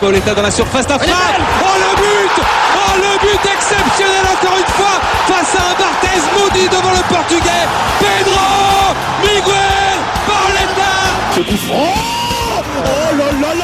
Pauletta 0.00 0.34
dans 0.34 0.42
la 0.42 0.50
surface 0.50 0.86
d'affaire. 0.86 1.14
Oh 1.62 1.64
le 1.78 1.96
but. 1.96 2.44
Oh 2.76 2.96
le 2.96 3.18
but 3.18 3.50
exceptionnel 3.50 4.24
encore 4.30 4.58
une 4.58 4.72
fois 4.74 5.00
face 5.26 5.54
à 5.56 5.62
un 5.70 5.74
Barthez 5.74 6.20
maudit 6.38 6.68
devant 6.68 6.92
le 6.92 7.02
portugais. 7.12 7.66
Pedro 7.98 8.94
Miguel 9.22 9.98
Pauletta 10.26 10.92
Ce 11.34 11.40
coup 11.40 11.56
franc. 11.66 11.94
Oh 12.78 13.16
là 13.16 13.32
là 13.40 13.55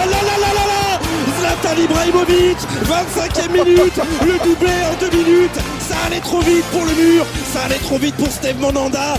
Zlatan 1.63 1.81
Ibrahimovic 1.83 2.59
25e 2.85 3.53
minute 3.53 3.93
Le 4.25 4.45
doublé 4.45 4.71
en 4.91 4.99
deux 5.01 5.17
minutes 5.17 5.55
Ça 5.81 5.97
allait 6.07 6.21
trop 6.21 6.41
vite 6.41 6.65
pour 6.73 6.85
le 6.85 6.93
mur 6.93 7.25
Ça 7.53 7.63
allait 7.63 7.79
trop 7.79 7.99
vite 7.99 8.15
pour 8.17 8.29
Steve 8.29 8.59
Monanda 8.61 9.15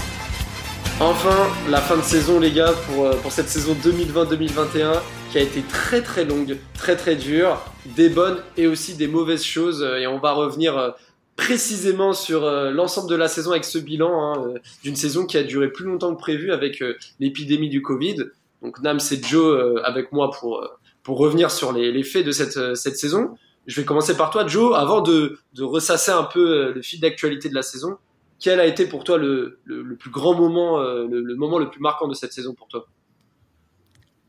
Enfin, 0.99 1.47
la 1.69 1.81
fin 1.81 1.97
de 1.97 2.03
saison, 2.03 2.39
les 2.39 2.51
gars, 2.51 2.71
pour, 2.87 3.05
euh, 3.07 3.13
pour 3.15 3.31
cette 3.31 3.49
saison 3.49 3.75
2020-2021, 3.83 5.01
qui 5.31 5.39
a 5.39 5.41
été 5.41 5.61
très 5.63 6.01
très 6.01 6.23
longue, 6.23 6.55
très 6.77 6.95
très 6.95 7.15
dure, 7.15 7.59
des 7.97 8.09
bonnes 8.09 8.37
et 8.57 8.67
aussi 8.67 8.93
des 8.93 9.07
mauvaises 9.07 9.43
choses. 9.43 9.81
euh, 9.81 9.97
Et 9.97 10.05
on 10.07 10.19
va 10.19 10.33
revenir 10.33 10.77
euh, 10.77 10.91
précisément 11.35 12.13
sur 12.13 12.41
l'ensemble 12.45 13.09
de 13.09 13.15
la 13.15 13.27
saison 13.27 13.51
avec 13.51 13.65
ce 13.65 13.79
bilan 13.79 14.33
hein, 14.35 14.53
d'une 14.83 14.95
saison 14.95 15.25
qui 15.25 15.35
a 15.37 15.43
duré 15.43 15.69
plus 15.69 15.85
longtemps 15.85 16.13
que 16.13 16.19
prévu 16.21 16.51
avec 16.53 16.83
l'épidémie 17.19 17.69
du 17.69 17.81
Covid. 17.81 18.17
Donc 18.61 18.79
Nam, 18.83 18.99
c'est 18.99 19.25
Joe 19.25 19.81
avec 19.83 20.11
moi 20.11 20.29
pour, 20.29 20.63
pour 21.03 21.17
revenir 21.17 21.51
sur 21.51 21.71
les, 21.73 21.91
les 21.91 22.03
faits 22.03 22.25
de 22.25 22.31
cette, 22.31 22.57
euh, 22.57 22.75
cette 22.75 22.97
saison. 22.97 23.35
Je 23.67 23.79
vais 23.81 23.85
commencer 23.85 24.17
par 24.17 24.29
toi, 24.31 24.47
Joe, 24.47 24.75
avant 24.77 25.01
de, 25.01 25.39
de 25.53 25.63
ressasser 25.63 26.11
un 26.11 26.23
peu 26.23 26.67
euh, 26.69 26.73
le 26.73 26.81
fil 26.81 26.99
d'actualité 26.99 27.49
de 27.49 27.55
la 27.55 27.61
saison. 27.61 27.97
Quel 28.39 28.59
a 28.59 28.65
été 28.65 28.85
pour 28.87 29.03
toi 29.05 29.17
le, 29.17 29.59
le, 29.63 29.95
plus 29.95 30.09
grand 30.11 30.35
moment, 30.35 30.79
euh, 30.81 31.07
le, 31.07 31.21
le 31.21 31.35
moment 31.35 31.59
le 31.59 31.69
plus 31.69 31.79
marquant 31.81 32.07
de 32.07 32.13
cette 32.13 32.33
saison 32.33 32.53
pour 32.53 32.67
toi? 32.67 32.87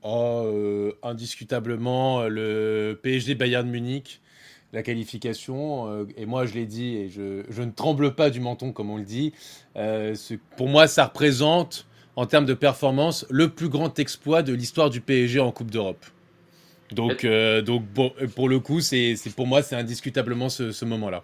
Oh, 0.02 0.42
euh, 0.46 0.92
indiscutablement, 1.02 2.28
le 2.28 2.98
PSG 3.02 3.34
Bayern 3.34 3.68
Munich, 3.68 4.20
la 4.72 4.82
qualification. 4.82 5.88
euh, 5.90 6.04
et 6.16 6.26
moi, 6.26 6.44
je 6.46 6.54
l'ai 6.54 6.66
dit, 6.66 6.96
et 6.96 7.08
je, 7.08 7.42
je 7.48 7.62
ne 7.62 7.70
tremble 7.72 8.14
pas 8.14 8.28
du 8.30 8.40
menton, 8.40 8.72
comme 8.72 8.90
on 8.90 8.98
le 8.98 9.04
dit. 9.04 9.32
euh, 9.76 10.14
pour 10.56 10.68
moi, 10.68 10.86
ça 10.88 11.06
représente, 11.06 11.86
en 12.16 12.26
termes 12.26 12.44
de 12.46 12.54
performance, 12.54 13.26
le 13.30 13.48
plus 13.50 13.68
grand 13.70 13.98
exploit 13.98 14.42
de 14.42 14.52
l'histoire 14.52 14.90
du 14.90 15.00
PSG 15.00 15.40
en 15.40 15.52
Coupe 15.52 15.70
d'Europe. 15.70 16.04
Donc, 16.92 17.24
euh, 17.24 17.62
donc 17.62 17.82
bon, 17.94 18.12
pour 18.34 18.48
le 18.48 18.60
coup, 18.60 18.80
c'est 18.80 19.16
pour 19.34 19.46
moi, 19.46 19.62
c'est 19.62 19.76
indiscutablement 19.76 20.48
ce, 20.48 20.72
ce 20.72 20.84
moment-là. 20.84 21.22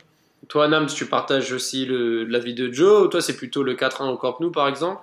Toi, 0.48 0.69
Nams, 0.69 0.86
tu 0.86 1.06
partages 1.06 1.53
aussi 1.53 1.86
l'avis 1.89 2.55
de 2.55 2.72
Joe 2.72 3.05
ou 3.05 3.08
toi, 3.08 3.20
c'est 3.20 3.36
plutôt 3.36 3.62
le 3.62 3.75
4-1 3.75 4.08
au 4.08 4.16
Camp 4.16 4.41
Nou, 4.41 4.50
par 4.50 4.69
exemple? 4.69 5.03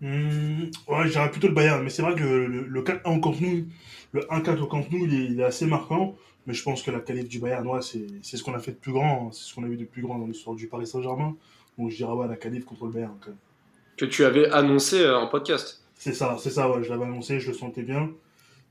Hmm, 0.00 0.64
ouais, 0.88 1.04
je 1.04 1.10
dirais 1.10 1.30
plutôt 1.30 1.48
le 1.48 1.54
Bayern, 1.54 1.82
mais 1.82 1.90
c'est 1.90 2.00
vrai 2.00 2.14
que 2.14 2.22
le, 2.22 2.46
le, 2.46 2.66
le 2.66 2.82
4-1 2.82 3.18
au 3.18 3.20
Camp 3.20 3.38
Nou, 3.40 3.66
le 4.12 4.20
1-4 4.22 4.58
au 4.60 4.66
Camp 4.66 4.84
Nou, 4.90 5.04
il 5.06 5.14
est, 5.14 5.24
il 5.26 5.40
est 5.40 5.44
assez 5.44 5.66
marquant. 5.66 6.16
Mais 6.46 6.54
je 6.54 6.62
pense 6.62 6.82
que 6.82 6.90
la 6.90 7.00
qualif 7.00 7.28
du 7.28 7.38
Bayern, 7.38 7.66
ouais, 7.66 7.82
c'est 7.82 8.06
c'est 8.22 8.36
ce 8.36 8.42
qu'on 8.42 8.54
a 8.54 8.58
fait 8.58 8.72
de 8.72 8.76
plus 8.78 8.92
grand, 8.92 9.30
c'est 9.30 9.44
ce 9.44 9.54
qu'on 9.54 9.62
a 9.62 9.68
vu 9.68 9.76
de 9.76 9.84
plus 9.84 10.02
grand 10.02 10.18
dans 10.18 10.26
l'histoire 10.26 10.56
du 10.56 10.68
Paris 10.68 10.86
Saint-Germain. 10.86 11.36
Donc 11.78 11.90
je 11.90 11.96
dirais 11.96 12.12
ouais, 12.12 12.26
la 12.26 12.36
qualif 12.36 12.64
contre 12.64 12.86
le 12.86 12.92
Bayern. 12.92 13.14
quand 13.20 13.28
même. 13.28 13.38
que 13.96 14.06
tu 14.06 14.24
avais 14.24 14.50
annoncé 14.50 15.00
euh, 15.00 15.18
en 15.18 15.26
podcast. 15.28 15.82
C'est 15.94 16.14
ça, 16.14 16.36
c'est 16.40 16.50
ça, 16.50 16.70
ouais, 16.70 16.82
je 16.82 16.88
l'avais 16.88 17.04
annoncé, 17.04 17.40
je 17.40 17.48
le 17.48 17.54
sentais 17.54 17.82
bien. 17.82 18.10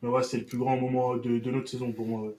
Mais 0.02 0.10
ouais, 0.10 0.24
c'est 0.24 0.38
le 0.38 0.46
plus 0.46 0.58
grand 0.58 0.78
moment 0.78 1.16
de, 1.18 1.40
de 1.40 1.52
notre 1.52 1.70
saison 1.70 1.92
pour 1.92 2.06
moi. 2.06 2.22
ouais. 2.22 2.36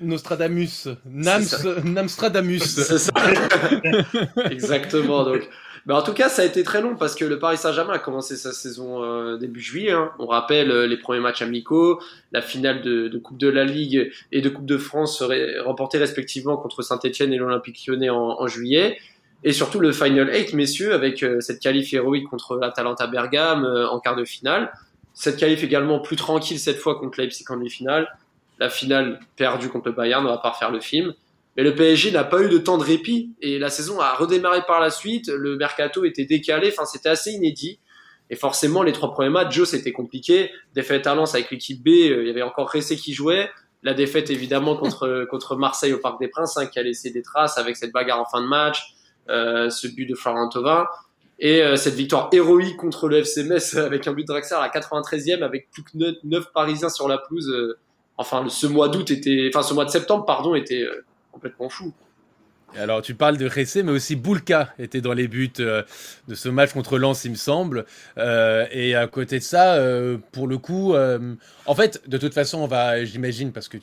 Nostradamus, 0.00 0.88
Nams, 1.04 1.44
Namstradamus. 1.84 2.58
C'est 2.64 2.98
ça. 2.98 3.12
Exactement. 4.50 5.24
Donc, 5.24 5.48
mais 5.86 5.94
en 5.94 6.02
tout 6.02 6.12
cas, 6.14 6.28
ça 6.28 6.42
a 6.42 6.44
été 6.44 6.62
très 6.62 6.80
long 6.80 6.96
parce 6.96 7.14
que 7.14 7.24
le 7.24 7.38
Paris 7.38 7.56
Saint-Germain 7.58 7.94
a 7.94 7.98
commencé 7.98 8.36
sa 8.36 8.52
saison 8.52 9.02
euh, 9.02 9.36
début 9.36 9.60
juillet. 9.60 9.92
hein. 9.92 10.10
On 10.18 10.26
rappelle 10.26 10.70
euh, 10.70 10.86
les 10.86 10.96
premiers 10.96 11.20
matchs 11.20 11.42
amicaux, 11.42 12.00
la 12.32 12.42
finale 12.42 12.82
de, 12.82 13.08
de 13.08 13.18
Coupe 13.18 13.38
de 13.38 13.48
la 13.48 13.64
Ligue 13.64 14.10
et 14.32 14.40
de 14.40 14.48
Coupe 14.48 14.66
de 14.66 14.78
France 14.78 15.18
serait 15.18 15.58
remportée 15.60 15.98
respectivement 15.98 16.56
contre 16.56 16.82
Saint-Etienne 16.82 17.32
et 17.32 17.36
l'Olympique 17.36 17.86
Lyonnais 17.86 18.10
en, 18.10 18.40
en 18.40 18.46
juillet. 18.46 18.98
Et 19.42 19.52
surtout 19.52 19.80
le 19.80 19.90
Final 19.92 20.30
8, 20.30 20.52
messieurs, 20.54 20.92
avec 20.92 21.22
euh, 21.22 21.40
cette 21.40 21.60
qualif 21.60 21.92
héroïque 21.94 22.28
contre 22.28 22.56
l'Atalanta 22.56 23.06
Bergame 23.06 23.64
euh, 23.64 23.88
en 23.88 23.98
quart 24.00 24.16
de 24.16 24.24
finale. 24.24 24.70
Cette 25.14 25.36
qualif 25.36 25.62
également 25.62 26.00
plus 26.00 26.16
tranquille 26.16 26.58
cette 26.58 26.78
fois 26.78 26.98
contre 26.98 27.20
Leipzig 27.20 27.44
en 27.48 27.56
demi-finale. 27.56 28.08
La 28.58 28.70
finale 28.70 29.20
perdue 29.36 29.68
contre 29.68 29.88
le 29.88 29.94
Bayern, 29.94 30.24
on 30.24 30.28
va 30.28 30.38
pas 30.38 30.50
refaire 30.50 30.70
le 30.70 30.80
film. 30.80 31.14
Mais 31.56 31.62
le 31.62 31.74
PSG 31.74 32.12
n'a 32.12 32.24
pas 32.24 32.42
eu 32.42 32.48
de 32.48 32.58
temps 32.58 32.78
de 32.78 32.84
répit 32.84 33.32
et 33.40 33.58
la 33.58 33.70
saison 33.70 34.00
a 34.00 34.14
redémarré 34.14 34.62
par 34.66 34.80
la 34.80 34.90
suite. 34.90 35.28
Le 35.28 35.56
mercato 35.56 36.04
était 36.04 36.24
décalé, 36.24 36.68
enfin 36.72 36.84
c'était 36.84 37.08
assez 37.08 37.32
inédit. 37.32 37.78
Et 38.30 38.36
forcément, 38.36 38.82
les 38.84 38.92
trois 38.92 39.10
premiers 39.10 39.30
matchs, 39.30 39.56
Joe, 39.56 39.68
c'était 39.68 39.92
compliqué. 39.92 40.52
Défaite 40.74 41.06
à 41.08 41.14
Lens 41.16 41.34
avec 41.34 41.50
l'équipe 41.50 41.82
B, 41.82 41.88
euh, 41.88 42.22
il 42.22 42.28
y 42.28 42.30
avait 42.30 42.42
encore 42.42 42.70
Ressé 42.70 42.96
qui 42.96 43.12
jouait. 43.12 43.50
La 43.82 43.92
défaite 43.92 44.30
évidemment 44.30 44.76
contre 44.76 45.26
contre 45.30 45.56
Marseille 45.56 45.92
au 45.92 45.98
Parc 45.98 46.20
des 46.20 46.28
Princes, 46.28 46.56
hein, 46.56 46.66
qui 46.66 46.78
a 46.78 46.82
laissé 46.82 47.10
des 47.10 47.22
traces 47.22 47.58
avec 47.58 47.76
cette 47.76 47.92
bagarre 47.92 48.20
en 48.20 48.26
fin 48.26 48.40
de 48.40 48.46
match, 48.46 48.94
euh, 49.28 49.68
ce 49.68 49.88
but 49.88 50.06
de 50.06 50.14
Florent 50.14 50.48
Thauvin. 50.48 50.86
Et 51.40 51.62
euh, 51.62 51.76
cette 51.76 51.94
victoire 51.94 52.28
héroïque 52.32 52.76
contre 52.76 53.08
le 53.08 53.18
FC 53.18 53.44
Metz 53.44 53.74
avec 53.74 54.06
un 54.06 54.12
but 54.12 54.22
de 54.22 54.26
Draxler 54.26 54.58
à 54.58 54.60
la 54.60 54.68
93e 54.68 55.42
avec 55.42 55.70
plus 55.70 55.82
que 55.82 55.90
9, 56.22 56.52
Parisiens 56.52 56.90
sur 56.90 57.08
la 57.08 57.16
pelouse. 57.16 57.48
euh, 57.48 57.78
enfin, 58.18 58.46
ce 58.48 58.66
mois 58.66 58.90
d'août 58.90 59.10
était, 59.10 59.50
enfin 59.52 59.62
ce 59.62 59.72
mois 59.72 59.86
de 59.86 59.90
septembre, 59.90 60.26
pardon, 60.26 60.54
était 60.54 60.82
euh, 60.82 61.04
complètement 61.32 61.70
fou. 61.70 61.94
Alors, 62.76 63.02
tu 63.02 63.14
parles 63.14 63.36
de 63.36 63.48
Ressé, 63.48 63.82
mais 63.82 63.90
aussi 63.90 64.14
Boulka 64.14 64.72
était 64.78 65.00
dans 65.00 65.12
les 65.12 65.26
buts 65.26 65.50
euh, 65.58 65.82
de 66.28 66.34
ce 66.36 66.48
match 66.48 66.72
contre 66.72 66.98
Lens, 66.98 67.24
il 67.24 67.32
me 67.32 67.36
semble. 67.36 67.84
Euh, 68.16 68.66
et 68.70 68.94
à 68.94 69.06
côté 69.08 69.38
de 69.38 69.44
ça, 69.44 69.74
euh, 69.74 70.18
pour 70.30 70.46
le 70.46 70.56
coup, 70.58 70.94
en 70.94 71.74
fait, 71.74 72.02
de 72.08 72.18
toute 72.18 72.32
façon, 72.34 72.58
on 72.58 72.66
va, 72.66 73.04
j'imagine, 73.04 73.52
parce 73.52 73.68
que 73.68 73.78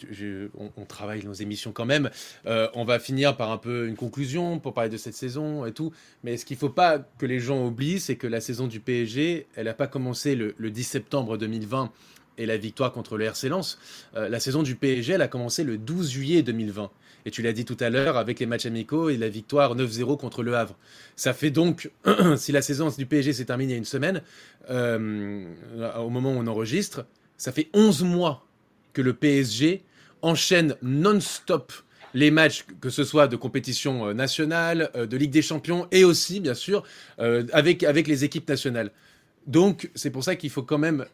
on, 0.58 0.86
travaille 0.86 1.24
nos 1.26 1.34
émissions 1.34 1.72
quand 1.72 1.86
même, 1.86 2.09
on 2.46 2.86
va 2.86 3.00
finir 3.00 3.36
par 3.36 3.52
un 3.52 3.58
peu 3.58 3.88
une 3.88 3.96
conclusion 3.96 4.59
pour 4.59 4.74
parler 4.74 4.90
de 4.90 4.97
cette 4.97 5.16
saison 5.16 5.66
et 5.66 5.74
tout. 5.74 5.92
Mais 6.24 6.38
ce 6.38 6.46
qu'il 6.46 6.58
faut 6.58 6.70
pas 6.70 7.00
que 7.18 7.26
les 7.26 7.40
gens 7.40 7.66
oublient, 7.66 8.00
c'est 8.00 8.16
que 8.16 8.28
la 8.28 8.40
saison 8.40 8.68
du 8.68 8.80
PSG, 8.80 9.47
elle 9.56 9.66
n'a 9.66 9.74
pas 9.74 9.88
commencé 9.88 10.36
le, 10.36 10.56
le 10.58 10.72
10 10.72 10.84
septembre 10.84 11.38
2020 11.38 11.92
et 12.38 12.46
la 12.46 12.58
victoire 12.58 12.94
contre 12.94 13.18
le 13.18 13.26
RC 13.26 13.50
Lens. 13.50 13.80
La 14.14 14.40
saison 14.40 14.64
du 14.64 14.76
PSG, 14.76 15.14
elle 15.14 15.22
a 15.22 15.28
commencé 15.28 15.64
le 15.64 15.78
12 15.78 16.12
juillet 16.12 16.44
2020. 16.44 16.90
Et 17.28 17.30
tu 17.30 17.42
l'as 17.42 17.52
dit 17.52 17.66
tout 17.66 17.76
à 17.82 17.90
l'heure 17.90 18.16
avec 18.16 18.40
les 18.40 18.46
matchs 18.46 18.68
amicaux 18.68 19.10
et 19.10 19.18
la 19.18 19.28
victoire 19.28 19.76
9-0 19.76 20.18
contre 20.18 20.44
le 20.44 20.56
Havre. 20.56 20.78
Ça 21.18 21.34
fait 21.34 21.52
donc, 21.52 21.92
si 22.38 22.54
la 22.54 22.62
saison 22.62 22.88
du 22.88 23.06
PSG 23.06 23.34
s'est 23.34 23.44
terminée 23.44 23.72
il 23.72 23.74
y 23.74 23.76
a 23.76 23.78
une 23.78 23.84
semaine, 23.84 24.22
euh, 24.70 25.46
au 26.00 26.10
moment 26.10 26.32
où 26.32 26.38
on 26.38 26.48
enregistre, 26.48 27.06
ça 27.36 27.52
fait 27.52 27.68
11 27.74 28.04
mois 28.04 28.46
que 28.94 29.02
le 29.02 29.14
PSG 29.14 29.84
enchaîne 30.22 30.76
non-stop 30.82 31.74
les 32.14 32.32
matchs, 32.32 32.66
que 32.80 32.90
ce 32.90 33.04
soit 33.04 33.28
de 33.28 33.36
compétition 33.36 34.08
euh, 34.08 34.14
nationale, 34.14 34.90
euh, 34.96 35.06
de 35.06 35.18
Ligue 35.18 35.32
des 35.32 35.42
Champions 35.42 35.86
et 35.92 36.06
aussi, 36.06 36.40
bien 36.40 36.54
sûr, 36.54 36.84
avec, 37.18 37.84
avec 37.84 38.08
les 38.08 38.24
équipes 38.24 38.48
nationales. 38.48 38.92
Donc, 39.48 39.92
c'est 39.96 40.12
pour 40.12 40.24
ça 40.24 40.38
qu'il 40.38 40.50
faut 40.50 40.64
quand 40.64 40.78
même 40.78 41.06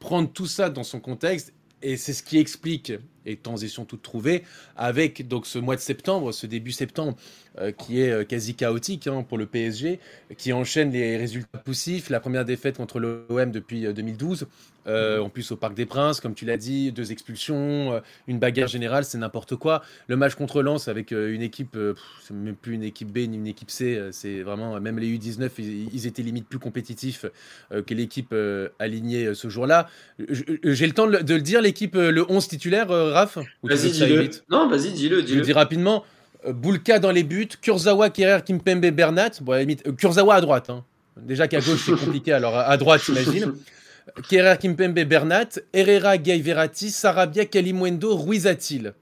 prendre 0.00 0.32
tout 0.32 0.46
ça 0.46 0.68
dans 0.68 0.82
son 0.82 0.98
contexte. 0.98 1.52
Et 1.80 1.96
c'est 1.96 2.12
ce 2.12 2.24
qui 2.24 2.38
explique, 2.38 2.92
et 3.26 3.36
transition 3.36 3.84
toute 3.84 4.02
trouvée, 4.02 4.42
avec 4.76 5.26
donc 5.28 5.46
ce 5.46 5.58
mois 5.58 5.76
de 5.76 5.80
septembre, 5.80 6.32
ce 6.32 6.46
début 6.46 6.72
septembre, 6.72 7.16
euh, 7.60 7.70
qui 7.70 8.00
est 8.00 8.10
euh, 8.10 8.24
quasi 8.24 8.56
chaotique 8.56 9.06
hein, 9.06 9.22
pour 9.22 9.38
le 9.38 9.46
PSG, 9.46 10.00
qui 10.36 10.52
enchaîne 10.52 10.90
les 10.90 11.16
résultats 11.16 11.58
poussifs. 11.58 12.10
La 12.10 12.18
première 12.18 12.44
défaite 12.44 12.78
contre 12.78 12.98
l'OM 12.98 13.52
depuis 13.52 13.86
euh, 13.86 13.92
2012, 13.92 14.48
euh, 14.88 15.20
en 15.20 15.28
plus 15.28 15.52
au 15.52 15.56
Parc 15.56 15.74
des 15.74 15.86
Princes, 15.86 16.18
comme 16.18 16.34
tu 16.34 16.46
l'as 16.46 16.56
dit, 16.56 16.90
deux 16.90 17.12
expulsions, 17.12 18.02
une 18.26 18.40
bagarre 18.40 18.66
générale, 18.66 19.04
c'est 19.04 19.18
n'importe 19.18 19.54
quoi. 19.54 19.82
Le 20.08 20.16
match 20.16 20.34
contre 20.34 20.62
Lens 20.62 20.88
avec 20.88 21.12
une 21.12 21.42
équipe, 21.42 21.78
c'est 22.22 22.34
même 22.34 22.56
plus 22.56 22.74
une 22.74 22.82
équipe 22.82 23.12
B 23.12 23.18
ni 23.18 23.36
une 23.36 23.46
équipe 23.46 23.70
C, 23.70 24.08
c'est 24.10 24.42
vraiment, 24.42 24.78
même 24.80 24.98
les 24.98 25.16
U19, 25.16 25.48
ils, 25.58 26.06
étaient 26.06 26.22
limite 26.22 26.46
plus 26.46 26.58
compétitifs 26.58 27.24
que 27.70 27.94
l'équipe 27.94 28.34
alignée 28.78 29.34
ce 29.34 29.48
jour-là. 29.48 29.88
J'ai 30.28 30.86
le 30.86 30.92
temps 30.92 31.06
de 31.06 31.34
le, 31.34 31.40
dire, 31.40 31.62
l'équipe, 31.62 31.94
le 31.94 32.30
11 32.30 32.46
titulaire, 32.46 32.88
Raph 33.14 33.38
Vas-y, 33.62 33.90
dis-le. 33.90 34.28
Non, 34.50 34.68
vas-y, 34.68 34.90
dis-le, 34.92 35.26
Je 35.26 35.34
le 35.36 35.40
dis 35.40 35.52
rapidement. 35.52 36.04
Euh, 36.46 36.52
Boulka 36.52 36.98
dans 36.98 37.10
les 37.10 37.22
buts, 37.22 37.48
Kurzawa, 37.62 38.10
Kerrer, 38.10 38.42
Kimpembe, 38.44 38.86
Bernat. 38.90 39.30
Bon, 39.40 39.52
à 39.52 39.56
la 39.56 39.60
limite, 39.62 39.86
euh, 39.86 39.92
Kurzawa 39.92 40.34
à 40.34 40.40
droite. 40.40 40.68
hein. 40.70 40.84
Déjà 41.16 41.46
qu'à 41.48 41.60
gauche, 41.60 41.84
c'est 41.86 41.92
compliqué, 42.04 42.32
alors 42.32 42.58
à 42.58 42.76
droite, 42.76 43.02
t'imagines. 43.04 43.54
Kerrer, 44.28 44.58
Kimpembe, 44.58 44.98
Bernat, 45.04 45.60
Herrera, 45.72 46.18
Gay 46.18 46.38
Verratti, 46.40 46.90
Sarabia, 46.90 47.46
Kalimwendo, 47.46 48.14
Ruiz 48.16 48.46
Atil. 48.46 48.92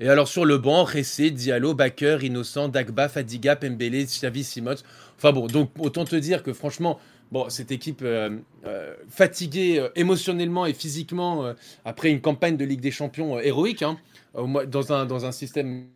Et 0.00 0.08
alors 0.08 0.28
sur 0.28 0.44
le 0.44 0.58
banc, 0.58 0.84
Ressé, 0.84 1.30
Diallo, 1.30 1.74
Baker, 1.74 2.18
Innocent, 2.22 2.68
Dagba, 2.68 3.08
Fadiga, 3.08 3.54
Pembele, 3.56 4.04
Xavi, 4.04 4.44
Simons. 4.44 4.76
Enfin 5.18 5.32
bon, 5.32 5.46
donc 5.46 5.70
autant 5.78 6.04
te 6.04 6.16
dire 6.16 6.42
que 6.42 6.52
franchement, 6.54 6.98
bon, 7.32 7.48
cette 7.48 7.70
équipe 7.72 8.00
euh, 8.02 8.38
euh, 8.66 8.94
fatiguée 9.08 9.78
euh, 9.78 9.88
émotionnellement 9.96 10.66
et 10.66 10.72
physiquement 10.72 11.54
après 11.84 12.10
une 12.10 12.20
campagne 12.20 12.56
de 12.56 12.64
Ligue 12.64 12.80
des 12.80 12.90
Champions 12.90 13.38
héroïque, 13.38 13.82
hein, 13.82 13.98
dans, 14.34 14.92
un, 14.92 15.06
dans 15.06 15.24
un 15.26 15.32
système 15.32 15.86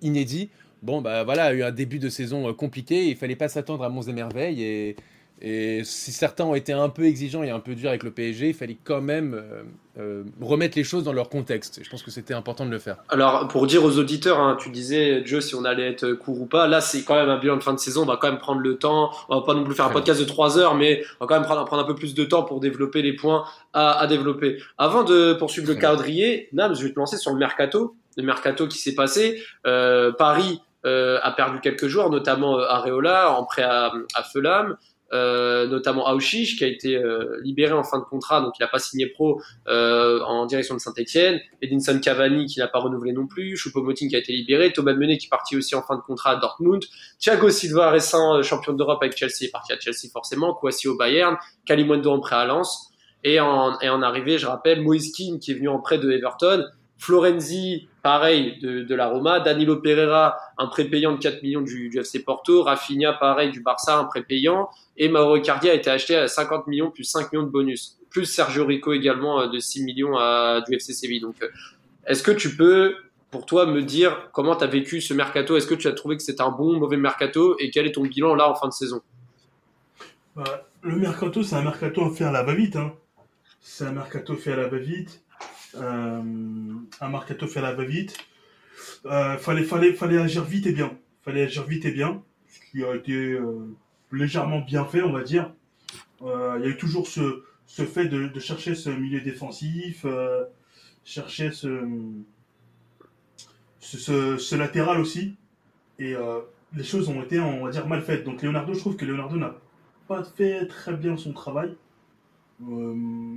inédit. 0.00 0.50
bon, 0.82 1.00
bah 1.00 1.24
voilà, 1.24 1.46
a 1.46 1.52
eu 1.52 1.62
un 1.62 1.70
début 1.70 1.98
de 1.98 2.08
saison 2.08 2.52
compliqué. 2.54 3.08
Il 3.08 3.16
fallait 3.16 3.36
pas 3.36 3.48
s'attendre 3.48 3.84
à 3.84 3.88
monts 3.88 4.02
et 4.02 4.12
merveilles. 4.12 4.62
Et, 4.62 4.96
et 5.44 5.82
si 5.82 6.12
certains 6.12 6.44
ont 6.44 6.54
été 6.54 6.72
un 6.72 6.88
peu 6.88 7.04
exigeants 7.04 7.42
et 7.42 7.50
un 7.50 7.58
peu 7.58 7.74
durs 7.74 7.88
avec 7.88 8.04
le 8.04 8.12
PSG, 8.12 8.50
il 8.50 8.54
fallait 8.54 8.78
quand 8.84 9.00
même 9.00 9.34
euh, 9.34 9.62
euh, 9.98 10.22
remettre 10.40 10.78
les 10.78 10.84
choses 10.84 11.02
dans 11.02 11.12
leur 11.12 11.28
contexte. 11.28 11.80
je 11.82 11.90
pense 11.90 12.04
que 12.04 12.12
c'était 12.12 12.32
important 12.32 12.64
de 12.64 12.70
le 12.70 12.78
faire. 12.78 12.98
Alors, 13.08 13.48
pour 13.48 13.66
dire 13.66 13.82
aux 13.82 13.98
auditeurs, 13.98 14.38
hein, 14.38 14.56
tu 14.60 14.70
disais, 14.70 15.26
Joe, 15.26 15.44
si 15.44 15.56
on 15.56 15.64
allait 15.64 15.90
être 15.90 16.12
court 16.12 16.40
ou 16.40 16.46
pas, 16.46 16.68
là, 16.68 16.80
c'est 16.80 17.02
quand 17.02 17.16
même 17.16 17.28
un 17.28 17.38
bilan 17.38 17.56
de 17.56 17.62
fin 17.64 17.74
de 17.74 17.80
saison. 17.80 18.02
On 18.02 18.06
va 18.06 18.18
quand 18.18 18.30
même 18.30 18.38
prendre 18.38 18.60
le 18.60 18.78
temps. 18.78 19.10
On 19.28 19.40
va 19.40 19.44
pas 19.44 19.54
non 19.54 19.64
plus 19.64 19.74
faire 19.74 19.86
un 19.86 19.90
podcast 19.90 20.20
de 20.20 20.24
3 20.24 20.58
heures, 20.58 20.76
mais 20.76 21.02
on 21.18 21.24
va 21.24 21.28
quand 21.28 21.34
même 21.34 21.44
prendre, 21.44 21.64
prendre 21.64 21.82
un 21.82 21.86
peu 21.86 21.96
plus 21.96 22.14
de 22.14 22.22
temps 22.22 22.44
pour 22.44 22.60
développer 22.60 23.02
les 23.02 23.14
points 23.14 23.44
à, 23.72 23.98
à 23.98 24.06
développer. 24.06 24.62
Avant 24.78 25.02
de 25.02 25.32
poursuivre 25.32 25.66
le 25.66 25.74
calendrier, 25.74 26.50
Nams, 26.52 26.76
je 26.76 26.84
vais 26.84 26.92
te 26.92 26.98
lancer 27.00 27.16
sur 27.16 27.32
le 27.32 27.38
mercato. 27.38 27.96
Le 28.16 28.22
mercato 28.22 28.68
qui 28.68 28.78
s'est 28.78 28.94
passé. 28.94 29.42
Euh, 29.66 30.12
Paris 30.12 30.60
a 30.84 31.32
perdu 31.36 31.60
quelques 31.60 31.86
joueurs, 31.86 32.10
notamment 32.10 32.58
Areola 32.58 33.32
en 33.38 33.44
prêt 33.44 33.62
à, 33.62 33.92
à 34.14 34.22
Fulham. 34.24 34.76
Euh, 35.12 35.66
notamment 35.66 36.08
Aouchiche 36.08 36.56
qui 36.56 36.64
a 36.64 36.66
été 36.66 36.96
euh, 36.96 37.38
libéré 37.42 37.74
en 37.74 37.84
fin 37.84 37.98
de 37.98 38.04
contrat, 38.04 38.40
donc 38.40 38.54
il 38.58 38.62
n'a 38.62 38.68
pas 38.68 38.78
signé 38.78 39.06
pro 39.06 39.42
euh, 39.68 40.20
en 40.22 40.46
direction 40.46 40.74
de 40.74 40.80
Saint-Etienne, 40.80 41.38
Edinson 41.60 42.00
Cavani 42.02 42.46
qui 42.46 42.60
n'a 42.60 42.66
pas 42.66 42.78
renouvelé 42.78 43.12
non 43.12 43.26
plus, 43.26 43.54
Choupo-Moting 43.54 44.08
qui 44.08 44.16
a 44.16 44.18
été 44.18 44.32
libéré, 44.32 44.72
Thomas 44.72 44.94
Menet 44.94 45.18
qui 45.18 45.26
est 45.26 45.28
parti 45.28 45.54
aussi 45.54 45.74
en 45.74 45.82
fin 45.82 45.96
de 45.96 46.00
contrat 46.00 46.30
à 46.30 46.36
Dortmund, 46.36 46.82
Thiago 47.18 47.50
Silva 47.50 47.90
récent 47.90 48.42
champion 48.42 48.72
d'Europe 48.72 49.02
avec 49.02 49.14
Chelsea 49.14 49.42
est 49.42 49.52
parti 49.52 49.74
à 49.74 49.78
Chelsea 49.78 50.10
forcément, 50.10 50.54
Kouassi 50.54 50.88
au 50.88 50.96
Bayern, 50.96 51.36
Kalimundo 51.66 52.10
en 52.10 52.20
prêt 52.20 52.36
à 52.36 52.46
Lens, 52.46 52.90
et 53.22 53.38
en, 53.38 53.78
et 53.80 53.90
en 53.90 54.00
arrivée, 54.00 54.38
je 54.38 54.46
rappelle, 54.46 54.80
Moïse 54.80 55.12
Keane 55.12 55.38
qui 55.38 55.50
est 55.50 55.54
venu 55.54 55.68
en 55.68 55.78
prêt 55.78 55.98
de 55.98 56.10
Everton, 56.10 56.64
Florenzi, 57.02 57.88
pareil, 58.00 58.60
de, 58.60 58.94
la 58.94 59.08
Roma. 59.08 59.40
Danilo 59.40 59.78
Pereira, 59.78 60.36
un 60.56 60.68
prépayant 60.68 61.10
de 61.10 61.18
4 61.18 61.42
millions 61.42 61.60
du, 61.60 61.90
FC 61.98 62.22
Porto. 62.22 62.62
Rafinha, 62.62 63.12
pareil, 63.12 63.50
du 63.50 63.60
Barça, 63.60 63.98
un 63.98 64.04
prépayant. 64.04 64.70
Et 64.96 65.08
Mauro 65.08 65.34
Icardi 65.34 65.68
a 65.68 65.74
été 65.74 65.90
acheté 65.90 66.14
à 66.14 66.28
50 66.28 66.68
millions 66.68 66.92
plus 66.92 67.02
5 67.02 67.32
millions 67.32 67.44
de 67.44 67.50
bonus. 67.50 67.98
Plus 68.08 68.26
Sergio 68.26 68.64
Rico 68.64 68.92
également 68.92 69.40
euh, 69.40 69.48
de 69.48 69.58
6 69.58 69.82
millions 69.82 70.16
à, 70.16 70.62
du 70.64 70.76
FC 70.76 70.92
Séville. 70.92 71.20
Donc, 71.20 71.34
euh, 71.42 71.48
est-ce 72.06 72.22
que 72.22 72.30
tu 72.30 72.54
peux, 72.54 72.94
pour 73.32 73.46
toi, 73.46 73.66
me 73.66 73.82
dire 73.82 74.30
comment 74.32 74.54
tu 74.54 74.62
as 74.62 74.68
vécu 74.68 75.00
ce 75.00 75.12
mercato? 75.12 75.56
Est-ce 75.56 75.66
que 75.66 75.74
tu 75.74 75.88
as 75.88 75.92
trouvé 75.92 76.16
que 76.16 76.22
c'était 76.22 76.42
un 76.42 76.52
bon 76.52 76.78
mauvais 76.78 76.98
mercato? 76.98 77.56
Et 77.58 77.70
quel 77.70 77.88
est 77.88 77.92
ton 77.92 78.02
bilan 78.02 78.36
là 78.36 78.48
en 78.48 78.54
fin 78.54 78.68
de 78.68 78.72
saison? 78.72 79.02
Bah, 80.36 80.68
Le 80.82 80.94
mercato, 80.94 81.42
c'est 81.42 81.56
un 81.56 81.62
mercato 81.62 82.08
fait 82.10 82.24
à 82.24 82.30
la 82.30 82.44
va-vite. 82.44 82.76
Hein. 82.76 82.92
C'est 83.60 83.86
un 83.86 83.92
mercato 83.92 84.36
fait 84.36 84.52
à 84.52 84.56
la 84.56 84.68
va-vite 84.68 85.21
un 85.74 87.08
mercato 87.08 87.46
fait 87.46 87.60
à 87.60 87.62
la 87.62 87.74
va-vite. 87.74 88.16
Euh, 89.06 89.36
fallait, 89.38 89.64
fallait, 89.64 89.92
fallait 89.92 90.18
agir 90.18 90.44
vite 90.44 90.66
et 90.66 90.72
bien. 90.72 90.98
Fallait 91.22 91.42
agir 91.42 91.64
vite 91.64 91.84
et 91.84 91.92
bien, 91.92 92.22
ce 92.48 92.60
qui 92.70 92.84
a 92.84 92.94
été 92.94 93.12
euh, 93.12 93.74
légèrement 94.10 94.60
bien 94.60 94.84
fait, 94.84 95.02
on 95.02 95.12
va 95.12 95.22
dire. 95.22 95.52
Il 96.20 96.60
y 96.62 96.64
a 96.64 96.68
eu 96.68 96.76
toujours 96.76 97.08
ce, 97.08 97.42
ce 97.66 97.84
fait 97.84 98.06
de, 98.06 98.38
chercher 98.38 98.76
ce 98.76 98.90
milieu 98.90 99.20
défensif, 99.20 100.06
chercher 101.04 101.50
ce, 101.50 101.80
ce, 103.80 104.36
ce, 104.36 104.54
latéral 104.54 105.00
aussi. 105.00 105.36
Et 105.98 106.14
les 106.74 106.84
choses 106.84 107.08
ont 107.08 107.22
été, 107.22 107.40
on 107.40 107.64
va 107.64 107.70
dire, 107.70 107.86
mal 107.86 108.02
faites. 108.02 108.24
Donc 108.24 108.42
Leonardo, 108.42 108.72
je 108.74 108.78
trouve 108.78 108.96
que 108.96 109.04
Leonardo 109.04 109.36
n'a 109.36 109.56
pas 110.08 110.22
fait 110.22 110.66
très 110.66 110.94
bien 110.94 111.16
son 111.16 111.32
travail. 111.32 111.74
Euh, 112.70 113.36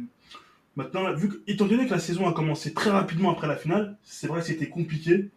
Maintenant, 0.76 1.14
vu 1.14 1.30
que, 1.30 1.36
étant 1.48 1.66
donné 1.66 1.86
que 1.86 1.92
la 1.92 2.00
saison 2.00 2.28
a 2.28 2.34
commencé 2.34 2.74
très 2.74 2.90
rapidement 2.90 3.32
après 3.32 3.48
la 3.48 3.56
finale, 3.56 3.98
c'est 4.04 4.28
vrai 4.28 4.42
que 4.42 4.48
c'était 4.48 4.68
compliqué, 4.68 5.30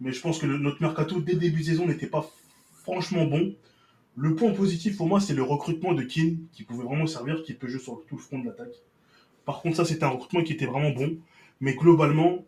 mais 0.00 0.12
je 0.12 0.20
pense 0.20 0.38
que 0.38 0.46
notre 0.46 0.80
mercato 0.80 1.20
dès 1.20 1.32
le 1.32 1.38
début 1.38 1.60
de 1.60 1.66
saison 1.66 1.86
n'était 1.86 2.06
pas 2.06 2.24
franchement 2.82 3.24
bon. 3.24 3.54
Le 4.16 4.34
point 4.36 4.52
positif 4.52 4.96
pour 4.96 5.08
moi, 5.08 5.20
c'est 5.20 5.34
le 5.34 5.42
recrutement 5.42 5.92
de 5.92 6.02
Keane, 6.02 6.38
qui 6.52 6.62
pouvait 6.62 6.84
vraiment 6.84 7.06
servir, 7.08 7.42
qui 7.42 7.54
peut 7.54 7.66
jouer 7.66 7.80
sur 7.80 8.00
tout 8.08 8.16
le 8.16 8.20
front 8.22 8.38
de 8.38 8.46
l'attaque. 8.46 8.74
Par 9.44 9.60
contre, 9.60 9.76
ça, 9.76 9.84
c'était 9.84 10.04
un 10.04 10.10
recrutement 10.10 10.44
qui 10.44 10.52
était 10.52 10.66
vraiment 10.66 10.90
bon, 10.90 11.16
mais 11.60 11.74
globalement, 11.74 12.44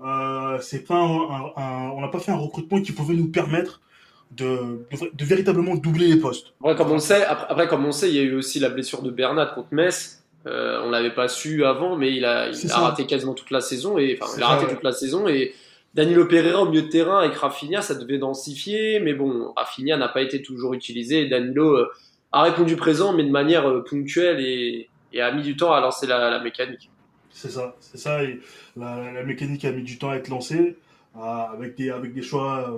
euh, 0.00 0.58
pas 0.88 0.96
un, 0.96 1.90
on 1.90 2.00
n'a 2.00 2.08
pas 2.08 2.18
fait 2.18 2.32
un 2.32 2.36
recrutement 2.36 2.80
qui 2.80 2.92
pouvait 2.92 3.14
nous 3.14 3.28
permettre 3.28 3.82
de, 4.30 4.86
véritablement 5.20 5.74
doubler 5.74 6.08
les 6.08 6.16
postes. 6.16 6.54
Après 6.60 6.74
comme 6.76 6.90
on 6.90 6.98
sait, 6.98 7.24
après, 7.24 7.68
comme 7.68 7.84
on 7.84 7.92
sait, 7.92 8.08
il 8.08 8.14
y 8.14 8.18
a 8.18 8.22
eu 8.22 8.34
aussi 8.34 8.58
la 8.60 8.70
blessure 8.70 9.02
de 9.02 9.10
Bernat 9.10 9.46
contre 9.46 9.68
Metz 9.72 10.21
euh, 10.46 10.82
on 10.84 10.90
l'avait 10.90 11.14
pas 11.14 11.28
su 11.28 11.64
avant, 11.64 11.96
mais 11.96 12.12
il 12.12 12.24
a, 12.24 12.48
il 12.48 12.72
a 12.72 12.78
raté 12.78 13.06
quasiment 13.06 13.34
toute 13.34 13.50
la 13.50 13.60
saison 13.60 13.98
et 13.98 14.18
enfin, 14.20 14.32
il 14.36 14.42
a 14.42 14.48
raté 14.48 14.72
toute 14.72 14.82
la 14.82 14.92
saison 14.92 15.28
et 15.28 15.54
Danilo 15.94 16.26
Pereira 16.26 16.62
au 16.62 16.68
milieu 16.68 16.82
de 16.82 16.88
terrain 16.88 17.18
avec 17.18 17.34
Rafinha, 17.34 17.82
ça 17.82 17.94
devait 17.94 18.18
densifier, 18.18 18.98
mais 18.98 19.12
bon, 19.12 19.52
Rafinha 19.54 19.96
n'a 19.96 20.08
pas 20.08 20.22
été 20.22 20.42
toujours 20.42 20.72
utilisé. 20.74 21.22
Et 21.22 21.28
Danilo 21.28 21.76
euh, 21.76 21.92
a 22.32 22.42
répondu 22.42 22.76
présent, 22.76 23.12
mais 23.12 23.24
de 23.24 23.30
manière 23.30 23.68
euh, 23.68 23.84
ponctuelle 23.84 24.40
et, 24.40 24.88
et, 25.12 25.20
a 25.20 25.30
mis 25.32 25.42
du 25.42 25.54
temps 25.54 25.72
à 25.72 25.80
lancer 25.80 26.06
la, 26.06 26.30
la 26.30 26.40
mécanique. 26.40 26.90
C'est 27.30 27.50
ça, 27.50 27.76
c'est 27.78 27.98
ça. 27.98 28.24
Et 28.24 28.40
la, 28.76 29.12
la, 29.12 29.22
mécanique 29.22 29.64
a 29.64 29.72
mis 29.72 29.82
du 29.82 29.98
temps 29.98 30.10
à 30.10 30.16
être 30.16 30.28
lancée 30.28 30.76
avec 31.14 31.76
des 31.76 31.90
avec 31.90 32.14
des 32.14 32.22
choix, 32.22 32.74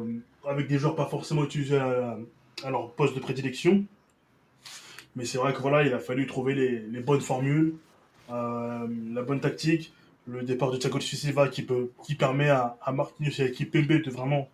avec 0.46 0.66
des 0.66 0.78
joueurs 0.78 0.96
pas 0.96 1.06
forcément 1.06 1.44
utilisés 1.44 1.78
à, 1.78 2.16
à 2.64 2.70
leur 2.70 2.90
poste 2.92 3.14
de 3.14 3.20
prédilection. 3.20 3.84
Mais 5.16 5.24
c'est 5.24 5.38
vrai 5.38 5.52
que 5.52 5.60
voilà, 5.60 5.84
il 5.84 5.92
a 5.92 5.98
fallu 5.98 6.26
trouver 6.26 6.54
les, 6.54 6.80
les 6.80 7.00
bonnes 7.00 7.20
formules, 7.20 7.74
euh, 8.30 8.86
la 9.12 9.22
bonne 9.22 9.40
tactique, 9.40 9.92
le 10.26 10.42
départ 10.42 10.70
de 10.70 10.76
Thiago 10.76 10.98
Silva 11.00 11.48
qui 11.48 11.62
peut, 11.62 11.90
qui 12.04 12.14
permet 12.14 12.48
à, 12.48 12.76
à 12.82 12.94
et 13.20 13.42
à 13.42 13.48
Kipembe 13.48 14.02
de 14.02 14.10
vraiment 14.10 14.48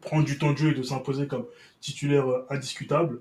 prendre 0.00 0.24
du 0.24 0.38
temps 0.38 0.52
de 0.52 0.58
jeu 0.58 0.70
et 0.70 0.74
de 0.74 0.82
s'imposer 0.82 1.26
comme 1.26 1.46
titulaire 1.80 2.28
euh, 2.28 2.46
indiscutable. 2.50 3.20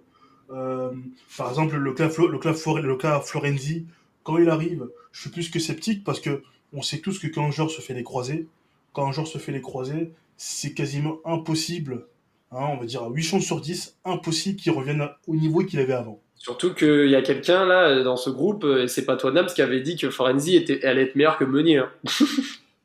Euh, 0.49 0.91
par 1.37 1.49
exemple, 1.49 1.75
le 1.75 1.93
cas, 1.93 2.07
le, 2.07 3.21
Florenzi, 3.21 3.85
quand 4.23 4.37
il 4.37 4.49
arrive, 4.49 4.87
je 5.11 5.21
suis 5.21 5.29
plus 5.29 5.49
que 5.49 5.59
sceptique 5.59 6.03
parce 6.03 6.19
que 6.19 6.43
on 6.73 6.81
sait 6.81 6.99
tous 6.99 7.19
que 7.19 7.27
quand 7.27 7.45
un 7.45 7.51
joueur 7.51 7.69
se 7.69 7.81
fait 7.81 7.93
les 7.93 8.03
croisés, 8.03 8.47
quand 8.93 9.07
un 9.07 9.11
joueur 9.11 9.27
se 9.27 9.37
fait 9.37 9.51
les 9.51 9.61
croisés, 9.61 10.11
c'est 10.37 10.73
quasiment 10.73 11.19
impossible 11.25 12.05
Hein, 12.51 12.65
on 12.71 12.77
va 12.77 12.85
dire 12.85 13.03
à 13.03 13.09
8 13.09 13.23
chances 13.23 13.43
sur 13.43 13.59
10, 13.59 13.97
impossible 14.05 14.59
qu'il 14.59 14.71
revienne 14.71 15.07
au 15.27 15.35
niveau 15.35 15.63
qu'il 15.63 15.79
avait 15.79 15.93
avant. 15.93 16.21
Surtout 16.35 16.73
qu'il 16.73 17.09
y 17.09 17.15
a 17.15 17.21
quelqu'un 17.21 17.65
là 17.65 18.03
dans 18.03 18.15
ce 18.15 18.29
groupe, 18.29 18.63
et 18.63 18.87
c'est 18.87 19.05
pas 19.05 19.17
toi 19.17 19.31
Nams, 19.31 19.47
qui 19.47 19.61
avait 19.61 19.81
dit 19.81 19.97
que 19.97 20.09
Forenzi 20.09 20.55
était, 20.55 20.85
allait 20.85 21.03
être 21.03 21.15
meilleur 21.15 21.37
que 21.37 21.43
Meunier. 21.43 21.79
Hein. 21.79 21.89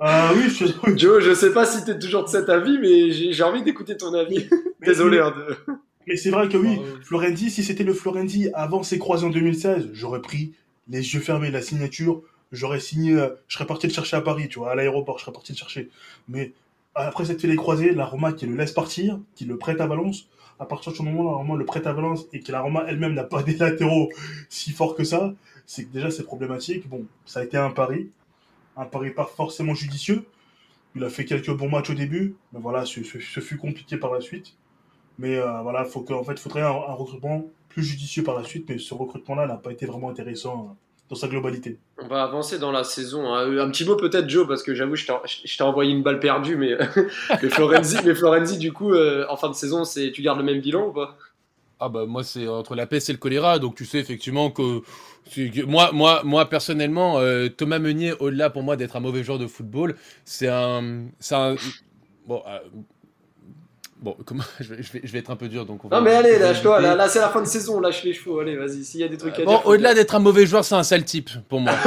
Ah 0.01 0.33
oui, 0.35 0.51
je... 0.51 0.97
Joe, 0.97 1.23
je 1.23 1.33
sais 1.33 1.53
pas 1.53 1.65
si 1.65 1.85
t'es 1.85 1.97
toujours 1.97 2.25
de 2.25 2.29
cet 2.29 2.49
avis, 2.49 2.77
mais 2.79 3.13
j'ai 3.13 3.43
envie 3.45 3.63
d'écouter 3.63 3.97
ton 3.97 4.13
avis. 4.15 4.49
Désolé. 4.85 5.21
Hein, 5.21 5.33
de... 5.37 5.75
Mais 6.09 6.17
c'est 6.17 6.31
vrai 6.31 6.49
que 6.49 6.57
oui, 6.57 6.81
Florenzi, 7.05 7.51
si 7.51 7.63
c'était 7.63 7.85
le 7.85 7.95
Florenzi 7.95 8.51
avant 8.55 8.83
ses 8.83 8.99
croisés 8.99 9.27
en 9.27 9.31
2016, 9.31 9.91
j'aurais 9.93 10.21
pris 10.21 10.55
les 10.89 11.15
yeux 11.15 11.21
fermés 11.21 11.53
la 11.53 11.63
signature, 11.63 12.23
j'aurais 12.51 12.81
signé, 12.81 13.15
euh, 13.15 13.29
je 13.47 13.55
serais 13.55 13.67
parti 13.67 13.87
le 13.87 13.93
chercher 13.93 14.17
à 14.17 14.21
Paris, 14.21 14.49
tu 14.49 14.59
vois, 14.59 14.73
à 14.73 14.75
l'aéroport, 14.75 15.19
je 15.19 15.23
serais 15.25 15.33
parti 15.33 15.53
le 15.53 15.59
chercher. 15.59 15.89
Mais 16.29 16.53
après 16.95 17.25
cette 17.25 17.41
fait 17.41 17.49
les 17.49 17.57
croisés, 17.57 17.93
la 17.93 18.05
Roma 18.05 18.33
qui 18.33 18.47
le 18.47 18.55
laisse 18.55 18.73
partir, 18.73 19.19
qui 19.35 19.45
le 19.45 19.57
prête 19.57 19.81
à 19.81 19.87
Valence, 19.87 20.29
à 20.59 20.67
partir 20.67 20.93
du 20.93 21.03
moment 21.03 21.23
où 21.23 21.31
la 21.31 21.37
Roma 21.37 21.57
le 21.57 21.65
prête 21.65 21.87
à 21.87 21.93
Valence 21.93 22.27
et 22.33 22.41
que 22.41 22.53
la 22.53 22.61
Roma 22.61 22.85
elle-même 22.87 23.15
n'a 23.15 23.25
pas 23.25 23.43
des 23.43 23.57
latéraux 23.57 24.11
si 24.49 24.73
forts 24.73 24.95
que 24.95 25.05
ça, 25.05 25.35
c'est 25.67 25.85
que 25.85 25.93
déjà 25.93 26.11
c'est 26.11 26.25
problématique. 26.25 26.89
Bon, 26.89 27.07
ça 27.25 27.41
a 27.41 27.45
été 27.45 27.57
un 27.57 27.71
pari, 27.71 28.11
un 28.77 28.85
pari 28.85 29.11
pas 29.11 29.25
forcément 29.25 29.75
judicieux. 29.75 30.25
Il 30.95 31.03
a 31.05 31.09
fait 31.09 31.25
quelques 31.25 31.51
bons 31.51 31.71
matchs 31.71 31.91
au 31.91 31.95
début, 31.95 32.37
mais 32.53 32.61
voilà, 32.61 32.85
ce, 32.85 33.01
fut 33.01 33.57
compliqué 33.57 33.97
par 33.97 34.13
la 34.13 34.21
suite. 34.21 34.55
Mais 35.19 35.37
euh, 35.37 35.63
voilà, 35.63 35.85
faut 35.85 36.03
que, 36.03 36.13
en 36.13 36.23
fait, 36.25 36.33
il 36.33 36.39
faudrait 36.39 36.63
un, 36.63 36.67
un, 36.67 36.95
recrutement 36.95 37.47
plus 37.71 37.83
judicieux 37.83 38.23
par 38.23 38.37
la 38.37 38.45
suite, 38.45 38.69
mais 38.69 38.79
ce 38.79 38.93
recrutement-là 38.93 39.47
n'a 39.47 39.57
pas 39.57 39.73
été 39.73 39.87
vraiment 39.87 40.11
intéressant 40.11 40.77
dans 41.13 41.19
sa 41.19 41.29
globalité. 41.29 41.79
On 41.99 42.07
va 42.07 42.23
avancer 42.23 42.59
dans 42.59 42.73
la 42.73 42.85
saison. 42.85 43.35
Hein. 43.35 43.59
Un 43.59 43.71
petit 43.71 43.85
mot 43.85 43.97
peut-être, 43.97 44.31
Joe, 44.31 44.49
parce 44.49 44.63
que 44.63 44.75
j'avoue, 44.75 44.97
je 44.97 45.05
t'ai 45.05 45.63
envoyé 45.63 45.93
une 45.93 46.03
balle 46.03 46.21
perdue, 46.21 46.57
mais, 46.57 46.75
mais, 47.43 47.51
Florenzi, 47.51 47.99
mais 48.03 48.15
Florenzi, 48.15 48.57
du 48.57 48.73
coup, 48.73 48.95
euh, 48.95 49.27
en 49.29 49.37
fin 49.37 49.51
de 49.51 49.55
saison, 49.55 49.83
tu 49.85 50.23
gardes 50.23 50.39
le 50.39 50.45
même 50.45 50.61
bilan 50.61 50.87
ou 50.89 50.93
pas? 50.93 51.19
Ah 51.85 51.89
bah 51.89 52.07
moi 52.07 52.23
c'est 52.23 52.47
entre 52.47 52.77
la 52.77 52.87
peste 52.87 53.11
et 53.11 53.13
le 53.13 53.19
choléra 53.19 53.59
donc 53.59 53.75
tu 53.75 53.85
sais 53.85 53.99
effectivement 53.99 54.53
que, 54.53 54.83
moi 55.67 55.91
moi 55.93 56.23
moi 56.23 56.49
personnellement 56.49 57.19
euh, 57.19 57.49
Thomas 57.49 57.81
Meunier 57.81 58.13
au-delà 58.21 58.51
pour 58.51 58.63
moi 58.63 58.77
d'être 58.77 58.95
un 58.95 59.01
mauvais 59.01 59.25
joueur 59.25 59.41
de 59.41 59.49
football 59.49 59.97
c'est 60.25 60.47
un 60.47 61.07
c'est 61.19 61.35
un 61.35 61.57
bon 62.25 62.41
euh, 62.47 62.61
Bon, 64.03 64.17
comment 64.25 64.43
je 64.61 64.75
vais, 64.75 64.83
je 64.83 65.13
vais, 65.13 65.21
être 65.21 65.31
un 65.31 65.37
peu 65.37 65.49
dur 65.49 65.65
donc. 65.65 65.85
On 65.85 65.89
va 65.89 65.99
non 65.99 66.03
mais 66.03 66.13
allez, 66.13 66.39
lâche-toi. 66.39 66.81
Là, 66.81 66.97
là 66.97 67.09
c'est 67.09 67.21
la 67.21 67.29
fin 67.29 67.41
de 67.41 67.47
saison, 67.47 67.79
lâche 67.79 68.03
les 68.03 68.13
chevaux. 68.13 68.41
Allez, 68.41 68.57
vas-y. 68.57 68.85
S'il 68.85 69.01
y 69.01 69.05
a 69.05 69.09
des 69.09 69.17
trucs 69.17 69.39
à 69.39 69.45
bon, 69.45 69.53
dire. 69.53 69.67
Au-delà 69.67 69.95
d'être 69.95 70.17
un 70.17 70.19
mauvais 70.19 70.45
joueur, 70.45 70.65
c'est 70.65 70.75
un 70.75 70.83
sale 70.83 71.05
type 71.05 71.31
pour 71.49 71.61
moi. 71.61 71.73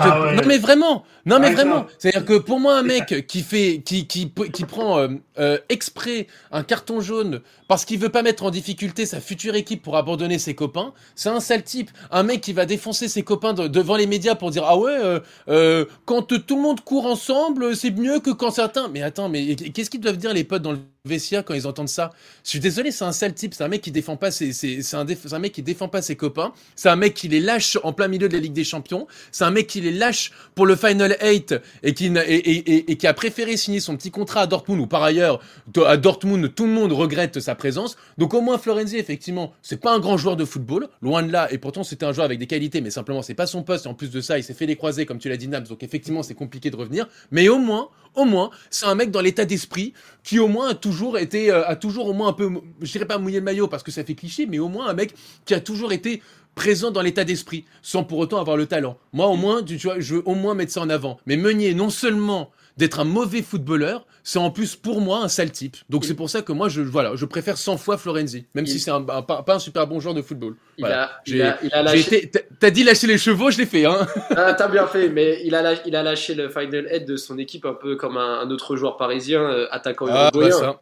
ah 0.00 0.20
ouais. 0.20 0.34
Non 0.34 0.42
mais 0.46 0.58
vraiment, 0.58 1.04
non 1.26 1.38
mais 1.38 1.52
vraiment. 1.52 1.86
C'est-à-dire 1.98 2.24
que 2.24 2.38
pour 2.38 2.58
moi, 2.58 2.76
un 2.76 2.82
mec 2.82 3.26
qui 3.28 3.42
fait, 3.42 3.82
qui 3.84 4.08
qui 4.08 4.32
qui 4.52 4.64
prend 4.64 4.98
euh, 4.98 5.08
euh, 5.38 5.58
exprès 5.68 6.26
un 6.50 6.64
carton 6.64 7.00
jaune 7.00 7.40
parce 7.68 7.84
qu'il 7.84 8.00
veut 8.00 8.08
pas 8.08 8.22
mettre 8.22 8.42
en 8.42 8.50
difficulté 8.50 9.06
sa 9.06 9.20
future 9.20 9.54
équipe 9.54 9.80
pour 9.80 9.96
abandonner 9.96 10.40
ses 10.40 10.54
copains, 10.54 10.92
c'est 11.14 11.28
un 11.28 11.40
sale 11.40 11.62
type. 11.62 11.90
Un 12.10 12.24
mec 12.24 12.40
qui 12.40 12.52
va 12.52 12.66
défoncer 12.66 13.06
ses 13.06 13.22
copains 13.22 13.54
de, 13.54 13.68
devant 13.68 13.96
les 13.96 14.08
médias 14.08 14.34
pour 14.34 14.50
dire 14.50 14.64
ah 14.66 14.76
ouais, 14.76 14.90
euh, 14.92 15.20
euh 15.48 15.84
quand 16.04 16.22
tout 16.22 16.56
le 16.56 16.62
monde 16.62 16.80
court 16.80 17.06
ensemble, 17.06 17.76
c'est 17.76 17.92
mieux 17.92 18.18
que 18.18 18.30
quand 18.30 18.50
certains. 18.50 18.88
Mais 18.88 19.02
attends, 19.02 19.28
mais 19.28 19.54
qu'est-ce 19.54 19.88
qu'ils 19.88 20.00
doivent 20.00 20.16
dire 20.16 20.34
les 20.34 20.42
potes 20.42 20.62
dans 20.62 20.72
le 20.72 20.78
vestiaire 21.06 21.44
quand 21.44 21.52
ils 21.52 21.66
entendent 21.66 21.90
ça. 21.90 22.12
Je 22.44 22.48
suis 22.48 22.60
désolé, 22.60 22.90
c'est 22.90 23.04
un 23.04 23.12
sale 23.12 23.34
type. 23.34 23.52
C'est 23.52 23.62
un 23.62 23.68
mec 23.68 23.82
qui 23.82 23.90
défend 23.90 24.16
pas 24.16 24.30
ses, 24.30 24.54
c'est 24.54 24.96
un, 24.96 25.04
un, 25.32 25.38
mec 25.38 25.52
qui 25.52 25.60
défend 25.60 25.86
pas 25.86 26.00
ses 26.00 26.16
copains. 26.16 26.54
C'est 26.76 26.88
un 26.88 26.96
mec 26.96 27.12
qui 27.12 27.28
les 27.28 27.40
lâche 27.40 27.76
en 27.82 27.92
plein 27.92 28.08
milieu 28.08 28.26
de 28.26 28.32
la 28.32 28.40
Ligue 28.40 28.54
des 28.54 28.64
Champions. 28.64 29.06
C'est 29.30 29.44
un 29.44 29.50
mec 29.50 29.66
qui 29.66 29.82
les 29.82 29.90
lâche 29.92 30.32
pour 30.54 30.64
le 30.64 30.76
Final 30.76 31.14
8 31.22 31.56
et 31.82 31.92
qui, 31.92 32.06
et, 32.06 32.34
et, 32.34 32.90
et, 32.90 32.96
qui 32.96 33.06
a 33.06 33.12
préféré 33.12 33.58
signer 33.58 33.80
son 33.80 33.98
petit 33.98 34.10
contrat 34.10 34.40
à 34.40 34.46
Dortmund 34.46 34.80
où 34.80 34.86
par 34.86 35.02
ailleurs, 35.02 35.40
à 35.84 35.98
Dortmund, 35.98 36.54
tout 36.54 36.64
le 36.64 36.72
monde 36.72 36.92
regrette 36.92 37.38
sa 37.38 37.54
présence. 37.54 37.98
Donc 38.16 38.32
au 38.32 38.40
moins 38.40 38.56
Florenzi, 38.56 38.96
effectivement, 38.96 39.52
c'est 39.60 39.82
pas 39.82 39.94
un 39.94 39.98
grand 39.98 40.16
joueur 40.16 40.36
de 40.36 40.46
football, 40.46 40.88
loin 41.02 41.22
de 41.22 41.30
là. 41.30 41.52
Et 41.52 41.58
pourtant, 41.58 41.84
c'était 41.84 42.06
un 42.06 42.14
joueur 42.14 42.24
avec 42.24 42.38
des 42.38 42.46
qualités, 42.46 42.80
mais 42.80 42.88
simplement, 42.88 43.20
c'est 43.20 43.34
pas 43.34 43.46
son 43.46 43.62
poste. 43.62 43.84
Et 43.84 43.88
en 43.90 43.94
plus 43.94 44.10
de 44.10 44.22
ça, 44.22 44.38
il 44.38 44.42
s'est 44.42 44.54
fait 44.54 44.64
les 44.64 44.76
croiser, 44.76 45.04
comme 45.04 45.18
tu 45.18 45.28
l'as 45.28 45.36
dit, 45.36 45.48
Nabs. 45.48 45.68
Donc 45.68 45.82
effectivement, 45.82 46.22
c'est 46.22 46.32
compliqué 46.32 46.70
de 46.70 46.76
revenir. 46.76 47.06
Mais 47.30 47.50
au 47.50 47.58
moins, 47.58 47.90
au 48.14 48.24
moins, 48.24 48.50
c'est 48.70 48.86
un 48.86 48.94
mec 48.94 49.10
dans 49.10 49.20
l'état 49.20 49.44
d'esprit 49.44 49.92
qui 50.22 50.38
au 50.38 50.48
moins 50.48 50.70
a 50.70 50.74
toujours 50.74 51.18
été, 51.18 51.50
euh, 51.50 51.66
a 51.66 51.76
toujours 51.76 52.06
au 52.06 52.12
moins 52.12 52.28
un 52.28 52.32
peu, 52.32 52.50
je 52.80 52.92
dirais 52.92 53.06
pas 53.06 53.18
mouiller 53.18 53.38
le 53.38 53.44
maillot 53.44 53.68
parce 53.68 53.82
que 53.82 53.90
ça 53.90 54.04
fait 54.04 54.14
cliché, 54.14 54.46
mais 54.46 54.58
au 54.58 54.68
moins 54.68 54.88
un 54.88 54.94
mec 54.94 55.14
qui 55.44 55.54
a 55.54 55.60
toujours 55.60 55.92
été 55.92 56.22
présent 56.54 56.90
dans 56.90 57.02
l'état 57.02 57.24
d'esprit, 57.24 57.64
sans 57.82 58.04
pour 58.04 58.18
autant 58.18 58.40
avoir 58.40 58.56
le 58.56 58.66
talent. 58.66 58.96
Moi, 59.12 59.26
au 59.26 59.36
moins, 59.36 59.62
tu 59.62 59.76
vois, 59.76 59.98
je 59.98 60.16
veux 60.16 60.22
au 60.24 60.34
moins 60.34 60.54
mettre 60.54 60.72
ça 60.72 60.80
en 60.80 60.88
avant. 60.88 61.18
Mais 61.26 61.36
Meunier, 61.36 61.74
non 61.74 61.90
seulement 61.90 62.50
d'être 62.76 63.00
un 63.00 63.04
mauvais 63.04 63.42
footballeur, 63.42 64.06
c'est 64.22 64.38
en 64.38 64.50
plus 64.50 64.74
pour 64.74 65.00
moi 65.00 65.18
un 65.18 65.28
sale 65.28 65.50
type. 65.50 65.76
Donc 65.88 66.04
c'est 66.04 66.14
pour 66.14 66.30
ça 66.30 66.42
que 66.42 66.52
moi 66.52 66.68
je 66.68 66.80
voilà, 66.80 67.14
je 67.14 67.24
préfère 67.24 67.56
100 67.56 67.76
fois 67.76 67.98
Florenzi, 67.98 68.46
même 68.54 68.66
si 68.66 68.80
c'est 68.80 68.90
un, 68.90 69.02
pas, 69.02 69.44
un 69.46 69.58
super 69.58 69.86
bon 69.86 70.00
joueur 70.00 70.14
de 70.14 70.22
football. 70.22 70.56
Il 70.78 70.84
a, 70.86 71.10
il 71.26 71.42
a, 71.42 71.58
il 71.62 71.72
a 71.72 71.82
lâché... 71.82 72.30
T'as 72.58 72.70
dit 72.70 72.82
lâcher 72.82 73.06
les 73.06 73.18
chevaux, 73.18 73.50
je 73.50 73.58
l'ai 73.58 73.66
fait. 73.66 73.84
Hein. 73.86 74.06
Ah, 74.36 74.54
T'as 74.54 74.68
bien 74.68 74.86
fait, 74.86 75.08
mais 75.08 75.40
il 75.44 75.54
a, 75.54 75.62
lâché, 75.62 75.82
il 75.86 75.94
a 75.94 76.02
lâché 76.02 76.34
le 76.34 76.48
final 76.48 76.86
head 76.90 77.06
de 77.06 77.16
son 77.16 77.38
équipe 77.38 77.64
un 77.64 77.74
peu 77.74 77.96
comme 77.96 78.16
un, 78.16 78.50
autre 78.50 78.76
joueur 78.76 78.96
parisien, 78.96 79.40
euh, 79.40 79.66
attaquant 79.70 80.06
ah, 80.08 80.30
bah 80.32 80.50
ça. 80.50 80.80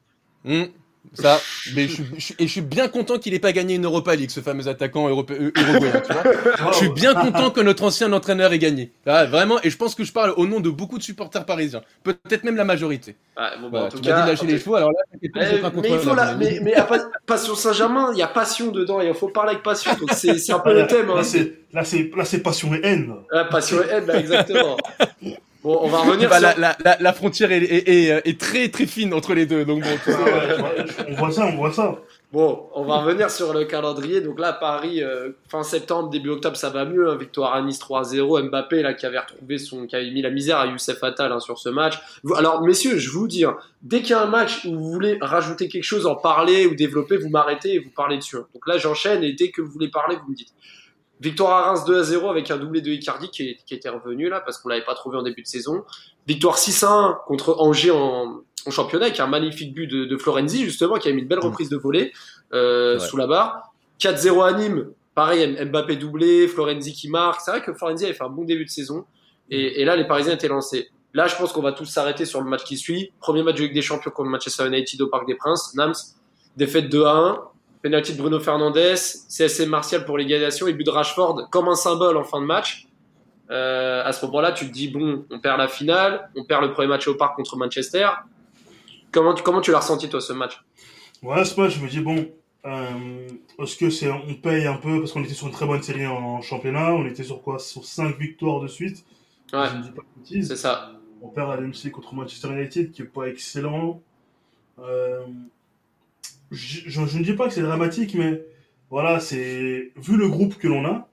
Ça, 1.14 1.40
mais 1.74 1.88
je, 1.88 2.02
je, 2.16 2.32
et 2.38 2.46
je 2.46 2.52
suis 2.52 2.60
bien 2.62 2.88
content 2.88 3.18
qu'il 3.18 3.34
ait 3.34 3.38
pas 3.38 3.52
gagné 3.52 3.74
une 3.74 3.84
Europa 3.84 4.14
League, 4.14 4.30
ce 4.30 4.40
fameux 4.40 4.66
attaquant 4.68 5.10
uruguayen, 5.10 6.00
tu 6.00 6.12
vois. 6.12 6.72
Je 6.72 6.76
suis 6.76 6.88
bien 6.88 7.12
content 7.12 7.50
que 7.50 7.60
notre 7.60 7.84
ancien 7.84 8.10
entraîneur 8.12 8.52
ait 8.52 8.58
gagné. 8.58 8.92
Ah, 9.04 9.26
vraiment, 9.26 9.60
et 9.62 9.68
je 9.68 9.76
pense 9.76 9.94
que 9.94 10.04
je 10.04 10.12
parle 10.12 10.32
au 10.36 10.46
nom 10.46 10.60
de 10.60 10.70
beaucoup 10.70 10.96
de 10.96 11.02
supporters 11.02 11.44
parisiens. 11.44 11.82
Peut-être 12.02 12.44
même 12.44 12.56
la 12.56 12.64
majorité. 12.64 13.16
Ah, 13.36 13.52
bon, 13.60 13.68
bah, 13.68 13.84
en 13.84 13.88
tout 13.88 13.98
tu 13.98 14.08
cas, 14.08 14.22
dit 14.22 14.28
lâcher 14.28 14.46
les 14.46 14.58
chevaux, 14.58 14.76
alors 14.76 14.90
là, 14.90 15.00
mais, 15.20 15.30
mais, 15.34 15.90
il 15.90 15.98
faut 15.98 16.14
la, 16.14 16.34
mais, 16.34 16.60
mais 16.62 16.74
à 16.74 16.88
Passion 17.26 17.54
Saint-Germain, 17.54 18.10
il 18.14 18.18
y 18.18 18.22
a 18.22 18.28
passion 18.28 18.70
dedans, 18.70 19.02
et 19.02 19.08
il 19.08 19.14
faut 19.14 19.28
parler 19.28 19.50
avec 19.50 19.62
passion, 19.62 19.92
donc 19.94 20.10
c'est 20.12 20.52
un 20.52 20.60
peu 20.60 20.72
le 20.72 20.86
thème. 20.86 21.10
Hein. 21.10 21.22
Là, 21.74 21.84
c'est 22.24 22.38
passion 22.38 22.74
et 22.74 22.80
haine. 22.82 23.14
Ah, 23.32 23.44
passion 23.44 23.82
et 23.82 23.88
haine, 23.90 24.06
là, 24.06 24.18
exactement. 24.18 24.78
Bon, 25.62 25.78
on 25.80 25.88
va 25.88 25.98
revenir 25.98 26.28
bah, 26.28 26.38
sur... 26.38 26.60
la, 26.60 26.76
la, 26.84 26.96
la, 26.98 27.12
frontière 27.12 27.52
est, 27.52 27.62
est, 27.62 27.88
est, 27.88 28.28
est, 28.28 28.40
très 28.40 28.68
très 28.68 28.86
fine 28.86 29.14
entre 29.14 29.32
les 29.32 29.46
deux, 29.46 29.64
donc 29.64 29.82
bon. 29.82 30.12
on 31.08 31.14
voit 31.14 31.30
ça, 31.30 31.46
on 31.46 31.56
voit 31.56 31.72
ça. 31.72 31.98
Bon, 32.32 32.66
on 32.74 32.84
va 32.84 33.00
revenir 33.00 33.30
sur 33.30 33.52
le 33.52 33.64
calendrier. 33.64 34.22
Donc 34.22 34.40
là, 34.40 34.54
Paris, 34.54 35.02
euh, 35.02 35.32
fin 35.48 35.62
septembre, 35.62 36.08
début 36.08 36.30
octobre, 36.30 36.56
ça 36.56 36.70
va 36.70 36.86
mieux. 36.86 37.10
Hein. 37.10 37.16
Victoire 37.16 37.54
à 37.54 37.60
Nice 37.60 37.78
3-0. 37.78 38.48
Mbappé, 38.48 38.80
là, 38.80 38.94
qui 38.94 39.04
avait 39.04 39.18
retrouvé 39.18 39.58
son, 39.58 39.86
qui 39.86 39.94
avait 39.96 40.10
mis 40.10 40.22
la 40.22 40.30
misère 40.30 40.56
à 40.56 40.66
Youssef 40.66 41.04
Attal 41.04 41.30
hein, 41.30 41.40
sur 41.40 41.58
ce 41.58 41.68
match. 41.68 42.00
Alors, 42.34 42.62
messieurs, 42.62 42.96
je 42.96 43.10
vous 43.10 43.28
dis, 43.28 43.44
hein, 43.44 43.58
dès 43.82 44.00
qu'il 44.00 44.10
y 44.10 44.14
a 44.14 44.22
un 44.22 44.30
match 44.30 44.64
où 44.64 44.70
vous 44.70 44.90
voulez 44.90 45.18
rajouter 45.20 45.68
quelque 45.68 45.84
chose, 45.84 46.06
en 46.06 46.14
parler 46.14 46.64
ou 46.64 46.74
développer, 46.74 47.18
vous 47.18 47.28
m'arrêtez 47.28 47.74
et 47.74 47.78
vous 47.80 47.90
parlez 47.90 48.16
dessus. 48.16 48.36
Donc 48.36 48.66
là, 48.66 48.78
j'enchaîne 48.78 49.22
et 49.22 49.34
dès 49.34 49.50
que 49.50 49.60
vous 49.60 49.70
voulez 49.70 49.88
parler, 49.88 50.16
vous 50.16 50.30
me 50.30 50.36
dites. 50.36 50.54
Victoire 51.22 51.52
à 51.52 51.62
Reims 51.68 51.84
2 51.84 52.00
à 52.00 52.02
0 52.02 52.30
avec 52.30 52.50
un 52.50 52.56
doublé 52.56 52.80
de 52.80 52.90
Icardi 52.90 53.30
qui, 53.30 53.56
qui 53.64 53.74
était 53.74 53.88
revenu 53.88 54.28
là 54.28 54.40
parce 54.40 54.58
qu'on 54.58 54.68
l'avait 54.68 54.84
pas 54.84 54.94
trouvé 54.94 55.16
en 55.16 55.22
début 55.22 55.42
de 55.42 55.46
saison. 55.46 55.84
Victoire 56.26 56.58
6 56.58 56.82
à 56.82 56.90
1 56.90 57.18
contre 57.26 57.54
Angers 57.60 57.92
en, 57.92 58.40
en 58.66 58.70
championnat 58.72 59.06
avec 59.06 59.20
un 59.20 59.28
magnifique 59.28 59.72
but 59.72 59.86
de, 59.86 60.04
de, 60.04 60.16
Florenzi 60.16 60.64
justement 60.64 60.96
qui 60.96 61.08
a 61.08 61.12
mis 61.12 61.22
une 61.22 61.28
belle 61.28 61.38
mm. 61.38 61.46
reprise 61.46 61.68
de 61.68 61.76
volée 61.76 62.12
euh, 62.52 62.98
sous 62.98 63.16
la 63.16 63.28
barre. 63.28 63.72
4-0 64.00 64.44
à 64.44 64.52
Nîmes, 64.54 64.90
pareil 65.14 65.64
Mbappé 65.64 65.94
doublé, 65.94 66.48
Florenzi 66.48 66.92
qui 66.92 67.08
marque. 67.08 67.40
C'est 67.40 67.52
vrai 67.52 67.62
que 67.62 67.72
Florenzi 67.72 68.04
avait 68.04 68.14
fait 68.14 68.24
un 68.24 68.28
bon 68.28 68.42
début 68.42 68.64
de 68.64 68.70
saison 68.70 69.04
et, 69.48 69.80
et 69.80 69.84
là 69.84 69.94
les 69.94 70.08
Parisiens 70.08 70.34
étaient 70.34 70.48
lancés. 70.48 70.88
Là 71.14 71.28
je 71.28 71.36
pense 71.36 71.52
qu'on 71.52 71.62
va 71.62 71.70
tous 71.70 71.86
s'arrêter 71.86 72.24
sur 72.24 72.40
le 72.40 72.50
match 72.50 72.64
qui 72.64 72.76
suit. 72.76 73.12
Premier 73.20 73.44
match 73.44 73.58
de 73.58 73.62
Ligue 73.62 73.74
des 73.74 73.82
Champions 73.82 74.10
contre 74.10 74.28
Manchester 74.28 74.66
United 74.66 75.00
au 75.00 75.06
Parc 75.06 75.28
des 75.28 75.36
Princes, 75.36 75.72
Nams, 75.76 75.94
défaite 76.56 76.88
2 76.88 77.04
à 77.04 77.12
1 77.12 77.51
Penalty 77.82 78.12
de 78.12 78.18
Bruno 78.18 78.38
Fernandez, 78.38 78.94
CSC 78.94 79.66
Martial 79.66 80.04
pour 80.04 80.16
l'égalisation 80.16 80.68
et 80.68 80.72
but 80.72 80.84
de 80.84 80.90
Rashford 80.90 81.48
comme 81.50 81.68
un 81.68 81.74
symbole 81.74 82.16
en 82.16 82.24
fin 82.24 82.40
de 82.40 82.46
match. 82.46 82.86
Euh, 83.50 84.02
à 84.04 84.12
ce 84.12 84.24
moment-là, 84.26 84.52
tu 84.52 84.66
te 84.66 84.72
dis 84.72 84.88
bon, 84.88 85.26
on 85.30 85.40
perd 85.40 85.58
la 85.58 85.68
finale, 85.68 86.30
on 86.36 86.44
perd 86.44 86.62
le 86.62 86.72
premier 86.72 86.88
match 86.88 87.06
au 87.08 87.14
parc 87.14 87.36
contre 87.36 87.56
Manchester. 87.56 88.08
Comment 89.10 89.34
tu, 89.34 89.42
comment 89.42 89.60
tu 89.60 89.72
l'as 89.72 89.80
ressenti 89.80 90.08
toi 90.08 90.20
ce 90.20 90.32
match? 90.32 90.62
Ouais, 91.22 91.44
ce 91.44 91.60
match, 91.60 91.76
je 91.76 91.84
me 91.84 91.88
dis 91.88 92.00
bon, 92.00 92.30
euh, 92.64 93.28
est-ce 93.58 93.76
que 93.76 93.90
c'est 93.90 94.10
on 94.10 94.34
paye 94.34 94.66
un 94.66 94.76
peu 94.76 95.00
parce 95.00 95.12
qu'on 95.12 95.24
était 95.24 95.34
sur 95.34 95.48
une 95.48 95.52
très 95.52 95.66
bonne 95.66 95.82
série 95.82 96.06
en, 96.06 96.40
championnat, 96.40 96.94
on 96.94 97.04
était 97.06 97.24
sur 97.24 97.42
quoi? 97.42 97.58
Sur 97.58 97.84
5 97.84 98.16
victoires 98.16 98.60
de 98.60 98.68
suite? 98.68 99.04
Ouais. 99.52 99.66
C'est 100.24 100.56
ça. 100.56 100.92
On 101.20 101.28
perd 101.28 101.50
à 101.50 101.56
l'MC 101.56 101.90
contre 101.92 102.14
Manchester 102.14 102.48
United 102.48 102.92
qui 102.92 103.02
est 103.02 103.06
pas 103.06 103.26
excellent. 103.26 104.00
Euh, 104.78 105.26
je, 106.52 107.18
ne 107.18 107.24
dis 107.24 107.32
pas 107.32 107.48
que 107.48 107.54
c'est 107.54 107.62
dramatique, 107.62 108.14
mais 108.14 108.42
voilà, 108.90 109.20
c'est 109.20 109.92
vu 109.96 110.16
le 110.16 110.28
groupe 110.28 110.56
que 110.58 110.68
l'on 110.68 110.84
a, 110.84 111.08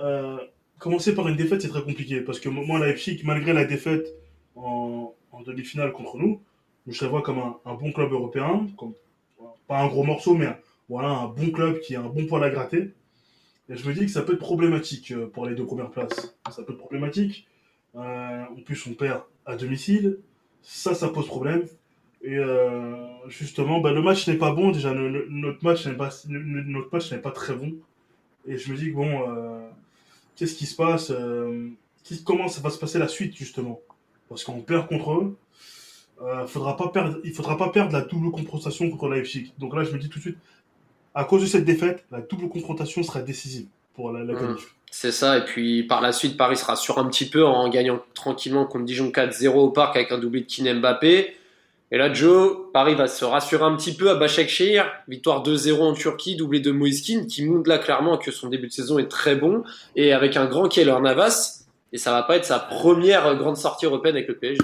euh, 0.00 0.38
commencer 0.78 1.14
par 1.14 1.28
une 1.28 1.36
défaite, 1.36 1.62
c'est 1.62 1.68
très 1.68 1.82
compliqué. 1.82 2.20
Parce 2.20 2.40
que 2.40 2.48
moi, 2.48 2.78
Leipzig, 2.78 3.22
malgré 3.24 3.52
la 3.52 3.64
défaite 3.64 4.14
en, 4.54 5.14
demi-finale 5.44 5.92
contre 5.92 6.16
nous, 6.16 6.40
je 6.86 7.04
la 7.04 7.10
vois 7.10 7.22
comme 7.22 7.38
un, 7.38 7.74
bon 7.74 7.92
club 7.92 8.12
européen, 8.12 8.66
pas 9.66 9.80
un 9.80 9.88
gros 9.88 10.04
morceau, 10.04 10.34
mais 10.34 10.48
voilà, 10.88 11.08
un 11.08 11.26
bon 11.26 11.50
club 11.50 11.80
qui 11.80 11.94
a 11.94 12.00
un 12.00 12.08
bon 12.08 12.26
poil 12.26 12.42
à 12.44 12.50
gratter. 12.50 12.94
Et 13.68 13.76
je 13.76 13.88
me 13.88 13.92
dis 13.92 14.06
que 14.06 14.10
ça 14.10 14.22
peut 14.22 14.34
être 14.34 14.38
problématique 14.38 15.10
euh, 15.10 15.26
pour 15.26 15.46
les 15.46 15.56
deux 15.56 15.66
premières 15.66 15.90
places. 15.90 16.36
Ça 16.50 16.62
peut 16.62 16.72
être 16.72 16.78
problématique. 16.78 17.48
Euh, 17.96 18.44
en 18.44 18.62
plus, 18.64 18.86
on 18.86 18.94
perd 18.94 19.22
à 19.44 19.56
domicile. 19.56 20.20
Ça, 20.62 20.94
ça 20.94 21.08
pose 21.08 21.26
problème. 21.26 21.66
Et 22.22 22.36
euh, 22.36 22.96
justement, 23.28 23.80
bah, 23.80 23.92
le 23.92 24.02
match 24.02 24.26
n'est 24.26 24.36
pas 24.36 24.52
bon. 24.52 24.70
Déjà, 24.70 24.92
notre 24.94 25.62
match 25.64 25.86
n'est 25.86 25.94
pas, 25.94 26.10
notre 26.28 26.88
match 26.92 27.12
n'est 27.12 27.18
pas 27.18 27.30
très 27.30 27.54
bon. 27.54 27.74
Et 28.46 28.58
je 28.58 28.70
me 28.70 28.76
dis 28.76 28.90
que 28.90 28.94
bon, 28.94 29.30
euh, 29.30 29.60
qu'est-ce 30.36 30.54
qui 30.54 30.66
se 30.66 30.76
passe 30.76 31.10
euh, 31.10 31.68
Comment 32.24 32.48
ça 32.48 32.60
va 32.60 32.70
se 32.70 32.78
passer 32.78 32.98
la 32.98 33.08
suite 33.08 33.36
justement? 33.36 33.80
Parce 34.28 34.44
qu'on 34.44 34.60
perd 34.60 34.88
contre 34.88 35.12
eux. 35.12 35.36
faudra 36.46 36.76
pas 36.76 36.88
perdre, 36.88 37.18
il 37.24 37.32
faudra 37.32 37.56
pas 37.56 37.70
perdre 37.70 37.92
la 37.92 38.02
double 38.02 38.30
confrontation 38.30 38.88
contre 38.90 39.08
Leipzig. 39.08 39.52
Donc 39.58 39.74
là, 39.74 39.84
je 39.84 39.92
me 39.92 39.98
dis 39.98 40.08
tout 40.08 40.18
de 40.18 40.22
suite, 40.22 40.38
à 41.14 41.24
cause 41.24 41.42
de 41.42 41.46
cette 41.46 41.64
défaite, 41.64 42.04
la 42.10 42.20
double 42.20 42.48
confrontation 42.48 43.02
sera 43.02 43.22
décisive 43.22 43.66
pour 43.94 44.12
la, 44.12 44.22
la 44.22 44.34
mmh. 44.34 44.56
C'est 44.90 45.12
ça, 45.12 45.38
et 45.38 45.44
puis 45.44 45.82
par 45.82 46.00
la 46.00 46.12
suite, 46.12 46.36
Paris 46.36 46.56
sera 46.56 46.76
sur 46.76 46.98
un 46.98 47.08
petit 47.08 47.28
peu 47.28 47.44
en 47.44 47.68
gagnant 47.68 48.00
tranquillement 48.14 48.66
contre 48.66 48.84
Dijon 48.84 49.08
4-0 49.10 49.48
au 49.48 49.70
parc 49.70 49.96
avec 49.96 50.12
un 50.12 50.18
doublé 50.18 50.42
de 50.42 50.46
Kylian 50.46 50.76
Mbappé. 50.76 51.36
Et 51.92 51.98
là, 51.98 52.12
Joe, 52.12 52.56
Paris 52.72 52.94
va 52.96 53.06
se 53.06 53.24
rassurer 53.24 53.62
un 53.62 53.76
petit 53.76 53.94
peu 53.94 54.10
à 54.10 54.16
Başakşehir. 54.16 54.86
Victoire 55.06 55.44
2-0 55.44 55.80
en 55.80 55.92
Turquie, 55.92 56.36
doublé 56.36 56.60
de 56.60 56.72
Moiskin, 56.72 57.26
qui 57.26 57.44
montre 57.44 57.68
là 57.68 57.78
clairement 57.78 58.18
que 58.18 58.32
son 58.32 58.48
début 58.48 58.66
de 58.66 58.72
saison 58.72 58.98
est 58.98 59.08
très 59.08 59.36
bon. 59.36 59.62
Et 59.94 60.12
avec 60.12 60.36
un 60.36 60.46
grand 60.46 60.68
Keller 60.68 60.98
Navas. 61.00 61.64
Et 61.92 61.98
ça 61.98 62.10
va 62.10 62.24
pas 62.24 62.36
être 62.36 62.44
sa 62.44 62.58
première 62.58 63.36
grande 63.36 63.56
sortie 63.56 63.86
européenne 63.86 64.16
avec 64.16 64.28
le 64.28 64.36
PSG. 64.36 64.62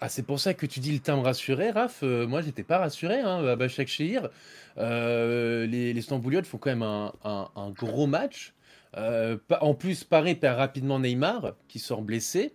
Ah, 0.00 0.08
c'est 0.08 0.22
pour 0.22 0.40
ça 0.40 0.54
que 0.54 0.64
tu 0.64 0.80
dis 0.80 0.92
le 0.92 0.98
terme 1.00 1.20
rassuré, 1.20 1.70
Raph. 1.70 2.00
Euh, 2.02 2.26
moi, 2.26 2.40
j'étais 2.40 2.62
pas 2.62 2.78
rassuré 2.78 3.20
hein, 3.20 3.44
à 3.46 3.56
Başakşehir. 3.56 4.30
Euh, 4.78 5.66
les, 5.66 5.92
les 5.92 6.00
Stambouliotes 6.00 6.46
font 6.46 6.56
quand 6.56 6.70
même 6.70 6.82
un, 6.82 7.12
un, 7.22 7.70
gros 7.70 8.06
match. 8.06 8.54
Euh, 8.96 9.36
en 9.60 9.74
plus, 9.74 10.04
Paris 10.04 10.36
perd 10.36 10.56
rapidement 10.56 10.98
Neymar, 10.98 11.52
qui 11.68 11.78
sort 11.78 12.00
blessé. 12.00 12.54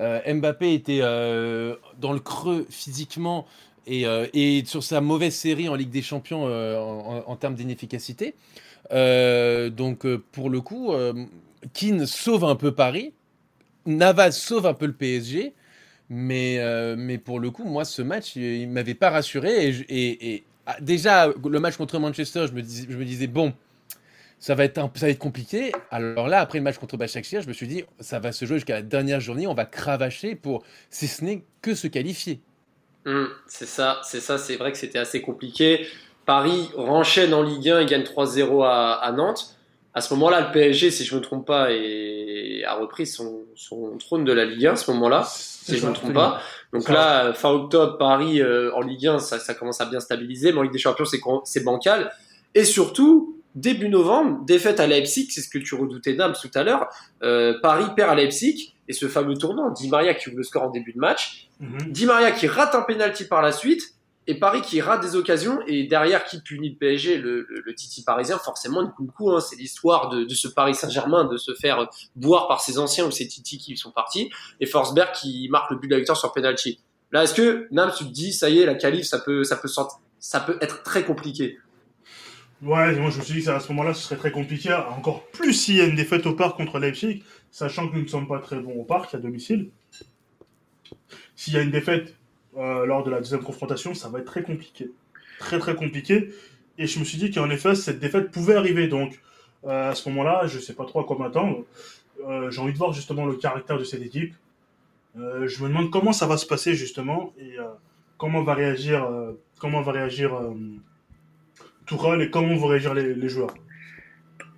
Euh, 0.00 0.20
Mbappé 0.34 0.74
était 0.74 1.00
euh, 1.02 1.76
dans 2.00 2.12
le 2.12 2.18
creux 2.18 2.66
physiquement 2.68 3.46
et, 3.86 4.06
euh, 4.06 4.26
et, 4.32 4.64
sur 4.64 4.82
sa 4.82 5.00
mauvaise 5.00 5.34
série 5.34 5.68
en 5.68 5.74
Ligue 5.74 5.90
des 5.90 6.02
Champions 6.02 6.44
en, 6.44 7.36
termes 7.36 7.54
d'inefficacité. 7.54 8.34
donc 8.90 10.06
pour 10.32 10.50
le 10.50 10.60
coup, 10.60 10.92
Keane 11.72 12.06
sauve 12.06 12.44
un 12.44 12.56
peu 12.56 12.72
Paris, 12.72 13.12
Navas 13.86 14.32
sauve 14.32 14.66
un 14.66 14.74
peu 14.74 14.86
le 14.86 14.94
PSG. 14.94 15.52
Mais, 16.10 16.60
mais 16.96 17.16
pour 17.16 17.40
le 17.40 17.50
coup, 17.50 17.64
moi, 17.64 17.84
ce 17.84 18.02
match, 18.02 18.36
il, 18.36 18.68
ne 18.68 18.72
m'avait 18.72 18.94
pas 18.94 19.10
rassuré. 19.10 19.74
Et, 19.88 20.44
ah, 20.66 20.76
déjà, 20.80 21.28
le 21.28 21.60
match 21.60 21.76
contre 21.76 21.98
Manchester, 21.98 22.46
je 22.46 22.52
me 22.52 23.04
disais, 23.04 23.26
bon, 23.26 23.54
ça 24.44 24.54
va 24.54 24.64
être 24.64 24.76
un, 24.76 24.90
ça 24.94 25.06
va 25.06 25.10
être 25.10 25.18
compliqué. 25.18 25.72
Alors 25.90 26.28
là, 26.28 26.38
après 26.40 26.58
le 26.58 26.64
match 26.64 26.76
contre 26.76 26.98
Başakşehir, 26.98 27.40
je 27.40 27.48
me 27.48 27.54
suis 27.54 27.66
dit, 27.66 27.82
ça 27.98 28.18
va 28.18 28.30
se 28.30 28.44
jouer 28.44 28.56
jusqu'à 28.56 28.74
la 28.74 28.82
dernière 28.82 29.18
journée, 29.18 29.46
on 29.46 29.54
va 29.54 29.64
cravacher 29.64 30.34
pour, 30.34 30.64
si 30.90 31.08
ce 31.08 31.24
n'est 31.24 31.44
que 31.62 31.74
se 31.74 31.86
qualifier. 31.86 32.42
Hum, 33.06 33.30
c'est 33.46 33.64
ça, 33.64 34.02
c'est 34.04 34.20
ça, 34.20 34.36
c'est 34.36 34.56
vrai 34.56 34.70
que 34.70 34.76
c'était 34.76 34.98
assez 34.98 35.22
compliqué. 35.22 35.86
Paris 36.26 36.68
renchaîne 36.76 37.32
en 37.32 37.42
Ligue 37.42 37.70
1 37.70 37.80
et 37.80 37.86
gagne 37.86 38.02
3-0 38.02 38.62
à, 38.66 39.12
Nantes. 39.16 39.56
À 39.94 40.02
ce 40.02 40.12
moment-là, 40.12 40.42
le 40.42 40.52
PSG, 40.52 40.90
si 40.90 41.06
je 41.06 41.16
me 41.16 41.22
trompe 41.22 41.46
pas, 41.46 41.72
est... 41.72 42.64
a 42.66 42.74
repris 42.74 43.06
son, 43.06 43.44
son 43.56 43.96
trône 43.96 44.26
de 44.26 44.32
la 44.34 44.44
Ligue 44.44 44.66
1 44.66 44.72
à 44.72 44.76
ce 44.76 44.90
moment-là, 44.90 45.24
si 45.26 45.78
je 45.78 45.86
me 45.86 45.94
trompe 45.94 46.12
pas. 46.12 46.42
Donc 46.74 46.90
là, 46.90 47.32
fin 47.32 47.48
octobre, 47.48 47.96
Paris 47.96 48.42
euh, 48.42 48.74
en 48.74 48.82
Ligue 48.82 49.06
1, 49.06 49.20
ça, 49.20 49.38
ça, 49.38 49.54
commence 49.54 49.80
à 49.80 49.86
bien 49.86 50.00
stabiliser, 50.00 50.52
mais 50.52 50.58
en 50.58 50.62
Ligue 50.64 50.72
des 50.72 50.78
Champions, 50.78 51.06
c'est 51.44 51.64
bancal. 51.64 52.12
Et 52.54 52.64
surtout, 52.64 53.33
début 53.54 53.88
novembre, 53.88 54.44
défaite 54.44 54.80
à 54.80 54.86
Leipzig, 54.86 55.28
c'est 55.30 55.40
ce 55.40 55.48
que 55.48 55.58
tu 55.58 55.74
redoutais 55.74 56.14
Nams 56.14 56.34
tout 56.40 56.50
à 56.54 56.62
l'heure. 56.62 56.88
Euh, 57.22 57.54
Paris 57.62 57.86
perd 57.94 58.10
à 58.10 58.14
Leipzig 58.14 58.74
et 58.88 58.92
ce 58.92 59.08
fameux 59.08 59.36
tournant, 59.36 59.70
Di 59.70 59.88
Maria 59.88 60.14
qui 60.14 60.28
ouvre 60.28 60.38
le 60.38 60.42
score 60.42 60.64
en 60.64 60.70
début 60.70 60.92
de 60.92 60.98
match, 60.98 61.48
mm 61.60 61.78
Di 61.90 62.06
Maria 62.06 62.32
qui 62.32 62.46
rate 62.46 62.74
un 62.74 62.82
penalty 62.82 63.24
par 63.26 63.42
la 63.42 63.52
suite 63.52 63.94
et 64.26 64.38
Paris 64.38 64.62
qui 64.62 64.80
rate 64.80 65.02
des 65.02 65.16
occasions 65.16 65.60
et 65.66 65.84
derrière 65.84 66.24
qui 66.24 66.40
punit 66.40 66.70
le 66.70 66.76
PSG, 66.76 67.18
le, 67.18 67.46
le, 67.48 67.74
Titi 67.74 68.02
parisien, 68.02 68.38
forcément 68.38 68.82
du 68.82 69.10
coup, 69.10 69.30
hein, 69.30 69.40
c'est 69.40 69.56
l'histoire 69.56 70.08
de, 70.08 70.24
de, 70.24 70.34
ce 70.34 70.48
Paris 70.48 70.74
Saint-Germain 70.74 71.24
de 71.24 71.36
se 71.36 71.54
faire 71.54 71.88
boire 72.16 72.48
par 72.48 72.60
ses 72.60 72.78
anciens 72.78 73.06
ou 73.06 73.10
ses 73.10 73.28
Titi 73.28 73.58
qui 73.58 73.76
sont 73.76 73.90
partis 73.90 74.30
et 74.60 74.66
Forsberg 74.66 75.12
qui 75.12 75.48
marque 75.50 75.70
le 75.70 75.76
but 75.76 75.88
de 75.88 75.92
la 75.92 75.98
victoire 75.98 76.18
sur 76.18 76.32
penalty. 76.32 76.80
Là, 77.12 77.24
est-ce 77.24 77.34
que 77.34 77.68
Nams 77.70 77.92
tu 77.96 78.04
te 78.04 78.10
dis 78.10 78.32
ça 78.32 78.48
y 78.48 78.60
est 78.60 78.66
la 78.66 78.74
qualif 78.74 79.04
ça 79.04 79.18
peut 79.18 79.44
ça 79.44 79.56
peut 79.56 79.68
ça 80.18 80.40
peut 80.40 80.58
être 80.60 80.82
très 80.82 81.04
compliqué? 81.04 81.58
Ouais, 82.64 82.98
moi 82.98 83.10
je 83.10 83.18
me 83.18 83.22
suis 83.22 83.34
dit 83.34 83.44
qu'à 83.44 83.60
ce 83.60 83.68
moment-là, 83.72 83.92
ce 83.92 84.02
serait 84.02 84.16
très 84.16 84.30
compliqué, 84.30 84.72
encore 84.72 85.26
plus 85.26 85.52
s'il 85.52 85.76
y 85.76 85.82
a 85.82 85.84
une 85.84 85.96
défaite 85.96 86.24
au 86.24 86.32
parc 86.32 86.56
contre 86.56 86.78
Leipzig, 86.78 87.22
sachant 87.50 87.86
que 87.86 87.94
nous 87.94 88.04
ne 88.04 88.06
sommes 88.06 88.26
pas 88.26 88.38
très 88.38 88.58
bons 88.58 88.72
au 88.80 88.84
parc, 88.84 89.14
à 89.14 89.18
domicile. 89.18 89.68
S'il 91.36 91.52
y 91.52 91.58
a 91.58 91.60
une 91.60 91.70
défaite 91.70 92.16
euh, 92.56 92.86
lors 92.86 93.04
de 93.04 93.10
la 93.10 93.18
deuxième 93.18 93.42
confrontation, 93.42 93.92
ça 93.92 94.08
va 94.08 94.20
être 94.20 94.24
très 94.24 94.42
compliqué. 94.42 94.90
Très 95.40 95.58
très 95.58 95.74
compliqué. 95.74 96.30
Et 96.78 96.86
je 96.86 96.98
me 97.00 97.04
suis 97.04 97.18
dit 97.18 97.30
qu'en 97.30 97.50
effet, 97.50 97.74
cette 97.74 97.98
défaite 97.98 98.30
pouvait 98.30 98.54
arriver. 98.54 98.88
Donc 98.88 99.20
euh, 99.64 99.90
à 99.90 99.94
ce 99.94 100.08
moment-là, 100.08 100.46
je 100.46 100.56
ne 100.56 100.62
sais 100.62 100.72
pas 100.72 100.86
trop 100.86 101.00
à 101.00 101.04
quoi 101.04 101.18
m'attendre. 101.18 101.64
Euh, 102.26 102.50
j'ai 102.50 102.62
envie 102.62 102.72
de 102.72 102.78
voir 102.78 102.94
justement 102.94 103.26
le 103.26 103.34
caractère 103.34 103.78
de 103.78 103.84
cette 103.84 104.00
équipe. 104.00 104.34
je 105.16 105.62
me 105.62 105.68
demande 105.68 105.90
comment 105.90 106.14
ça 106.14 106.26
va 106.26 106.38
se 106.38 106.46
passer 106.46 106.72
justement 106.72 107.34
et 107.38 107.56
comment 108.16 108.42
va 108.42 108.54
réagir, 108.54 109.06
comment 109.58 109.82
va 109.82 109.92
réagir 109.92 110.32
Tourelle 111.86 112.22
et 112.22 112.30
comment 112.30 112.56
vont 112.56 112.68
réagir 112.68 112.94
les, 112.94 113.28
joueurs 113.28 113.54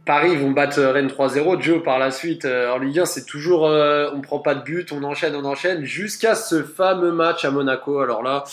Paris 0.05 0.37
vont 0.37 0.53
battre 0.53 0.81
Rennes 0.81 1.09
3-0. 1.09 1.61
Joe, 1.61 1.83
par 1.83 1.99
la 1.99 2.13
suite, 2.13 2.45
euh, 2.45 2.73
en 2.73 2.79
Ligue 2.79 3.01
1, 3.01 3.07
c'est 3.07 3.25
toujours 3.25 3.67
euh, 3.67 4.09
on 4.15 4.21
prend 4.21 4.39
pas 4.39 4.55
de 4.55 4.63
but, 4.63 4.93
on 4.93 5.03
enchaîne, 5.03 5.35
on 5.35 5.45
enchaîne, 5.45 5.85
jusqu'à 5.85 6.37
ce 6.37 6.63
fameux 6.63 7.11
match 7.11 7.45
à 7.45 7.51
Monaco. 7.51 7.99
Alors 7.99 8.23
là, 8.23 8.45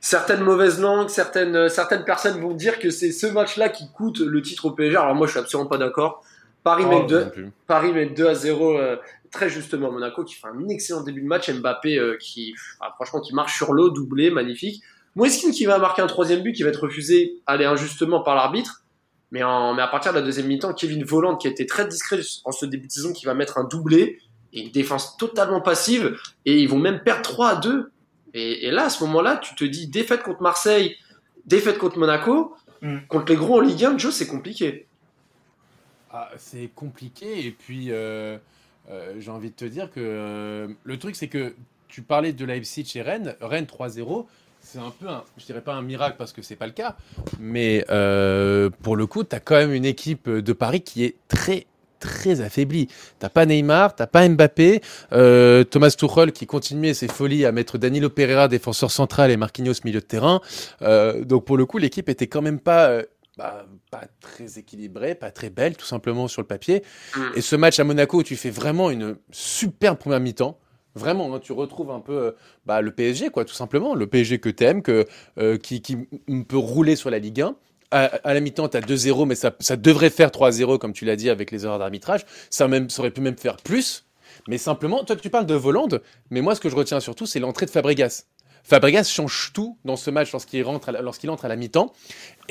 certaines 0.00 0.42
mauvaises 0.42 0.78
langues, 0.78 1.08
certaines, 1.08 1.56
euh, 1.56 1.68
certaines 1.68 2.04
personnes 2.04 2.38
vont 2.38 2.52
dire 2.52 2.78
que 2.78 2.90
c'est 2.90 3.12
ce 3.12 3.26
match-là 3.26 3.70
qui 3.70 3.90
coûte 3.92 4.20
le 4.20 4.42
titre 4.42 4.66
au 4.66 4.72
PSG. 4.72 4.96
Alors 4.96 5.14
moi, 5.14 5.26
je 5.26 5.32
suis 5.32 5.40
absolument 5.40 5.70
pas 5.70 5.78
d'accord. 5.78 6.22
Paris, 6.62 6.84
oh, 6.86 6.90
met 6.90 7.06
2, 7.06 7.32
Paris 7.66 7.92
met 7.92 8.06
2 8.06 8.26
à 8.26 8.34
0 8.34 8.78
très 9.30 9.48
justement 9.48 9.90
Monaco 9.90 10.24
qui 10.24 10.34
fait 10.34 10.48
un 10.48 10.68
excellent 10.68 11.02
début 11.02 11.22
de 11.22 11.26
match. 11.26 11.50
Mbappé 11.50 12.16
qui, 12.20 12.54
franchement, 12.96 13.20
qui 13.20 13.34
marche 13.34 13.56
sur 13.56 13.72
l'eau, 13.72 13.88
doublé, 13.88 14.30
magnifique. 14.30 14.82
Moiskin 15.18 15.50
qui 15.50 15.64
va 15.64 15.78
marquer 15.78 16.00
un 16.00 16.06
troisième 16.06 16.42
but 16.42 16.52
qui 16.52 16.62
va 16.62 16.68
être 16.68 16.84
refusé, 16.84 17.40
aller 17.44 17.64
injustement 17.64 18.20
par 18.20 18.36
l'arbitre. 18.36 18.84
Mais, 19.32 19.42
en, 19.42 19.74
mais 19.74 19.82
à 19.82 19.88
partir 19.88 20.12
de 20.12 20.18
la 20.18 20.24
deuxième 20.24 20.46
mi-temps, 20.46 20.72
Kevin 20.72 21.02
Voland, 21.02 21.36
qui 21.36 21.48
a 21.48 21.50
été 21.50 21.66
très 21.66 21.88
discret 21.88 22.20
en 22.44 22.52
ce 22.52 22.64
début 22.64 22.86
de 22.86 22.92
saison, 22.92 23.12
qui 23.12 23.26
va 23.26 23.34
mettre 23.34 23.58
un 23.58 23.64
doublé 23.64 24.20
et 24.52 24.62
une 24.62 24.70
défense 24.70 25.16
totalement 25.16 25.60
passive. 25.60 26.16
Et 26.46 26.60
ils 26.60 26.68
vont 26.68 26.78
même 26.78 27.00
perdre 27.00 27.22
3 27.22 27.48
à 27.48 27.56
2. 27.56 27.90
Et, 28.32 28.70
là, 28.70 28.84
à 28.84 28.90
ce 28.90 29.02
moment-là, 29.04 29.38
tu 29.38 29.56
te 29.56 29.64
dis 29.64 29.88
défaite 29.88 30.22
contre 30.22 30.40
Marseille, 30.40 30.94
défaite 31.46 31.78
contre 31.78 31.98
Monaco, 31.98 32.54
mm. 32.82 32.98
contre 33.08 33.32
les 33.32 33.36
gros 33.36 33.56
en 33.56 33.60
Ligue 33.60 33.84
1, 33.84 33.98
Joe, 33.98 34.14
c'est 34.14 34.28
compliqué. 34.28 34.86
Ah, 36.12 36.30
c'est 36.36 36.70
compliqué. 36.76 37.44
Et 37.44 37.50
puis, 37.50 37.90
euh, 37.90 38.38
euh, 38.88 39.14
j'ai 39.18 39.32
envie 39.32 39.50
de 39.50 39.56
te 39.56 39.64
dire 39.64 39.90
que 39.90 39.98
euh, 39.98 40.68
le 40.84 40.96
truc, 40.96 41.16
c'est 41.16 41.26
que 41.26 41.54
tu 41.88 42.02
parlais 42.02 42.32
de 42.32 42.44
Leipzig 42.44 42.92
et 42.94 43.02
Rennes. 43.02 43.34
Rennes 43.40 43.66
3-0 43.66 44.26
c'est 44.60 44.78
un 44.78 44.90
peu, 44.90 45.08
un, 45.08 45.24
je 45.36 45.44
dirais 45.46 45.60
pas 45.60 45.74
un 45.74 45.82
miracle 45.82 46.16
parce 46.18 46.32
que 46.32 46.42
c'est 46.42 46.56
pas 46.56 46.66
le 46.66 46.72
cas, 46.72 46.96
mais 47.38 47.84
euh, 47.90 48.70
pour 48.82 48.96
le 48.96 49.06
coup, 49.06 49.24
tu 49.24 49.34
as 49.34 49.40
quand 49.40 49.56
même 49.56 49.72
une 49.72 49.84
équipe 49.84 50.28
de 50.28 50.52
Paris 50.52 50.82
qui 50.82 51.04
est 51.04 51.16
très 51.28 51.66
très 52.00 52.40
affaiblie. 52.40 52.86
T'as 53.18 53.28
pas 53.28 53.44
Neymar, 53.44 53.96
t'as 53.96 54.06
pas 54.06 54.28
Mbappé, 54.28 54.82
euh, 55.12 55.64
Thomas 55.64 55.90
Tuchel 55.90 56.30
qui 56.30 56.46
continuait 56.46 56.94
ses 56.94 57.08
folies 57.08 57.44
à 57.44 57.50
mettre 57.50 57.76
Danilo 57.76 58.08
Pereira 58.08 58.46
défenseur 58.46 58.92
central 58.92 59.32
et 59.32 59.36
Marquinhos 59.36 59.74
milieu 59.84 59.98
de 59.98 60.04
terrain. 60.04 60.40
Euh, 60.82 61.24
donc 61.24 61.44
pour 61.44 61.56
le 61.56 61.66
coup, 61.66 61.78
l'équipe 61.78 62.08
était 62.08 62.28
quand 62.28 62.42
même 62.42 62.60
pas 62.60 63.02
bah, 63.38 63.64
pas 63.92 64.02
très 64.20 64.58
équilibrée, 64.58 65.14
pas 65.14 65.30
très 65.30 65.48
belle, 65.48 65.76
tout 65.76 65.86
simplement 65.86 66.26
sur 66.26 66.42
le 66.42 66.46
papier. 66.48 66.82
Mm. 67.16 67.20
Et 67.36 67.40
ce 67.40 67.56
match 67.56 67.78
à 67.78 67.84
Monaco 67.84 68.18
où 68.18 68.22
tu 68.22 68.34
fais 68.34 68.50
vraiment 68.50 68.90
une 68.90 69.16
superbe 69.30 69.96
première 69.96 70.20
mi-temps, 70.20 70.58
Vraiment, 70.94 71.34
hein, 71.34 71.40
tu 71.40 71.52
retrouves 71.52 71.90
un 71.90 72.00
peu 72.00 72.12
euh, 72.12 72.30
bah, 72.66 72.80
le 72.80 72.90
PSG, 72.90 73.30
quoi, 73.30 73.44
tout 73.44 73.54
simplement. 73.54 73.94
Le 73.94 74.06
PSG 74.06 74.38
que 74.38 74.48
tu 74.48 74.64
aimes, 74.64 74.82
que, 74.82 75.06
euh, 75.38 75.56
qui, 75.56 75.80
peut 76.48 76.56
rouler 76.56 76.96
sur 76.96 77.10
la 77.10 77.18
Ligue 77.18 77.42
1. 77.42 77.56
À, 77.90 78.34
la 78.34 78.40
mi-temps, 78.40 78.68
tu 78.68 78.76
as 78.76 78.80
2-0, 78.80 79.26
mais 79.26 79.34
ça, 79.34 79.76
devrait 79.76 80.10
faire 80.10 80.28
3-0, 80.28 80.78
comme 80.78 80.92
tu 80.92 81.06
l'as 81.06 81.16
dit, 81.16 81.30
avec 81.30 81.50
les 81.50 81.64
erreurs 81.64 81.78
d'arbitrage. 81.78 82.26
Ça, 82.50 82.68
aurait 82.98 83.10
pu 83.10 83.22
même 83.22 83.38
faire 83.38 83.56
plus. 83.56 84.04
Mais 84.46 84.58
simplement, 84.58 85.04
toi, 85.04 85.16
tu 85.16 85.30
parles 85.30 85.46
de 85.46 85.54
Volande, 85.54 86.02
mais 86.30 86.42
moi, 86.42 86.54
ce 86.54 86.60
que 86.60 86.68
je 86.68 86.76
retiens 86.76 87.00
surtout, 87.00 87.26
c'est 87.26 87.40
l'entrée 87.40 87.64
de 87.64 87.70
Fabregas. 87.70 88.24
Fabregas 88.62 89.04
change 89.04 89.52
tout 89.54 89.78
dans 89.86 89.96
ce 89.96 90.10
match 90.10 90.32
lorsqu'il 90.32 90.62
rentre, 90.62 90.92
lorsqu'il 91.00 91.30
entre 91.30 91.46
à 91.46 91.48
la 91.48 91.56
mi-temps, 91.56 91.92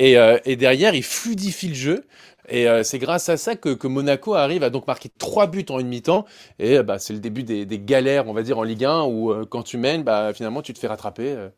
et, 0.00 0.18
euh, 0.18 0.38
et, 0.44 0.56
derrière, 0.56 0.94
il 0.94 1.04
fluidifie 1.04 1.68
le 1.68 1.74
jeu. 1.74 2.04
Et 2.48 2.68
euh, 2.68 2.82
c'est 2.82 2.98
grâce 2.98 3.28
à 3.28 3.36
ça 3.36 3.56
que, 3.56 3.86
Monaco 3.86 4.34
arrive 4.34 4.62
à 4.62 4.70
donc 4.70 4.86
marquer 4.86 5.10
trois 5.18 5.46
buts 5.46 5.66
en 5.68 5.78
une 5.78 5.88
mi-temps. 5.88 6.24
Et 6.58 6.82
bah, 6.82 6.98
c'est 6.98 7.12
le 7.12 7.18
début 7.18 7.42
des, 7.42 7.66
galères, 7.78 8.26
on 8.28 8.32
va 8.32 8.42
dire, 8.42 8.58
en 8.58 8.62
Ligue 8.62 8.84
1, 8.84 9.02
où 9.02 9.30
euh, 9.30 9.44
quand 9.48 9.62
tu 9.62 9.76
mènes, 9.76 10.02
bah, 10.02 10.32
finalement, 10.32 10.62
tu 10.62 10.72
te 10.72 10.78
fais 10.78 10.86
rattraper. 10.86 11.32
Euh. 11.32 11.48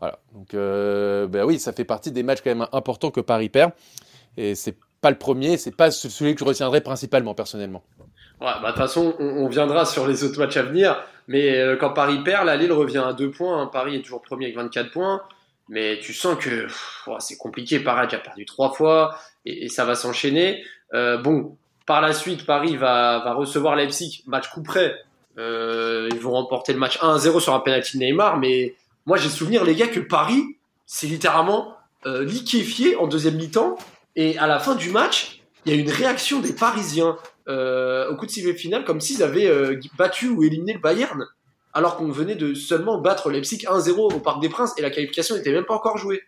voilà. 0.00 0.18
Donc, 0.32 0.54
bah, 1.30 1.46
oui, 1.46 1.58
ça 1.58 1.72
fait 1.72 1.84
partie 1.84 2.12
des 2.12 2.22
matchs 2.22 2.40
quand 2.42 2.54
même 2.54 2.66
importants 2.72 3.10
que 3.10 3.20
Paris 3.20 3.48
perd. 3.48 3.72
Et 4.36 4.54
c'est 4.54 4.76
pas 5.00 5.10
le 5.10 5.18
premier, 5.18 5.56
c'est 5.56 5.74
pas 5.74 5.90
celui 5.90 6.34
que 6.34 6.40
je 6.40 6.44
retiendrai 6.44 6.80
principalement, 6.80 7.34
personnellement. 7.34 7.82
Ouais, 8.40 8.48
bah, 8.60 8.60
de 8.60 8.66
toute 8.68 8.76
façon, 8.76 9.14
on, 9.18 9.48
viendra 9.48 9.84
sur 9.84 10.06
les 10.06 10.24
autres 10.24 10.38
matchs 10.38 10.56
à 10.56 10.62
venir. 10.62 11.02
Mais 11.28 11.76
quand 11.80 11.90
Paris 11.90 12.18
perd, 12.22 12.44
la 12.44 12.56
Lille 12.56 12.72
revient 12.72 13.02
à 13.06 13.12
deux 13.14 13.30
points. 13.30 13.66
Paris 13.68 13.96
est 13.96 14.02
toujours 14.02 14.20
premier 14.20 14.46
avec 14.46 14.56
24 14.56 14.90
points. 14.90 15.22
Mais 15.70 15.98
tu 16.00 16.12
sens 16.12 16.36
que 16.36 16.66
c'est 17.20 17.38
compliqué. 17.38 17.80
Paris 17.80 18.14
a 18.14 18.18
perdu 18.18 18.44
trois 18.44 18.72
fois 18.72 19.16
et, 19.44 19.68
ça 19.68 19.84
va 19.84 19.94
s'enchaîner. 19.94 20.64
Euh, 20.92 21.18
bon, 21.18 21.56
par 21.86 22.00
la 22.00 22.12
suite, 22.12 22.46
Paris 22.46 22.76
va, 22.76 23.22
va 23.24 23.34
recevoir 23.34 23.76
Leipzig, 23.76 24.22
match 24.26 24.48
coup 24.48 24.62
près. 24.62 24.94
Euh, 25.38 26.08
ils 26.12 26.20
vont 26.20 26.32
remporter 26.32 26.72
le 26.72 26.78
match 26.78 26.98
1-0 27.00 27.40
sur 27.40 27.54
un 27.54 27.60
penalty 27.60 27.98
de 27.98 28.04
Neymar, 28.04 28.38
mais 28.38 28.74
moi 29.04 29.16
j'ai 29.16 29.28
souvenir 29.28 29.64
les 29.64 29.74
gars 29.74 29.88
que 29.88 29.98
Paris 29.98 30.44
c'est 30.86 31.08
littéralement 31.08 31.76
euh, 32.06 32.24
liquéfié 32.24 32.94
en 32.94 33.08
deuxième 33.08 33.34
mi-temps 33.34 33.76
et 34.14 34.38
à 34.38 34.46
la 34.46 34.60
fin 34.60 34.76
du 34.76 34.90
match, 34.90 35.42
il 35.66 35.74
y 35.74 35.76
a 35.76 35.80
une 35.80 35.90
réaction 35.90 36.38
des 36.38 36.52
Parisiens 36.52 37.16
au 37.48 38.14
coup 38.16 38.26
de 38.26 38.30
sifflet 38.30 38.54
final 38.54 38.84
comme 38.84 39.00
s'ils 39.00 39.24
avaient 39.24 39.50
battu 39.98 40.28
ou 40.28 40.44
éliminé 40.44 40.72
le 40.72 40.78
Bayern 40.78 41.26
alors 41.74 41.96
qu'on 41.96 42.08
venait 42.08 42.36
de 42.36 42.54
seulement 42.54 42.98
battre 43.00 43.30
Leipzig 43.30 43.66
1-0 43.66 44.14
au 44.14 44.20
Parc 44.20 44.40
des 44.40 44.48
Princes 44.48 44.72
et 44.78 44.82
la 44.82 44.90
qualification 44.90 45.34
n'était 45.34 45.52
même 45.52 45.64
pas 45.64 45.74
encore 45.74 45.98
jouée. 45.98 46.22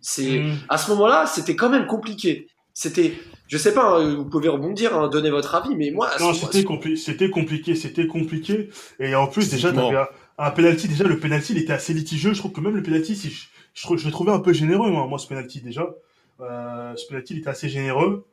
C'est 0.00 0.38
mm. 0.38 0.58
à 0.68 0.78
ce 0.78 0.90
moment-là, 0.92 1.26
c'était 1.26 1.56
quand 1.56 1.68
même 1.68 1.86
compliqué. 1.86 2.46
C'était, 2.82 3.14
je 3.46 3.58
sais 3.58 3.72
pas, 3.72 4.00
hein, 4.00 4.16
vous 4.16 4.24
pouvez 4.24 4.48
rebondir, 4.48 4.98
hein, 4.98 5.06
donner 5.06 5.30
votre 5.30 5.54
avis, 5.54 5.76
mais 5.76 5.92
moi. 5.92 6.10
Non, 6.18 6.34
c'était 6.34 6.64
c'était 6.96 7.30
compliqué, 7.30 7.76
c'était 7.76 8.08
compliqué. 8.08 8.70
Et 8.98 9.14
en 9.14 9.28
plus, 9.28 9.48
déjà, 9.50 9.72
t'avais 9.72 9.96
un, 9.96 10.08
un 10.38 10.50
penalty. 10.50 10.88
Déjà, 10.88 11.04
le 11.04 11.16
penalty, 11.20 11.52
il 11.52 11.58
était 11.58 11.72
assez 11.72 11.94
litigieux. 11.94 12.32
Je 12.32 12.40
trouve 12.40 12.50
que 12.50 12.60
même 12.60 12.74
le 12.74 12.82
penalty, 12.82 13.14
si 13.14 13.30
je, 13.30 13.46
je, 13.74 13.96
je, 13.96 14.04
le 14.04 14.10
trouvais 14.10 14.32
un 14.32 14.40
peu 14.40 14.52
généreux, 14.52 14.90
moi, 14.90 15.06
moi 15.06 15.20
ce 15.20 15.28
penalty 15.28 15.60
déjà. 15.60 15.94
Euh, 16.40 16.96
ce 16.96 17.06
penalty, 17.06 17.34
il 17.34 17.38
était 17.38 17.50
assez 17.50 17.68
généreux. 17.68 18.26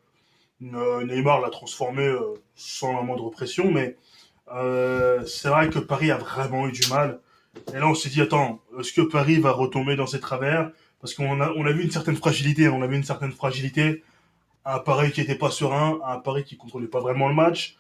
Euh, 0.63 1.05
Neymar 1.05 1.41
l'a 1.41 1.51
transformé 1.51 2.07
euh, 2.07 2.33
sans 2.55 2.93
la 2.93 3.03
moindre 3.03 3.29
pression, 3.29 3.71
mais 3.71 3.97
euh, 4.51 5.23
c'est 5.27 5.49
vrai 5.49 5.69
que 5.69 5.77
Paris 5.77 6.09
a 6.09 6.17
vraiment 6.17 6.67
eu 6.67 6.71
du 6.71 6.89
mal. 6.89 7.19
Et 7.71 7.77
là, 7.77 7.88
on 7.88 7.93
s'est 7.93 8.09
dit, 8.09 8.21
attends, 8.21 8.62
est-ce 8.79 8.93
que 8.93 9.01
Paris 9.01 9.39
va 9.39 9.51
retomber 9.51 9.95
dans 9.95 10.07
ses 10.07 10.19
travers? 10.19 10.71
Parce 11.01 11.13
qu'on 11.13 11.39
a, 11.39 11.51
on 11.55 11.67
a 11.67 11.71
vu 11.71 11.83
une 11.83 11.91
certaine 11.91 12.15
fragilité. 12.15 12.67
On 12.67 12.81
a 12.81 12.88
vu 12.88 12.95
une 12.95 13.03
certaine 13.03 13.31
fragilité 13.31 14.01
un 14.69 14.79
Paris 14.79 15.12
qui 15.12 15.21
était 15.21 15.36
pas 15.36 15.49
serein, 15.49 15.99
un 16.05 16.19
Paris 16.19 16.43
qui 16.43 16.58
contrôlait 16.58 16.88
pas 16.88 16.99
vraiment 16.99 17.27
le 17.27 17.36
match. 17.36 17.77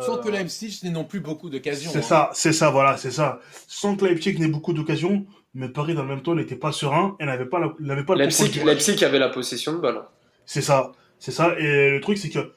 Sans 0.00 0.18
que 0.18 0.28
Leipzig 0.28 0.80
n'ait 0.82 0.90
non 0.90 1.04
plus 1.04 1.20
beaucoup 1.20 1.50
d'occasions. 1.50 1.90
C'est 1.92 1.98
hein. 1.98 2.02
ça, 2.02 2.30
c'est 2.32 2.52
ça, 2.52 2.70
voilà, 2.70 2.96
c'est 2.96 3.10
ça. 3.10 3.40
Sans 3.68 3.94
que 3.94 4.06
Leipzig 4.06 4.38
n'ait 4.38 4.48
beaucoup 4.48 4.72
d'occasions, 4.72 5.26
mais 5.54 5.68
Paris 5.68 5.94
dans 5.94 6.02
le 6.02 6.08
même 6.08 6.22
temps 6.22 6.34
n'était 6.34 6.56
pas 6.56 6.72
serein 6.72 7.16
et 7.20 7.26
n'avait 7.26 7.44
pas, 7.44 7.60
n'avait 7.78 8.04
pas 8.04 8.16
Leipzig, 8.16 8.62
Leipzig 8.64 9.04
avait 9.04 9.18
la 9.18 9.28
possession 9.28 9.74
de 9.74 9.78
ballon. 9.78 10.02
C'est 10.46 10.62
ça, 10.62 10.92
c'est 11.18 11.30
ça. 11.30 11.58
Et 11.58 11.90
le 11.90 12.00
truc, 12.00 12.18
c'est 12.18 12.30
que 12.30 12.52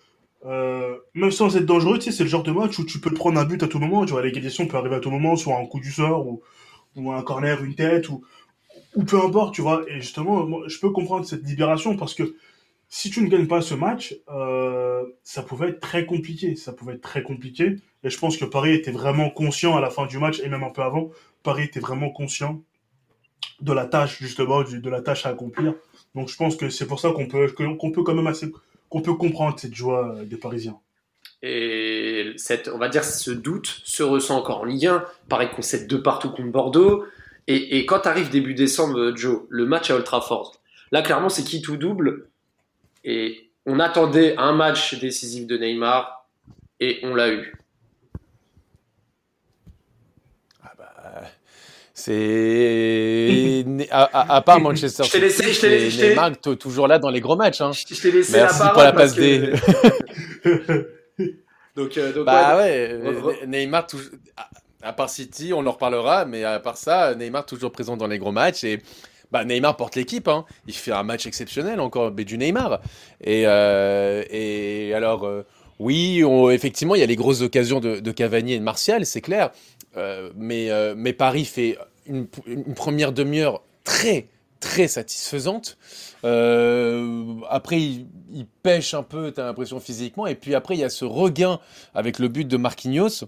euh, 0.46 0.96
même 1.14 1.32
sans 1.32 1.56
être 1.56 1.66
dangereux, 1.66 2.00
tu 2.00 2.06
sais, 2.06 2.12
c'est 2.12 2.24
le 2.24 2.30
genre 2.30 2.44
de 2.44 2.52
match 2.52 2.80
où 2.80 2.86
tu 2.86 3.00
peux 3.00 3.14
prendre 3.14 3.40
un 3.40 3.46
but 3.46 3.62
à 3.64 3.68
tout 3.68 3.80
moment. 3.80 4.06
Tu 4.06 4.14
vois, 4.14 4.24
l'égalisation 4.24 4.66
peut 4.66 4.78
arriver 4.78 4.96
à 4.96 5.00
tout 5.00 5.12
moment, 5.12 5.36
soit 5.36 5.58
un 5.58 5.66
coup 5.66 5.80
du 5.80 5.92
sort 5.92 6.26
ou, 6.26 6.42
ou 6.96 7.12
un 7.12 7.22
corner, 7.22 7.64
une 7.64 7.76
tête 7.76 8.10
ou, 8.10 8.24
ou 8.96 9.04
peu 9.04 9.24
importe, 9.24 9.54
tu 9.54 9.62
vois. 9.62 9.84
Et 9.88 10.02
justement, 10.02 10.46
moi, 10.46 10.64
je 10.68 10.80
peux 10.80 10.90
comprendre 10.90 11.26
cette 11.26 11.44
libération 11.44 11.96
parce 11.96 12.14
que 12.14 12.36
si 12.96 13.10
tu 13.10 13.24
ne 13.24 13.28
gagnes 13.28 13.48
pas 13.48 13.62
ce 13.62 13.74
match, 13.74 14.16
euh, 14.30 15.04
ça 15.24 15.42
pouvait 15.42 15.70
être 15.70 15.80
très 15.80 16.06
compliqué. 16.06 16.56
Ça 16.56 16.74
pouvait 16.74 16.94
être 16.94 17.02
très 17.02 17.24
compliqué. 17.24 17.78
Et 18.04 18.10
je 18.12 18.20
pense 18.20 18.38
que 18.38 18.46
Paris 18.46 18.76
était 18.76 18.92
vraiment 18.92 19.32
conscient 19.32 19.76
à 19.76 19.82
la 19.82 19.90
fin 19.90 20.06
du 20.06 20.20
match, 20.20 20.40
et 20.42 20.48
même 20.48 20.64
un 20.64 20.70
peu 20.70 20.84
avant, 20.84 21.10
Paris 21.42 21.64
était 21.64 21.80
vraiment 21.80 22.12
conscient 22.12 22.62
de 23.62 23.74
la 23.74 23.88
tâche, 23.88 24.20
justement, 24.20 24.62
de 24.62 24.90
la 24.92 25.02
tâche 25.02 25.26
à 25.26 25.30
accomplir. 25.30 25.74
Donc 26.14 26.30
je 26.30 26.38
pense 26.38 26.56
que 26.56 26.70
c'est 26.70 26.86
pour 26.86 27.00
ça 27.00 27.12
qu'on 27.14 27.28
peut, 27.28 27.52
qu'on 27.80 27.92
peut 27.92 28.04
quand 28.04 28.14
même 28.14 28.28
assez, 28.28 28.52
qu'on 28.90 29.02
peut 29.02 29.16
comprendre 29.16 29.60
cette 29.60 29.74
joie 29.74 30.16
des 30.26 30.38
Parisiens. 30.38 30.78
Et 31.42 32.34
cette, 32.38 32.68
on 32.68 32.78
va 32.78 32.90
dire, 32.90 33.04
ce 33.04 33.32
doute 33.32 33.82
se 33.86 34.04
ressent 34.04 34.38
encore 34.38 34.60
en 34.60 34.66
Ligue 34.66 34.86
1. 34.86 35.04
Pareil 35.30 35.50
qu'on 35.50 35.64
sait 35.64 35.88
deux 35.88 36.04
partout 36.04 36.30
contre 36.30 36.52
Bordeaux. 36.52 37.06
Et, 37.48 37.80
et 37.80 37.88
quand 37.88 38.06
arrive 38.06 38.30
début 38.30 38.54
décembre, 38.54 39.14
Joe, 39.16 39.48
le 39.50 39.66
match 39.66 39.90
à 39.90 39.96
Old 39.96 40.04
Trafford, 40.04 40.62
là 40.92 41.02
clairement 41.02 41.30
c'est 41.30 41.44
qui 41.44 41.64
tout 41.64 41.76
double? 41.76 42.30
Et 43.04 43.52
on 43.66 43.80
attendait 43.80 44.36
un 44.38 44.54
match 44.54 45.00
décisif 45.00 45.48
de 45.48 45.58
Neymar 45.58 46.28
et 46.80 47.00
on 47.04 47.16
l'a 47.16 47.30
eu. 47.30 47.54
Ah 50.64 50.72
bah, 50.78 50.94
c'est 51.94 53.66
à, 53.92 54.36
à, 54.36 54.42
part 54.42 54.60
Manchester 54.60 55.04
City, 55.04 56.02
Neymar 56.02 56.32
toujours 56.40 56.88
là 56.88 57.00
dans 57.00 57.10
les 57.10 57.22
gros 57.22 57.36
matchs. 57.36 57.62
Hein. 57.62 57.72
Je 57.72 58.02
t'ai 58.02 58.12
laissé 58.12 58.34
Merci 58.34 58.60
la 58.62 58.70
pour 58.70 58.84
la 58.84 58.94
passe 58.94 59.16
D. 59.16 59.54
donc, 61.76 61.98
euh, 61.98 62.14
donc, 62.14 62.26
bah 62.26 62.58
ouais, 62.58 63.00
ouais 63.02 63.48
Neymar 63.48 63.88
toujours. 63.88 64.12
À 64.82 64.92
part 64.92 65.10
City, 65.10 65.54
on 65.54 65.66
en 65.66 65.72
reparlera, 65.72 66.26
mais 66.26 66.44
à 66.44 66.60
part 66.60 66.76
ça, 66.76 67.16
Neymar 67.16 67.46
toujours 67.46 67.72
présent 67.72 67.96
dans 67.96 68.08
les 68.08 68.18
gros 68.18 68.34
matchs 68.34 68.66
et 68.66 68.82
bah, 69.34 69.44
Neymar 69.44 69.76
porte 69.76 69.96
l'équipe. 69.96 70.28
Hein. 70.28 70.46
Il 70.68 70.74
fait 70.74 70.92
un 70.92 71.04
match 71.04 71.26
exceptionnel 71.26 71.82
encore, 71.82 72.12
mais 72.16 72.24
du 72.24 72.38
Neymar. 72.38 72.80
Et, 73.22 73.44
euh, 73.46 74.24
et 74.30 74.94
alors, 74.94 75.26
euh, 75.26 75.46
oui, 75.80 76.24
effectivement, 76.52 76.96
il 76.96 77.00
y 77.00 77.04
a 77.04 77.08
les 77.08 77.16
grosses 77.16 77.42
occasions 77.42 77.80
de, 77.80 78.00
de 78.00 78.12
Cavani 78.12 78.54
et 78.54 78.60
de 78.60 78.64
Martial, 78.64 79.06
c'est 79.06 79.22
clair. 79.22 79.52
Euh, 79.98 80.32
mais, 80.36 80.72
euh, 80.72 80.94
mais 80.98 81.14
Paris 81.14 81.46
fait 81.46 81.78
une, 82.06 82.28
une 82.48 82.74
première 82.74 83.12
demi-heure 83.12 83.62
très, 83.84 84.28
très 84.60 84.88
satisfaisante. 84.88 85.78
Euh, 86.24 87.36
après, 87.50 87.82
il, 87.82 88.08
il, 88.32 88.46
pêche 88.46 88.94
un 88.94 89.04
peu, 89.04 89.32
tu 89.32 89.42
as 89.42 89.46
l'impression 89.46 89.80
physiquement. 89.80 90.26
Et 90.28 90.36
puis 90.36 90.56
après, 90.56 90.76
il 90.76 90.80
y 90.80 90.84
a 90.84 90.90
ce 90.90 91.06
regain 91.06 91.60
avec 91.94 92.20
le 92.20 92.28
but 92.28 92.48
de 92.48 92.58
Marquinhos 92.58 93.26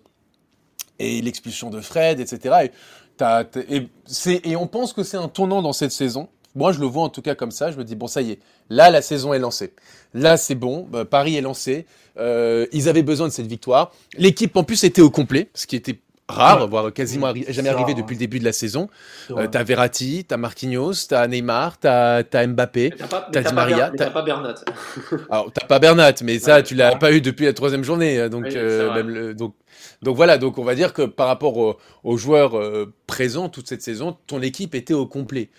et 0.99 1.21
l'expulsion 1.21 1.69
de 1.69 1.81
Fred, 1.81 2.19
etc. 2.19 2.55
Et 2.65 2.71
et, 3.21 4.55
on 4.55 4.67
pense 4.67 4.93
que 4.93 5.03
c'est 5.03 5.17
un 5.17 5.27
tournant 5.27 5.61
dans 5.61 5.73
cette 5.73 5.91
saison. 5.91 6.27
Moi, 6.55 6.71
je 6.71 6.79
le 6.79 6.85
vois 6.85 7.03
en 7.03 7.09
tout 7.09 7.21
cas 7.21 7.35
comme 7.35 7.51
ça. 7.51 7.71
Je 7.71 7.77
me 7.77 7.83
dis, 7.83 7.95
bon, 7.95 8.07
ça 8.07 8.21
y 8.21 8.31
est, 8.31 8.39
là, 8.69 8.89
la 8.89 9.01
saison 9.01 9.33
est 9.33 9.39
lancée. 9.39 9.73
Là, 10.13 10.37
c'est 10.37 10.55
bon. 10.55 10.87
Bah, 10.89 11.03
Paris 11.05 11.35
est 11.35 11.41
lancé. 11.41 11.85
Euh, 12.17 12.65
ils 12.71 12.87
avaient 12.87 13.03
besoin 13.03 13.27
de 13.27 13.33
cette 13.33 13.47
victoire. 13.47 13.91
L'équipe, 14.17 14.55
en 14.55 14.63
plus, 14.63 14.83
était 14.83 15.01
au 15.01 15.09
complet, 15.09 15.49
ce 15.53 15.67
qui 15.67 15.75
était 15.75 15.99
rare, 16.27 16.61
ouais. 16.61 16.67
voire 16.67 16.93
quasiment 16.93 17.27
arri 17.27 17.45
jamais 17.49 17.69
arrivé 17.69 17.93
depuis 17.93 18.15
le 18.15 18.19
début 18.19 18.39
de 18.39 18.45
la 18.45 18.53
saison. 18.53 18.89
Euh, 19.31 19.47
t'as 19.47 19.63
Verratti, 19.63 20.25
t'as 20.25 20.37
Marquinhos, 20.37 20.93
t'as 21.07 21.27
Neymar, 21.27 21.77
t'as 21.77 22.23
as 22.31 22.47
Mbappé, 22.47 22.93
t'as 23.31 23.41
Di 23.43 23.53
Maria. 23.53 23.91
T'as 23.95 24.09
pas 24.09 24.21
Bernat. 24.21 24.55
Alors, 25.29 25.51
t'as 25.53 25.65
pas 25.65 25.79
Bernat, 25.79 26.13
mais 26.23 26.39
ça, 26.39 26.61
tu 26.61 26.75
l'as 26.75 26.95
pas 26.95 27.11
eu 27.11 27.21
depuis 27.21 27.45
la 27.45 27.53
troisième 27.53 27.83
journée. 27.83 28.29
Donc, 28.29 28.45
oui, 28.45 28.53
euh, 28.55 28.93
même 28.93 29.09
le, 29.09 29.33
donc, 29.33 29.55
donc 30.01 30.15
voilà, 30.15 30.37
donc 30.37 30.57
on 30.57 30.63
va 30.63 30.75
dire 30.75 30.93
que 30.93 31.03
par 31.03 31.27
rapport 31.27 31.57
aux, 31.57 31.77
aux 32.03 32.17
joueurs 32.17 32.57
euh, 32.57 32.93
présents 33.07 33.49
toute 33.49 33.67
cette 33.67 33.81
saison, 33.81 34.17
ton 34.27 34.41
équipe 34.41 34.75
était 34.75 34.93
au 34.93 35.05
complet. 35.05 35.49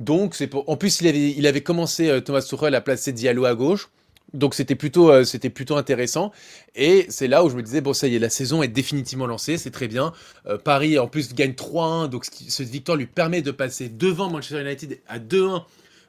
Donc 0.00 0.34
c'est 0.34 0.46
pour. 0.46 0.68
En 0.68 0.76
plus, 0.76 1.00
il 1.00 1.08
avait, 1.08 1.30
il 1.30 1.46
avait 1.46 1.62
commencé 1.62 2.08
euh, 2.08 2.20
Thomas 2.20 2.42
Tuchel 2.42 2.74
à 2.74 2.80
placer 2.80 3.12
Diallo 3.12 3.44
à 3.44 3.54
gauche. 3.54 3.88
Donc 4.36 4.54
c'était 4.54 4.74
plutôt, 4.74 5.10
euh, 5.10 5.24
c'était 5.24 5.50
plutôt 5.50 5.76
intéressant. 5.76 6.30
Et 6.74 7.06
c'est 7.08 7.26
là 7.26 7.42
où 7.42 7.48
je 7.48 7.56
me 7.56 7.62
disais, 7.62 7.80
bon 7.80 7.92
ça 7.92 8.06
y 8.06 8.14
est, 8.14 8.18
la 8.18 8.28
saison 8.28 8.62
est 8.62 8.68
définitivement 8.68 9.26
lancée, 9.26 9.56
c'est 9.56 9.70
très 9.70 9.88
bien. 9.88 10.12
Euh, 10.46 10.58
Paris 10.58 10.98
en 10.98 11.08
plus 11.08 11.34
gagne 11.34 11.52
3-1, 11.52 12.08
donc 12.08 12.26
cette 12.26 12.68
victoire 12.68 12.98
lui 12.98 13.06
permet 13.06 13.40
de 13.42 13.50
passer 13.50 13.88
devant 13.88 14.30
Manchester 14.30 14.60
United 14.60 15.00
à 15.08 15.18
2-1 15.18 15.64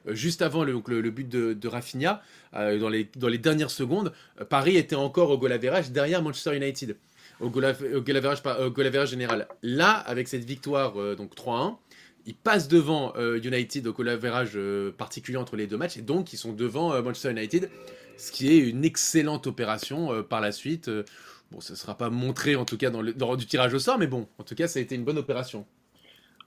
euh, 0.06 0.14
juste 0.14 0.42
avant 0.42 0.62
le, 0.62 0.80
le, 0.86 1.10
but 1.10 1.28
de, 1.28 1.54
de 1.54 1.68
Rafinha, 1.68 2.22
dans, 2.52 2.88
les, 2.88 3.08
dans 3.16 3.28
les 3.28 3.38
dernières 3.38 3.70
secondes. 3.70 4.12
Paris 4.48 4.76
était 4.76 4.96
encore 4.96 5.30
au 5.30 5.38
goal 5.38 5.52
average 5.52 5.90
derrière 5.90 6.22
Manchester 6.22 6.56
United 6.56 6.96
au 7.40 7.50
goal, 7.50 7.66
average, 7.66 9.10
général. 9.10 9.46
Là, 9.62 9.92
avec 9.92 10.26
cette 10.26 10.44
victoire, 10.44 10.94
donc 11.14 11.36
3-1, 11.36 11.76
ils 12.28 12.36
passent 12.36 12.68
devant 12.68 13.12
euh, 13.16 13.40
United 13.42 13.86
au 13.86 13.92
goal 13.92 14.08
average 14.10 14.52
euh, 14.54 14.92
particulier 14.92 15.38
entre 15.38 15.56
les 15.56 15.66
deux 15.66 15.76
matchs, 15.76 15.96
et 15.96 16.02
donc 16.02 16.32
ils 16.32 16.36
sont 16.36 16.52
devant 16.52 16.90
Manchester 17.02 17.30
United, 17.30 17.70
ce 18.16 18.30
qui 18.30 18.52
est 18.52 18.58
une 18.58 18.84
excellente 18.84 19.46
opération 19.46 20.22
par 20.22 20.40
la 20.40 20.52
suite. 20.52 20.90
bon, 21.50 21.60
ça 21.60 21.72
ne 21.72 21.78
sera 21.78 21.96
pas 21.96 22.10
montré 22.10 22.54
en 22.56 22.64
tout 22.64 22.76
cas 22.76 22.90
dans, 22.90 23.02
le, 23.02 23.12
dans 23.12 23.34
du 23.36 23.46
tirage 23.46 23.74
au 23.74 23.78
sort, 23.78 23.98
mais 23.98 24.06
bon, 24.06 24.28
en 24.38 24.44
tout 24.44 24.54
cas, 24.54 24.68
ça 24.68 24.78
a 24.78 24.82
été 24.82 24.94
une 24.94 25.04
bonne 25.04 25.18
opération. 25.18 25.66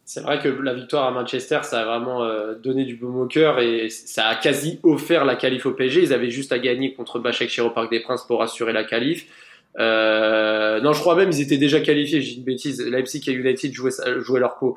C'est 0.04 0.22
vrai 0.22 0.39
que 0.39 0.50
la 0.50 0.74
victoire 0.74 1.08
à 1.08 1.12
Manchester, 1.12 1.60
ça 1.63 1.82
a 1.82 1.86
vraiment 1.86 2.26
donné 2.56 2.86
du 2.86 2.96
baume 2.96 3.20
au 3.22 3.28
cœur 3.28 3.60
et 3.60 3.89
ça 3.89 4.28
a 4.28 4.36
quasi 4.36 4.80
offert 4.84 5.26
la 5.26 5.36
qualif 5.36 5.65
au 5.65 5.72
PSG. 5.72 6.04
Ils 6.04 6.13
avaient 6.13 6.32
juste 6.32 6.52
à 6.52 6.60
gagner 6.60 6.94
contre 6.94 7.20
Bachek 7.20 7.58
au 7.60 7.70
Parc 7.70 7.89
des 7.89 8.02
Princes 8.02 8.26
pour 8.28 8.41
assurer 8.44 8.74
la 8.74 8.84
qualif. 8.84 9.26
Euh, 9.80 10.82
non, 10.82 10.92
je 10.94 11.00
crois 11.00 11.16
même 11.16 11.30
ils 11.30 11.42
étaient 11.42 11.58
déjà 11.58 11.80
qualifiés. 11.80 12.22
J'ai 12.22 12.36
une 12.38 12.44
bêtise. 12.44 12.82
Leipzig 12.82 13.24
et 13.28 13.32
United 13.32 13.74
jouaient, 13.74 13.92
jouaient 14.20 14.40
leur 14.40 14.58
peau. 14.58 14.76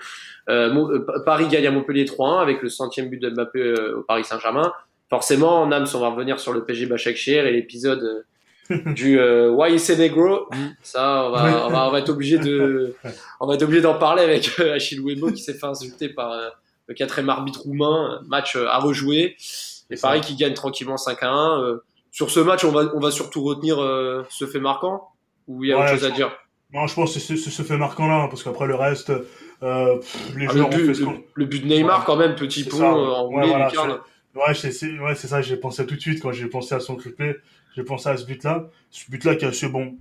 Euh, 0.48 1.00
Paris 1.24 1.48
gagne 1.48 1.66
à 1.66 1.70
Montpellier 1.70 2.04
3-1 2.04 2.40
avec 2.40 2.62
le 2.62 2.68
centième 2.68 3.08
but 3.08 3.18
de 3.18 3.30
Mbappé 3.30 3.58
euh, 3.58 3.98
au 3.98 4.02
Paris 4.02 4.24
Saint-Germain. 4.24 4.72
Forcément, 5.10 5.62
en 5.62 5.70
âme, 5.72 5.86
on 5.94 5.98
va 5.98 6.08
revenir 6.08 6.40
sur 6.40 6.52
le 6.52 6.64
PSG 6.64 6.86
Başakşehir 6.86 7.46
et 7.46 7.52
l'épisode 7.52 8.24
du 8.70 9.18
euh, 9.18 9.50
Why 9.50 9.74
is 9.74 9.96
Negro. 9.96 10.48
Ça, 10.82 11.26
on 11.26 11.30
va, 11.30 11.66
on 11.66 11.70
va, 11.70 11.88
on 11.88 11.90
va 11.90 11.98
être 11.98 12.08
obligé 12.08 12.38
de, 12.38 12.94
on 13.40 13.46
va 13.46 13.54
être 13.54 13.62
obligé 13.62 13.82
d'en 13.82 13.98
parler 13.98 14.22
avec 14.22 14.58
euh, 14.60 14.74
Achille 14.74 15.00
Wemo 15.00 15.30
qui 15.30 15.42
s'est 15.42 15.54
fait 15.54 15.66
insulter 15.66 16.08
par 16.08 16.32
euh, 16.32 16.48
le 16.86 16.94
quatrième 16.94 17.28
arbitre 17.28 17.60
roumain. 17.60 18.20
Match 18.26 18.56
à 18.56 18.78
rejouer. 18.78 19.36
Et 19.90 19.96
Paris 19.96 20.22
qui 20.22 20.34
gagne 20.34 20.54
tranquillement 20.54 20.96
5 20.96 21.22
à 21.22 21.28
1 21.28 21.78
sur 22.14 22.30
ce 22.30 22.38
match, 22.38 22.64
on 22.64 22.70
va, 22.70 22.92
on 22.94 23.00
va 23.00 23.10
surtout 23.10 23.42
retenir 23.42 23.82
euh, 23.82 24.22
ce 24.30 24.46
fait 24.46 24.60
marquant 24.60 25.08
ou 25.48 25.64
il 25.64 25.70
y 25.70 25.72
a 25.72 25.76
ouais, 25.76 25.82
autre 25.82 25.94
chose 25.94 26.04
à 26.04 26.12
dire? 26.12 26.30
Non, 26.72 26.86
je 26.86 26.94
pense 26.94 27.12
que 27.12 27.18
c'est 27.18 27.36
ce 27.36 27.62
fait 27.62 27.76
marquant-là, 27.76 28.22
hein, 28.22 28.28
parce 28.28 28.44
qu'après 28.44 28.68
le 28.68 28.76
reste, 28.76 29.10
euh, 29.10 29.98
les 30.36 30.46
ah, 30.48 30.52
joueurs 30.52 30.70
le, 30.70 30.76
but, 30.76 31.00
le, 31.00 31.06
le, 31.34 31.44
but 31.44 31.64
de 31.64 31.66
Neymar 31.66 31.98
ouais. 31.98 32.04
quand 32.06 32.14
même, 32.14 32.36
petit 32.36 32.62
pont 32.62 32.76
ça, 32.76 32.92
euh, 32.92 33.10
en 33.10 33.32
ouais, 33.32 33.48
voilà, 33.48 34.00
Ouais, 34.36 34.54
c'est 34.54 35.00
ouais, 35.00 35.14
ça, 35.16 35.42
j'ai 35.42 35.56
pensé 35.56 35.84
tout 35.86 35.96
de 35.96 36.00
suite 36.00 36.22
quand 36.22 36.30
j'ai 36.30 36.46
pensé 36.46 36.76
à 36.76 36.80
son 36.80 36.94
triplé, 36.94 37.34
j'ai 37.74 37.82
pensé 37.82 38.08
à 38.08 38.16
ce 38.16 38.24
but-là. 38.24 38.68
Ce 38.92 39.10
but-là 39.10 39.34
qui 39.34 39.44
est 39.44 39.48
assez 39.48 39.68
bon. 39.68 39.96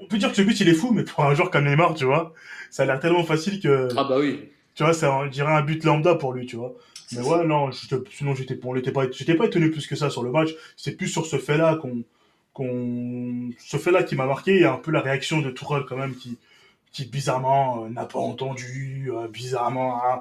On 0.00 0.06
peut 0.06 0.16
dire 0.16 0.30
que 0.30 0.36
ce 0.36 0.42
but, 0.42 0.58
il 0.60 0.70
est 0.70 0.74
fou, 0.74 0.90
mais 0.94 1.04
pour 1.04 1.22
un 1.24 1.34
joueur 1.34 1.50
comme 1.50 1.66
Neymar, 1.66 1.92
tu 1.92 2.06
vois, 2.06 2.32
ça 2.70 2.84
a 2.84 2.86
l'air 2.86 2.98
tellement 2.98 3.24
facile 3.24 3.60
que. 3.60 3.88
Ah 3.94 4.04
bah 4.04 4.16
oui. 4.18 4.48
Tu 4.74 4.84
vois, 4.84 4.94
ça, 4.94 5.14
on 5.14 5.26
dirait 5.26 5.52
un 5.52 5.60
but 5.60 5.84
lambda 5.84 6.14
pour 6.14 6.32
lui, 6.32 6.46
tu 6.46 6.56
vois. 6.56 6.74
Mais 7.12 7.22
ouais, 7.22 7.44
non, 7.44 7.70
sinon 7.72 8.34
j'étais 8.34 8.58
on 8.62 8.76
était 8.76 8.92
pas 8.92 9.10
j'étais 9.10 9.34
pas 9.34 9.46
étonné 9.46 9.68
plus 9.68 9.86
que 9.86 9.96
ça 9.96 10.10
sur 10.10 10.22
le 10.22 10.30
match, 10.30 10.50
c'est 10.76 10.96
plus 10.96 11.08
sur 11.08 11.26
ce 11.26 11.38
fait-là 11.38 11.76
qu'on 11.76 12.04
qu'on 12.52 13.50
ce 13.58 13.76
fait-là 13.76 14.02
qui 14.02 14.16
m'a 14.16 14.26
marqué 14.26 14.60
et 14.60 14.64
un 14.64 14.76
peu 14.76 14.90
la 14.90 15.00
réaction 15.00 15.40
de 15.40 15.50
Tourelle 15.50 15.84
quand 15.88 15.96
même 15.96 16.14
qui 16.14 16.38
qui 16.92 17.04
bizarrement 17.04 17.84
euh, 17.84 17.88
n'a 17.88 18.04
pas 18.04 18.18
entendu, 18.18 19.10
euh, 19.14 19.28
bizarrement 19.28 20.00
hein. 20.04 20.20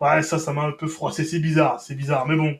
ouais, 0.00 0.22
ça 0.22 0.38
ça 0.38 0.52
m'a 0.52 0.62
un 0.62 0.72
peu 0.72 0.88
froissé, 0.88 1.24
c'est 1.24 1.38
bizarre, 1.38 1.80
c'est 1.80 1.94
bizarre 1.94 2.26
mais 2.26 2.36
bon. 2.36 2.56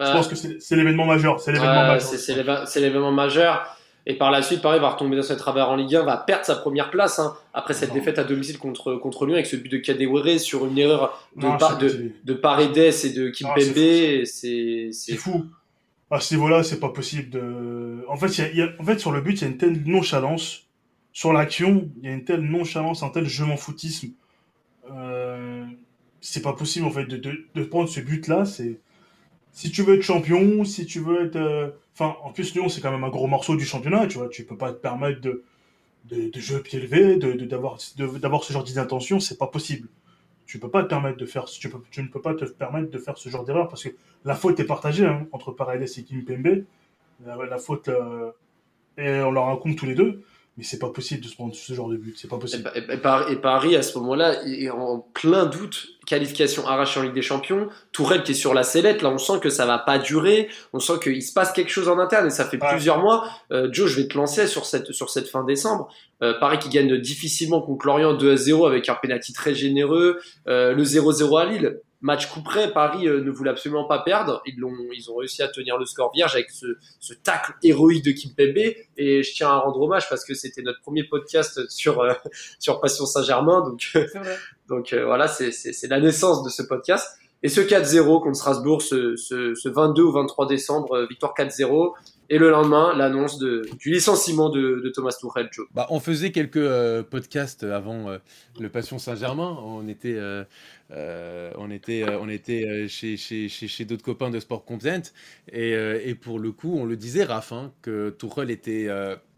Euh, 0.00 0.06
je 0.06 0.12
pense 0.12 0.28
que 0.28 0.34
c'est 0.34 0.76
l'événement 0.76 1.04
majeur, 1.06 1.40
c'est 1.40 1.52
l'événement 1.52 1.82
ouais, 1.82 2.00
majeur. 2.00 2.66
C'est 2.66 2.80
l'événement 2.80 3.12
majeur. 3.12 3.76
Et 4.04 4.14
par 4.14 4.32
la 4.32 4.42
suite, 4.42 4.62
pareil, 4.62 4.80
va 4.80 4.90
retomber 4.90 5.16
dans 5.16 5.22
ce 5.22 5.32
travers 5.32 5.70
en 5.70 5.76
Ligue 5.76 5.94
1, 5.94 6.02
va 6.02 6.16
perdre 6.16 6.44
sa 6.44 6.56
première 6.56 6.90
place 6.90 7.20
hein, 7.20 7.36
après 7.54 7.72
cette 7.72 7.90
non. 7.90 7.96
défaite 7.96 8.18
à 8.18 8.24
domicile 8.24 8.58
contre, 8.58 8.94
contre 8.96 9.26
Lyon 9.26 9.34
avec 9.34 9.46
ce 9.46 9.54
but 9.54 9.70
de 9.70 9.78
Kadewere 9.78 10.40
sur 10.40 10.66
une 10.66 10.76
erreur 10.76 11.28
de, 11.36 11.42
non, 11.46 11.56
pa 11.56 11.76
de, 11.76 12.10
de, 12.24 12.34
Paredes 12.34 12.76
et 12.78 13.10
de 13.10 13.30
Kimpembe. 13.30 14.24
C'est 14.24 15.16
fou. 15.16 15.46
À 16.10 16.20
ce 16.20 16.34
niveau-là, 16.34 16.62
c'est 16.62 16.80
pas 16.80 16.90
possible 16.90 17.30
de. 17.30 18.04
En 18.08 18.16
fait, 18.16 18.36
y 18.38 18.42
a, 18.42 18.52
y 18.52 18.60
a, 18.62 18.68
en 18.78 18.84
fait, 18.84 18.98
sur 18.98 19.12
le 19.12 19.20
but, 19.20 19.40
il 19.40 19.42
y 19.42 19.44
a 19.44 19.48
une 19.48 19.56
telle 19.56 19.82
nonchalance. 19.84 20.66
Sur 21.14 21.32
l'action, 21.32 21.88
il 21.98 22.08
y 22.08 22.12
a 22.12 22.14
une 22.14 22.24
telle 22.24 22.40
nonchalance, 22.40 23.02
un 23.02 23.08
tel 23.10 23.26
je 23.26 23.44
m'en 23.44 23.56
foutisme. 23.56 24.10
Euh, 24.90 25.64
c'est 26.20 26.42
pas 26.42 26.52
possible, 26.52 26.86
en 26.86 26.90
fait, 26.90 27.04
de, 27.04 27.16
de, 27.16 27.46
de 27.54 27.64
prendre 27.64 27.88
ce 27.88 28.00
but-là. 28.00 28.44
C'est 28.44 28.78
si 29.52 29.70
tu 29.70 29.82
veux 29.82 29.94
être 29.94 30.02
champion, 30.02 30.64
si 30.64 30.86
tu 30.86 31.00
veux 31.00 31.26
être. 31.26 31.36
Euh... 31.36 31.70
Enfin, 31.94 32.16
en 32.22 32.32
plus, 32.32 32.54
Lyon, 32.54 32.68
c'est 32.68 32.80
quand 32.80 32.90
même 32.90 33.04
un 33.04 33.10
gros 33.10 33.26
morceau 33.26 33.54
du 33.56 33.64
championnat, 33.64 34.06
tu 34.06 34.18
vois. 34.18 34.28
Tu 34.28 34.44
peux 34.44 34.56
pas 34.56 34.72
te 34.72 34.78
permettre 34.78 35.20
de, 35.20 35.44
de, 36.06 36.30
de 36.30 36.40
jouer 36.40 36.60
pied 36.60 36.80
levé, 36.80 37.16
d'avoir 37.16 37.78
d'avoir 37.96 38.44
ce 38.44 38.52
genre 38.52 38.64
d'intention, 38.64 39.20
c'est 39.20 39.38
pas 39.38 39.46
possible. 39.46 39.88
Tu 40.46 40.58
peux 40.58 40.70
pas 40.70 40.82
te 40.82 40.88
permettre 40.88 41.18
de 41.18 41.26
faire, 41.26 41.44
tu, 41.44 41.68
ne 41.68 42.08
peux 42.08 42.20
pas 42.20 42.34
te 42.34 42.44
permettre 42.44 42.90
de 42.90 42.98
faire 42.98 43.16
ce 43.16 43.28
genre 43.28 43.44
d'erreur 43.44 43.68
parce 43.68 43.84
que 43.84 43.90
la 44.24 44.34
faute 44.34 44.58
est 44.60 44.64
partagée 44.64 45.06
hein, 45.06 45.26
entre 45.32 45.52
Paredes 45.52 45.82
et 45.82 46.04
Kimpembe. 46.04 46.64
La, 47.24 47.36
la 47.36 47.58
faute, 47.58 47.88
euh, 47.88 48.32
et 48.98 49.20
on 49.20 49.30
leur 49.30 49.46
raconte 49.46 49.76
tous 49.76 49.86
les 49.86 49.94
deux. 49.94 50.24
Mais 50.58 50.64
c'est 50.64 50.78
pas 50.78 50.90
possible 50.90 51.22
de 51.22 51.28
se 51.28 51.34
prendre 51.34 51.54
ce 51.54 51.72
genre 51.72 51.88
de 51.88 51.96
but. 51.96 52.14
C'est 52.18 52.28
pas 52.28 52.36
possible. 52.38 52.62
Pa- 52.64 52.72
et 52.76 52.98
Par- 52.98 53.30
et 53.30 53.36
Paris, 53.40 53.74
à 53.74 53.82
ce 53.82 53.96
moment-là, 53.98 54.44
est 54.46 54.68
en 54.68 54.98
plein 55.14 55.46
doute. 55.46 55.88
Qualification 56.06 56.66
arrachée 56.66 57.00
en 57.00 57.04
Ligue 57.04 57.14
des 57.14 57.22
Champions. 57.22 57.68
Tourelle 57.92 58.22
qui 58.22 58.32
est 58.32 58.34
sur 58.34 58.52
la 58.52 58.62
sellette. 58.62 59.00
Là, 59.02 59.08
on 59.10 59.18
sent 59.18 59.40
que 59.40 59.48
ça 59.48 59.64
va 59.66 59.78
pas 59.78 59.98
durer. 59.98 60.48
On 60.74 60.78
sent 60.78 60.94
qu'il 61.02 61.22
se 61.22 61.32
passe 61.32 61.52
quelque 61.52 61.70
chose 61.70 61.88
en 61.88 61.98
interne 61.98 62.26
et 62.26 62.30
ça 62.30 62.44
fait 62.44 62.60
Ouais. 62.62 62.68
plusieurs 62.70 62.98
mois. 62.98 63.26
Euh, 63.50 63.68
Joe, 63.72 63.88
je 63.88 63.96
vais 64.02 64.08
te 64.08 64.16
lancer 64.18 64.46
sur 64.46 64.66
cette, 64.66 64.92
sur 64.92 65.08
cette 65.10 65.28
fin 65.28 65.42
décembre. 65.44 65.88
Euh, 66.22 66.34
Paris 66.38 66.58
qui 66.58 66.68
gagne 66.68 66.98
difficilement 66.98 67.62
contre 67.62 67.86
Lorient 67.86 68.12
2 68.14 68.32
à 68.32 68.36
0 68.36 68.66
avec 68.66 68.88
un 68.90 68.94
penalty 68.94 69.32
très 69.32 69.54
généreux. 69.54 70.18
Euh, 70.48 70.74
le 70.74 70.82
0-0 70.84 71.36
à 71.38 71.46
Lille. 71.46 71.78
Match 72.02 72.26
coup 72.26 72.42
près, 72.42 72.72
Paris 72.72 73.06
euh, 73.06 73.22
ne 73.22 73.30
voulait 73.30 73.50
absolument 73.50 73.84
pas 73.84 74.00
perdre. 74.00 74.42
Ils, 74.44 74.58
l'ont, 74.58 74.74
ils 74.92 75.08
ont 75.08 75.14
réussi 75.14 75.40
à 75.40 75.48
tenir 75.48 75.78
le 75.78 75.86
score 75.86 76.12
vierge 76.12 76.34
avec 76.34 76.50
ce, 76.50 76.66
ce 76.98 77.14
tacle 77.14 77.52
héroïque 77.62 78.04
de 78.04 78.10
Kimpembe. 78.10 78.74
Et 78.96 79.22
je 79.22 79.32
tiens 79.32 79.50
à 79.50 79.58
rendre 79.58 79.80
hommage 79.80 80.08
parce 80.08 80.24
que 80.24 80.34
c'était 80.34 80.62
notre 80.62 80.80
premier 80.80 81.04
podcast 81.04 81.68
sur, 81.70 82.00
euh, 82.00 82.12
sur 82.58 82.80
Passion 82.80 83.06
Saint-Germain. 83.06 83.60
Donc, 83.60 83.96
donc 84.68 84.92
euh, 84.92 85.04
voilà, 85.04 85.28
c'est, 85.28 85.52
c'est, 85.52 85.72
c'est 85.72 85.86
la 85.86 86.00
naissance 86.00 86.42
de 86.42 86.50
ce 86.50 86.62
podcast. 86.62 87.18
Et 87.44 87.48
ce 87.48 87.60
4-0 87.60 88.22
contre 88.22 88.36
Strasbourg, 88.36 88.82
ce, 88.82 89.16
ce, 89.16 89.54
ce 89.54 89.68
22 89.68 90.02
ou 90.02 90.12
23 90.12 90.46
décembre, 90.46 90.92
euh, 90.92 91.06
victoire 91.06 91.34
4-0. 91.36 91.92
Et 92.30 92.38
le 92.38 92.50
lendemain, 92.50 92.96
l'annonce 92.96 93.38
du 93.38 93.90
licenciement 93.90 94.48
de, 94.48 94.90
Thomas 94.94 95.10
Tuchel. 95.10 95.50
Bah, 95.74 95.86
on 95.90 96.00
faisait 96.00 96.30
quelques 96.30 96.56
euh, 96.56 97.02
podcasts 97.02 97.64
avant 97.64 98.08
euh, 98.08 98.18
le 98.58 98.68
Passion 98.70 98.98
Saint-Germain. 98.98 99.58
On 99.62 99.86
était, 99.88 100.18
on 100.90 101.70
était, 101.70 102.04
on 102.20 102.28
était 102.28 102.88
chez, 102.88 103.16
chez, 103.16 103.48
chez, 103.48 103.68
chez 103.68 103.84
d'autres 103.84 104.04
copains 104.04 104.30
de 104.30 104.40
Sport 104.40 104.64
Content. 104.64 105.02
Et, 105.52 105.72
et 105.72 106.14
pour 106.14 106.38
le 106.38 106.52
coup, 106.52 106.74
on 106.78 106.86
le 106.86 106.96
disait, 106.96 107.24
Raph, 107.24 107.52
hein, 107.52 107.72
que 107.82 108.10
Tuchel 108.10 108.50
était 108.50 108.88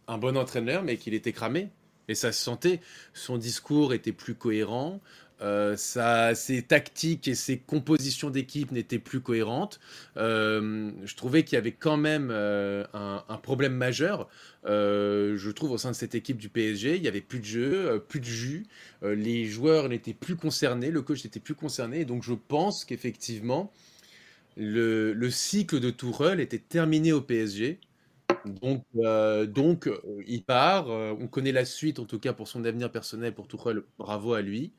un 0.06 0.18
bon 0.18 0.36
entraîneur, 0.36 0.84
mais 0.84 0.96
qu'il 0.96 1.14
était 1.14 1.32
cramé. 1.32 1.70
Et 2.08 2.14
ça 2.14 2.32
se 2.32 2.42
sentait. 2.42 2.80
Son 3.12 3.38
discours 3.38 3.94
était 3.94 4.12
plus 4.12 4.34
cohérent. 4.34 5.00
Euh, 5.40 5.76
ses 5.76 6.62
tactiques 6.62 7.26
et 7.28 7.34
ses 7.34 7.58
compositions 7.58 8.30
d'équipe 8.30 8.70
n'étaient 8.70 9.00
plus 9.00 9.20
cohérentes. 9.20 9.80
Euh, 10.16 10.92
je 11.04 11.14
trouvais 11.16 11.42
qu'il 11.44 11.56
y 11.56 11.58
avait 11.58 11.72
quand 11.72 11.96
même 11.96 12.28
euh, 12.30 12.84
un, 12.94 13.36
problème 13.38 13.74
majeur 13.74 14.28
euh, 14.66 15.36
je 15.36 15.50
trouve 15.50 15.72
au 15.72 15.78
sein 15.78 15.90
de 15.90 15.96
cette 15.96 16.14
équipe 16.14 16.38
du 16.38 16.48
PSG, 16.48 16.96
il 16.96 17.02
y 17.02 17.08
avait 17.08 17.20
plus 17.20 17.40
de 17.40 17.44
jeu, 17.44 17.90
euh, 17.90 17.98
plus 17.98 18.20
de 18.20 18.24
jus, 18.24 18.66
euh, 19.02 19.14
les 19.14 19.44
joueurs 19.46 19.88
n'étaient 19.90 20.14
plus 20.14 20.36
concernés, 20.36 20.90
le 20.90 21.02
coach 21.02 21.24
n'était 21.24 21.40
plus 21.40 21.54
concerné, 21.54 22.04
donc 22.06 22.22
je 22.22 22.32
pense 22.32 22.84
qu'effectivement 22.84 23.70
le, 24.56 25.12
le 25.12 25.30
cycle 25.30 25.80
de 25.80 25.90
Tourelle 25.90 26.40
était 26.40 26.58
terminé 26.58 27.12
au 27.12 27.20
PSG. 27.20 27.78
Donc, 28.44 28.84
euh, 28.96 29.46
euh, 29.56 30.22
il 30.26 30.44
part. 30.44 30.90
euh, 30.90 31.14
on 31.20 31.28
connaît 31.28 31.52
la 31.52 31.64
suite, 31.64 31.98
en 31.98 32.04
tout 32.04 32.18
cas 32.18 32.32
pour 32.32 32.48
son 32.48 32.64
avenir 32.64 32.90
personnel, 32.92 33.34
pour 33.34 33.48
Tourelle, 33.48 33.82
bravo 33.98 34.34
à 34.34 34.42
lui. 34.42 34.72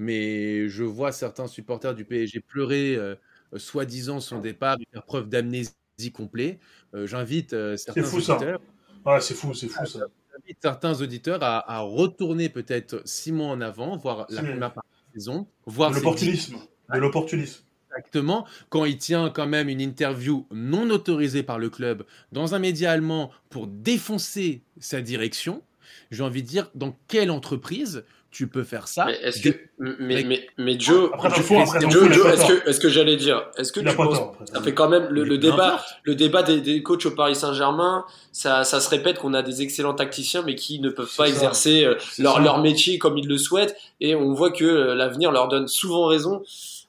Mais 0.00 0.68
je 0.70 0.82
vois 0.82 1.12
certains 1.12 1.46
supporters 1.46 1.94
du 1.94 2.04
PSG 2.06 2.40
pleurer, 2.40 2.96
euh, 2.96 3.14
euh, 3.52 3.58
soi-disant 3.58 4.18
son 4.20 4.38
départ, 4.40 4.76
et 4.80 4.86
faire 4.90 5.04
preuve 5.04 5.28
d'amnésie 5.28 5.68
complet. 6.14 6.58
Euh, 6.94 7.06
J'invite 7.06 7.52
euh, 7.52 7.76
certains 7.76 8.02
fou, 8.02 8.16
auditeurs 8.16 8.60
Ouais, 9.04 9.20
c'est 9.20 9.34
fou, 9.34 9.52
c'est 9.54 9.68
fou 9.68 9.84
ça. 9.84 10.00
j'invite 10.32 10.58
certains 10.62 10.98
auditeurs 11.02 11.42
à, 11.42 11.70
à 11.70 11.80
retourner 11.80 12.48
peut-être 12.48 13.02
six 13.04 13.30
mois 13.30 13.48
en 13.48 13.60
avant, 13.60 13.96
voir 13.98 14.26
la 14.30 14.42
première 14.42 14.72
partie 14.72 14.88
de 14.90 15.08
la 15.08 15.20
saison, 15.20 15.46
voir 15.66 15.90
l'opportunisme. 15.92 16.56
De 16.92 16.98
l'opportunisme. 16.98 17.62
exactement 17.96 18.46
quand 18.70 18.84
il 18.86 18.96
tient 18.98 19.28
quand 19.30 19.46
même 19.46 19.68
une 19.68 19.80
interview 19.82 20.46
non 20.50 20.88
autorisée 20.90 21.42
par 21.42 21.58
le 21.58 21.68
club 21.70 22.04
dans 22.32 22.54
un 22.54 22.58
média 22.58 22.90
allemand 22.90 23.30
pour 23.50 23.66
défoncer 23.66 24.62
sa 24.80 25.02
direction. 25.02 25.62
J'ai 26.10 26.22
envie 26.22 26.42
de 26.42 26.48
dire, 26.48 26.70
dans 26.74 26.96
quelle 27.08 27.30
entreprise 27.30 28.04
tu 28.30 28.46
peux 28.46 28.62
faire 28.62 28.86
ça 28.88 29.06
Mais 29.06 29.14
est-ce 29.22 29.40
que, 29.42 29.48
Des- 29.48 29.60
mais, 29.78 30.14
avec- 30.14 30.26
mais, 30.26 30.46
mais 30.58 30.78
Joe, 30.78 31.10
Après, 31.12 31.28
le 31.30 31.34
fais- 31.34 31.60
après, 31.60 31.80
le 31.80 31.90
Joe, 31.90 32.12
Joe, 32.12 32.26
est-ce 32.32 32.46
que, 32.46 32.68
est-ce 32.68 32.78
que 32.80 32.88
j'allais 32.88 33.16
dire, 33.16 33.44
est-ce 33.56 33.72
que 33.72 33.80
tu 33.80 33.94
penses, 33.96 34.18
ça 34.52 34.62
fait 34.62 34.72
quand 34.74 34.88
même 34.88 35.08
le, 35.10 35.24
le 35.24 35.36
débat, 35.38 35.84
le 36.04 36.14
débat 36.14 36.42
des, 36.44 36.60
des 36.60 36.82
coachs 36.82 37.04
au 37.06 37.10
Paris 37.10 37.34
Saint-Germain, 37.34 38.04
ça, 38.32 38.62
ça 38.64 38.78
se 38.80 38.88
répète 38.88 39.18
qu'on 39.18 39.34
a 39.34 39.42
des 39.42 39.62
excellents 39.62 39.94
tacticiens, 39.94 40.42
mais 40.42 40.54
qui 40.54 40.78
ne 40.80 40.90
peuvent 40.90 41.08
C'est 41.10 41.16
pas 41.16 41.26
ça. 41.26 41.32
exercer 41.32 41.84
euh, 41.84 41.96
leur, 42.18 42.34
ça. 42.36 42.40
leur 42.40 42.58
métier 42.62 42.98
comme 42.98 43.18
ils 43.18 43.26
le 43.26 43.36
souhaitent, 43.38 43.74
et 44.00 44.14
on 44.14 44.32
voit 44.32 44.52
que 44.52 44.64
euh, 44.64 44.94
l'avenir 44.94 45.32
leur 45.32 45.48
donne 45.48 45.66
souvent 45.66 46.06
raison. 46.06 46.42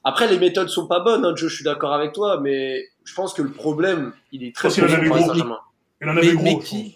Après, 0.04 0.28
les 0.28 0.38
méthodes 0.38 0.68
sont 0.68 0.86
pas 0.86 1.00
bonnes, 1.00 1.24
hein, 1.24 1.32
Joe, 1.34 1.48
je 1.50 1.54
suis 1.56 1.64
d'accord 1.64 1.92
avec 1.92 2.12
toi, 2.12 2.38
mais 2.40 2.88
je 3.04 3.14
pense 3.14 3.34
que 3.34 3.42
le 3.42 3.50
problème, 3.50 4.12
il 4.32 4.44
est 4.44 4.54
très 4.54 4.68
avait 4.80 5.06
au 5.06 5.10
Paris 5.10 5.22
gros. 5.22 5.28
Saint-Germain. 5.32 5.58
Il 6.00 6.08
en 6.08 6.16
avait 6.16 6.26
Mais, 6.28 6.32
gros. 6.34 6.44
mais 6.44 6.50
je 6.60 6.66
qui 6.66 6.82
pense. 6.82 6.92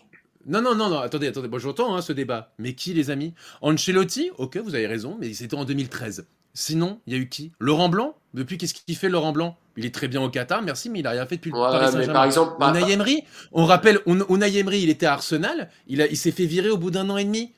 Non, 0.46 0.60
non, 0.62 0.74
non, 0.74 0.88
non, 0.88 0.98
attendez, 1.00 1.26
attendez, 1.26 1.48
moi 1.48 1.58
j'entends 1.58 1.96
hein, 1.96 2.02
ce 2.02 2.12
débat. 2.12 2.52
Mais 2.58 2.74
qui, 2.74 2.94
les 2.94 3.10
amis? 3.10 3.34
Ancelotti, 3.62 4.30
ok, 4.38 4.58
vous 4.58 4.74
avez 4.74 4.86
raison, 4.86 5.16
mais 5.20 5.32
c'était 5.34 5.56
en 5.56 5.64
2013. 5.64 6.26
Sinon, 6.54 7.00
il 7.06 7.12
y 7.12 7.16
a 7.16 7.18
eu 7.20 7.28
qui? 7.28 7.52
Laurent 7.60 7.88
Blanc? 7.88 8.16
Depuis, 8.32 8.56
qu'est-ce 8.56 8.72
qu'il 8.74 8.96
fait, 8.96 9.08
Laurent 9.08 9.32
Blanc? 9.32 9.58
Il 9.76 9.84
est 9.84 9.94
très 9.94 10.08
bien 10.08 10.22
au 10.22 10.30
Qatar, 10.30 10.62
merci, 10.62 10.88
mais 10.88 11.00
il 11.00 11.06
a 11.06 11.10
rien 11.10 11.26
fait 11.26 11.36
depuis 11.36 11.50
le 11.50 11.56
Ouais, 11.58 11.64
Paris 11.68 11.92
Saint-Germain. 11.92 12.12
par 12.14 12.24
exemple, 12.24 12.54
bah, 12.58 12.72
Unai 12.74 12.92
Emery, 12.92 13.24
on 13.52 13.66
rappelle, 13.66 13.98
Unai 14.06 14.56
Emery, 14.56 14.80
il 14.82 14.88
était 14.90 15.04
à 15.06 15.14
Arsenal, 15.14 15.68
il, 15.88 16.00
a, 16.00 16.06
il 16.06 16.16
s'est 16.16 16.30
fait 16.30 16.46
virer 16.46 16.70
au 16.70 16.78
bout 16.78 16.90
d'un 16.90 17.10
an 17.10 17.16
et 17.18 17.24
demi. 17.24 17.52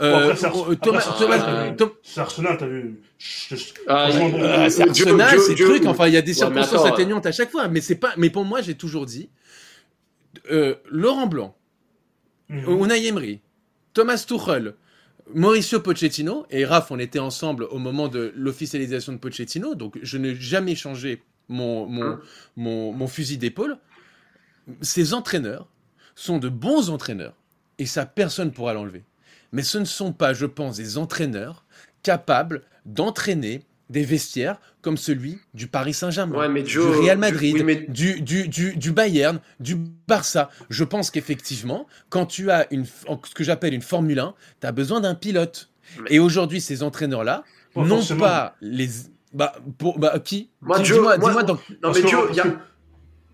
Bon, 0.00 0.06
Euh, 0.06 0.30
après, 0.32 0.36
c'est 0.36 0.50
Thomas, 0.80 1.14
Thomas- 1.18 1.48
euh, 1.48 1.86
Arsenal, 2.16 2.56
t'as 2.58 2.66
vu. 2.66 3.00
Ah, 3.86 4.08
euh, 4.10 4.68
c'est 4.68 4.82
Arsenal, 4.88 5.38
c'est 5.40 5.54
truc, 5.54 5.86
enfin, 5.86 6.08
il 6.08 6.14
y 6.14 6.16
a 6.16 6.22
des 6.22 6.32
Ouais, 6.32 6.36
circonstances 6.38 6.80
attends, 6.84 6.92
atténuantes 6.94 7.26
à 7.26 7.32
chaque 7.32 7.50
fois, 7.50 7.68
mais 7.68 7.80
c'est 7.80 7.94
pas, 7.94 8.12
mais 8.16 8.28
pour 8.28 8.44
moi, 8.44 8.60
j'ai 8.60 8.74
toujours 8.74 9.06
dit, 9.06 9.30
euh, 10.50 10.74
Laurent 10.90 11.26
Blanc, 11.28 11.54
Mhm. 12.48 12.82
Unai 12.82 13.06
Emery, 13.06 13.40
Thomas 13.92 14.24
Tuchel, 14.26 14.74
Mauricio 15.32 15.80
Pochettino 15.80 16.46
et 16.50 16.64
Raph, 16.64 16.90
on 16.90 16.98
était 16.98 17.18
ensemble 17.18 17.64
au 17.64 17.78
moment 17.78 18.08
de 18.08 18.32
l'officialisation 18.36 19.12
de 19.12 19.18
Pochettino, 19.18 19.74
donc 19.74 19.98
je 20.02 20.18
n'ai 20.18 20.34
jamais 20.34 20.74
changé 20.74 21.22
mon, 21.48 21.86
mon, 21.86 22.02
Hein 22.02 22.20
mon, 22.56 22.92
mon 22.92 23.06
fusil 23.06 23.38
d'épaule. 23.38 23.78
Ces 24.82 25.14
entraîneurs 25.14 25.66
sont 26.14 26.38
de 26.38 26.48
bons 26.48 26.90
entraîneurs 26.90 27.34
et 27.78 27.86
ça, 27.86 28.06
personne 28.06 28.48
ne 28.48 28.52
pourra 28.52 28.74
l'enlever. 28.74 29.02
Mais 29.52 29.62
ce 29.62 29.78
ne 29.78 29.84
sont 29.84 30.12
pas, 30.12 30.34
je 30.34 30.46
pense, 30.46 30.76
des 30.76 30.98
entraîneurs 30.98 31.64
capables 32.02 32.62
d'entraîner 32.86 33.62
des 33.90 34.02
vestiaires 34.02 34.56
comme 34.82 34.96
celui 34.96 35.38
du 35.52 35.66
Paris 35.66 35.94
Saint-Germain, 35.94 36.36
Ouais, 36.52 36.62
du 36.62 36.78
Real 36.80 37.16
du- 37.16 37.20
Madrid, 37.20 37.54
oui, 37.54 37.62
mais- 37.64 37.86
du, 37.88 38.20
du, 38.20 38.48
du, 38.48 38.76
du 38.76 38.92
Bayern, 38.92 39.40
du 39.60 39.76
Barça. 40.08 40.50
Je 40.70 40.84
pense 40.84 41.10
qu'effectivement, 41.10 41.86
quand 42.08 42.26
tu 42.26 42.50
as 42.50 42.66
une, 42.72 42.84
ce 42.86 43.34
que 43.34 43.44
j'appelle 43.44 43.74
une 43.74 43.82
Formule 43.82 44.18
1, 44.18 44.34
tu 44.60 44.66
as 44.66 44.72
besoin 44.72 45.00
d'un 45.00 45.14
pilote. 45.14 45.70
Mais- 46.00 46.14
Et 46.14 46.18
aujourd'hui, 46.18 46.60
ces 46.60 46.82
entraîneurs-là 46.82 47.44
n'ont 47.76 48.02
pas 48.18 48.56
les... 48.60 48.88
Bah, 49.32 49.52
pour, 49.78 49.98
bah, 49.98 50.18
qui? 50.20 50.50
Moi, 50.62 50.78
Dis- 50.78 50.84
Joe, 50.86 50.96
Dis-moi 50.98 51.16
moi- 51.18 51.28
dis-moi 51.28 51.42
dans... 51.42 51.58
Non, 51.82 51.92
mais 51.94 52.08
Joe, 52.08 52.26
il 52.30 52.36
y 52.36 52.40
a, 52.40 52.44
que, 52.44 52.48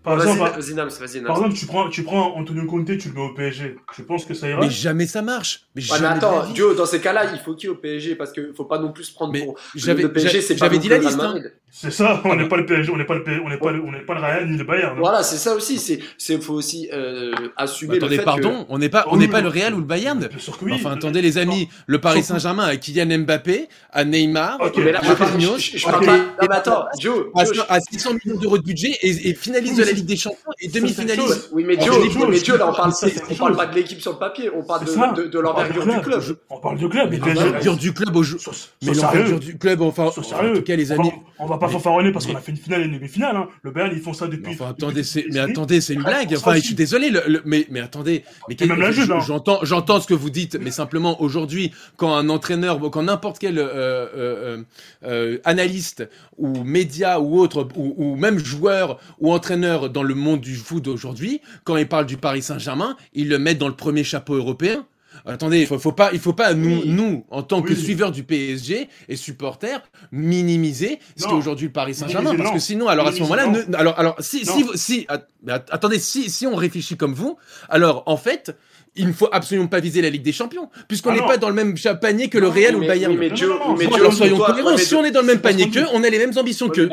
Par 0.03 0.15
Vas-y, 0.15 0.31
exemple, 0.31 0.51
vas-y, 0.59 0.73
Nams, 0.73 0.89
vas-y, 0.99 1.15
Nams. 1.17 1.25
par 1.27 1.35
exemple, 1.37 1.55
tu 1.55 1.65
prends, 1.67 1.87
tu 1.89 2.03
prends 2.03 2.35
Antonio 2.35 2.65
Conte, 2.65 2.97
tu 2.97 3.09
le 3.09 3.13
mets 3.13 3.21
au 3.21 3.33
PSG. 3.35 3.75
Tu 3.95 4.01
penses 4.03 4.25
que 4.25 4.33
ça 4.33 4.49
ira? 4.49 4.59
Mais 4.61 4.69
jamais 4.71 5.05
ça 5.05 5.21
marche. 5.21 5.61
Mais 5.75 5.83
Ouais, 5.91 5.99
mais 6.01 6.07
attends. 6.07 6.53
Joe, 6.55 6.75
dans 6.75 6.87
ces 6.87 6.99
cas-là, 6.99 7.25
il 7.33 7.39
faut 7.39 7.53
qui 7.53 7.67
au 7.67 7.75
PSG 7.75 8.15
Parce 8.15 8.31
qu'il 8.31 8.51
faut 8.57 8.65
pas 8.65 8.79
non 8.79 8.91
plus 8.91 9.03
se 9.03 9.13
prendre 9.13 9.31
Mais 9.33 9.43
pour. 9.43 9.57
j'avais- 9.75 10.01
le 10.01 10.11
PSG, 10.11 10.41
c'est 10.41 10.55
pas 10.55 10.65
j'avais 10.65 10.77
non 10.77 10.81
dit 10.81 10.89
la 10.89 10.97
liste, 10.97 11.19
hein. 11.19 11.35
C'est 11.73 11.91
ça, 11.91 12.19
on 12.25 12.35
n'est 12.35 12.49
pas 12.49 12.57
le 12.57 12.65
PSG, 12.65 12.91
on 12.91 12.97
n'est 12.97 13.05
pas 13.05 13.13
le 13.15 13.23
PSG, 13.23 13.41
on 13.45 13.49
n'est 13.49 13.57
pas 13.57 13.71
le, 13.71 13.81
on 13.81 13.91
n'est 13.93 14.01
pas 14.01 14.15
le 14.15 14.19
Real 14.19 14.49
ni 14.49 14.57
le 14.57 14.63
Bayern. 14.65 14.91
hein. 14.93 14.99
Voilà, 14.99 15.23
c'est 15.23 15.37
ça 15.37 15.55
aussi. 15.55 15.77
C'est, 15.79 15.99
c'est, 16.17 16.41
faut 16.41 16.55
aussi 16.55 16.89
euh, 16.91 17.31
assumer 17.55 17.95
Attendez, 17.95 18.15
le 18.15 18.19
fait 18.19 18.25
pardon, 18.25 18.65
on 18.67 18.77
n'est 18.77 18.89
pas, 18.89 19.05
on 19.07 19.11
Oh, 19.13 19.17
n'est 19.17 19.29
pas 19.29 19.37
oui. 19.37 19.43
le 19.43 19.49
Real 19.49 19.73
ou 19.75 19.77
le 19.77 19.85
Bayern. 19.85 20.19
Bien 20.19 20.37
sûr 20.37 20.57
que 20.57 20.65
oui. 20.65 20.73
Enfin, 20.73 20.91
attendez 20.91 21.21
les 21.21 21.37
amis, 21.37 21.69
le 21.87 22.01
Paris 22.01 22.23
Saint-Germain 22.23 22.65
a 22.65 22.75
Kylian 22.75 23.19
Mbappé, 23.19 23.69
à 23.91 24.03
Neymar, 24.03 24.57
que. 24.73 24.81
À 24.81 25.01
je 25.01 25.07
Marquinhos, 25.07 25.57
je, 25.59 25.77
je 25.77 25.85
parle 25.85 26.05
pas. 26.05 26.17
Non, 26.17 26.25
mais 26.49 26.55
attends, 26.55 26.85
Joe. 26.99 27.27
à, 27.37 27.45
Joe, 27.45 27.65
à 27.69 27.79
600 27.79 28.09
millions 28.25 28.37
d'euros 28.39 28.57
de 28.57 28.63
budget 28.63 28.97
et, 29.01 29.33
finaliste 29.33 29.77
de 29.77 29.83
la 29.91 29.97
Ligue 29.97 30.05
des 30.05 30.17
Champions 30.17 30.51
et 30.59 30.67
demi-finaliste. 30.67 31.49
Oui, 31.51 31.63
mais 31.65 31.75
Ah, 31.79 31.85
Joe, 31.85 31.97
oui, 31.99 32.23
mais 32.29 32.37
Joe, 32.43 32.57
là, 32.57 32.69
on 32.69 32.73
parle, 32.73 32.93
ça, 32.93 33.07
on 33.29 33.35
parle 33.35 33.55
pas 33.55 33.65
de 33.67 33.75
l'équipe 33.75 34.01
sur 34.01 34.13
le 34.13 34.17
papier, 34.17 34.49
on 34.53 34.63
parle 34.63 34.85
de, 34.85 35.23
de, 35.23 35.27
de 35.27 35.39
l'envergure 35.39 35.85
du 35.85 36.01
club. 36.01 36.21
On 36.49 36.59
parle 36.59 36.79
de 36.79 36.87
club, 36.87 37.09
mais 37.11 37.19
Ah. 37.23 37.33
L'envergure 37.33 37.77
du 37.77 37.93
club 37.93 38.15
au 38.15 38.23
jeu. 38.23 38.37
Mais 38.81 38.93
l'envergure 38.93 39.39
du 39.39 39.57
club, 39.57 39.81
enfin, 39.81 40.05
en 40.05 40.11
tout 40.11 40.61
cas 40.61 40.75
les 40.75 40.91
amis. 40.91 41.11
On 41.39 41.45
va 41.47 41.57
pas 41.57 41.67
fanfaronner 41.69 42.11
parce 42.11 42.25
qu'on 42.27 42.35
a 42.35 42.41
fait 42.41 42.51
une 42.51 42.57
finale 42.57 42.81
et 42.81 42.85
une 42.85 42.93
demi-finale. 42.93 43.35
Hein. 43.35 43.47
Le 43.63 43.71
Bayern, 43.71 43.91
ils 43.95 44.01
font 44.01 44.13
ça 44.13 44.27
depuis. 44.27 44.53
Enfin, 44.53 44.69
attendez, 44.69 45.01
mais 45.31 45.39
attendez, 45.39 45.81
c'est 45.81 45.93
une 45.93 46.01
Après, 46.01 46.25
blague. 46.25 46.37
Enfin, 46.37 46.55
je 46.55 46.61
suis 46.61 46.75
désolé, 46.75 47.11
mais, 47.45 47.65
mais 47.69 47.79
attendez, 47.79 48.23
mais 48.47 48.55
hein. 48.69 48.91
j'entends, 49.25 49.59
j'entends 49.63 49.99
ce 49.99 50.07
que 50.07 50.13
vous 50.13 50.29
dites, 50.29 50.57
mais 50.61 50.71
simplement 50.71 51.21
aujourd'hui, 51.21 51.71
quand 51.97 52.13
un 52.13 52.29
entraîneur, 52.29 52.79
quand 52.91 53.03
n'importe 53.03 53.39
quel 53.39 53.57
euh, 53.57 53.67
euh, 54.15 54.63
euh, 55.03 55.37
analyste 55.43 56.07
ou 56.37 56.63
média 56.63 57.19
ou 57.19 57.39
autre, 57.39 57.67
ou, 57.75 57.95
ou 57.97 58.15
même 58.15 58.37
joueur 58.37 58.99
ou 59.19 59.31
entraîneur 59.33 59.80
dans 59.89 60.03
le 60.03 60.15
monde 60.15 60.41
du 60.41 60.55
foot 60.55 60.83
d'aujourd'hui, 60.83 61.41
quand 61.63 61.77
il 61.77 61.87
parle 61.87 62.05
du 62.05 62.17
Paris 62.17 62.41
Saint-Germain, 62.41 62.97
ils 63.13 63.29
le 63.29 63.39
mettent 63.39 63.57
dans 63.57 63.67
le 63.67 63.75
premier 63.75 64.03
chapeau 64.03 64.35
européen. 64.35 64.85
Attendez, 65.25 65.65
faut, 65.65 65.77
faut 65.79 65.91
pas, 65.91 66.09
il 66.13 66.19
faut 66.19 66.33
pas 66.33 66.53
nous, 66.53 66.81
Oui. 66.81 66.89
nous, 66.89 67.25
en 67.29 67.43
tant 67.43 67.61
que 67.61 67.75
suiveurs 67.75 68.11
du 68.11 68.23
PSG 68.23 68.87
et 69.09 69.15
supporters, 69.15 69.81
minimiser 70.11 70.99
ce 71.15 71.25
qu'est 71.27 71.33
aujourd'hui 71.33 71.67
le 71.67 71.71
Paris 71.73 71.93
Saint-Germain, 71.95 72.35
parce 72.35 72.49
que 72.49 72.55
non. 72.55 72.59
sinon, 72.59 72.87
alors 72.87 73.07
à 73.07 73.11
ce 73.11 73.19
moment-là, 73.21 73.51
alors, 73.75 73.99
alors, 73.99 74.15
si, 74.19 74.45
si, 74.45 74.65
si, 74.75 75.07
attendez, 75.47 75.99
si, 75.99 76.29
si 76.29 76.47
on 76.47 76.55
réfléchit 76.55 76.97
comme 76.97 77.13
vous, 77.13 77.37
alors 77.69 78.03
en 78.05 78.17
fait, 78.17 78.55
il 78.95 79.07
ne 79.07 79.13
faut 79.13 79.29
absolument 79.31 79.67
pas 79.67 79.79
viser 79.79 80.01
la 80.01 80.09
Ligue 80.09 80.21
des 80.23 80.33
Champions, 80.33 80.69
puisqu'on 80.89 81.11
Ah 81.11 81.15
n'est 81.15 81.25
pas 81.25 81.37
dans 81.37 81.47
le 81.47 81.55
même 81.55 81.75
panier 82.01 82.27
que 82.27 82.37
le 82.37 82.47
Non, 82.47 82.53
Real 82.53 82.75
ou 82.75 82.81
le 82.81 82.87
Bayern. 82.87 83.13
oui, 83.13 83.17
mais 83.19 83.29
Joe, 83.35 83.57
Joe, 83.79 83.93
alors 83.95 84.13
soyons 84.13 84.35
pour 84.35 84.45
toi- 84.47 84.55
cohérents, 84.55 84.77
si 84.77 84.95
on 84.95 85.05
est 85.05 85.11
dans 85.11 85.21
le 85.21 85.27
même 85.27 85.39
panier 85.39 85.69
qu'eux, 85.69 85.85
on 85.93 86.03
a 86.03 86.09
les 86.09 86.17
mêmes 86.17 86.37
ambitions 86.37 86.67
qu'eux. 86.67 86.89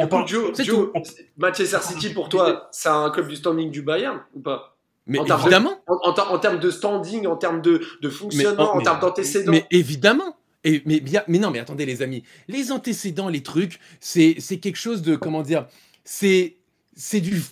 Manchester 1.36 1.78
City 1.82 2.10
pour 2.10 2.28
toi, 2.28 2.68
c'est 2.72 2.88
un 2.88 3.10
club 3.10 3.28
du 3.28 3.36
standing 3.36 3.70
du 3.70 3.82
Bayern 3.82 4.20
ou 4.34 4.40
pas? 4.40 4.77
Mais 5.08 5.18
en 5.18 5.24
termes 5.24 5.40
de- 5.40 5.46
évidemment, 5.46 5.80
en, 5.88 5.98
en 6.08 6.12
ter- 6.12 6.30
en 6.32 6.38
termes 6.38 6.60
de 6.60 6.70
standing, 6.70 7.26
en 7.26 7.36
termes 7.36 7.60
de, 7.62 7.80
de 8.02 8.08
fonctionnement, 8.10 8.74
en- 8.74 8.78
en 8.78 8.80
termes 8.82 9.00
d'antécédents. 9.00 9.50
Mais 9.52 9.66
évidemment. 9.70 10.36
Et, 10.64 10.82
mais, 10.86 11.00
bien, 11.00 11.22
mais 11.28 11.38
non, 11.38 11.50
mais 11.50 11.60
attendez 11.60 11.86
les 11.86 12.02
amis, 12.02 12.24
les 12.48 12.72
antécédents, 12.72 13.28
les 13.28 13.42
trucs, 13.42 13.78
c'est 14.00 14.36
c'est 14.38 14.58
quelque 14.58 14.76
chose 14.76 15.02
de, 15.02 15.16
comment 15.16 15.42
dire, 15.42 15.66
c'est 16.04 16.56
c'est 16.94 17.20
du... 17.20 17.42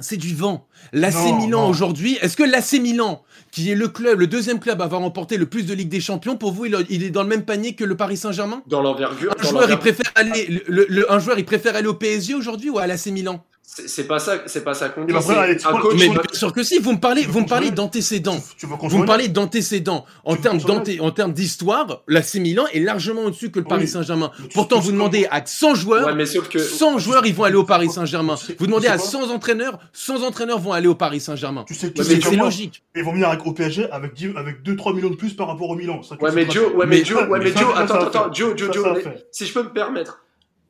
C'est 0.00 0.16
du 0.16 0.34
vent. 0.34 0.66
L'AC 0.92 1.14
Milan 1.36 1.68
aujourd'hui, 1.68 2.18
est-ce 2.20 2.36
que 2.36 2.42
l'AC 2.42 2.72
Milan, 2.80 3.22
qui 3.52 3.70
est 3.70 3.76
le 3.76 3.86
club, 3.86 4.18
le 4.18 4.26
deuxième 4.26 4.58
club 4.58 4.80
à 4.80 4.86
avoir 4.86 5.00
remporté 5.02 5.36
le 5.36 5.46
plus 5.46 5.66
de 5.66 5.72
Ligue 5.72 5.88
des 5.88 6.00
Champions, 6.00 6.36
pour 6.36 6.50
vous, 6.50 6.64
il, 6.64 6.76
il 6.90 7.04
est 7.04 7.10
dans 7.10 7.22
le 7.22 7.28
même 7.28 7.44
panier 7.44 7.76
que 7.76 7.84
le 7.84 7.96
Paris 7.96 8.16
Saint-Germain? 8.16 8.60
Dans 8.66 8.82
l'envergure. 8.82 9.32
un 9.38 9.40
dans 9.44 9.48
joueur, 9.50 9.70
il 9.70 9.78
préfère 9.78 10.10
aller, 10.16 10.46
le- 10.48 10.64
le- 10.66 10.86
le- 10.88 11.12
un 11.12 11.20
joueur, 11.20 11.38
il 11.38 11.44
préfère 11.44 11.76
aller 11.76 11.86
au 11.86 11.94
PSG 11.94 12.34
aujourd'hui 12.34 12.70
ou 12.70 12.78
à 12.80 12.88
l'AC 12.88 13.06
Milan? 13.06 13.44
C'est 13.66 14.06
pas 14.06 14.18
ça, 14.18 14.42
c'est 14.46 14.62
pas 14.62 14.74
ça 14.74 14.90
qu'on 14.90 15.04
dit. 15.04 15.12
après, 15.14 15.32
c'est 15.34 15.38
allez, 15.40 15.56
tu 15.56 15.66
un 15.66 15.70
vois, 15.70 15.80
coach. 15.80 15.96
Mais 15.98 16.08
bien 16.08 16.20
sûr 16.32 16.52
que 16.52 16.62
si, 16.62 16.78
vous 16.78 16.92
me 16.92 17.00
parlez, 17.00 17.22
vous 17.22 17.40
me 17.40 17.46
parlez 17.46 17.70
d'antécédents. 17.70 18.38
Tu 18.58 18.66
veux 18.66 18.76
qu'on 18.76 18.88
Vous 18.88 18.98
me 18.98 19.06
parlez 19.06 19.28
d'antécédents. 19.28 20.04
En 20.24 20.36
termes 20.36 20.60
en 21.00 21.10
termes 21.10 21.32
d'histoire, 21.32 22.02
l'AC 22.06 22.34
Milan 22.34 22.66
est 22.72 22.80
largement 22.80 23.22
au-dessus 23.22 23.50
que 23.50 23.58
le 23.58 23.64
Paris. 23.64 23.88
Saint-Germain. 23.88 24.30
Mais 24.38 24.48
Pourtant, 24.52 24.80
vous 24.80 24.92
demandez 24.92 25.26
à 25.30 25.44
100 25.44 25.74
joueurs, 25.74 26.06
Ouais, 26.06 26.14
mais 26.14 26.26
sauf 26.26 26.48
que. 26.48 26.58
100 26.58 26.98
joueurs, 26.98 27.26
ils 27.26 27.34
vont 27.34 27.44
aller 27.44 27.56
au 27.56 27.64
Paris 27.64 27.90
Saint-Germain. 27.90 28.36
Vous 28.58 28.66
demandez 28.66 28.86
à 28.86 28.96
quoi 28.96 29.06
100 29.06 29.30
entraîneurs, 29.30 29.78
100 29.92 30.22
entraîneurs 30.22 30.58
vont 30.58 30.72
aller 30.72 30.86
au 30.88 30.94
Paris 30.94 31.20
Saint-Germain. 31.20 31.64
Tu 31.66 31.74
sais, 31.74 31.92
sais 31.96 32.20
C'est 32.20 32.36
logique. 32.36 32.82
Ils 32.94 33.02
vont 33.02 33.12
venir 33.12 33.28
avec, 33.28 33.44
au 33.46 33.52
PSG 33.52 33.90
avec, 33.90 34.14
10 34.14 34.32
avec 34.36 34.62
2-3 34.62 34.94
millions 34.94 35.10
de 35.10 35.16
plus 35.16 35.34
par 35.34 35.48
rapport 35.48 35.70
au 35.70 35.74
Milan. 35.74 36.00
Ouais, 36.20 36.30
mais 36.32 36.48
Joe, 36.48 36.72
ouais, 36.74 36.86
mais 36.86 36.98
Mais- 36.98 37.04
Joe, 37.04 37.28
ouais, 37.28 37.38
mais 37.40 37.52
Joe, 37.52 37.72
attends, 37.76 37.94
attends. 37.94 38.32
Joe, 38.32 38.56
Joe, 38.56 38.72
Joe, 38.72 38.86
mais 39.04 39.26
si 39.32 39.46
je 39.46 39.52
peux 39.52 39.62
me 39.64 39.72
permettre, 39.72 40.23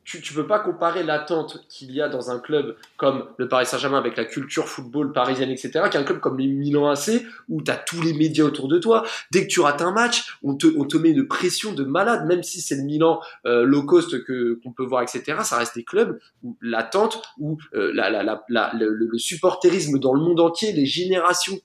tu, 0.05 0.21
tu 0.21 0.35
peux 0.35 0.47
pas 0.47 0.59
comparer 0.59 1.03
l'attente 1.03 1.65
qu'il 1.69 1.91
y 1.93 2.03
a 2.03 2.09
dans 2.11 2.31
un 2.31 2.39
club 2.39 2.77
comme 2.99 3.25
le 3.39 3.49
Paris 3.49 3.65
Saint-Germain 3.65 3.97
avec 3.99 4.17
la 4.17 4.25
culture 4.27 4.69
football 4.69 5.13
parisienne, 5.13 5.51
etc., 5.51 5.71
qu'un 5.91 6.03
club 6.05 6.21
comme 6.21 6.39
les 6.39 6.47
Milan 6.47 6.91
AC 6.91 7.23
où 7.49 7.63
tu 7.63 7.71
as 7.71 7.77
tous 7.77 8.03
les 8.03 8.13
médias 8.13 8.45
autour 8.45 8.69
de 8.69 8.79
toi. 8.79 9.05
Dès 9.33 9.47
que 9.47 9.53
tu 9.53 9.61
rates 9.61 9.81
un 9.81 9.93
match, 9.93 10.37
on 10.43 10.55
te, 10.57 10.67
on 10.79 10.85
te 10.85 10.97
met 10.99 11.11
une 11.11 11.27
pression 11.27 11.73
de 11.73 11.85
malade, 11.85 12.27
même 12.27 12.43
si 12.43 12.61
c'est 12.61 12.77
le 12.77 12.83
Milan 12.83 13.21
euh, 13.47 13.65
low 13.65 13.83
cost 13.85 14.23
que 14.25 14.61
qu'on 14.63 14.73
peut 14.73 14.85
voir, 14.85 15.03
etc. 15.03 15.39
Ça 15.43 15.57
reste 15.57 15.75
des 15.75 15.85
clubs 15.85 16.19
où 16.43 16.57
l'attente, 16.61 17.23
où 17.39 17.57
euh, 17.75 17.91
la, 17.95 18.11
la, 18.11 18.23
la, 18.23 18.45
la- 18.51 18.73
le, 18.75 18.91
le- 18.95 19.17
supporterisme 19.19 19.99
dans 19.99 20.13
le 20.13 20.21
monde 20.21 20.41
entier, 20.41 20.73
les 20.73 20.87
générations, 20.87 21.59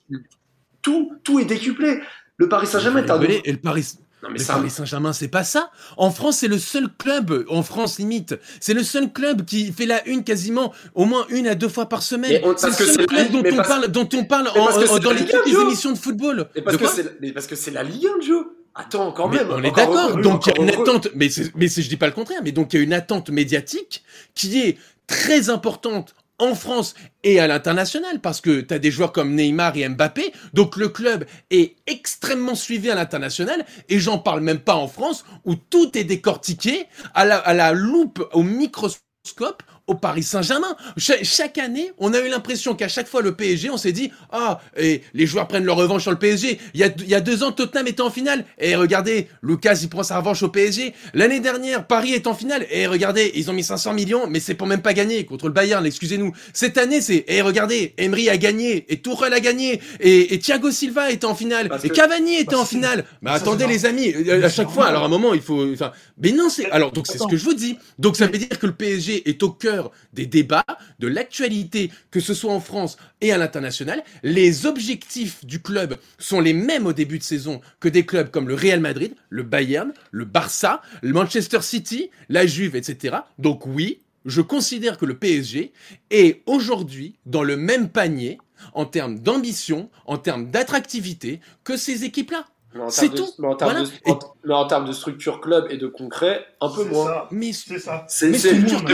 tout, 0.82 1.12
tout 1.24 1.38
est 1.40 1.44
décuplé. 1.44 2.00
Le 2.36 2.48
Paris 2.48 2.66
Saint-Germain 2.66 3.04
est 3.04 3.10
un. 3.10 3.14
Rigolez, 3.18 3.42
Et 3.44 3.52
le 3.52 3.58
Paris, 3.58 3.84
Non, 4.22 4.28
mais 4.30 4.42
un- 4.42 4.44
Paris 4.54 4.70
Saint-Germain, 4.70 5.12
c'est 5.12 5.28
pas 5.28 5.44
ça. 5.44 5.70
En 5.96 6.10
France, 6.10 6.38
c'est 6.38 6.48
le 6.48 6.58
seul 6.58 6.88
club, 6.98 7.44
en 7.48 7.62
France 7.62 7.98
limite, 7.98 8.34
c'est 8.60 8.74
le 8.74 8.82
seul 8.82 9.10
club 9.12 9.44
qui 9.44 9.72
fait 9.72 9.86
la 9.86 10.06
une 10.06 10.24
quasiment 10.24 10.72
au 10.94 11.06
moins 11.06 11.24
une 11.30 11.46
à 11.46 11.54
deux 11.54 11.68
fois 11.70 11.88
par 11.88 12.02
semaine. 12.02 12.40
C'est 12.58 12.68
le 12.68 12.86
seul 12.86 13.06
club 13.06 13.30
dont 13.30 13.42
on 13.44 13.56
parce- 13.56 13.68
parle, 13.68 13.88
dont 13.88 14.08
on 14.12 14.24
en- 14.50 14.98
dans 14.98 15.10
les 15.12 15.26
émissions 15.54 15.92
de 15.92 15.98
football. 15.98 16.48
Mais 16.54 16.62
parce 16.62 16.76
De 16.76 16.82
que 16.82 16.88
c'est 16.88 17.20
mais 17.20 17.32
parce 17.32 17.46
que 17.46 17.56
c'est 17.56 17.70
la 17.70 17.82
Ligue 17.82 18.06
1, 18.06 18.20
Joe. 18.20 18.44
Attends, 18.74 19.10
quand 19.12 19.28
Mais 19.28 19.38
même. 19.38 19.48
on 19.50 19.62
est 19.64 19.70
d'accord. 19.74 20.16
Donc 20.18 20.46
il 20.46 20.52
y 20.54 20.58
a 20.58 20.62
une 20.62 20.70
attente, 20.70 21.08
mais 21.14 21.28
mais 21.56 21.68
je 21.68 21.88
dis 21.88 21.96
pas 21.96 22.06
le 22.06 22.12
contraire, 22.12 22.40
mais 22.44 22.52
donc 22.52 22.72
il 22.72 22.76
y 22.76 22.80
a 22.80 22.82
une 22.84 22.92
attente 22.92 23.28
médiatique 23.30 24.04
qui 24.34 24.60
est 24.60 24.78
très 25.06 25.50
importante 25.50 26.14
en 26.40 26.54
France 26.54 26.94
et 27.22 27.38
à 27.40 27.46
l'international 27.46 28.20
parce 28.20 28.40
que 28.40 28.60
tu 28.60 28.78
des 28.78 28.90
joueurs 28.90 29.12
comme 29.12 29.34
Neymar 29.34 29.76
et 29.76 29.88
Mbappé, 29.88 30.32
donc 30.54 30.76
le 30.76 30.88
club 30.88 31.24
est 31.50 31.76
extrêmement 31.86 32.54
suivi 32.54 32.90
à 32.90 32.94
l'international 32.94 33.64
et 33.88 33.98
j'en 33.98 34.18
parle 34.18 34.40
même 34.40 34.60
pas 34.60 34.74
en 34.74 34.88
France 34.88 35.24
où 35.44 35.54
tout 35.54 35.96
est 35.96 36.04
décortiqué 36.04 36.86
à 37.14 37.24
la, 37.24 37.36
à 37.38 37.54
la 37.54 37.72
loupe, 37.72 38.26
au 38.32 38.42
microscope 38.42 39.62
au 39.90 39.94
Paris 39.94 40.22
Saint-Germain. 40.22 40.76
Cha- 40.96 41.22
chaque 41.22 41.58
année, 41.58 41.92
on 41.98 42.14
a 42.14 42.20
eu 42.20 42.28
l'impression 42.28 42.74
qu'à 42.74 42.86
chaque 42.88 43.08
fois 43.08 43.22
le 43.22 43.32
PSG, 43.34 43.70
on 43.70 43.76
s'est 43.76 43.90
dit 43.92 44.12
ah 44.30 44.60
et 44.78 45.02
les 45.14 45.26
joueurs 45.26 45.48
prennent 45.48 45.64
leur 45.64 45.76
revanche 45.76 46.02
sur 46.02 46.12
le 46.12 46.18
PSG. 46.18 46.58
Il 46.74 46.80
y 46.80 46.84
a, 46.84 46.88
il 46.98 47.08
y 47.08 47.14
a 47.14 47.20
deux 47.20 47.42
ans, 47.42 47.50
Tottenham 47.50 47.88
était 47.88 48.00
en 48.02 48.10
finale 48.10 48.44
et 48.58 48.76
regardez, 48.76 49.26
Lucas 49.42 49.78
il 49.82 49.88
prend 49.88 50.04
sa 50.04 50.18
revanche 50.18 50.42
au 50.44 50.48
PSG. 50.48 50.94
L'année 51.14 51.40
dernière, 51.40 51.86
Paris 51.88 52.12
est 52.12 52.26
en 52.28 52.34
finale 52.34 52.66
et 52.70 52.86
regardez, 52.86 53.32
ils 53.34 53.50
ont 53.50 53.52
mis 53.52 53.64
500 53.64 53.92
millions, 53.94 54.26
mais 54.28 54.38
c'est 54.38 54.54
pour 54.54 54.68
même 54.68 54.82
pas 54.82 54.92
gagner 54.94 55.24
contre 55.24 55.46
le 55.48 55.52
Bayern. 55.52 55.84
Excusez-nous. 55.84 56.32
Cette 56.52 56.78
année, 56.78 57.00
c'est 57.00 57.24
et 57.26 57.42
regardez, 57.42 57.94
Emery 57.98 58.28
a 58.30 58.36
gagné 58.36 58.86
et 58.88 58.98
Tourelle 58.98 59.32
a 59.34 59.40
gagné 59.40 59.80
et, 59.98 60.34
et 60.34 60.38
Thiago 60.38 60.70
Silva 60.70 61.10
était 61.10 61.24
en 61.26 61.34
finale 61.34 61.68
Parce 61.68 61.84
et 61.84 61.88
que- 61.88 61.94
Cavani 61.94 62.36
était 62.36 62.52
Bah, 62.54 62.58
en 62.60 62.64
finale. 62.64 63.04
Mais 63.22 63.30
ça, 63.30 63.36
attendez 63.36 63.66
les 63.66 63.86
amis, 63.86 64.14
euh, 64.14 64.44
à 64.44 64.48
chaque 64.48 64.70
fois, 64.70 64.86
alors 64.86 65.02
à 65.02 65.06
un 65.06 65.08
moment 65.08 65.34
il 65.34 65.40
faut, 65.40 65.64
enfin, 65.72 65.90
mais 66.22 66.32
non 66.32 66.48
c'est 66.48 66.70
alors 66.70 66.92
donc 66.92 67.06
c'est 67.06 67.18
ce 67.18 67.26
que 67.26 67.36
je 67.36 67.44
vous 67.44 67.54
dis. 67.54 67.76
Donc 67.98 68.16
ça 68.16 68.26
veut 68.26 68.38
dire 68.38 68.58
que 68.58 68.66
le 68.66 68.72
PSG 68.72 69.28
est 69.28 69.42
au 69.42 69.50
cœur 69.50 69.79
des 70.12 70.26
débats, 70.26 70.64
de 70.98 71.06
l'actualité, 71.06 71.90
que 72.10 72.20
ce 72.20 72.34
soit 72.34 72.52
en 72.52 72.60
France 72.60 72.96
et 73.20 73.32
à 73.32 73.38
l'international. 73.38 74.02
Les 74.22 74.66
objectifs 74.66 75.44
du 75.44 75.60
club 75.62 75.96
sont 76.18 76.40
les 76.40 76.52
mêmes 76.52 76.86
au 76.86 76.92
début 76.92 77.18
de 77.18 77.24
saison 77.24 77.60
que 77.78 77.88
des 77.88 78.04
clubs 78.04 78.30
comme 78.30 78.48
le 78.48 78.54
Real 78.54 78.80
Madrid, 78.80 79.14
le 79.28 79.42
Bayern, 79.42 79.92
le 80.10 80.24
Barça, 80.24 80.82
le 81.02 81.12
Manchester 81.12 81.62
City, 81.62 82.10
la 82.28 82.46
Juve, 82.46 82.76
etc. 82.76 83.16
Donc 83.38 83.66
oui, 83.66 84.00
je 84.24 84.40
considère 84.42 84.98
que 84.98 85.06
le 85.06 85.16
PSG 85.16 85.72
est 86.10 86.42
aujourd'hui 86.46 87.16
dans 87.26 87.42
le 87.42 87.56
même 87.56 87.88
panier 87.88 88.38
en 88.74 88.84
termes 88.84 89.18
d'ambition, 89.18 89.90
en 90.06 90.18
termes 90.18 90.50
d'attractivité 90.50 91.40
que 91.64 91.76
ces 91.76 92.04
équipes-là. 92.04 92.44
Mais 92.72 92.82
en 92.82 92.88
C'est 92.88 93.08
termes 93.08 93.14
de- 93.14 93.18
tout. 93.18 93.28
Mais 93.40 93.48
en 93.48 93.54
termes 93.56 93.70
Voilà. 93.72 93.86
de- 93.86 94.10
en- 94.12 94.18
mais 94.44 94.54
en 94.54 94.66
termes 94.68 94.86
de 94.86 94.92
structure 94.92 95.40
club 95.40 95.66
et 95.70 95.76
de 95.76 95.88
concret, 95.88 96.44
un 96.60 96.68
peu 96.68 96.84
C'est 96.84 96.90
moins. 96.90 97.04
ça. 97.06 97.28
Mais 97.32 97.52
C'est 97.52 97.78
ça. 97.80 98.04
C'est 98.08 98.30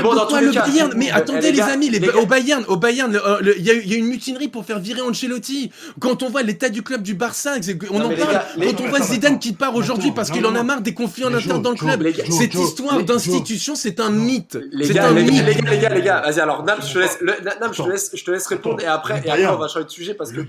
bon, 0.00 0.14
dans 0.14 0.26
tous 0.26 0.36
les 0.36 0.46
le 0.46 0.52
cas. 0.52 0.64
Bayern 0.66 0.92
Mais 0.96 1.06
Eh, 1.08 1.12
attendez 1.12 1.52
les, 1.52 1.58
gars, 1.58 1.66
amis, 1.66 1.90
les, 1.90 1.98
les 1.98 2.06
gars, 2.06 2.16
au 2.16 2.24
Bayern, 2.24 2.64
au 2.68 2.76
Bayern, 2.78 3.14
euh, 3.14 3.38
il 3.58 3.62
y, 3.66 3.70
a 3.70 3.74
eu- 3.74 3.82
il 3.84 3.90
y 3.90 3.94
a 3.94 3.96
eu 3.96 4.00
une 4.00 4.06
mutinerie 4.06 4.48
pour 4.48 4.64
faire 4.64 4.78
virer 4.78 5.02
Ancelotti. 5.02 5.70
Quand 6.00 6.22
on 6.22 6.30
voit 6.30 6.42
l'état 6.42 6.70
du 6.70 6.82
club 6.82 7.02
du 7.02 7.12
Barça, 7.14 7.56
on 7.90 7.98
Non, 7.98 8.06
en 8.06 8.08
parle. 8.08 8.32
gars, 8.32 8.46
les- 8.56 8.68
Quand 8.72 8.80
on 8.82 8.88
voit 8.88 8.98
attends, 8.98 9.06
Zidane 9.08 9.38
qui 9.38 9.52
part 9.52 9.74
aujourd'hui 9.74 10.10
parce 10.12 10.30
qu'il 10.30 10.46
en 10.46 10.54
a 10.54 10.62
marre 10.62 10.80
des 10.80 10.94
conflits 10.94 11.26
en 11.26 11.34
interne 11.34 11.60
dans 11.60 11.70
le 11.72 11.76
club. 11.76 12.02
Cette 12.30 12.54
histoire 12.54 13.02
d'institution, 13.02 13.74
c'est 13.74 14.00
un 14.00 14.08
mythe. 14.10 14.58
Les 14.72 14.86
C'est 14.86 14.94
gars, 14.94 15.08
un 15.08 15.12
les, 15.12 15.22
mythe. 15.24 15.34
gars, 15.34 15.42
les 15.42 15.54
gars, 15.54 15.70
les 15.70 15.78
gars, 15.78 15.88
les 15.96 16.02
gars, 16.02 16.22
vas-y, 16.22 16.40
alors 16.40 16.64
Nam, 16.64 16.78
je 16.80 16.94
te 16.94 16.98
laisse, 16.98 17.18
je 17.20 17.82
te 17.82 17.88
laisse, 17.90 18.10
je 18.14 18.24
te 18.24 18.30
laisse 18.30 18.46
répondre 18.46 18.80
et 18.80 18.86
après, 18.86 19.22
et 19.24 19.28
après, 19.30 19.46
on 19.48 19.58
va 19.58 19.68
changer 19.68 19.84
de 19.84 19.90
sujet 19.90 20.14
parce 20.14 20.32
que 20.32 20.36
Le. 20.40 20.46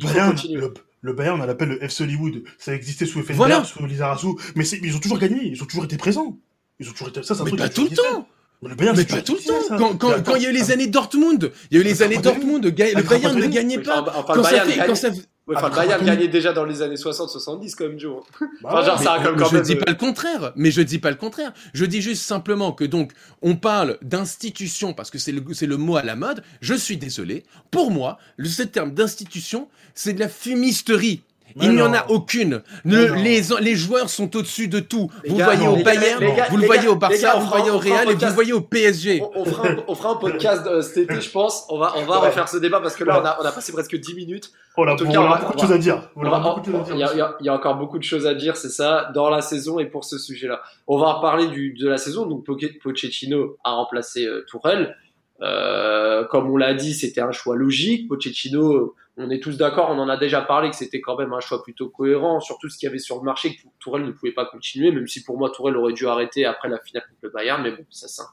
Le, 1.02 1.14
Bayern, 1.14 1.40
on 1.42 1.46
l'appelle 1.46 1.70
le 1.70 1.84
FC 1.84 2.04
Hollywood. 2.04 2.44
Ça 2.58 2.74
existait 2.74 3.06
sous 3.06 3.20
Effenberg, 3.20 3.38
Voilà. 3.38 3.64
sous 3.64 3.86
Lizarazu. 3.86 4.28
Mais 4.56 4.68
ils 4.68 4.96
ont 4.96 5.00
toujours 5.00 5.20
gagné. 5.20 5.40
Ils 5.46 5.62
ont 5.62 5.66
toujours 5.66 5.86
été 5.86 5.98
présents. 5.98 6.38
Ils 6.80 6.90
ont 6.90 6.92
toujours 6.92 7.10
été, 7.10 7.24
ça, 7.24 7.36
c'est 7.36 7.42
un 7.42 7.44
Mais 7.46 7.52
truc 7.52 7.60
pas 7.62 7.70
tout 7.70 7.88
le 7.90 7.96
temps. 7.96 8.28
Mais 8.62 8.70
le 8.70 8.76
Bayern, 8.76 8.98
Mais 8.98 9.04
c'est 9.08 9.16
pas 9.16 9.22
tout 9.22 9.36
le 9.36 9.40
temps. 9.48 9.62
ça. 9.68 9.78
Quand, 9.78 9.98
quand, 10.24 10.36
il 10.36 10.44
y 10.44 10.46
a 10.46 10.50
eu 10.50 10.54
les 10.54 10.72
années 10.72 10.88
Dortmund, 10.88 11.52
il 11.70 11.78
y 11.78 11.80
a 11.80 11.82
eu 11.82 11.84
les 11.84 12.02
années 12.02 12.18
Dortmund, 12.18 12.66
le 12.66 12.72
Bayern 13.04 13.38
ne 13.40 13.48
gagnait 13.48 13.80
pas. 13.80 14.24
Quand 14.28 14.44
ça 14.44 14.66
fait, 14.66 14.78
gagne- 14.78 14.88
quand 14.88 14.96
ça, 14.96 15.10
Ouais, 15.48 15.56
enfin, 15.56 15.70
Bayern 15.70 16.02
mais- 16.02 16.08
gagnait 16.12 16.28
déjà 16.28 16.52
dans 16.52 16.66
les 16.66 16.82
années 16.82 16.98
60-70 16.98 17.74
quand 17.76 17.86
même, 17.88 17.98
Joe. 18.00 18.22
Bah 18.40 18.48
Enfin, 18.66 18.84
genre, 18.84 19.00
ça 19.02 19.18
quand 19.24 19.46
je 19.46 19.54
même, 19.56 19.64
dis 19.64 19.76
pas 19.76 19.90
le 19.92 19.98
contraire, 19.98 20.52
mais 20.58 20.72
je 20.72 20.82
dis 20.82 21.00
pas 21.00 21.10
le 21.10 21.16
contraire. 21.16 21.54
Je 21.74 21.86
dis 21.86 22.02
juste 22.02 22.24
simplement 22.24 22.74
que 22.74 22.84
donc 22.84 23.14
on 23.42 23.56
parle 23.56 23.98
d'institution 24.02 24.94
parce 24.94 25.10
que 25.10 25.18
c'est 25.18 25.32
le 25.32 25.42
c'est 25.54 25.66
le 25.68 25.78
mot 25.78 25.96
à 25.96 26.04
la 26.04 26.16
mode. 26.18 26.44
Je 26.62 26.74
suis 26.74 26.98
désolé. 26.98 27.44
Pour 27.72 27.92
moi, 27.92 28.18
le 28.36 28.50
ce 28.50 28.64
terme 28.64 28.92
d'institution, 28.94 29.70
c'est 29.96 30.14
de 30.14 30.20
la 30.20 30.28
fumisterie. 30.30 31.22
Il 31.62 31.72
n'y 31.72 31.82
en 31.82 31.94
a 31.94 32.06
aucune. 32.10 32.62
Le- 32.86 33.16
les, 33.16 33.42
les 33.62 33.76
joueurs 33.76 34.10
sont 34.10 34.36
au-dessus 34.36 34.68
de 34.68 34.80
tout. 34.80 35.10
Les 35.24 35.30
vous 35.32 35.38
gars, 35.38 35.46
voyez 35.46 35.66
non, 35.66 35.80
au 35.80 35.84
Bayern, 35.84 36.20
gars, 36.36 36.48
vous 36.50 36.58
le 36.58 36.66
voyez 36.66 36.84
gars, 36.86 36.92
au 36.92 36.96
Barça, 36.96 37.18
gars, 37.18 37.36
vous 37.36 37.44
le 37.46 37.50
voyez 37.50 37.70
au 37.72 37.78
Real 37.78 38.10
et 38.10 38.14
vous 38.14 38.26
le 38.26 38.32
voyez 38.32 38.54
au 38.54 38.62
PSG. 38.62 39.22
On, 39.22 39.42
on 39.42 39.46
fera 39.46 39.68
un, 39.70 39.78
on 39.88 39.96
fera 39.96 40.12
un 40.12 40.16
podcast 40.16 40.64
euh, 40.68 40.82
cet 40.82 40.98
été, 41.10 41.22
je 41.22 41.30
pense. 41.32 41.66
On 41.70 41.78
va, 41.80 41.94
on 41.98 42.04
va 42.06 42.20
Ouais. 42.22 42.28
refaire 42.28 42.48
ce 42.50 42.58
débat 42.58 42.80
parce 42.80 42.96
que 42.96 43.04
là, 43.04 43.22
on 43.22 43.26
a, 43.26 43.38
on 43.42 43.46
a 43.46 43.52
passé 43.52 43.72
presque 43.72 43.96
10 43.96 44.14
minutes. 44.16 44.52
Oh 44.76 44.86
là, 44.86 44.94
En 44.94 44.96
tout 44.96 45.06
on 45.08 45.12
cas, 45.12 45.20
on 45.20 45.32
a 45.32 45.38
beaucoup 45.40 45.56
de 45.56 45.60
choses 45.60 45.72
à 45.72 45.78
dire. 45.78 46.10
Il 46.16 47.46
y, 47.46 47.50
a, 47.50 47.54
encore 47.54 47.76
beaucoup 47.78 47.98
de 47.98 48.04
choses 48.04 48.28
à 48.28 48.34
dire, 48.36 48.56
c'est 48.58 48.70
ça, 48.70 49.10
dans 49.16 49.30
la 49.30 49.42
saison 49.42 49.80
et 49.80 49.86
pour 49.86 50.04
ce 50.06 50.18
sujet-là. 50.20 50.62
On 50.88 50.98
va 51.00 51.14
reparler 51.14 51.48
du, 51.48 51.74
de 51.74 51.88
la 51.90 51.98
saison. 51.98 52.26
Donc, 52.28 52.46
Poche- 52.46 52.78
Pochettino 52.84 53.58
a 53.64 53.72
remplacé 53.72 54.26
euh, 54.26 54.46
Tourelle. 54.48 54.96
Euh, 55.42 56.26
comme 56.26 56.50
on 56.50 56.58
l'a 56.58 56.74
dit, 56.74 56.94
c'était 56.94 57.22
un 57.22 57.32
choix 57.32 57.56
logique. 57.56 58.08
Pochettino, 58.08 58.74
euh, 58.74 58.94
on 59.18 59.30
est 59.30 59.42
tous 59.42 59.58
d'accord, 59.58 59.90
on 59.90 60.00
en 60.00 60.10
a 60.10 60.18
déjà 60.18 60.42
parlé 60.42 60.70
que 60.70 60.76
c'était 60.76 61.02
quand 61.02 61.18
même 61.18 61.34
un 61.34 61.40
choix 61.40 61.64
plutôt 61.64 61.90
cohérent, 61.90 62.40
surtout 62.40 62.70
ce 62.70 62.78
qu'il 62.78 62.88
y 62.88 62.90
avait 62.90 63.00
sur 63.00 63.18
le 63.18 63.24
marché, 63.24 63.56
que 63.56 63.62
Tourelle 63.80 64.06
ne 64.06 64.12
pouvait 64.12 64.32
pas 64.32 64.46
continuer, 64.46 64.92
même 64.92 65.08
si 65.08 65.24
pour 65.24 65.38
moi 65.38 65.50
Tourelle 65.50 65.76
aurait 65.78 65.94
dû 65.94 66.08
arrêter 66.08 66.46
après 66.46 66.70
la 66.70 66.80
finale 66.80 67.04
contre 67.04 67.20
le 67.24 67.30
Bayern, 67.30 67.64
mais 67.64 67.72
bon, 67.72 67.86
ça 67.90 68.08
c'est 68.08 68.24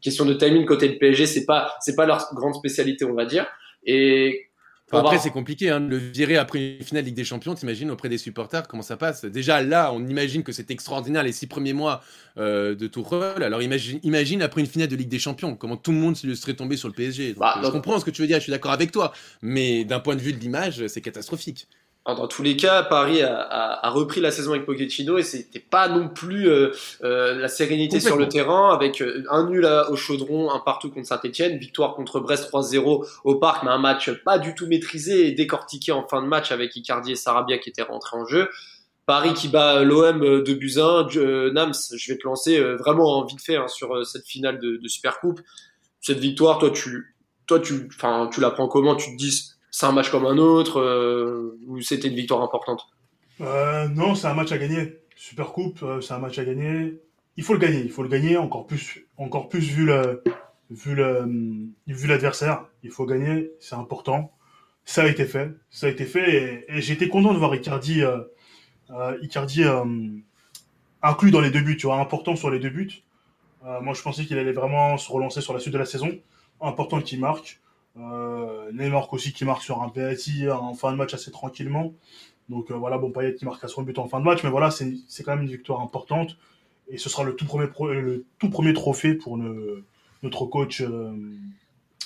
question 0.00 0.24
de 0.24 0.34
timing 0.34 0.64
côté 0.64 0.88
de 0.88 0.94
PSG, 0.94 1.26
c'est 1.26 1.44
pas 1.44 1.74
c'est 1.80 1.96
pas 1.96 2.06
leur 2.06 2.24
grande 2.34 2.54
spécialité, 2.54 3.04
on 3.04 3.14
va 3.14 3.24
dire. 3.24 3.46
Et 3.84 4.47
après, 4.90 5.18
c'est 5.18 5.30
compliqué, 5.30 5.70
hein, 5.70 5.80
le 5.80 5.96
virer 5.96 6.36
après 6.36 6.76
une 6.78 6.84
finale 6.84 7.04
Ligue 7.04 7.14
des 7.14 7.24
Champions, 7.24 7.54
t'imagines 7.54 7.90
auprès 7.90 8.08
des 8.08 8.18
supporters 8.18 8.66
comment 8.66 8.82
ça 8.82 8.96
passe? 8.96 9.24
Déjà 9.24 9.62
là, 9.62 9.92
on 9.92 10.06
imagine 10.06 10.42
que 10.42 10.52
c'est 10.52 10.70
extraordinaire 10.70 11.22
les 11.22 11.32
six 11.32 11.46
premiers 11.46 11.72
mois 11.72 12.02
euh, 12.38 12.74
de 12.74 12.86
Tourelle. 12.86 13.42
Alors 13.42 13.62
imagine, 13.62 14.00
imagine 14.02 14.42
après 14.42 14.60
une 14.60 14.66
finale 14.66 14.88
de 14.88 14.96
Ligue 14.96 15.08
des 15.08 15.18
Champions, 15.18 15.56
comment 15.56 15.76
tout 15.76 15.92
le 15.92 15.98
monde 15.98 16.16
serait 16.16 16.54
tombé 16.54 16.76
sur 16.76 16.88
le 16.88 16.94
PSG. 16.94 17.34
Bah, 17.34 17.60
je 17.62 17.68
comprends 17.68 17.98
ce 17.98 18.04
que 18.04 18.10
tu 18.10 18.22
veux 18.22 18.28
dire, 18.28 18.38
je 18.38 18.44
suis 18.44 18.52
d'accord 18.52 18.72
avec 18.72 18.92
toi, 18.92 19.12
mais 19.42 19.84
d'un 19.84 20.00
point 20.00 20.16
de 20.16 20.20
vue 20.20 20.32
de 20.32 20.38
l'image, 20.38 20.86
c'est 20.86 21.00
catastrophique 21.00 21.68
dans 22.14 22.26
tous 22.26 22.42
les 22.42 22.56
cas, 22.56 22.82
Paris 22.82 23.22
a, 23.22 23.90
repris 23.90 24.20
la 24.20 24.30
saison 24.30 24.52
avec 24.52 24.64
Pochettino 24.64 25.18
et 25.18 25.22
c'était 25.22 25.58
pas 25.58 25.88
non 25.88 26.08
plus 26.08 26.48
euh, 26.48 26.72
euh, 27.02 27.34
la 27.34 27.48
sérénité 27.48 28.00
sur 28.00 28.16
le 28.16 28.28
terrain 28.28 28.72
avec 28.72 29.02
euh, 29.02 29.24
un 29.30 29.48
nul 29.48 29.66
au 29.90 29.96
chaudron, 29.96 30.50
un 30.50 30.60
partout 30.60 30.90
contre 30.90 31.06
Saint-Etienne, 31.06 31.58
victoire 31.58 31.94
contre 31.94 32.20
Brest 32.20 32.50
3-0 32.50 33.06
au 33.24 33.34
parc, 33.36 33.62
mais 33.62 33.70
un 33.70 33.78
match 33.78 34.10
pas 34.24 34.38
du 34.38 34.54
tout 34.54 34.66
maîtrisé 34.66 35.28
et 35.28 35.32
décortiqué 35.32 35.92
en 35.92 36.06
fin 36.06 36.22
de 36.22 36.26
match 36.26 36.50
avec 36.50 36.74
Icardi 36.76 37.12
et 37.12 37.16
Sarabia 37.16 37.58
qui 37.58 37.68
étaient 37.68 37.82
rentrés 37.82 38.16
en 38.16 38.24
jeu. 38.24 38.48
Paris 39.04 39.32
qui 39.32 39.48
bat 39.48 39.82
l'OM 39.84 40.20
de 40.20 40.54
Buzyn, 40.54 41.06
Nams, 41.52 41.72
je 41.94 42.12
vais 42.12 42.18
te 42.18 42.26
lancer 42.26 42.60
vraiment 42.74 43.24
vite 43.24 43.40
fait 43.40 43.56
hein, 43.56 43.68
sur 43.68 44.06
cette 44.06 44.26
finale 44.26 44.60
de, 44.60 44.76
de 44.76 44.88
Super 44.88 45.18
Coupe. 45.20 45.40
Cette 46.00 46.18
victoire, 46.18 46.58
toi 46.58 46.70
tu, 46.70 47.16
toi 47.46 47.58
tu, 47.58 47.88
enfin 47.94 48.28
tu 48.32 48.40
la 48.40 48.50
prends 48.50 48.68
comment? 48.68 48.96
Tu 48.96 49.12
te 49.12 49.16
dis 49.16 49.50
c'est 49.70 49.86
un 49.86 49.92
match 49.92 50.10
comme 50.10 50.26
un 50.26 50.38
autre 50.38 50.80
euh, 50.80 51.58
ou 51.66 51.80
c'était 51.80 52.08
une 52.08 52.14
victoire 52.14 52.42
importante 52.42 52.88
euh, 53.40 53.88
Non, 53.88 54.14
c'est 54.14 54.26
un 54.26 54.34
match 54.34 54.52
à 54.52 54.58
gagner. 54.58 54.98
Super 55.14 55.52
Coupe, 55.52 55.82
euh, 55.82 56.00
c'est 56.00 56.14
un 56.14 56.18
match 56.18 56.38
à 56.38 56.44
gagner. 56.44 57.00
Il 57.36 57.44
faut 57.44 57.52
le 57.52 57.58
gagner, 57.58 57.80
il 57.80 57.90
faut 57.90 58.02
le 58.02 58.08
gagner 58.08 58.36
encore 58.36 58.66
plus, 58.66 59.06
encore 59.16 59.48
plus 59.48 59.60
vu 59.60 59.86
le, 59.86 60.22
vu 60.70 60.94
le, 60.94 61.24
vu 61.86 62.08
l'adversaire. 62.08 62.64
Il 62.82 62.90
faut 62.90 63.06
gagner, 63.06 63.52
c'est 63.60 63.76
important. 63.76 64.32
Ça 64.84 65.02
a 65.02 65.06
été 65.06 65.26
fait, 65.26 65.50
ça 65.70 65.86
a 65.86 65.90
été 65.90 66.04
fait 66.06 66.64
et, 66.68 66.92
été 66.92 67.08
content 67.08 67.32
de 67.34 67.38
voir 67.38 67.54
Icardi, 67.54 68.02
Icardi 69.20 69.64
inclus 71.02 71.30
dans 71.30 71.42
les 71.42 71.50
deux 71.50 71.60
buts, 71.60 71.76
tu 71.76 71.86
vois, 71.86 72.00
important 72.00 72.34
sur 72.36 72.50
les 72.50 72.58
deux 72.58 72.70
buts. 72.70 73.04
moi, 73.82 73.92
je 73.94 74.02
pensais 74.02 74.24
qu'il 74.24 74.38
allait 74.38 74.52
vraiment 74.52 74.96
se 74.96 75.12
relancer 75.12 75.42
sur 75.42 75.52
la 75.52 75.60
suite 75.60 75.74
de 75.74 75.78
la 75.78 75.84
saison. 75.84 76.10
Important 76.60 77.00
qu'il 77.00 77.20
marque. 77.20 77.60
Euh, 78.00 78.70
Neymar 78.72 79.12
aussi 79.12 79.32
qui 79.32 79.44
marque 79.44 79.62
sur 79.62 79.82
un 79.82 79.88
penalty 79.88 80.48
en 80.50 80.74
fin 80.74 80.92
de 80.92 80.96
match 80.96 81.14
assez 81.14 81.30
tranquillement. 81.30 81.94
Donc 82.48 82.70
euh, 82.70 82.74
voilà, 82.74 82.98
bon, 82.98 83.10
Payet 83.10 83.34
qui 83.34 83.44
marque 83.44 83.62
à 83.64 83.68
son 83.68 83.82
but 83.82 83.98
en 83.98 84.08
fin 84.08 84.20
de 84.20 84.24
match, 84.24 84.42
mais 84.44 84.50
voilà, 84.50 84.70
c'est 84.70 85.22
quand 85.24 85.34
même 85.34 85.42
une 85.42 85.50
victoire 85.50 85.80
importante. 85.80 86.36
Et 86.88 86.96
ce 86.96 87.08
sera 87.10 87.24
le 87.24 87.34
tout 87.34 87.44
premier, 87.44 87.68
le 87.94 88.24
tout 88.38 88.50
premier 88.50 88.72
trophée 88.72 89.14
pour 89.14 89.36
notre 90.22 90.46
coach. 90.46 90.80
Euh, 90.80 91.12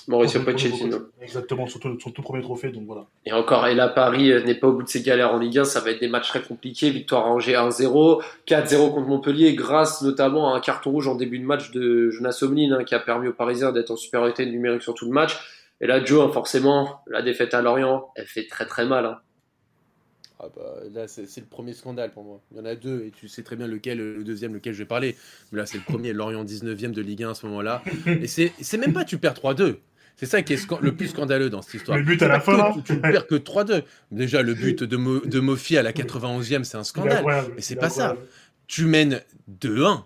Mauricio 0.09 0.43
Pochettino. 0.43 0.99
Exactement, 1.21 1.69
son, 1.69 1.79
son, 1.81 2.11
tout 2.11 2.23
premier 2.23 2.43
trophée, 2.43 2.71
donc 2.71 2.87
voilà. 2.87 3.07
Et 3.25 3.33
encore, 3.33 3.69
et 3.69 3.75
là, 3.77 3.87
Paris 3.87 4.33
n'est 4.45 4.57
pas 4.57 4.67
au 4.67 4.73
bout 4.73 4.83
de 4.83 4.89
ses 4.89 5.01
galères 5.01 5.33
en 5.33 5.39
Ligue 5.39 5.59
1, 5.59 5.65
ça 5.65 5.79
va 5.79 5.93
être 5.93 6.01
des 6.01 6.09
matchs 6.09 6.27
très 6.27 6.43
compliqués. 6.43 6.91
Victoire 6.91 7.27
à 7.27 7.31
Angers 7.31 7.53
1-0, 7.53 8.21
4-0 8.49 8.95
contre 8.95 9.07
Montpellier, 9.07 9.55
grâce 9.55 10.03
notamment 10.03 10.53
à 10.53 10.57
un 10.57 10.61
carton 10.61 10.91
rouge 10.91 11.07
en 11.07 11.15
début 11.15 11.39
de 11.39 11.45
match 11.45 11.71
de 11.71 12.11
Jonas 12.11 12.37
Omlin, 12.43 12.73
hein, 12.73 12.83
qui 12.83 12.97
a 12.97 12.99
permis 12.99 13.29
aux 13.29 13.33
Parisiens 13.33 13.71
d'être 13.71 13.93
en 13.93 13.97
supériorité 13.97 14.45
numérique 14.45 14.83
sur 14.83 14.95
tout 14.95 15.05
le 15.05 15.13
match. 15.13 15.39
Et 15.83 15.89
là, 15.89 16.03
Joe, 16.03 16.33
forcément, 16.33 17.03
la 17.09 17.23
défaite 17.23 17.55
à 17.55 17.61
Lorient, 17.61 18.09
elle 18.15 18.27
fait 18.27 18.47
très 18.47 18.67
très 18.67 18.87
mal. 18.87 19.05
Hein. 19.05 19.19
Ah 20.39 20.47
bah, 20.55 20.77
là, 20.93 21.09
c'est 21.09 21.39
le 21.39 21.47
premier 21.47 21.73
scandale 21.73 22.13
pour 22.13 22.23
moi. 22.23 22.41
Il 22.53 22.59
y 22.59 22.61
en 22.61 22.65
a 22.65 22.77
deux, 22.77 23.05
et 23.05 23.11
tu 23.11 23.27
sais 23.27 23.43
très 23.43 23.57
bien 23.57 23.67
lequel, 23.67 23.99
le 23.99 24.23
deuxième, 24.23 24.55
lequel 24.55 24.75
je 24.75 24.79
vais 24.79 24.87
parler. 24.87 25.17
Mais 25.51 25.59
là, 25.59 25.67
c'est 25.67 25.79
le 25.79 25.85
premier, 25.85 26.13
Lorient 26.13 26.45
19e 26.45 26.93
de 26.93 27.03
Ligue 27.03 27.25
1 27.25 27.31
à 27.31 27.35
ce 27.35 27.47
moment-là. 27.47 27.83
Et 28.07 28.29
c'est 28.29 28.79
même 28.79 28.93
pas 28.93 29.05
tu 29.05 29.19
perds 29.19 29.35
3-2. 29.35 29.77
C'est 30.17 30.27
ça 30.27 30.43
qui 30.43 30.53
est 30.53 30.71
le 30.81 30.95
plus 30.95 31.09
scandaleux 31.09 31.51
dans 31.51 31.63
cette 31.63 31.75
histoire. 31.75 31.99
Le 31.99 32.05
but 32.05 32.23
à 32.23 32.29
la 32.29 32.39
fin. 32.39 32.75
Tu, 32.85 32.93
ne 32.93 32.99
perds 32.99 33.27
que 33.27 33.35
3-2. 33.35 33.83
Déjà, 34.13 34.43
le 34.43 34.55
but 34.55 34.85
de, 34.85 35.27
de 35.27 35.41
Mofi 35.41 35.77
à 35.77 35.83
la 35.83 35.93
91e, 35.93 36.63
c'est 36.63 36.77
un 36.77 36.85
scandale. 36.85 37.25
Mais 37.57 37.63
c'est 37.63 37.77
pas 37.77 37.91
ça. 37.91 38.17
Tu 38.69 38.85
mènes 38.85 39.21
2-1 39.61 40.05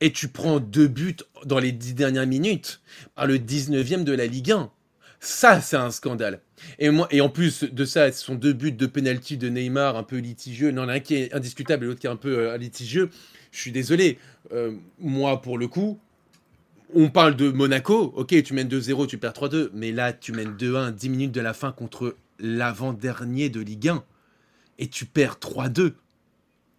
et 0.00 0.10
tu 0.10 0.28
prends 0.28 0.58
deux 0.58 0.88
buts 0.88 1.16
dans 1.44 1.58
les 1.58 1.72
10 1.72 1.94
dernières 1.94 2.26
minutes 2.26 2.80
par 3.14 3.26
le 3.26 3.36
19e 3.36 4.04
de 4.04 4.12
la 4.12 4.26
Ligue 4.26 4.52
1. 4.52 4.70
Ça, 5.26 5.60
c'est 5.60 5.76
un 5.76 5.90
scandale. 5.90 6.40
Et, 6.78 6.88
moi, 6.90 7.08
et 7.10 7.20
en 7.20 7.28
plus 7.28 7.64
de 7.64 7.84
ça, 7.84 8.12
ce 8.12 8.24
sont 8.24 8.36
deux 8.36 8.52
buts 8.52 8.70
de 8.70 8.86
penalty 8.86 9.36
de 9.36 9.48
Neymar 9.48 9.96
un 9.96 10.04
peu 10.04 10.18
litigieux. 10.18 10.70
Non, 10.70 10.88
un 10.88 11.00
qui 11.00 11.16
est 11.16 11.34
indiscutable 11.34 11.84
et 11.84 11.88
l'autre 11.88 11.98
qui 11.98 12.06
est 12.06 12.10
un 12.10 12.14
peu 12.14 12.38
euh, 12.38 12.56
litigieux. 12.56 13.10
Je 13.50 13.58
suis 13.58 13.72
désolé. 13.72 14.18
Euh, 14.52 14.70
moi, 15.00 15.42
pour 15.42 15.58
le 15.58 15.66
coup, 15.66 15.98
on 16.94 17.08
parle 17.08 17.34
de 17.34 17.50
Monaco. 17.50 18.12
Ok, 18.14 18.40
tu 18.44 18.54
mènes 18.54 18.68
2-0, 18.68 19.08
tu 19.08 19.18
perds 19.18 19.32
3-2. 19.32 19.70
Mais 19.74 19.90
là, 19.90 20.12
tu 20.12 20.30
mènes 20.30 20.56
2-1, 20.56 20.92
10 20.92 21.08
minutes 21.08 21.32
de 21.32 21.40
la 21.40 21.54
fin 21.54 21.72
contre 21.72 22.16
l'avant-dernier 22.38 23.48
de 23.48 23.60
Ligue 23.60 23.88
1. 23.88 24.04
Et 24.78 24.86
tu 24.86 25.06
perds 25.06 25.38
3-2. 25.40 25.94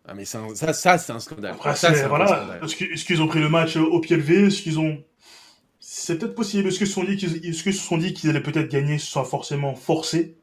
Ah, 0.08 0.14
mais 0.14 0.24
ça, 0.24 0.40
ça 0.56 0.98
c'est 0.98 1.12
un 1.12 1.20
scandale. 1.20 1.52
Après, 1.52 1.76
ça, 1.76 1.92
voilà. 2.08 2.60
Est-ce 2.64 3.04
qu'ils 3.04 3.22
ont 3.22 3.28
pris 3.28 3.42
le 3.42 3.50
match 3.50 3.76
au 3.76 4.00
pied 4.00 4.16
levé? 4.16 4.46
Est-ce 4.46 4.62
qu'ils 4.62 4.80
ont 4.80 5.04
c'est 6.00 6.20
peut-être 6.20 6.36
possible. 6.36 6.68
Est-ce 6.68 6.80
que 6.80 6.86
se 6.86 6.94
sont 6.94 7.04
dit 7.04 7.18
qu'ils, 7.18 7.42
que 7.42 7.72
se 7.72 7.72
sont 7.72 7.98
dit 7.98 8.14
qu'ils 8.14 8.30
allaient 8.30 8.42
peut-être 8.42 8.70
gagner 8.70 9.00
sans 9.00 9.24
forcément 9.24 9.74
forcer? 9.74 10.36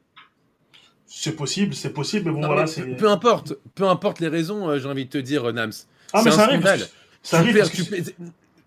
C'est 1.07 1.35
possible, 1.35 1.73
c'est 1.73 1.93
possible, 1.93 2.25
mais 2.25 2.41
bon, 2.41 2.45
voilà. 2.45 2.65
Peu 2.97 3.09
importe, 3.09 3.53
peu 3.73 3.85
importe 3.85 4.19
les 4.19 4.27
raisons, 4.27 4.69
euh, 4.69 4.79
j'ai 4.79 4.87
envie 4.87 5.05
de 5.05 5.09
te 5.09 5.17
dire, 5.17 5.51
Nams. 5.53 5.71
Ah, 6.11 6.21
mais 6.23 6.31
ça 6.31 6.43
arrive. 6.43 6.87
ça 7.23 7.39
arrive. 7.39 7.57
Parce 7.57 7.69
que... 7.69 7.81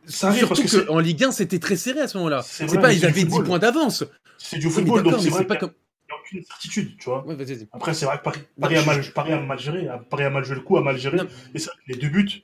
Ça 0.06 0.28
arrive 0.28 0.48
parce 0.48 0.62
que 0.62 0.88
en 0.88 0.98
Ligue 0.98 1.24
1, 1.24 1.32
c'était 1.32 1.58
très 1.58 1.76
serré 1.76 2.00
à 2.00 2.08
ce 2.08 2.16
moment-là. 2.16 2.40
C'est, 2.42 2.80
pas, 2.80 2.94
ils 2.94 3.04
avaient 3.04 3.24
10 3.24 3.42
points 3.42 3.58
d'avance. 3.58 4.04
C'est 4.38 4.58
du 4.58 4.70
football, 4.70 5.02
donc 5.02 5.20
c'est 5.20 5.28
vrai 5.28 5.46
pas 5.46 5.56
comme... 5.56 5.72
Il 6.10 6.14
n'y 6.14 6.16
a 6.16 6.20
aucune 6.22 6.44
certitude, 6.44 6.96
tu 6.96 7.04
vois. 7.10 7.26
Ouais, 7.26 7.36
Après, 7.72 7.92
c'est 7.92 8.06
vrai 8.06 8.16
que 8.16 8.22
Paris, 8.22 8.40
Paris, 8.58 8.76
a 8.78 8.84
mal, 8.84 9.12
Paris 9.12 9.32
a 9.34 9.40
mal 9.40 9.58
géré, 9.58 9.88
Paris 10.08 10.24
a 10.24 10.30
mal 10.30 10.42
joué 10.42 10.54
le 10.54 10.62
coup, 10.62 10.78
a 10.78 10.82
mal 10.82 10.96
géré. 10.96 11.18
Et 11.54 11.58
ça, 11.58 11.70
les 11.86 11.96
deux 11.96 12.08
buts, 12.08 12.42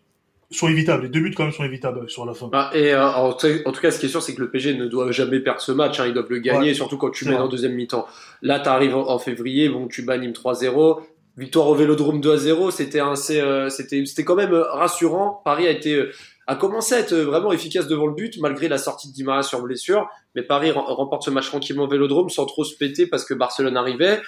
sont 0.55 0.68
évitables. 0.68 1.05
Les 1.05 1.09
deux 1.09 1.20
buts 1.20 1.34
quand 1.36 1.44
même 1.44 1.52
sont 1.52 1.64
évitables 1.64 2.09
sur 2.09 2.24
la 2.24 2.34
fin. 2.34 2.48
Ah, 2.52 2.70
et 2.74 2.92
euh, 2.92 3.07
en, 3.07 3.32
tout 3.32 3.80
cas, 3.80 3.90
ce 3.90 3.98
qui 3.98 4.07
est 4.07 4.09
sûr, 4.09 4.22
c'est 4.22 4.34
que 4.34 4.40
le 4.40 4.50
PG 4.50 4.74
ne 4.74 4.86
doit 4.86 5.11
jamais 5.11 5.40
perdre 5.40 5.61
ce 5.61 5.72
match. 5.72 6.00
Hein. 6.00 6.07
Ils 6.07 6.14
doivent 6.14 6.30
le 6.30 6.38
gagner, 6.38 6.74
surtout 6.74 6.96
quand 6.96 7.11
tu 7.11 7.28
mets 7.28 7.36
en 7.36 7.48
deuxième 7.48 7.74
mi-temps. 7.74 8.07
Là, 8.42 8.61
tu 8.61 8.68
arrives 8.68 8.96
en, 8.96 9.18
février, 9.18 9.68
bon, 9.68 9.88
tu 9.88 10.02
bats 10.02 10.18
3-0. 10.18 11.00
Victoire 11.36 11.68
au 11.68 11.74
Vélodrome 11.74 12.20
2-0. 12.20 12.70
C'était 12.70 13.00
euh, 13.00 13.68
c'était, 13.68 14.07
c'était 14.07 14.24
quand 14.24 14.36
même 14.36 14.52
euh, 14.52 14.64
rassurant. 14.70 15.42
Paris 15.44 15.66
a 15.66 15.70
été 15.70 16.05
a 16.46 16.57
commencé 16.57 16.94
à 16.94 16.98
être 17.00 17.14
vraiment 17.14 17.52
efficace 17.52 17.88
devant 17.88 18.07
le 18.07 18.14
but 18.14 18.38
malgré 18.38 18.68
la 18.68 18.76
sortie 18.76 19.09
de 19.09 19.14
Dimara 19.14 19.42
sur 19.42 19.62
blessure. 19.62 20.09
Mais 20.34 20.42
Paris 20.42 20.70
remporte 20.70 21.24
ce 21.24 21.30
match 21.30 21.46
tranquillement 21.46 21.84
au 21.84 21.88
Vélodrome 21.88 22.28
sans 22.28 22.44
trop 22.44 22.64
se 22.64 22.76
péter 22.76 23.07
parce 23.07 23.24
que 23.24 23.34
Barcelone 23.34 23.76
arrivait. 23.76 24.20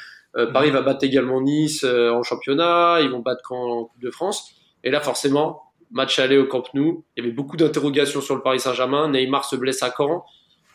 Paris 0.52 0.70
va 0.70 0.82
battre 0.82 1.04
également 1.04 1.40
Nice 1.40 1.84
en 1.84 2.22
championnat. 2.22 3.00
Ils 3.02 3.10
vont 3.10 3.20
battre 3.20 3.42
Caen 3.48 3.56
en 3.56 3.84
Coupe 3.84 4.02
de 4.02 4.10
France. 4.10 4.56
Et 4.86 4.90
là, 4.90 5.00
forcément, 5.00 5.65
match 5.90 6.18
aller 6.18 6.38
au 6.38 6.46
Camp 6.46 6.64
Nou. 6.74 7.04
Il 7.16 7.24
y 7.24 7.26
avait 7.26 7.34
beaucoup 7.34 7.56
d'interrogations 7.56 8.20
sur 8.20 8.34
le 8.34 8.42
Paris 8.42 8.60
Saint-Germain. 8.60 9.08
Neymar 9.10 9.44
se 9.44 9.56
blesse 9.56 9.82
à 9.82 9.92
Caen. 9.96 10.24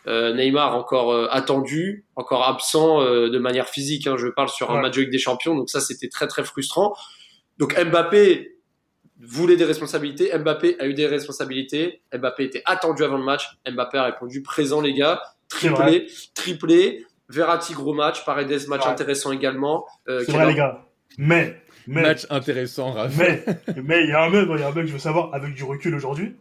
Euh, 0.08 0.34
Neymar 0.34 0.76
encore 0.76 1.12
euh, 1.12 1.28
attendu, 1.30 2.06
encore 2.16 2.48
absent 2.48 3.02
euh, 3.02 3.30
de 3.30 3.38
manière 3.38 3.68
physique. 3.68 4.08
Hein, 4.08 4.16
je 4.18 4.28
parle 4.28 4.50
sur 4.50 4.72
un 4.72 4.82
match 4.82 4.98
avec 4.98 5.12
des 5.12 5.20
Champions, 5.20 5.56
donc 5.56 5.70
ça 5.70 5.80
c'était 5.80 6.10
très 6.10 6.28
très 6.28 6.44
frustrant. 6.44 6.96
Donc 7.60 7.80
Mbappé 7.80 8.56
voulait 9.20 9.58
des 9.58 9.66
responsabilités, 9.66 10.36
Mbappé 10.36 10.78
a 10.80 10.88
eu 10.88 10.96
des 10.96 11.06
responsabilités. 11.06 12.02
Mbappé 12.14 12.46
était 12.46 12.64
attendu 12.66 13.04
avant 13.04 13.18
le 13.18 13.24
match. 13.24 13.48
Mbappé 13.70 13.98
a 14.00 14.06
répondu 14.06 14.42
présent 14.42 14.82
les 14.82 14.94
gars, 14.94 15.22
triplé, 15.50 16.08
triplé. 16.34 17.06
Verratti 17.30 17.74
gros 17.74 17.94
match, 17.94 18.26
Paredes 18.26 18.68
match 18.68 18.86
intéressant 18.86 19.32
également. 19.32 19.86
C'est 20.08 20.32
vrai 20.32 20.48
les 20.48 20.56
gars. 20.56 20.86
Mais 21.18 21.62
Match 21.88 22.26
intéressant, 22.30 22.92
Raph. 22.92 23.16
Mais, 23.18 23.44
mais 23.84 24.04
il 24.04 24.10
y 24.10 24.14
a 24.14 24.24
un 24.24 24.30
mec, 24.30 24.48
il 24.50 24.60
y 24.60 24.64
a 24.64 24.68
un 24.68 24.72
mec, 24.72 24.88
je 24.88 24.94
veux 24.94 25.00
savoir, 25.00 25.34
avec 25.34 25.54
du 25.54 25.64
recul 25.64 25.96
aujourd'hui, 25.96 26.36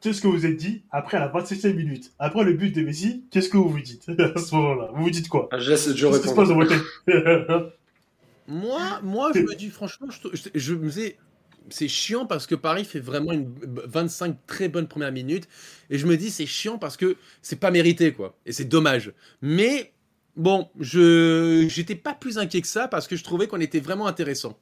qu'est-ce 0.00 0.20
que 0.20 0.28
vous 0.28 0.44
êtes 0.44 0.56
dit 0.56 0.82
après 0.90 1.18
la 1.18 1.28
27e 1.28 1.74
minute? 1.74 2.12
Après 2.18 2.44
le 2.44 2.52
but 2.52 2.74
de 2.74 2.82
Messi, 2.82 3.24
qu'est-ce 3.30 3.48
que 3.48 3.56
vous 3.56 3.68
vous 3.68 3.80
dites? 3.80 4.08
À 4.18 4.38
ce 4.38 4.54
moment-là 4.54 4.90
Vous 4.94 5.04
vous 5.04 5.10
dites 5.10 5.28
quoi? 5.28 5.48
Ah, 5.52 5.58
Je 5.58 5.70
laisse 5.70 5.94
Joe 5.94 6.18
répondre. 6.18 6.54
moi, 8.48 9.00
moi, 9.02 9.30
je 9.34 9.40
me 9.40 9.54
dis 9.54 9.70
franchement, 9.70 10.08
je, 10.10 10.48
je, 10.54 10.74
me 10.74 10.88
disais, 10.88 11.16
c'est 11.70 11.88
chiant 11.88 12.26
parce 12.26 12.46
que 12.46 12.54
Paris 12.54 12.84
fait 12.84 13.00
vraiment 13.00 13.32
une 13.32 13.54
25 13.86 14.36
très 14.46 14.68
bonnes 14.68 14.88
premières 14.88 15.12
minutes 15.12 15.48
et 15.90 15.98
je 15.98 16.06
me 16.06 16.16
dis 16.16 16.30
c'est 16.30 16.46
chiant 16.46 16.78
parce 16.78 16.96
que 16.96 17.16
c'est 17.40 17.60
pas 17.60 17.70
mérité 17.70 18.12
quoi 18.12 18.36
et 18.44 18.52
c'est 18.52 18.64
dommage. 18.64 19.12
Mais 19.40 19.92
bon, 20.36 20.68
je 20.80 21.66
j'étais 21.68 21.94
pas 21.94 22.14
plus 22.14 22.38
inquiet 22.38 22.60
que 22.60 22.66
ça 22.66 22.88
parce 22.88 23.06
que 23.06 23.16
je 23.16 23.24
trouvais 23.24 23.46
qu'on 23.46 23.60
était 23.60 23.80
vraiment 23.80 24.06
intéressant. 24.06 24.58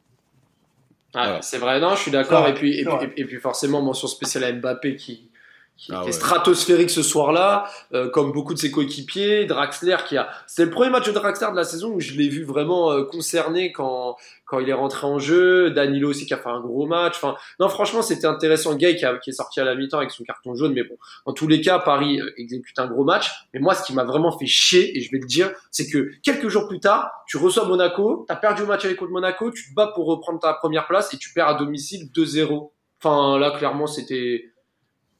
Ah, 1.14 1.38
C'est 1.42 1.58
vrai, 1.58 1.80
non, 1.80 1.94
je 1.96 2.02
suis 2.02 2.10
d'accord. 2.10 2.46
Et 2.48 2.54
puis, 2.54 2.78
et, 2.78 2.84
puis, 2.84 3.08
et 3.16 3.24
puis 3.24 3.38
forcément, 3.38 3.82
mention 3.82 4.06
spéciale 4.06 4.44
à 4.44 4.52
Mbappé 4.52 4.96
qui, 4.96 5.28
qui 5.76 5.92
Ah 5.92 6.04
ouais. 6.04 6.12
stratosphérique 6.12 6.90
ce 6.90 7.02
soir-là, 7.02 7.64
euh, 7.94 8.08
comme 8.10 8.32
beaucoup 8.32 8.54
de 8.54 8.58
ses 8.58 8.70
coéquipiers. 8.70 9.46
Draxler 9.46 9.96
qui 10.06 10.16
a, 10.16 10.28
c'était 10.46 10.64
le 10.66 10.70
premier 10.70 10.90
match 10.90 11.06
de 11.06 11.12
Draxler 11.12 11.50
de 11.50 11.56
la 11.56 11.64
saison 11.64 11.88
où 11.90 12.00
je 12.00 12.12
l'ai 12.12 12.28
vu 12.28 12.44
vraiment 12.44 12.92
euh, 12.92 13.04
concerné 13.04 13.72
quand 13.72 14.16
quand 14.50 14.58
il 14.58 14.68
est 14.68 14.74
rentré 14.74 15.06
en 15.06 15.18
jeu. 15.18 15.70
Danilo 15.70 16.10
aussi 16.10 16.26
qui 16.26 16.34
a 16.34 16.36
fait 16.36 16.48
un 16.48 16.60
gros 16.60 16.86
match. 16.86 17.14
Enfin, 17.16 17.36
non, 17.60 17.68
franchement, 17.68 18.02
c'était 18.02 18.26
intéressant. 18.26 18.74
Gay 18.74 18.96
qui, 18.96 19.04
est 19.04 19.32
sorti 19.32 19.60
à 19.60 19.64
la 19.64 19.74
mi-temps 19.74 19.98
avec 19.98 20.10
son 20.10 20.24
carton 20.24 20.54
jaune, 20.54 20.72
mais 20.72 20.82
bon, 20.82 20.96
en 21.24 21.32
tous 21.32 21.46
les 21.46 21.60
cas, 21.60 21.78
Paris 21.78 22.20
euh, 22.20 22.30
exécute 22.36 22.78
un 22.78 22.88
gros 22.88 23.04
match. 23.04 23.30
Mais 23.54 23.60
moi, 23.60 23.74
ce 23.74 23.84
qui 23.84 23.94
m'a 23.94 24.04
vraiment 24.04 24.36
fait 24.36 24.46
chier, 24.46 24.96
et 24.98 25.00
je 25.00 25.10
vais 25.12 25.18
le 25.18 25.26
dire, 25.26 25.50
c'est 25.70 25.88
que 25.88 26.10
quelques 26.22 26.48
jours 26.48 26.66
plus 26.66 26.80
tard, 26.80 27.10
tu 27.26 27.36
reçois 27.36 27.64
Monaco, 27.64 28.24
t'as 28.26 28.36
perdu 28.36 28.62
le 28.62 28.68
match 28.68 28.84
avec 28.84 29.00
Monaco, 29.00 29.50
tu 29.50 29.70
te 29.70 29.74
bats 29.74 29.92
pour 29.94 30.06
reprendre 30.06 30.40
ta 30.40 30.52
première 30.52 30.86
place 30.86 31.14
et 31.14 31.16
tu 31.16 31.32
perds 31.32 31.48
à 31.48 31.54
domicile 31.54 32.10
2-0. 32.14 32.70
Enfin, 33.02 33.38
là, 33.38 33.52
clairement, 33.56 33.86
c'était 33.86 34.50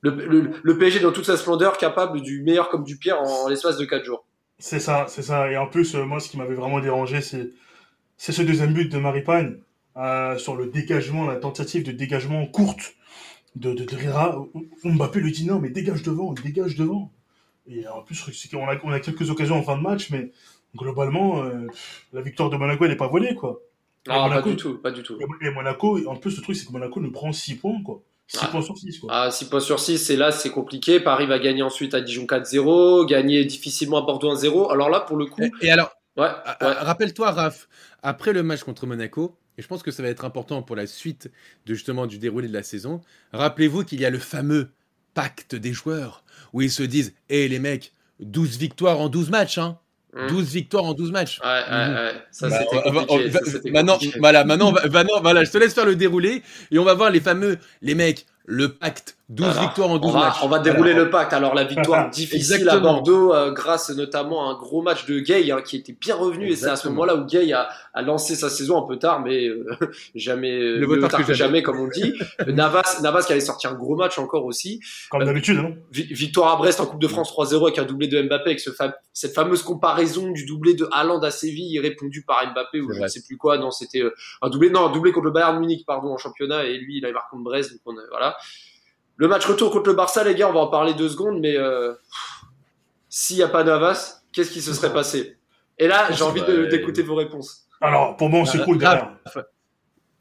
le, 0.01 0.11
le, 0.11 0.51
le 0.63 0.79
PSG 0.79 1.01
dans 1.01 1.13
toute 1.13 1.27
sa 1.27 1.37
splendeur, 1.37 1.79
capable 1.79 2.21
du 2.21 2.43
meilleur 2.43 2.69
comme 2.69 2.85
du 2.85 2.99
pire 2.99 3.21
en, 3.21 3.49
l'espace 3.49 3.77
de 3.77 3.85
4 3.85 4.05
jours. 4.05 4.27
C'est 4.59 4.81
ça, 4.81 5.07
c'est 5.09 5.23
ça. 5.23 5.51
Et 5.51 5.57
en 5.57 5.67
plus, 5.67 5.95
euh, 5.95 6.05
moi, 6.05 6.21
ce 6.21 6.29
qui 6.29 6.37
m'avait 6.37 6.55
vraiment 6.55 6.81
dérangé, 6.81 7.21
c'est 7.21 7.51
c'est 8.23 8.33
ce 8.33 8.43
deuxième 8.43 8.75
but 8.75 8.93
de 8.93 8.99
Maripane 8.99 9.61
euh, 9.97 10.37
sur 10.37 10.55
le 10.55 10.67
dégagement, 10.67 11.27
la 11.27 11.37
tentative 11.37 11.85
de 11.85 11.93
dégagement 11.93 12.45
courte 12.47 12.93
de, 13.57 13.73
de, 13.73 13.85
de 13.85 13.97
Rera. 13.97 14.45
Mbappé 14.85 15.21
lui 15.21 15.33
dit 15.33 15.47
non, 15.47 15.59
mais 15.59 15.71
dégage 15.71 16.03
devant, 16.03 16.35
dégage 16.35 16.77
devant. 16.77 17.11
Et 17.67 17.89
en 17.89 18.03
plus, 18.03 18.17
c'est 18.33 18.51
qu'on 18.51 18.69
a, 18.69 18.77
on 18.85 18.93
a 18.93 19.01
quelques 19.01 19.31
occasions 19.31 19.57
en 19.57 19.63
fin 19.63 19.77
de 19.79 19.83
match, 19.83 20.11
mais 20.11 20.33
globalement, 20.77 21.43
euh, 21.45 21.67
la 22.13 22.21
victoire 22.21 22.51
de 22.51 22.57
Monaco, 22.59 22.85
elle 22.85 22.91
n'est 22.91 22.97
pas 22.97 23.09
volée, 23.09 23.35
quoi. 23.35 23.61
Ah, 24.09 24.13
pas 24.13 24.29
Monaco- 24.29 24.51
du 24.51 24.57
tout, 24.57 24.79
pas 24.79 24.91
du 24.91 25.03
tout. 25.03 25.19
Et 25.43 25.51
Monaco, 25.51 25.99
en 26.07 26.17
plus, 26.17 26.37
le 26.37 26.43
truc, 26.43 26.57
c'est 26.57 26.67
que 26.67 26.73
Monaco 26.73 27.01
nous 27.01 27.13
prend 27.13 27.33
6 27.33 27.55
points, 27.57 27.83
quoi. 27.83 28.03
6 28.29 28.39
Ah. 28.43 28.49
points 28.49 28.63
sur 28.63 28.77
6, 28.79 28.99
quoi. 28.99 29.11
Ah, 29.13 29.31
6 29.31 29.47
points 29.49 29.61
sur 29.61 29.81
6, 29.81 30.11
et 30.11 30.17
là, 30.17 30.31
c'est 30.31 30.51
compliqué. 30.51 31.01
Paris 31.01 31.27
va 31.27 31.39
gagner 31.39 31.63
ensuite 31.63 31.95
à 31.95 32.01
Dijon 32.03 32.27
4-0, 32.27 33.07
gagner 33.07 33.45
difficilement 33.45 33.97
à 33.99 34.03
Bordeaux 34.03 34.31
1-0. 34.31 34.71
Alors 34.71 34.89
là, 34.91 35.01
pour 35.01 35.17
le 35.17 35.27
coup, 35.27 35.43
Et, 35.43 35.51
et 35.67 35.71
alors, 35.71 35.91
ouais, 36.17 36.25
ouais. 36.27 36.57
Rappelle-toi, 36.61 37.31
Raph, 37.33 37.69
après 38.03 38.33
le 38.33 38.43
match 38.43 38.63
contre 38.63 38.87
Monaco, 38.87 39.37
et 39.59 39.63
je 39.63 39.67
pense 39.69 39.83
que 39.83 39.91
ça 39.91 40.03
va 40.03 40.09
être 40.09 40.25
important 40.25 40.63
pour 40.63 40.77
la 40.77 40.87
suite 40.87 41.31
de 41.67 41.75
justement 41.75 42.07
du 42.07 42.19
déroulé 42.19 42.49
de 42.49 42.53
la 42.53 42.63
saison, 42.63 43.01
rappelez-vous 43.33 43.85
qu'il 43.85 44.01
y 44.01 44.05
a 44.05 44.11
le 44.11 44.19
fameux 44.19 44.71
pacte 45.15 45.55
des 45.55 45.73
joueurs 45.73 46.25
où 46.53 46.63
ils 46.63 46.71
se 46.71 46.83
disent 46.83 47.13
Hé 47.29 47.49
les 47.49 47.59
mecs, 47.59 47.93
12 48.21 48.57
victoires 48.59 49.01
en 49.01 49.09
12 49.09 49.31
matchs, 49.31 49.59
hein 49.59 49.79
Hum. 50.17 50.27
12 50.29 50.53
victoires 50.55 50.85
en 50.87 50.93
12 50.95 51.13
matchs. 51.13 51.39
Ouais, 51.41 51.47
ouais, 51.47 51.89
Mhm. 51.89 51.95
ouais. 51.95 52.13
Ça, 52.33 52.49
Bah, 52.49 52.59
va- 52.59 52.65
ça, 52.83 52.91
maintenant, 53.71 53.93
compliqué. 53.95 54.19
voilà, 54.19 54.45
maintenant, 54.45 54.71
on 54.71 54.73
va- 54.73 54.89
maintenant, 54.89 55.21
voilà, 55.21 55.45
je 55.45 55.53
te 55.53 55.59
laisse 55.59 55.73
faire 55.73 55.87
le 55.87 55.95
déroulé 55.95 56.43
et 56.73 56.79
on 56.81 56.85
va 56.85 56.95
voir 56.95 57.11
les 57.11 57.21
fameux, 57.21 57.59
les 57.81 57.95
mecs, 57.95 58.27
le 58.45 58.73
pacte, 58.75 59.17
12 59.33 59.47
Voilà. 59.47 59.61
victoires 59.63 59.91
en 59.91 59.99
12 59.99 60.11
on 60.11 60.13
va, 60.19 60.25
matchs. 60.27 60.39
on 60.43 60.49
va 60.49 60.59
dérouler 60.59 60.91
Voilà. 60.91 61.05
le 61.05 61.11
pacte. 61.11 61.33
Alors 61.33 61.55
la 61.55 61.63
victoire 61.63 62.11
difficile 62.11 62.69
à 62.69 62.75
Exactement. 62.75 62.81
Bordeaux, 62.95 63.33
euh, 63.33 63.53
grâce 63.53 63.89
notamment 63.91 64.49
à 64.49 64.53
un 64.53 64.59
gros 64.59 64.83
match 64.83 65.07
de 65.07 65.21
Gay 65.21 65.53
hein, 65.53 65.63
qui 65.65 65.77
était 65.77 65.93
bien 65.93 66.17
revenu. 66.17 66.51
Et 66.51 66.57
c'est 66.57 66.67
à 66.69 66.75
ce 66.75 66.89
moment-là 66.89 67.15
où 67.15 67.25
Gay 67.27 67.53
a, 67.53 67.69
a 67.95 68.03
lancé 68.03 68.35
sa 68.35 68.51
saison 68.51 68.77
un 68.85 68.89
peu 68.89 68.99
tard, 68.99 69.21
mais 69.21 69.47
euh, 69.47 69.65
jamais 70.17 70.51
euh, 70.53 70.79
Le 70.81 70.87
mieux 70.89 70.99
tard 71.01 71.11
que 71.11 71.17
que 71.27 71.33
jamais. 71.33 71.61
jamais, 71.61 71.63
comme 71.63 71.79
on 71.79 71.87
dit. 71.87 72.13
Navas, 72.49 72.99
Navas 73.03 73.23
qui 73.23 73.31
avait 73.31 73.41
sorti 73.41 73.69
un 73.69 73.75
gros 73.75 73.95
match 73.95 74.19
encore 74.19 74.45
aussi. 74.47 74.81
Comme 75.11 75.25
d'habitude, 75.25 75.59
hein. 75.59 75.75
Vi- 75.93 76.13
Victoire 76.13 76.53
à 76.53 76.57
Brest 76.57 76.81
en 76.81 76.87
Coupe 76.87 77.01
de 77.01 77.07
France 77.09 77.31
3-0 77.33 77.63
avec 77.69 77.79
un 77.79 77.85
doublé 77.85 78.09
de 78.09 78.21
Mbappé, 78.23 78.51
avec 78.51 78.61
ce 78.61 78.71
fa- 78.71 78.97
cette 79.13 79.35
fameuse 79.35 79.63
comparaison 79.63 80.29
du 80.33 80.45
doublé 80.45 80.75
de 80.75 80.89
Haaland 80.93 81.21
à 81.21 81.31
Séville, 81.31 81.79
répondu 81.79 82.25
par 82.27 82.43
Mbappé 82.53 82.81
ou 82.81 82.89
C'est 82.91 82.99
je 82.99 83.03
ne 83.05 83.09
sais 83.09 83.23
plus 83.23 83.37
quoi. 83.37 83.59
Non, 83.59 83.71
c'était 83.71 84.03
euh, 84.03 84.13
un 84.43 84.51
doublé, 84.51 84.71
non, 84.71 84.87
un 84.89 84.93
doublé 84.93 85.13
contre 85.13 85.27
le 85.27 85.31
Bayern 85.31 85.57
Munich, 85.61 85.85
pardon, 85.87 86.09
en 86.13 86.19
championnat, 86.19 86.65
et 86.65 86.77
lui, 86.79 86.99
il 86.99 87.05
avait 87.05 87.15
marqué 87.15 87.29
contre 87.31 87.45
Brest, 87.45 87.71
donc 87.71 87.81
on 87.87 87.95
voilà. 88.11 88.37
Le 89.21 89.29
match 89.29 89.45
retour 89.45 89.71
contre 89.71 89.91
le 89.91 89.95
Barça, 89.95 90.25
les 90.25 90.35
gars, 90.35 90.49
on 90.49 90.55
va 90.55 90.61
en 90.61 90.69
parler 90.69 90.95
deux 90.95 91.11
secondes, 91.11 91.41
mais 91.41 91.55
euh, 91.55 91.93
s'il 93.11 93.37
n'y 93.37 93.43
a 93.43 93.49
pas 93.49 93.65
Navas, 93.65 94.23
qu'est-ce 94.33 94.51
qui 94.51 94.63
se 94.63 94.73
serait 94.73 94.95
passé? 94.95 95.37
Et 95.79 95.87
là, 95.89 96.11
j'ai 96.11 96.25
envie 96.25 96.41
d'écouter 96.71 97.03
vos 97.03 97.17
réponses. 97.17 97.67
Alors, 97.83 98.17
pour 98.17 98.31
moi, 98.31 98.47
c'est 98.47 98.61
Ah, 98.63 98.65
cool 98.65 98.79
derrière. 98.79 99.11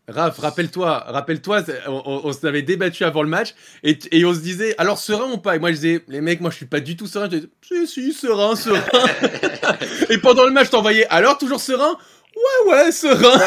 Raph, 0.09 0.39
rappelle-toi, 0.39 1.05
rappelle-toi, 1.07 1.61
on, 1.87 2.01
on, 2.05 2.21
on 2.25 2.33
s'avait 2.33 2.63
débattu 2.63 3.05
avant 3.05 3.21
le 3.23 3.29
match 3.29 3.53
et, 3.83 3.97
et 4.11 4.25
on 4.25 4.33
se 4.33 4.39
disait, 4.39 4.75
alors 4.79 4.97
serein 4.97 5.31
ou 5.31 5.37
pas? 5.37 5.55
Et 5.55 5.59
moi 5.59 5.69
je 5.69 5.75
disais, 5.75 6.03
les 6.07 6.19
mecs, 6.19 6.41
moi 6.41 6.49
je 6.49 6.55
suis 6.55 6.65
pas 6.65 6.79
du 6.79 6.97
tout 6.97 7.05
serein. 7.05 7.29
Je 7.31 7.37
disais, 7.37 7.49
si, 7.61 7.87
si, 7.87 8.13
serein, 8.13 8.55
serein. 8.55 8.81
et 10.09 10.17
pendant 10.17 10.45
le 10.45 10.51
match, 10.51 10.71
t'envoyais, 10.71 11.07
alors 11.09 11.37
toujours 11.37 11.59
serein? 11.59 11.95
Ouais, 12.39 12.71
ouais, 12.71 12.91
serein. 12.91 13.39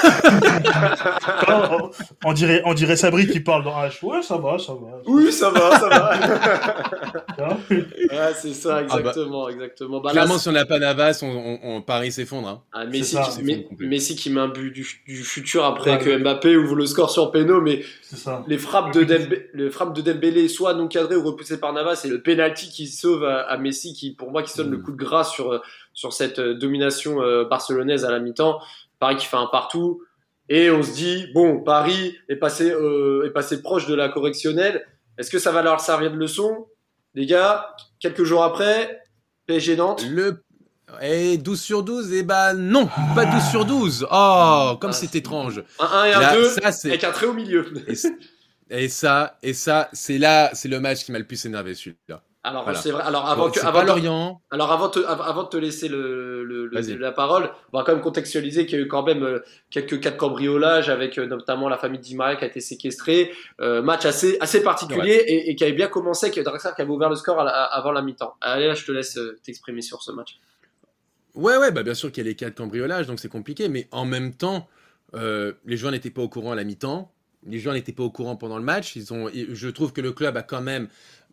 on, 2.24 2.32
dirait, 2.32 2.62
on 2.64 2.74
dirait 2.74 2.96
Sabri 2.96 3.26
qui 3.26 3.40
parle 3.40 3.64
dans 3.64 3.72
H. 3.72 4.04
Ouais, 4.04 4.22
ça 4.22 4.36
va, 4.36 4.58
ça 4.58 4.72
va. 4.74 5.00
Oui, 5.06 5.32
ça 5.32 5.50
va, 5.50 5.78
ça 5.78 5.88
va. 5.88 6.12
Hein 7.38 7.56
ouais, 7.70 8.32
c'est 8.40 8.52
ça, 8.52 8.82
exactement, 8.82 9.48
exactement. 9.48 10.00
Bah, 10.00 10.10
là, 10.10 10.12
Clairement, 10.22 10.38
si 10.38 10.48
on 10.48 10.52
n'a 10.52 10.64
pas 10.66 10.78
Navas, 10.78 11.20
on, 11.22 11.26
on- 11.26 11.58
on- 11.76 11.82
Paris 11.82 12.12
s'effondre. 12.12 12.48
Hein. 12.48 12.62
Ah, 12.72 12.84
Messi, 12.84 13.16
qui, 13.16 13.30
C'est. 13.32 13.66
Messi 13.80 14.14
qui 14.16 14.30
met 14.30 14.40
un 14.40 14.48
but 14.48 14.70
du, 14.70 14.86
du 15.06 15.24
futur 15.24 15.64
après 15.64 15.92
Ouais. 15.92 15.98
que 15.98 16.18
Mbappé 16.18 16.56
ouvre 16.56 16.74
le 16.76 16.86
score 16.86 17.10
sur 17.10 17.32
Peno, 17.32 17.60
mais 17.60 17.82
C'est 18.02 18.16
ça. 18.16 18.44
les 18.46 18.58
frappes 18.58 18.92
de 18.94 19.02
Dembélé, 19.02 19.48
les 19.54 19.70
frappes 19.70 19.94
de 19.94 20.02
Dembélé 20.02 20.48
soit 20.48 20.74
non 20.74 20.86
cadrées 20.88 21.16
ou 21.16 21.24
repoussées 21.24 21.58
par 21.58 21.72
Navas, 21.72 22.02
et 22.04 22.08
le 22.08 22.20
penalty 22.22 22.68
qui 22.68 22.86
sauve 22.86 23.24
à, 23.24 23.40
à 23.40 23.56
Messi, 23.56 23.94
qui 23.94 24.12
pour 24.14 24.30
moi 24.30 24.42
qui 24.42 24.52
sonne 24.52 24.70
le 24.70 24.76
Mm. 24.78 24.82
coup 24.82 24.92
de 24.92 24.96
grâce 24.96 25.30
sur 25.32 25.52
euh, 25.52 25.58
sur 25.94 26.12
cette 26.12 26.38
euh, 26.38 26.54
domination 26.54 27.22
euh, 27.22 27.44
barcelonaise 27.44 28.04
à 28.04 28.10
la 28.10 28.18
mi-temps. 28.20 28.60
Paris 28.98 29.16
qui 29.16 29.26
fait 29.26 29.36
un 29.36 29.46
partout, 29.46 30.02
et 30.48 30.70
on 30.70 30.82
se 30.82 30.92
dit 30.92 31.26
bon, 31.34 31.60
Paris 31.60 32.16
est 32.28 32.36
passé 32.36 32.70
euh, 32.70 33.24
est 33.26 33.30
passé 33.30 33.62
proche 33.62 33.86
de 33.86 33.94
la 33.94 34.08
correctionnelle. 34.08 34.86
Est-ce 35.18 35.30
que 35.30 35.38
ça 35.38 35.50
va 35.52 35.62
leur 35.62 35.80
servir 35.80 36.10
de 36.12 36.16
leçon, 36.16 36.66
les 37.14 37.26
gars 37.26 37.74
Quelques 38.00 38.24
jours 38.24 38.44
après, 38.44 39.02
PSG 39.46 39.76
Nantes. 39.76 40.04
Le. 40.08 40.42
Et 41.00 41.38
12 41.38 41.60
sur 41.60 41.82
12, 41.82 42.12
et 42.12 42.22
bah 42.22 42.52
non, 42.52 42.86
pas 43.14 43.24
12 43.24 43.42
sur 43.50 43.64
12. 43.64 44.06
Oh, 44.10 44.76
comme 44.78 44.90
Ah, 44.90 44.92
c'est 44.92 45.14
étrange. 45.14 45.62
Un 45.78 45.86
1 45.86 46.04
et 46.04 46.12
un 46.12 46.20
Là, 46.20 46.34
2 46.34 46.48
ça, 46.48 46.72
c'est. 46.72 46.88
avec 46.88 47.04
un 47.04 47.12
trait 47.12 47.26
au 47.26 47.32
milieu. 47.32 47.72
Et, 47.88 47.94
et 48.84 48.88
ça, 48.88 49.38
et 49.42 49.54
ça, 49.54 49.88
c'est 49.94 50.18
là, 50.18 50.50
c'est 50.52 50.68
le 50.68 50.80
match 50.80 51.04
qui 51.04 51.12
m'a 51.12 51.18
le 51.18 51.26
plus 51.26 51.44
énervé 51.46 51.74
celui-là. 51.74 52.22
Alors 52.44 52.64
Voilà. 52.64 52.78
c'est 52.80 52.90
vrai. 52.90 53.02
Alors 53.04 53.28
avant 53.28 53.50
que 53.50 53.60
avant 53.64 53.84
Lorient. 53.84 54.42
Alors 54.50 54.72
avant, 54.72 54.88
te- 54.88 54.98
avant 55.06 55.44
de 55.44 55.48
te 55.48 55.56
laisser 55.56 55.86
le, 55.88 56.42
le- 56.42 56.66
le- 56.66 56.74
Vas-y. 56.80 56.98
la 56.98 57.12
parole, 57.12 57.50
on 57.72 57.78
va 57.78 57.84
quand 57.84 57.92
même 57.92 58.00
contextualiser 58.02 58.66
qu'il 58.66 58.78
y 58.78 58.82
a 58.82 58.84
eu 58.84 58.88
quand 58.88 59.04
même 59.04 59.22
euh, 59.22 59.38
quelques 59.70 60.00
cas 60.00 60.10
de 60.10 60.16
cambriolage 60.16 60.88
avec 60.88 61.18
euh, 61.18 61.26
notamment 61.26 61.68
la 61.68 61.78
famille 61.78 62.00
Di 62.00 62.16
Maria 62.16 62.34
qui 62.34 62.42
a 62.44 62.48
été 62.48 62.60
séquestrée. 62.60 63.30
Euh, 63.60 63.80
match 63.80 64.06
assez, 64.06 64.38
assez 64.40 64.60
particulier 64.62 65.22
et, 65.26 65.50
et 65.50 65.54
qui 65.54 65.62
avait 65.62 65.72
bien 65.72 65.86
commencé, 65.86 66.26
avec 66.26 66.42
Draxler 66.42 66.72
qui 66.74 66.82
avait 66.82 66.90
ouvert 66.90 67.10
le 67.10 67.14
score 67.16 67.38
à 67.38 67.44
la- 67.44 67.52
à- 67.52 67.78
avant 67.78 67.92
la 67.92 68.02
mi-temps. 68.02 68.34
Allez 68.40 68.66
là, 68.66 68.74
je 68.74 68.84
te 68.84 68.90
laisse 68.90 69.16
t'exprimer 69.44 69.80
sur 69.82 70.02
ce 70.02 70.10
match. 70.10 70.40
Ouais, 71.34 71.56
ouais, 71.58 71.70
bah 71.70 71.82
bien 71.84 71.94
sûr 71.94 72.10
qu'il 72.12 72.24
y 72.24 72.26
a 72.26 72.30
les 72.30 72.36
cas 72.36 72.50
de 72.50 72.54
cambriolage, 72.54 73.06
donc 73.06 73.18
c'est 73.20 73.28
compliqué, 73.28 73.68
mais 73.68 73.88
en 73.90 74.04
même 74.04 74.34
temps, 74.34 74.68
euh, 75.14 75.52
les 75.64 75.76
joueurs 75.76 75.92
n'étaient 75.92 76.10
pas 76.10 76.22
au 76.22 76.28
courant 76.28 76.52
à 76.52 76.54
la 76.56 76.64
mi-temps, 76.64 77.10
les 77.46 77.58
joueurs 77.58 77.74
n'étaient 77.74 77.92
pas 77.92 78.02
au 78.02 78.10
courant 78.10 78.36
pendant 78.36 78.58
le 78.58 78.64
match. 78.64 78.96
Ils 78.96 79.12
ont, 79.14 79.28
je 79.32 79.68
trouve 79.68 79.92
que 79.92 80.00
le 80.00 80.12
club 80.12 80.36
a 80.36 80.42
quand 80.42 80.60
même 80.60 80.88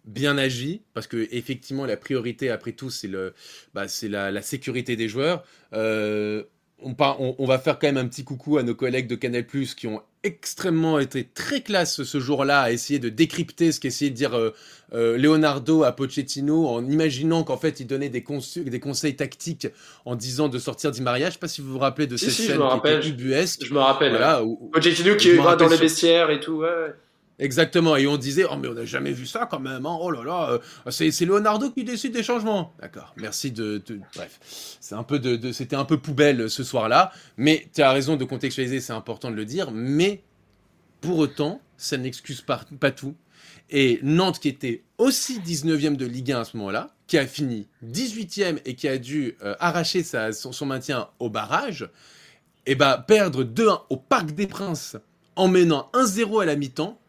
bien 0.06 0.38
agi 0.38 0.82
parce 0.94 1.08
que 1.08 1.28
effectivement 1.32 1.86
la 1.86 1.98
priorité 1.98 2.50
après 2.50 2.72
tout 2.72 2.90
c'est 2.90 3.08
le, 3.08 3.34
bah, 3.74 3.88
c'est 3.88 4.10
la, 4.10 4.32
la 4.32 4.42
sécurité 4.42 4.96
des 4.96 5.08
joueurs. 5.10 5.44
Euh, 5.74 6.44
on, 6.82 6.96
on, 6.98 7.36
on 7.38 7.46
va 7.46 7.60
faire 7.60 7.78
quand 7.78 7.88
même 7.88 7.98
un 7.98 8.08
petit 8.08 8.24
coucou 8.24 8.58
à 8.58 8.64
nos 8.64 8.74
collègues 8.74 9.08
de 9.08 9.16
Canal+ 9.16 9.46
qui 9.46 9.88
ont 9.88 10.02
extrêmement 10.24 10.98
été 11.00 11.26
très 11.26 11.62
classe 11.62 12.04
ce 12.04 12.20
jour-là 12.20 12.62
à 12.62 12.72
essayer 12.72 13.00
de 13.00 13.10
décrypter 13.10 13.72
ce 13.74 13.80
qu'essayait 13.82 14.12
de 14.12 14.16
dire 14.16 14.34
euh, 14.38 14.52
euh, 14.94 15.18
Leonardo 15.18 15.84
à 15.84 15.92
Pochettino 15.94 16.68
en 16.68 16.86
imaginant 16.90 17.44
qu'en 17.44 17.58
fait 17.58 17.80
il 17.82 17.88
donnait 17.88 18.10
des, 18.10 18.24
des 18.66 18.80
conseils 18.80 19.16
tactiques 19.16 19.68
en 20.06 20.16
disant 20.16 20.48
de 20.50 20.58
sortir 20.60 20.92
Di 20.92 21.02
Maria. 21.02 21.28
Je 21.28 21.34
sais 21.34 21.40
pas 21.40 21.48
si 21.50 21.62
vous 21.62 21.72
vous 21.74 21.80
rappelez 21.80 22.08
de 22.08 22.16
Si, 22.18 22.26
cette 22.26 22.34
si, 22.34 22.44
je 22.44 22.48
scène 22.50 22.58
me 22.60 22.82
qui 22.82 22.88
était 22.88 23.08
ubuesque. 23.10 23.66
Je 23.66 23.74
me 23.74 23.80
rappelle. 23.80 24.12
Voilà, 24.12 24.44
où- 24.44 24.70
Pochettino 24.74 25.12
Je 25.14 25.18
qui 25.18 25.32
me 25.34 25.42
va 25.42 25.56
dans 25.58 25.66
les 25.68 25.76
sur- 25.76 25.82
vestiaires 25.84 26.30
et 26.32 26.40
tout. 26.40 26.60
Ouais. 26.60 26.94
Exactement, 27.40 27.96
et 27.96 28.06
on 28.06 28.18
disait, 28.18 28.44
oh 28.50 28.58
mais 28.58 28.68
on 28.68 28.74
n'a 28.74 28.84
jamais 28.84 29.14
vu 29.14 29.26
ça 29.26 29.48
quand 29.50 29.62
même, 29.62 29.86
hein. 29.86 29.98
oh 30.02 30.12
là 30.12 30.24
là, 30.26 30.60
euh, 30.88 30.92
c'est 30.92 31.26
Leonardo 31.26 31.72
qui 31.72 31.86
décide 31.86 32.12
des 32.12 32.22
changements. 32.22 32.74
D'accord, 32.82 33.14
merci 33.16 33.52
de... 33.52 33.82
bref, 34.14 34.40
c'est 34.82 34.96
un 34.96 35.04
peu 35.04 35.20
de, 35.20 35.54
c'était 35.54 35.78
un 35.78 35.86
peu 35.86 35.98
poubelle 35.98 36.50
ce 36.50 36.66
soir-là, 36.66 37.14
mais 37.38 37.70
tu 37.74 37.82
as 37.82 37.94
raison 37.94 38.18
de 38.18 38.26
contextualiser, 38.26 38.82
c'est 38.82 38.92
important 38.92 39.32
de 39.32 39.36
le 39.36 39.46
dire, 39.46 39.72
mais 39.72 40.22
pour 41.00 41.18
autant, 41.18 41.62
ça 41.78 41.96
n'excuse 41.98 42.42
pas, 42.42 42.66
tout. 42.92 43.16
Et 43.70 44.00
Nantes 44.04 44.40
qui 44.40 44.50
était 44.50 44.84
aussi 44.98 45.40
19e 45.40 45.96
de 45.96 46.06
Ligue 46.06 46.34
1 46.34 46.42
à 46.42 46.44
ce 46.44 46.58
moment-là, 46.58 46.94
qui 47.08 47.18
a 47.18 47.26
fini 47.26 47.70
18e 47.86 48.60
et 48.66 48.76
qui 48.76 48.88
a 48.90 48.98
dû 48.98 49.38
euh, 49.44 49.56
arracher 49.62 50.04
sa- 50.04 50.34
son, 50.34 50.66
maintien 50.66 51.08
au 51.20 51.30
barrage, 51.30 51.90
et 52.66 52.76
bah 52.76 53.04
perdre 53.08 53.46
2-1 53.46 53.84
au 53.90 53.96
Parc 53.98 54.32
des 54.32 54.46
Princes 54.48 54.98
en 55.38 55.48
menant 55.48 55.90
1-0 55.94 56.42
à 56.42 56.46
la 56.46 56.56
mi-temps, 56.58 57.00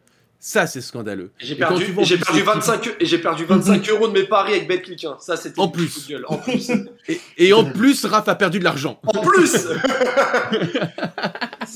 ça 0.43 0.65
c'est 0.67 0.81
scandaleux. 0.81 1.31
J'ai 1.37 1.55
perdu, 1.55 1.85
j'ai 2.01 2.17
perdu 2.17 2.39
l'équipe- 2.39 2.45
25 2.53 2.95
et 2.99 3.05
j'ai 3.05 3.19
perdu 3.19 3.45
25 3.45 3.87
euros 3.89 4.07
de 4.07 4.13
mes 4.13 4.23
paris 4.23 4.53
avec 4.53 4.67
Betclic. 4.67 5.05
hein. 5.05 5.15
Ça 5.19 5.37
c'était 5.37 5.59
En 5.61 5.67
plus. 5.69 6.07
de 6.07 6.13
gueule. 6.13 6.25
En 6.27 6.37
plus. 6.37 6.69
Et, 7.07 7.21
et 7.37 7.53
en 7.53 7.63
plus, 7.63 8.03
Raph 8.05 8.27
a 8.27 8.35
perdu 8.35 8.57
de 8.59 8.63
l'argent. 8.63 8.99
en 9.05 9.21
plus. 9.21 9.55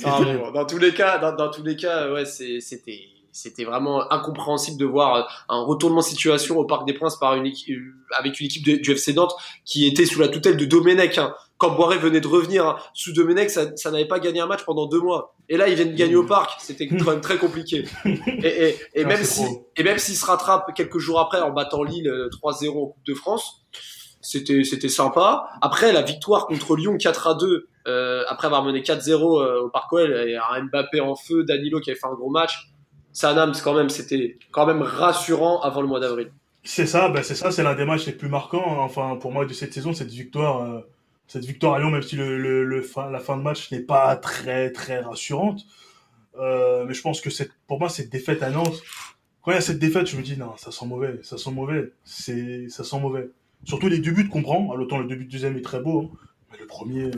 Ah 0.06 0.20
bon, 0.22 0.52
dans 0.52 0.66
tous 0.66 0.78
les 0.78 0.94
cas, 0.94 1.18
dans, 1.20 1.36
dans 1.36 1.50
tous 1.50 1.64
les 1.64 1.76
cas, 1.76 2.12
ouais, 2.12 2.26
c'était 2.26 3.00
c'était 3.32 3.66
vraiment 3.66 4.10
incompréhensible 4.14 4.78
de 4.80 4.86
voir 4.86 5.46
un 5.50 5.62
retournement 5.62 6.00
de 6.00 6.06
situation 6.06 6.58
au 6.58 6.64
Parc 6.64 6.88
des 6.88 6.94
Princes 6.94 7.18
par 7.18 7.36
une 7.36 7.46
équipe, 7.46 7.78
avec 8.18 8.40
une 8.40 8.46
équipe 8.46 8.64
du 8.64 8.92
FC 8.92 9.14
Nantes 9.14 9.34
qui 9.66 9.86
était 9.88 10.06
sous 10.06 10.20
la 10.22 10.30
tutelle 10.30 10.56
de 10.56 10.64
Domenech. 10.64 11.18
Hein. 11.18 11.34
Quand 11.58 11.76
Boiré 11.76 11.98
venait 11.98 12.20
de 12.20 12.28
revenir 12.28 12.66
hein, 12.66 12.78
sous 12.94 13.14
Domenech, 13.14 13.50
ça, 13.50 13.76
ça 13.78 13.92
n'avait 13.92 14.08
pas 14.08 14.20
gagné 14.20 14.42
un 14.42 14.46
match 14.46 14.66
pendant 14.66 14.88
deux 14.88 15.00
mois. 15.00 15.36
Et 15.48 15.56
là, 15.58 15.70
ils 15.70 15.76
viennent 15.76 15.94
de 15.94 15.98
gagner 15.98 16.16
au 16.16 16.26
Parc. 16.26 16.60
C'était 16.60 16.88
quand 16.88 17.12
même 17.12 17.22
très 17.22 17.38
compliqué. 17.38 17.86
Et, 18.06 18.48
et, 18.70 18.76
et 18.94 19.06
même 19.06 19.24
si, 19.24 19.44
trop. 19.44 19.72
et 19.78 19.84
même 19.84 19.98
s'il 19.98 20.16
se 20.16 20.26
rattrape 20.26 20.74
quelques 20.76 21.00
jours 21.00 21.20
après 21.20 21.40
en 21.40 21.52
battant 21.52 21.84
Lille 21.84 22.10
euh, 22.10 22.30
3-0 22.44 22.70
en 22.70 22.88
Coupe 22.88 23.06
de 23.06 23.14
France, 23.14 23.66
c'était 24.22 24.64
c'était 24.64 24.90
sympa. 24.90 25.48
Après 25.62 25.94
la 25.94 26.02
victoire 26.02 26.48
contre 26.48 26.76
Lyon 26.76 26.98
4 26.98 27.28
à 27.28 27.34
2 27.36 27.68
euh, 27.88 28.24
après 28.28 28.48
avoir 28.48 28.64
mené 28.64 28.82
4-0 28.82 29.12
euh, 29.14 29.62
au 29.62 29.70
Parc 29.70 29.94
OL 29.94 30.12
et 30.12 30.36
un 30.36 30.64
Mbappé 30.64 31.00
en 31.00 31.16
feu, 31.16 31.44
Danilo 31.44 31.80
qui 31.80 31.92
avait 31.92 32.00
fait 32.00 32.08
un 32.08 32.16
gros 32.16 32.32
match. 32.32 32.72
Ça 33.12 33.34
Nams 33.34 33.54
quand 33.64 33.74
même 33.74 33.90
c'était 33.90 34.38
quand 34.52 34.66
même 34.66 34.82
rassurant 34.82 35.62
avant 35.62 35.82
le 35.82 35.88
mois 35.88 36.00
d'avril. 36.00 36.32
C'est 36.64 36.88
ça, 36.88 37.10
ben 37.10 37.22
c'est 37.22 37.36
ça, 37.36 37.52
c'est 37.52 37.62
l'un 37.62 37.76
des 37.76 37.86
matchs 37.86 38.08
les 38.08 38.14
plus 38.14 38.28
marquants, 38.28 38.66
hein, 38.66 38.80
enfin 38.80 39.18
pour 39.18 39.32
moi 39.32 39.46
de 39.46 39.54
cette 39.54 39.72
saison, 39.72 39.94
cette 39.94 40.10
victoire, 40.10 40.64
euh, 40.64 40.80
cette 41.28 41.46
victoire 41.46 41.74
à 41.76 41.80
Lyon, 41.80 41.90
même 41.92 42.02
si 42.02 42.16
le, 42.16 42.38
le, 42.38 42.64
le 42.64 42.82
fin, 42.82 43.10
la 43.10 43.20
fin 43.20 43.38
de 43.38 43.42
match 43.42 43.72
n'est 43.72 43.80
pas 43.82 44.16
très 44.16 44.72
très 44.72 45.00
rassurante, 45.00 45.66
euh, 46.38 46.86
mais 46.88 46.94
je 46.94 47.02
pense 47.02 47.22
que 47.22 47.30
cette, 47.30 47.52
pour 47.68 47.80
moi 47.80 47.90
cette 47.90 48.10
défaite 48.12 48.44
à 48.44 48.50
Nantes, 48.50 48.82
quand 49.42 49.52
il 49.52 49.56
y 49.56 49.58
a 49.58 49.62
cette 49.62 49.80
défaite, 49.80 50.08
je 50.08 50.18
me 50.18 50.22
dis 50.24 50.38
non, 50.38 50.56
ça 50.58 50.72
sent 50.72 50.86
mauvais, 50.86 51.20
ça 51.24 51.38
sent 51.38 51.52
mauvais, 51.52 51.92
c'est 52.04 52.68
ça 52.70 52.84
sent 52.84 53.00
mauvais. 53.00 53.30
Surtout 53.64 53.88
les 53.88 54.00
deux 54.00 54.12
buts 54.12 54.28
qu'on 54.30 54.42
prend, 54.42 54.72
à 54.72 54.76
l'autant 54.76 54.98
le 55.00 55.08
début 55.08 55.26
du 55.26 55.32
deuxième 55.32 55.58
est 55.58 55.62
très 55.62 55.80
beau, 55.80 56.12
hein, 56.14 56.18
mais 56.52 56.58
le 56.60 56.68
premier, 56.68 57.06
euh, 57.06 57.12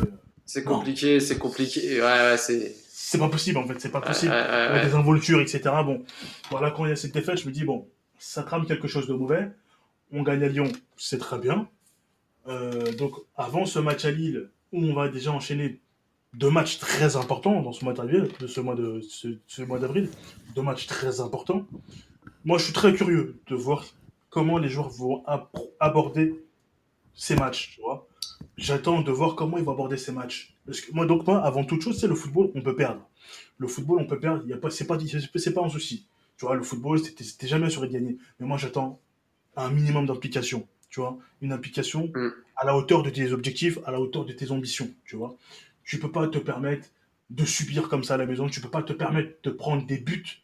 C'est 0.45 0.63
compliqué, 0.63 1.19
c'est 1.19 1.37
compliqué. 1.37 2.01
Ouais 2.01 2.05
ouais, 2.05 2.37
c'est 2.37 2.75
c'est 2.89 3.17
pas 3.19 3.29
possible 3.29 3.57
en 3.57 3.65
fait, 3.67 3.79
c'est 3.79 3.91
pas 3.91 4.01
possible. 4.01 4.31
ouais, 4.33 4.69
ouais. 4.73 4.85
des 4.85 4.93
involtures, 4.95 5.39
etc. 5.41 5.61
Bon, 5.85 6.03
voilà, 6.49 6.71
quand 6.71 6.85
il 6.85 6.89
y 6.89 6.91
a 6.91 6.95
cette 6.95 7.13
défaite, 7.13 7.39
je 7.39 7.47
me 7.47 7.51
dis, 7.53 7.63
bon, 7.63 7.87
ça 8.19 8.43
trame 8.43 8.65
quelque 8.65 8.87
chose 8.87 9.07
de 9.07 9.13
mauvais. 9.13 9.49
On 10.11 10.23
gagne 10.23 10.43
à 10.43 10.47
Lyon, 10.49 10.71
c'est 10.97 11.17
très 11.19 11.37
bien. 11.39 11.69
Euh, 12.47 12.93
donc, 12.93 13.13
avant 13.35 13.65
ce 13.65 13.79
match 13.79 14.05
à 14.05 14.11
Lille, 14.11 14.49
où 14.71 14.83
on 14.83 14.93
va 14.93 15.09
déjà 15.09 15.31
enchaîner 15.31 15.79
deux 16.33 16.49
matchs 16.49 16.77
très 16.77 17.15
importants 17.15 17.61
dans 17.61 17.71
ce 17.71 17.83
mois 17.83 17.93
d'avril, 17.93 18.29
de 18.39 18.47
ce 18.47 18.61
mois 18.61 18.75
de 18.75 19.01
ce, 19.01 19.61
mois 19.63 19.79
d'avril, 19.79 20.09
deux 20.55 20.61
matchs 20.61 20.87
très 20.87 21.19
importants. 21.19 21.65
Moi, 22.45 22.57
je 22.57 22.65
suis 22.65 22.73
très 22.73 22.93
curieux 22.93 23.39
de 23.47 23.55
voir 23.55 23.85
comment 24.29 24.57
les 24.57 24.69
joueurs 24.69 24.89
vont 24.89 25.23
ab- 25.25 25.47
aborder 25.79 26.39
ces 27.13 27.35
matchs, 27.35 27.71
tu 27.75 27.81
vois. 27.81 28.07
J'attends 28.57 29.01
de 29.01 29.11
voir 29.11 29.35
comment 29.35 29.57
ils 29.57 29.63
vont 29.63 29.73
aborder 29.73 29.97
ces 29.97 30.11
matchs. 30.11 30.53
Parce 30.65 30.81
que 30.81 30.91
moi, 30.91 31.05
donc, 31.05 31.25
moi, 31.25 31.43
avant 31.43 31.63
toute 31.63 31.81
chose, 31.81 31.99
c'est 31.99 32.07
le 32.07 32.15
football, 32.15 32.51
on 32.55 32.61
peut 32.61 32.75
perdre. 32.75 33.01
Le 33.57 33.67
football, 33.67 33.99
on 33.99 34.05
peut 34.05 34.19
perdre, 34.19 34.43
il 34.45 34.49
y 34.49 34.53
a 34.53 34.57
pas, 34.57 34.69
c'est 34.69 34.85
pas, 34.85 34.97
c'est 35.35 35.53
pas 35.53 35.63
un 35.63 35.69
souci. 35.69 36.05
Tu 36.37 36.45
vois, 36.45 36.55
le 36.55 36.63
football, 36.63 36.99
c'était 36.99 37.47
jamais 37.47 37.69
sur 37.69 37.81
de 37.81 37.87
gagner. 37.87 38.17
Mais 38.39 38.45
moi, 38.45 38.57
j'attends 38.57 38.99
un 39.55 39.71
minimum 39.71 40.05
d'implication. 40.05 40.67
Tu 40.97 41.01
vois, 41.01 41.19
une 41.41 41.51
implication 41.51 42.09
Mm. 42.15 42.29
à 42.55 42.65
la 42.65 42.75
hauteur 42.75 43.03
de 43.03 43.11
tes 43.11 43.31
objectifs, 43.31 43.77
à 43.85 43.91
la 43.91 44.01
hauteur 44.01 44.25
de 44.25 44.33
tes 44.33 44.49
ambitions. 44.49 44.89
Tu 45.05 45.15
vois, 45.15 45.35
tu 45.83 45.99
peux 45.99 46.11
pas 46.11 46.27
te 46.27 46.39
permettre 46.39 46.87
de 47.29 47.45
subir 47.45 47.87
comme 47.87 48.03
ça 48.03 48.15
à 48.15 48.17
la 48.17 48.25
maison. 48.25 48.49
Tu 48.49 48.61
peux 48.61 48.69
pas 48.71 48.81
te 48.81 48.93
permettre 48.93 49.35
de 49.43 49.51
prendre 49.51 49.85
des 49.85 49.99
buts 49.99 50.41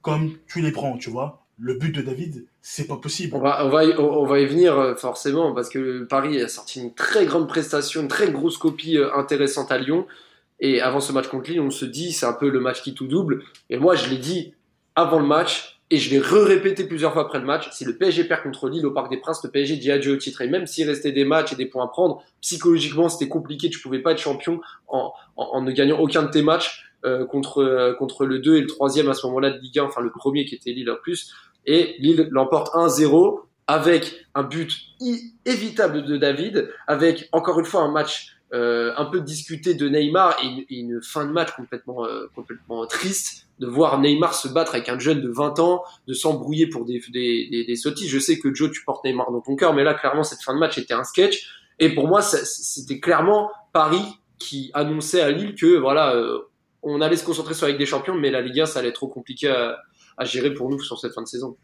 comme 0.00 0.36
tu 0.46 0.60
les 0.60 0.70
prends. 0.70 0.96
Tu 0.96 1.10
vois, 1.10 1.44
le 1.58 1.74
but 1.74 1.92
de 1.92 2.02
David, 2.02 2.46
c'est 2.62 2.86
pas 2.86 2.98
possible. 2.98 3.34
On 3.34 3.40
va, 3.40 3.66
on, 3.66 3.68
va 3.68 3.84
y, 3.84 3.92
on 3.98 4.24
va 4.26 4.38
y 4.38 4.46
venir 4.46 4.78
euh, 4.78 4.94
forcément 4.94 5.52
parce 5.54 5.68
que 5.68 6.04
Paris 6.04 6.40
a 6.40 6.46
sorti 6.46 6.80
une 6.80 6.94
très 6.94 7.26
grande 7.26 7.48
prestation, 7.48 8.00
une 8.00 8.06
très 8.06 8.30
grosse 8.30 8.58
copie 8.58 8.96
euh, 8.96 9.12
intéressante 9.16 9.72
à 9.72 9.78
Lyon. 9.78 10.06
Et 10.60 10.80
avant 10.80 11.00
ce 11.00 11.12
match 11.12 11.26
contre 11.26 11.50
Lille, 11.50 11.60
on 11.60 11.72
se 11.72 11.84
dit 11.84 12.12
c'est 12.12 12.26
un 12.26 12.32
peu 12.32 12.48
le 12.48 12.60
match 12.60 12.80
qui 12.80 12.94
tout 12.94 13.08
double. 13.08 13.42
Et 13.70 13.76
moi, 13.76 13.96
je 13.96 14.08
l'ai 14.08 14.18
dit 14.18 14.54
avant 14.94 15.18
le 15.18 15.26
match 15.26 15.79
et 15.90 15.98
je 15.98 16.10
l'ai 16.10 16.20
re-répété 16.20 16.84
plusieurs 16.84 17.12
fois 17.12 17.22
après 17.22 17.40
le 17.40 17.44
match. 17.44 17.68
Si 17.72 17.84
le 17.84 17.96
PSG 17.96 18.24
perd 18.24 18.42
contre 18.42 18.68
Lille 18.68 18.86
au 18.86 18.92
Parc 18.92 19.10
des 19.10 19.16
Princes, 19.16 19.42
le 19.42 19.50
PSG 19.50 19.76
dit 19.76 19.90
adieu 19.90 20.12
au 20.12 20.16
titre. 20.16 20.40
Et 20.40 20.48
même 20.48 20.66
s'il 20.66 20.88
restait 20.88 21.12
des 21.12 21.24
matchs 21.24 21.52
et 21.52 21.56
des 21.56 21.66
points 21.66 21.84
à 21.84 21.88
prendre, 21.88 22.22
psychologiquement, 22.40 23.08
c'était 23.08 23.28
compliqué. 23.28 23.70
Tu 23.70 23.80
pouvais 23.80 23.98
pas 23.98 24.12
être 24.12 24.18
champion 24.18 24.60
en, 24.88 25.12
en, 25.36 25.44
en 25.44 25.62
ne 25.62 25.72
gagnant 25.72 25.98
aucun 25.98 26.22
de 26.22 26.30
tes 26.30 26.42
matchs 26.42 26.92
euh, 27.04 27.24
contre, 27.26 27.58
euh, 27.58 27.94
contre 27.94 28.24
le 28.24 28.38
2 28.38 28.56
et 28.56 28.60
le 28.60 28.66
3 28.66 28.98
à 29.08 29.14
ce 29.14 29.26
moment-là 29.26 29.50
de 29.50 29.58
Ligue 29.58 29.78
1, 29.78 29.84
enfin 29.84 30.00
le 30.00 30.10
premier 30.10 30.44
qui 30.44 30.54
était 30.54 30.70
Lille 30.70 30.90
en 30.90 30.96
plus 30.96 31.32
et 31.66 31.96
Lille 31.98 32.28
l'emporte 32.30 32.74
1-0 32.74 33.40
avec 33.66 34.26
un 34.34 34.42
but 34.42 34.72
évitable 35.44 36.04
de 36.04 36.16
David, 36.16 36.70
avec 36.86 37.28
encore 37.32 37.60
une 37.60 37.66
fois 37.66 37.82
un 37.82 37.90
match 37.90 38.36
euh, 38.52 38.92
un 38.96 39.04
peu 39.04 39.20
discuté 39.20 39.74
de 39.74 39.88
Neymar 39.88 40.36
et 40.42 40.46
une, 40.46 40.58
et 40.68 40.80
une 40.80 41.02
fin 41.02 41.24
de 41.24 41.30
match 41.30 41.52
complètement 41.52 42.04
euh, 42.04 42.26
complètement 42.34 42.84
triste 42.86 43.46
de 43.60 43.66
voir 43.66 44.00
Neymar 44.00 44.34
se 44.34 44.48
battre 44.48 44.74
avec 44.74 44.88
un 44.88 44.98
jeune 44.98 45.20
de 45.20 45.28
20 45.28 45.58
ans, 45.60 45.84
de 46.08 46.14
s'embrouiller 46.14 46.66
pour 46.66 46.86
des, 46.86 47.00
des, 47.10 47.76
sottises. 47.76 48.08
Je 48.08 48.18
sais 48.18 48.38
que 48.38 48.52
Joe, 48.54 48.70
tu 48.72 48.82
portes 48.84 49.04
Neymar 49.04 49.30
dans 49.30 49.42
ton 49.42 49.54
cœur, 49.54 49.74
mais 49.74 49.84
là, 49.84 49.94
clairement, 49.94 50.24
cette 50.24 50.42
fin 50.42 50.54
de 50.54 50.58
match 50.58 50.78
était 50.78 50.94
un 50.94 51.04
sketch. 51.04 51.46
Et 51.78 51.94
pour 51.94 52.08
moi, 52.08 52.22
c'était 52.22 53.00
clairement 53.00 53.50
Paris 53.72 54.04
qui 54.38 54.70
annonçait 54.72 55.20
à 55.20 55.30
Lille 55.30 55.54
que 55.54 55.76
voilà, 55.78 56.14
euh, 56.14 56.38
on 56.82 57.02
allait 57.02 57.16
se 57.16 57.24
concentrer 57.24 57.52
sur 57.52 57.66
Ligue 57.66 57.78
des 57.78 57.86
Champions, 57.86 58.14
mais 58.14 58.30
la 58.30 58.40
Ligue 58.40 58.60
1, 58.60 58.66
ça 58.66 58.78
allait 58.78 58.88
être 58.88 58.94
trop 58.94 59.08
compliqué 59.08 59.48
à, 59.48 59.76
gérer 60.24 60.52
pour 60.52 60.68
nous 60.70 60.80
sur 60.80 60.98
cette 60.98 61.14
fin 61.14 61.22
de 61.22 61.28
saison. 61.28 61.56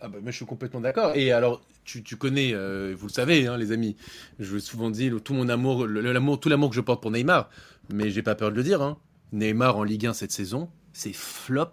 Ah 0.00 0.08
bah, 0.08 0.18
moi, 0.20 0.30
je 0.30 0.36
suis 0.36 0.46
complètement 0.46 0.80
d'accord. 0.80 1.12
Et 1.14 1.30
alors, 1.30 1.60
tu, 1.84 2.02
connais, 2.16 2.52
euh, 2.52 2.94
vous 2.96 3.06
le 3.06 3.12
savez, 3.12 3.46
hein, 3.46 3.56
les 3.56 3.70
amis, 3.70 3.96
je 4.38 4.54
l'ai 4.54 4.60
souvent 4.60 4.90
dit, 4.90 5.10
tout 5.22 5.34
mon 5.34 5.48
amour, 5.48 5.86
l'amour, 5.86 6.40
tout 6.40 6.48
l'amour 6.48 6.70
que 6.70 6.76
je 6.76 6.80
porte 6.80 7.00
pour 7.00 7.10
Neymar, 7.10 7.48
mais 7.92 8.10
j'ai 8.10 8.22
pas 8.22 8.34
peur 8.34 8.50
de 8.50 8.56
le 8.56 8.62
dire. 8.64 8.82
hein. 8.82 8.98
Neymar 9.32 9.76
en 9.76 9.84
Ligue 9.84 10.06
1 10.06 10.12
cette 10.12 10.32
saison, 10.32 10.68
c'est 10.92 11.12
flop 11.14 11.72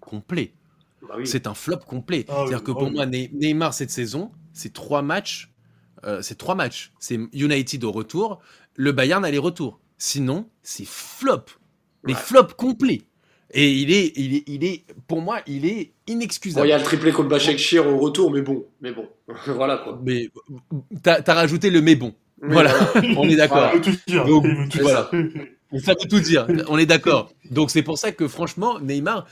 complet. 0.00 0.52
Bah 1.06 1.14
oui. 1.18 1.26
C'est 1.26 1.46
un 1.46 1.54
flop 1.54 1.78
complet. 1.86 2.24
Ah 2.28 2.32
oui, 2.32 2.48
C'est-à-dire 2.48 2.64
que 2.64 2.70
ah 2.72 2.74
pour 2.74 2.88
oui. 2.88 2.94
moi, 2.94 3.06
Ne- 3.06 3.28
Neymar 3.32 3.74
cette 3.74 3.90
saison, 3.90 4.30
c'est 4.52 4.72
trois 4.72 5.02
matchs. 5.02 5.50
euh, 6.04 6.20
c'est 6.22 6.36
trois 6.36 6.54
matchs. 6.54 6.92
C'est 6.98 7.18
United 7.32 7.82
au 7.84 7.90
retour, 7.92 8.40
le 8.76 8.92
Bayern 8.92 9.24
aller-retour. 9.24 9.80
Sinon, 9.98 10.48
c'est 10.62 10.86
flop. 10.86 11.44
Mais 12.04 12.12
Ouais. 12.14 12.18
flop 12.18 12.48
complet. 12.56 13.02
Et 13.56 13.70
il 13.72 13.92
est, 13.92 14.12
il 14.16 14.34
est, 14.34 14.42
il 14.48 14.64
est, 14.64 14.84
pour 15.06 15.20
moi, 15.22 15.40
il 15.46 15.64
est 15.64 15.92
Bon, 16.06 16.12
inexcusable. 16.14 16.66
il 16.66 16.70
y 16.70 16.72
a 16.72 16.78
le 16.78 16.84
triplé 16.84 17.12
contre 17.12 17.28
Bachek-Shir 17.28 17.86
au 17.86 17.98
retour, 17.98 18.30
mais 18.32 18.42
bon, 18.42 18.66
mais 18.80 18.92
bon, 18.92 19.08
voilà 19.46 19.78
quoi. 19.78 20.00
Mais 20.04 20.28
t'as 21.02 21.22
as 21.24 21.34
rajouté 21.34 21.70
le 21.70 21.80
mais 21.80 21.94
bon. 21.94 22.14
Mais 22.42 22.52
voilà, 22.52 22.74
on 23.16 23.28
est 23.28 23.36
d'accord. 23.36 23.70
Il 24.08 25.53
Ça 25.82 25.92
veut 25.92 26.08
tout 26.08 26.20
dire. 26.20 26.46
On 26.68 26.78
est 26.78 26.86
d'accord. 26.86 27.32
Donc 27.50 27.70
c'est 27.70 27.82
pour 27.82 27.98
ça 27.98 28.12
que 28.12 28.28
franchement, 28.28 28.78
Neymar, 28.80 29.26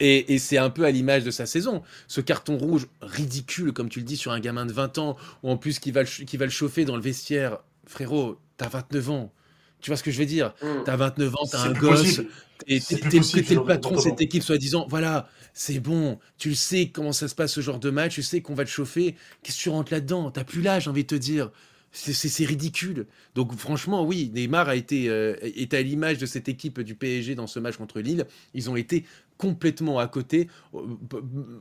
et, 0.00 0.34
et 0.34 0.38
c'est 0.38 0.58
un 0.58 0.70
peu 0.70 0.84
à 0.84 0.90
l'image 0.90 1.24
de 1.24 1.30
sa 1.30 1.46
saison, 1.46 1.82
ce 2.08 2.20
carton 2.20 2.56
rouge 2.56 2.88
ridicule, 3.02 3.72
comme 3.72 3.88
tu 3.88 4.00
le 4.00 4.04
dis, 4.04 4.16
sur 4.16 4.32
un 4.32 4.40
gamin 4.40 4.66
de 4.66 4.72
20 4.72 4.98
ans, 4.98 5.16
ou 5.42 5.50
en 5.50 5.56
plus 5.56 5.78
qui 5.78 5.90
va, 5.90 6.02
le 6.02 6.24
qui 6.24 6.36
va 6.36 6.46
le 6.46 6.50
chauffer 6.50 6.84
dans 6.84 6.96
le 6.96 7.02
vestiaire. 7.02 7.58
Frérot, 7.86 8.38
t'as 8.56 8.68
29 8.68 9.10
ans. 9.10 9.32
Tu 9.80 9.90
vois 9.90 9.96
ce 9.96 10.02
que 10.02 10.10
je 10.10 10.18
veux 10.18 10.26
dire? 10.26 10.54
Hum. 10.62 10.82
T'as 10.84 10.96
29 10.96 11.34
ans, 11.36 11.46
t'as 11.50 11.62
un 11.62 11.72
gosse, 11.72 12.20
et 12.66 12.80
t'es 12.80 13.54
le 13.54 13.64
patron 13.64 13.96
de 13.96 14.00
cette 14.00 14.20
équipe, 14.20 14.42
soi-disant, 14.42 14.86
voilà, 14.88 15.28
c'est 15.54 15.80
bon, 15.80 16.18
tu 16.38 16.50
le 16.50 16.54
sais 16.54 16.88
comment 16.88 17.12
ça 17.12 17.28
se 17.28 17.34
passe 17.34 17.52
ce 17.52 17.60
genre 17.60 17.78
de 17.78 17.90
match, 17.90 18.14
tu 18.14 18.22
sais 18.22 18.42
qu'on 18.42 18.54
va 18.54 18.64
te 18.64 18.70
chauffer, 18.70 19.16
qu'est-ce 19.42 19.56
que 19.58 19.62
tu 19.62 19.68
rentres 19.70 19.92
là-dedans? 19.92 20.30
T'as 20.30 20.44
plus 20.44 20.62
l'âge, 20.62 20.84
j'ai 20.84 20.90
envie 20.90 21.02
de 21.04 21.08
te 21.08 21.14
dire. 21.14 21.50
C'est- 21.92 22.44
ridicule. 22.44 23.06
Donc 23.34 23.54
franchement, 23.56 24.04
oui, 24.04 24.30
Neymar 24.32 24.68
a 24.68 24.76
été, 24.76 25.08
euh, 25.08 25.34
est 25.42 25.74
à 25.74 25.82
l'image 25.82 26.18
de 26.18 26.26
cette 26.26 26.48
équipe 26.48 26.80
du 26.80 26.94
PSG 26.94 27.34
dans 27.34 27.46
ce 27.48 27.58
match 27.58 27.76
contre 27.76 28.00
Lille. 28.00 28.26
Ils 28.54 28.70
ont 28.70 28.76
été 28.76 29.04
complètement 29.38 29.98
à 29.98 30.06
côté, 30.06 30.48
euh, 30.74 30.80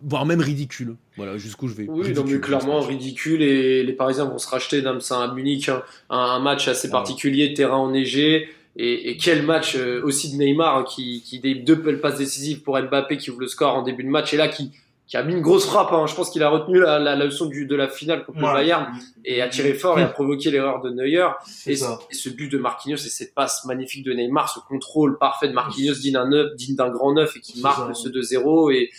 voire 0.03 0.25
même 0.25 0.41
ridicule. 0.41 0.95
Voilà, 1.17 1.37
jusqu'où 1.37 1.67
je 1.67 1.73
vais. 1.73 1.87
Oui, 1.87 2.07
Ridicule, 2.07 2.35
mais 2.35 2.39
clairement 2.41 2.81
ridicule 2.81 3.41
et 3.41 3.83
les 3.83 3.93
Parisiens 3.93 4.25
vont 4.25 4.37
se 4.37 4.47
racheter 4.47 4.81
d'Amsa 4.81 5.23
à 5.23 5.33
Munich, 5.33 5.69
hein. 5.69 5.81
un, 6.09 6.39
match 6.39 6.67
assez 6.67 6.89
particulier, 6.89 7.53
terrain 7.53 7.77
enneigé. 7.77 8.49
Et, 8.75 9.09
et 9.09 9.17
quel 9.17 9.43
match 9.43 9.75
euh, 9.75 10.01
aussi 10.03 10.31
de 10.31 10.37
Neymar 10.37 10.77
hein, 10.77 10.85
qui, 10.87 11.21
qui 11.25 11.39
des 11.39 11.55
deux 11.55 11.81
passes 11.99 12.17
décisives 12.17 12.61
pour 12.61 12.79
Mbappé 12.79 13.17
qui 13.17 13.31
ouvre 13.31 13.41
le 13.41 13.47
score 13.47 13.75
en 13.75 13.81
début 13.81 14.03
de 14.03 14.09
match 14.09 14.33
et 14.33 14.37
là 14.37 14.47
qui, 14.47 14.71
qui 15.09 15.17
a 15.17 15.23
mis 15.23 15.33
une 15.33 15.41
grosse 15.41 15.65
frappe. 15.65 15.91
hein. 15.91 16.05
Je 16.07 16.13
pense 16.15 16.29
qu'il 16.29 16.43
a 16.43 16.49
retenu 16.49 16.79
la, 16.79 16.99
la, 16.99 17.15
la 17.15 17.25
leçon 17.25 17.47
du, 17.47 17.65
de 17.65 17.75
la 17.75 17.87
finale 17.89 18.23
contre 18.25 18.39
le 18.39 18.45
Ouais. 18.45 18.53
Bayern 18.53 18.87
et 19.25 19.41
a 19.41 19.49
tiré 19.49 19.73
fort 19.73 19.99
et 19.99 20.03
a 20.03 20.07
provoqué 20.07 20.51
l'erreur 20.51 20.81
de 20.81 20.91
Neuer. 20.91 21.27
Et, 21.65 21.75
ça. 21.75 21.99
et 22.09 22.13
ce 22.13 22.29
but 22.29 22.47
de 22.49 22.57
Marquinhos 22.59 22.97
et 22.97 23.09
cette 23.09 23.33
passe 23.33 23.65
magnifique 23.65 24.05
de 24.05 24.13
Neymar, 24.13 24.47
ce 24.53 24.59
contrôle 24.59 25.17
parfait 25.17 25.47
de 25.49 25.53
Marquinhos 25.53 25.95
digne 25.95 26.13
d'un 26.13 26.29
neuf, 26.29 26.55
digne 26.55 26.75
d'un 26.75 26.89
grand 26.89 27.11
neuf 27.13 27.35
et 27.35 27.39
qui 27.39 27.59
marque 27.59 27.87
ça. 27.95 28.03
ce 28.03 28.07
2-0 28.07 28.71
et, 28.73 28.91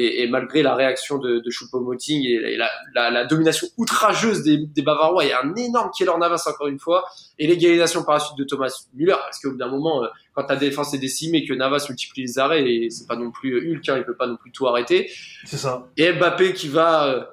et, 0.00 0.22
et 0.22 0.28
malgré 0.28 0.62
la 0.62 0.74
réaction 0.74 1.18
de, 1.18 1.38
de 1.40 1.50
Choupo-Moting 1.50 2.24
et 2.26 2.56
la, 2.56 2.68
la, 2.94 3.10
la 3.10 3.24
domination 3.24 3.66
outrageuse 3.76 4.42
des, 4.42 4.58
des 4.58 4.82
Bavarois, 4.82 5.24
il 5.24 5.28
y 5.30 5.32
a 5.32 5.42
un 5.42 5.54
énorme 5.56 5.90
Keylor 5.96 6.18
Navas 6.18 6.44
encore 6.46 6.68
une 6.68 6.78
fois 6.78 7.04
et 7.38 7.46
l'égalisation 7.46 8.04
par 8.04 8.14
la 8.14 8.20
suite 8.20 8.38
de 8.38 8.44
Thomas 8.44 8.72
Müller 8.94 9.16
parce 9.18 9.40
qu'au 9.40 9.50
bout 9.50 9.56
d'un 9.56 9.68
moment, 9.68 10.04
euh, 10.04 10.08
quand 10.34 10.44
ta 10.44 10.56
défense 10.56 10.94
est 10.94 10.98
décimée 10.98 11.38
et 11.38 11.46
que 11.46 11.54
Navas 11.54 11.86
multiplie 11.88 12.22
les 12.22 12.38
arrêts 12.38 12.64
et 12.70 12.90
c'est 12.90 13.06
pas 13.08 13.16
non 13.16 13.30
plus 13.30 13.56
Hulk, 13.74 13.88
hein, 13.88 13.96
il 13.98 14.04
peut 14.04 14.16
pas 14.16 14.26
non 14.26 14.36
plus 14.36 14.52
tout 14.52 14.66
arrêter, 14.68 15.10
C'est 15.44 15.56
ça. 15.56 15.86
et 15.96 16.12
Mbappé 16.12 16.52
qui 16.52 16.68
va, 16.68 17.06
euh, 17.08 17.24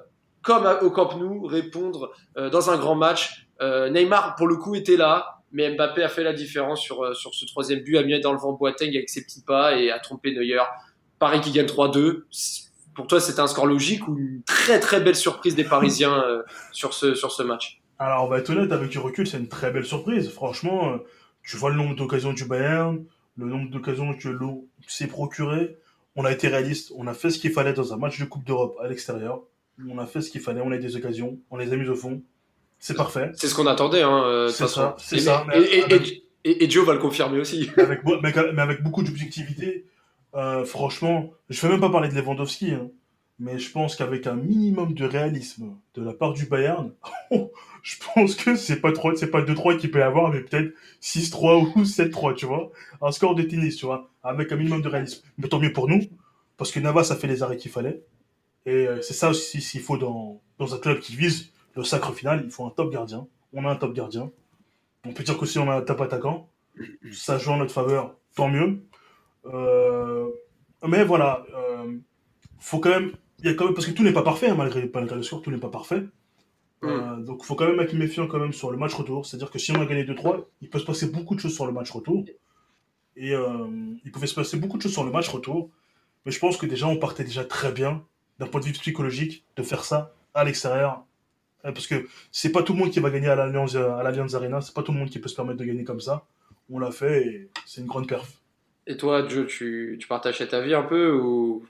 comme 0.42 0.66
au 0.82 0.90
Camp 0.90 1.16
Nou, 1.18 1.46
répondre 1.46 2.12
euh, 2.36 2.50
dans 2.50 2.70
un 2.70 2.76
grand 2.76 2.94
match. 2.96 3.46
Euh, 3.62 3.88
Neymar, 3.90 4.34
pour 4.36 4.46
le 4.48 4.56
coup, 4.56 4.74
était 4.74 4.96
là, 4.96 5.38
mais 5.52 5.74
Mbappé 5.74 6.02
a 6.02 6.08
fait 6.08 6.22
la 6.22 6.32
différence 6.32 6.80
sur, 6.80 7.02
euh, 7.04 7.14
sur 7.14 7.34
ce 7.34 7.46
troisième 7.46 7.80
but, 7.80 7.96
a 7.96 8.02
mis 8.02 8.20
dans 8.20 8.32
le 8.32 8.38
vent 8.38 8.52
Boateng 8.52 8.90
avec 8.94 9.08
ses 9.08 9.22
petits 9.24 9.42
pas 9.42 9.76
et 9.76 9.90
a 9.90 9.98
trompé 9.98 10.32
Neuer. 10.32 10.60
Paris 11.18 11.40
qui 11.40 11.50
gagne 11.52 11.66
3-2. 11.66 12.22
Pour 12.94 13.06
toi, 13.06 13.20
c'était 13.20 13.40
un 13.40 13.46
score 13.46 13.66
logique 13.66 14.08
ou 14.08 14.16
une 14.18 14.42
très 14.44 14.80
très 14.80 15.00
belle 15.00 15.16
surprise 15.16 15.54
des 15.54 15.64
Parisiens 15.64 16.22
euh, 16.24 16.42
sur, 16.72 16.94
ce, 16.94 17.14
sur 17.14 17.30
ce 17.32 17.42
match? 17.42 17.80
Alors, 17.98 18.24
on 18.24 18.28
va 18.28 18.38
être 18.38 18.50
honnête, 18.50 18.72
avec 18.72 18.88
du 18.90 18.98
recul, 18.98 19.26
c'est 19.26 19.38
une 19.38 19.48
très 19.48 19.70
belle 19.70 19.84
surprise. 19.84 20.30
Franchement, 20.30 20.92
euh, 20.92 20.96
tu 21.42 21.56
vois 21.56 21.70
le 21.70 21.76
nombre 21.76 21.94
d'occasions 21.94 22.32
du 22.32 22.44
Bayern, 22.44 23.04
le 23.38 23.46
nombre 23.46 23.70
d'occasions 23.70 24.14
que 24.14 24.28
l'eau 24.28 24.66
s'est 24.86 25.06
procuré. 25.06 25.76
On 26.14 26.24
a 26.24 26.32
été 26.32 26.48
réaliste, 26.48 26.92
on 26.96 27.06
a 27.06 27.12
fait 27.14 27.28
ce 27.30 27.38
qu'il 27.38 27.52
fallait 27.52 27.74
dans 27.74 27.92
un 27.92 27.98
match 27.98 28.18
de 28.18 28.24
Coupe 28.24 28.44
d'Europe 28.44 28.76
à 28.82 28.88
l'extérieur. 28.88 29.40
On 29.90 29.98
a 29.98 30.06
fait 30.06 30.22
ce 30.22 30.30
qu'il 30.30 30.40
fallait, 30.40 30.62
on 30.62 30.70
a 30.72 30.76
eu 30.76 30.80
des 30.80 30.96
occasions, 30.96 31.38
on 31.50 31.58
les 31.58 31.70
a 31.72 31.76
mises 31.76 31.90
au 31.90 31.94
fond. 31.94 32.22
C'est 32.78 32.96
parfait. 32.96 33.30
C'est 33.34 33.48
ce 33.48 33.54
qu'on 33.54 33.66
attendait, 33.66 34.02
hein, 34.02 34.22
euh, 34.24 34.48
C'est 34.48 34.68
ça, 34.68 34.96
c'est 34.98 35.16
Et- 35.16 35.20
ça. 35.20 35.44
Et, 35.54 35.58
et, 35.78 35.84
Avec- 35.84 36.08
et- 36.08 36.22
et- 36.44 36.64
et 36.64 36.70
Joe 36.70 36.86
va 36.86 36.94
le 36.94 36.98
confirmer 36.98 37.40
aussi. 37.40 37.68
avec, 37.76 38.00
mais 38.22 38.62
avec 38.62 38.82
beaucoup 38.82 39.02
d'objectivité, 39.02 39.84
euh, 40.36 40.64
franchement, 40.64 41.32
je 41.48 41.60
vais 41.62 41.68
même 41.68 41.80
pas 41.80 41.90
parler 41.90 42.08
de 42.08 42.14
Lewandowski, 42.14 42.72
hein, 42.72 42.90
mais 43.38 43.58
je 43.58 43.70
pense 43.70 43.96
qu'avec 43.96 44.26
un 44.26 44.34
minimum 44.34 44.94
de 44.94 45.04
réalisme 45.04 45.76
de 45.94 46.02
la 46.02 46.12
part 46.12 46.32
du 46.32 46.46
Bayern, 46.46 46.92
je 47.82 47.96
pense 48.14 48.34
que 48.34 48.54
c'est 48.54 48.80
pas 48.80 48.92
c'est 49.16 49.30
pas 49.30 49.42
2-3 49.42 49.78
qu'il 49.78 49.90
peut 49.90 49.98
y 50.00 50.02
avoir, 50.02 50.30
mais 50.30 50.40
peut-être 50.40 50.74
6-3 51.02 51.72
ou 51.74 51.82
7-3, 51.82 52.34
tu 52.34 52.46
vois. 52.46 52.70
Un 53.00 53.12
score 53.12 53.34
de 53.34 53.42
tennis, 53.42 53.76
tu 53.76 53.86
vois, 53.86 54.10
avec 54.22 54.52
un 54.52 54.56
minimum 54.56 54.82
de 54.82 54.88
réalisme. 54.88 55.22
Mais 55.38 55.48
tant 55.48 55.58
mieux 55.58 55.72
pour 55.72 55.88
nous, 55.88 56.02
parce 56.56 56.70
que 56.70 56.80
Navas 56.80 57.08
a 57.10 57.16
fait 57.16 57.26
les 57.26 57.42
arrêts 57.42 57.56
qu'il 57.56 57.70
fallait. 57.70 58.02
Et 58.66 58.86
euh, 58.86 59.00
c'est 59.02 59.14
ça 59.14 59.30
aussi 59.30 59.60
s'il 59.60 59.80
faut 59.80 59.96
dans, 59.96 60.40
dans 60.58 60.74
un 60.74 60.78
club 60.78 61.00
qui 61.00 61.14
vise 61.14 61.52
le 61.76 61.84
sacre 61.84 62.12
final, 62.12 62.42
il 62.44 62.50
faut 62.50 62.66
un 62.66 62.70
top 62.70 62.92
gardien. 62.92 63.26
On 63.52 63.64
a 63.64 63.70
un 63.70 63.76
top 63.76 63.94
gardien. 63.94 64.30
On 65.04 65.12
peut 65.12 65.22
dire 65.22 65.38
qu'aussi 65.38 65.58
on 65.58 65.70
a 65.70 65.76
un 65.76 65.82
top 65.82 66.00
attaquant. 66.00 66.50
Ça 67.12 67.38
joue 67.38 67.52
en 67.52 67.58
notre 67.58 67.72
faveur, 67.72 68.16
tant 68.34 68.48
mieux. 68.48 68.82
Euh, 69.52 70.28
mais 70.86 71.04
voilà, 71.04 71.44
euh, 71.54 71.98
faut 72.58 72.78
quand 72.78 72.90
même, 72.90 73.12
il 73.40 73.46
y 73.46 73.48
a 73.48 73.54
quand 73.54 73.64
même, 73.66 73.74
parce 73.74 73.86
que 73.86 73.92
tout 73.92 74.02
n'est 74.02 74.12
pas 74.12 74.22
parfait, 74.22 74.48
hein, 74.48 74.54
malgré, 74.56 74.90
malgré 74.92 75.16
le 75.16 75.22
score, 75.22 75.42
tout 75.42 75.50
n'est 75.50 75.58
pas 75.58 75.70
parfait. 75.70 76.04
Euh, 76.84 77.16
donc 77.16 77.44
faut 77.44 77.54
quand 77.54 77.66
même 77.66 77.80
être 77.80 77.94
méfiant 77.94 78.26
quand 78.26 78.38
même 78.38 78.52
sur 78.52 78.70
le 78.70 78.76
match 78.76 78.94
retour. 78.94 79.26
C'est-à-dire 79.26 79.50
que 79.50 79.58
si 79.58 79.72
on 79.72 79.80
a 79.80 79.86
gagné 79.86 80.04
2-3, 80.04 80.44
il 80.60 80.70
peut 80.70 80.78
se 80.78 80.84
passer 80.84 81.08
beaucoup 81.10 81.34
de 81.34 81.40
choses 81.40 81.54
sur 81.54 81.66
le 81.66 81.72
match 81.72 81.90
retour. 81.90 82.24
Et 83.16 83.34
euh, 83.34 83.66
il 84.04 84.12
pouvait 84.12 84.26
se 84.26 84.34
passer 84.34 84.58
beaucoup 84.58 84.76
de 84.76 84.82
choses 84.82 84.92
sur 84.92 85.04
le 85.04 85.10
match 85.10 85.28
retour. 85.28 85.70
Mais 86.24 86.32
je 86.32 86.38
pense 86.38 86.56
que 86.56 86.66
déjà 86.66 86.86
on 86.86 86.96
partait 86.96 87.24
déjà 87.24 87.44
très 87.44 87.72
bien 87.72 88.04
d'un 88.38 88.46
point 88.46 88.60
de 88.60 88.66
vue 88.66 88.72
psychologique 88.72 89.44
de 89.56 89.62
faire 89.62 89.84
ça 89.84 90.14
à 90.34 90.44
l'extérieur. 90.44 91.04
Parce 91.62 91.86
que 91.86 92.06
c'est 92.30 92.52
pas 92.52 92.62
tout 92.62 92.74
le 92.74 92.78
monde 92.78 92.90
qui 92.90 93.00
va 93.00 93.10
gagner 93.10 93.28
à 93.28 93.34
l'Allianz 93.34 94.34
Arena, 94.36 94.60
c'est 94.60 94.74
pas 94.74 94.82
tout 94.82 94.92
le 94.92 94.98
monde 94.98 95.10
qui 95.10 95.18
peut 95.18 95.28
se 95.28 95.34
permettre 95.34 95.58
de 95.58 95.64
gagner 95.64 95.82
comme 95.82 96.00
ça. 96.00 96.26
On 96.70 96.78
l'a 96.78 96.92
fait 96.92 97.26
et 97.26 97.50
c'est 97.64 97.80
une 97.80 97.86
grande 97.86 98.06
perf. 98.06 98.40
Et 98.86 98.96
toi, 98.96 99.26
Joe, 99.28 99.46
tu, 99.46 99.96
tu 100.00 100.06
partages 100.06 100.38
cet 100.38 100.54
avis 100.54 100.74
un 100.74 100.82
peu 100.82 101.12
ou? 101.12 101.66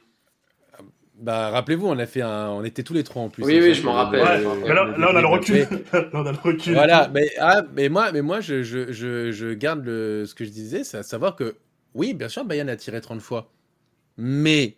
Bah, 1.18 1.48
rappelez-vous, 1.48 1.86
on 1.86 1.98
a 1.98 2.04
fait 2.04 2.20
un, 2.20 2.50
on 2.50 2.62
était 2.62 2.82
tous 2.82 2.92
les 2.92 3.02
trois 3.02 3.22
en 3.22 3.30
plus. 3.30 3.42
Oui, 3.42 3.58
oui, 3.58 3.72
je 3.72 3.82
m'en 3.82 3.94
rappelle. 3.94 4.20
Ouais, 4.20 4.56
mais 4.66 4.74
là, 4.74 4.84
là, 4.98 5.08
on 5.12 5.16
a 5.16 5.20
le 5.22 5.26
recul. 5.26 5.66
Mais- 5.70 5.82
là, 6.00 6.10
on 6.12 6.26
a 6.26 6.32
le 6.32 6.38
recul. 6.38 6.74
Voilà, 6.74 7.08
mais, 7.08 7.30
ah, 7.38 7.62
mais 7.74 7.88
moi, 7.88 8.12
mais 8.12 8.20
moi 8.20 8.40
je, 8.40 8.62
je, 8.62 8.92
je, 8.92 9.32
je 9.32 9.54
garde 9.54 9.82
le, 9.84 10.24
ce 10.26 10.34
que 10.34 10.44
je 10.44 10.50
disais, 10.50 10.84
c'est 10.84 10.98
à 10.98 11.02
savoir 11.02 11.34
que, 11.34 11.56
oui, 11.94 12.12
bien 12.12 12.28
sûr, 12.28 12.44
Bayern 12.44 12.68
a 12.68 12.76
tiré 12.76 13.00
30 13.00 13.22
fois. 13.22 13.50
Mais 14.18 14.76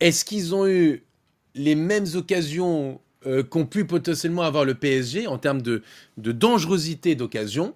est-ce 0.00 0.24
qu'ils 0.24 0.56
ont 0.56 0.66
eu 0.66 1.04
les 1.54 1.76
mêmes 1.76 2.06
occasions 2.16 3.00
euh, 3.26 3.44
qu'ont 3.44 3.66
pu 3.66 3.84
potentiellement 3.84 4.42
avoir 4.42 4.64
le 4.64 4.74
PSG 4.74 5.28
en 5.28 5.38
termes 5.38 5.62
de, 5.62 5.82
de 6.16 6.32
dangerosité 6.32 7.14
d'occasion 7.14 7.74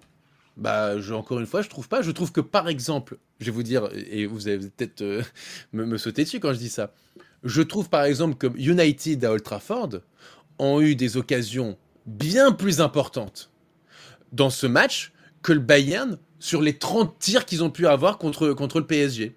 bah, 0.57 0.95
encore 1.11 1.39
une 1.39 1.45
fois, 1.45 1.61
je 1.61 1.69
trouve 1.69 1.87
pas. 1.87 2.01
Je 2.01 2.11
trouve 2.11 2.31
que, 2.31 2.41
par 2.41 2.69
exemple, 2.69 3.17
je 3.39 3.45
vais 3.45 3.51
vous 3.51 3.63
dire, 3.63 3.89
et 3.93 4.25
vous 4.25 4.47
allez 4.47 4.69
peut-être 4.69 5.01
euh, 5.01 5.21
me, 5.73 5.85
me 5.85 5.97
sauter 5.97 6.23
dessus 6.23 6.39
quand 6.39 6.53
je 6.53 6.59
dis 6.59 6.69
ça, 6.69 6.93
je 7.43 7.61
trouve 7.61 7.89
par 7.89 8.03
exemple 8.03 8.35
que 8.35 8.47
United 8.57 9.23
à 9.23 9.31
Old 9.31 9.43
Trafford 9.43 9.89
ont 10.57 10.81
eu 10.81 10.95
des 10.95 11.17
occasions 11.17 11.77
bien 12.05 12.51
plus 12.51 12.81
importantes 12.81 13.51
dans 14.31 14.49
ce 14.49 14.67
match 14.67 15.13
que 15.41 15.53
le 15.53 15.59
Bayern 15.59 16.17
sur 16.39 16.61
les 16.61 16.77
30 16.77 17.17
tirs 17.19 17.45
qu'ils 17.45 17.63
ont 17.63 17.69
pu 17.69 17.87
avoir 17.87 18.17
contre 18.17 18.45
le 18.45 18.85
PSG. 18.85 19.35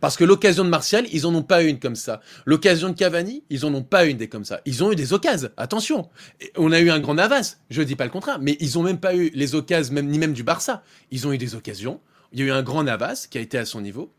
Parce 0.00 0.16
que 0.16 0.24
l'occasion 0.24 0.64
de 0.64 0.68
Martial, 0.68 1.06
ils 1.12 1.26
en 1.26 1.34
ont 1.34 1.42
pas 1.42 1.62
une 1.62 1.78
comme 1.78 1.96
ça. 1.96 2.20
L'occasion 2.44 2.88
de 2.88 2.94
Cavani, 2.94 3.44
ils 3.50 3.64
en 3.64 3.74
ont 3.74 3.82
pas 3.82 4.04
une 4.04 4.16
des 4.16 4.28
comme 4.28 4.44
ça. 4.44 4.60
Ils 4.66 4.82
ont 4.84 4.92
eu 4.92 4.96
des 4.96 5.12
occasions, 5.12 5.50
attention. 5.56 6.08
On 6.56 6.72
a 6.72 6.80
eu 6.80 6.90
un 6.90 7.00
grand 7.00 7.14
Navas, 7.14 7.56
je 7.70 7.82
dis 7.82 7.96
pas 7.96 8.04
le 8.04 8.10
contraire, 8.10 8.38
mais 8.40 8.56
ils 8.60 8.78
ont 8.78 8.82
même 8.82 9.00
pas 9.00 9.14
eu 9.14 9.30
les 9.34 9.54
occasions, 9.54 9.94
ni 10.02 10.18
même 10.18 10.32
du 10.32 10.42
Barça. 10.42 10.82
Ils 11.10 11.26
ont 11.26 11.32
eu 11.32 11.38
des 11.38 11.54
occasions. 11.54 12.00
Il 12.32 12.40
y 12.40 12.42
a 12.42 12.46
eu 12.46 12.50
un 12.50 12.62
grand 12.62 12.82
Navas 12.82 13.26
qui 13.30 13.38
a 13.38 13.40
été 13.40 13.58
à 13.58 13.64
son 13.64 13.80
niveau. 13.80 14.12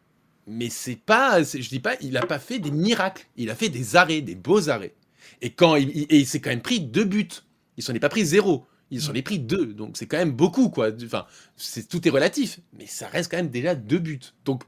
Mais 0.48 0.70
c'est 0.70 0.96
pas, 0.96 1.44
je 1.44 1.68
dis 1.68 1.82
pas, 1.82 1.96
il 2.02 2.16
a 2.16 2.26
pas 2.26 2.40
fait 2.40 2.60
des 2.60 2.72
miracles. 2.72 3.28
Il 3.36 3.50
a 3.50 3.56
fait 3.56 3.70
des 3.70 3.98
arrêts, 3.98 4.22
des 4.22 4.36
beaux 4.36 4.70
arrêts. 4.70 4.96
Et 5.42 5.52
quand 5.52 5.76
il, 5.76 5.90
et 5.90 6.18
il 6.18 6.26
s'est 6.26 6.40
quand 6.40 6.50
même 6.50 6.62
pris 6.62 6.80
deux 6.80 7.04
buts. 7.04 7.28
Il 7.76 7.84
s'en 7.84 7.94
est 7.94 8.00
pas 8.00 8.10
pris 8.10 8.26
zéro. 8.26 8.66
Il 8.90 9.02
s'en 9.02 9.14
est 9.14 9.22
pris 9.22 9.40
deux. 9.40 9.68
Donc 9.68 9.98
c'est 9.98 10.08
quand 10.08 10.18
même 10.18 10.32
beaucoup, 10.32 10.70
quoi. 10.70 10.90
Enfin, 11.04 11.26
c'est, 11.58 11.88
tout 11.88 12.08
est 12.08 12.12
relatif. 12.12 12.60
Mais 12.74 12.88
ça 12.88 13.08
reste 13.08 13.30
quand 13.30 13.38
même 13.38 13.50
déjà 13.50 13.76
deux 13.76 14.00
buts. 14.00 14.22
Donc, 14.46 14.64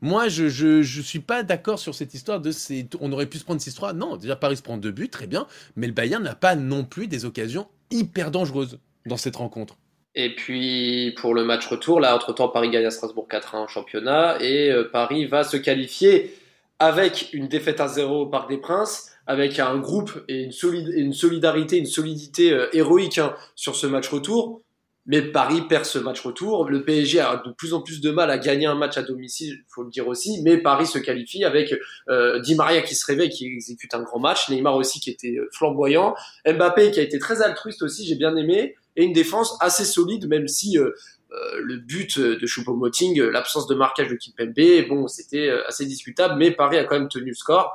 moi, 0.00 0.28
je, 0.28 0.48
je, 0.48 1.00
suis 1.00 1.18
pas 1.18 1.42
d'accord 1.42 1.78
sur 1.78 1.94
cette 1.94 2.14
histoire 2.14 2.40
de 2.40 2.52
on 3.00 3.12
aurait 3.12 3.26
pu 3.26 3.38
se 3.38 3.44
prendre 3.44 3.60
6-3. 3.60 3.94
Non, 3.94 4.16
déjà 4.16 4.36
Paris 4.36 4.56
se 4.56 4.62
prend 4.62 4.76
deux 4.76 4.92
buts, 4.92 5.08
très 5.08 5.26
bien. 5.26 5.46
Mais 5.76 5.86
le 5.86 5.92
Bayern 5.92 6.22
n'a 6.22 6.34
pas 6.34 6.54
non 6.54 6.84
plus 6.84 7.08
des 7.08 7.24
occasions 7.24 7.66
hyper 7.90 8.30
dangereuses 8.30 8.78
dans 9.06 9.16
cette 9.16 9.36
rencontre. 9.36 9.76
Et 10.14 10.34
puis 10.34 11.14
pour 11.20 11.34
le 11.34 11.44
match 11.44 11.66
retour, 11.66 12.00
là, 12.00 12.14
entre-temps, 12.14 12.48
Paris 12.48 12.70
gagne 12.70 12.86
à 12.86 12.90
Strasbourg 12.90 13.28
4-1 13.30 13.56
en 13.56 13.68
championnat 13.68 14.38
et 14.40 14.70
euh, 14.70 14.88
Paris 14.90 15.26
va 15.26 15.44
se 15.44 15.56
qualifier 15.56 16.34
avec 16.78 17.30
une 17.32 17.48
défaite 17.48 17.80
à 17.80 17.88
0 17.88 18.22
au 18.22 18.26
Parc 18.26 18.48
des 18.48 18.58
Princes, 18.58 19.12
avec 19.26 19.58
un 19.58 19.76
groupe 19.78 20.24
et 20.28 20.42
une, 20.42 20.52
solide, 20.52 20.88
et 20.94 21.00
une 21.00 21.12
solidarité, 21.12 21.76
une 21.76 21.86
solidité 21.86 22.52
euh, 22.52 22.68
héroïque 22.72 23.18
hein, 23.18 23.34
sur 23.54 23.74
ce 23.76 23.86
match 23.86 24.08
retour. 24.08 24.62
Mais 25.08 25.22
Paris 25.22 25.62
perd 25.62 25.84
ce 25.84 25.98
match 25.98 26.20
retour. 26.20 26.68
Le 26.68 26.84
PSG 26.84 27.18
a 27.18 27.42
de 27.44 27.50
plus 27.50 27.74
en 27.74 27.80
plus 27.80 28.00
de 28.00 28.10
mal 28.10 28.30
à 28.30 28.38
gagner 28.38 28.66
un 28.66 28.76
match 28.76 28.96
à 28.96 29.02
domicile, 29.02 29.64
faut 29.66 29.82
le 29.82 29.90
dire 29.90 30.06
aussi. 30.06 30.40
Mais 30.42 30.58
Paris 30.58 30.86
se 30.86 30.98
qualifie 30.98 31.44
avec 31.44 31.74
euh, 32.08 32.38
Di 32.38 32.54
Maria 32.54 32.82
qui 32.82 32.94
se 32.94 33.04
réveille, 33.04 33.30
qui 33.30 33.46
exécute 33.46 33.94
un 33.94 34.02
grand 34.02 34.20
match, 34.20 34.48
Neymar 34.48 34.76
aussi 34.76 35.00
qui 35.00 35.10
était 35.10 35.36
euh, 35.36 35.48
flamboyant, 35.52 36.14
Mbappé 36.46 36.92
qui 36.92 37.00
a 37.00 37.02
été 37.02 37.18
très 37.18 37.42
altruiste 37.42 37.82
aussi, 37.82 38.06
j'ai 38.06 38.14
bien 38.14 38.36
aimé, 38.36 38.76
et 38.98 39.04
une 39.04 39.12
défense 39.12 39.56
assez 39.60 39.84
solide, 39.84 40.28
même 40.28 40.48
si 40.48 40.76
euh, 40.76 40.90
euh, 41.30 41.60
le 41.62 41.76
but 41.76 42.18
de 42.18 42.46
Choupo-Moting, 42.46 43.20
euh, 43.20 43.30
l'absence 43.30 43.68
de 43.68 43.76
marquage 43.76 44.08
de 44.08 44.16
Kimpembe, 44.16 44.88
bon, 44.88 45.06
c'était 45.06 45.50
assez 45.66 45.86
discutable, 45.86 46.34
mais 46.36 46.50
Paris 46.50 46.78
a 46.78 46.84
quand 46.84 46.98
même 46.98 47.08
tenu 47.08 47.28
le 47.28 47.34
score. 47.34 47.72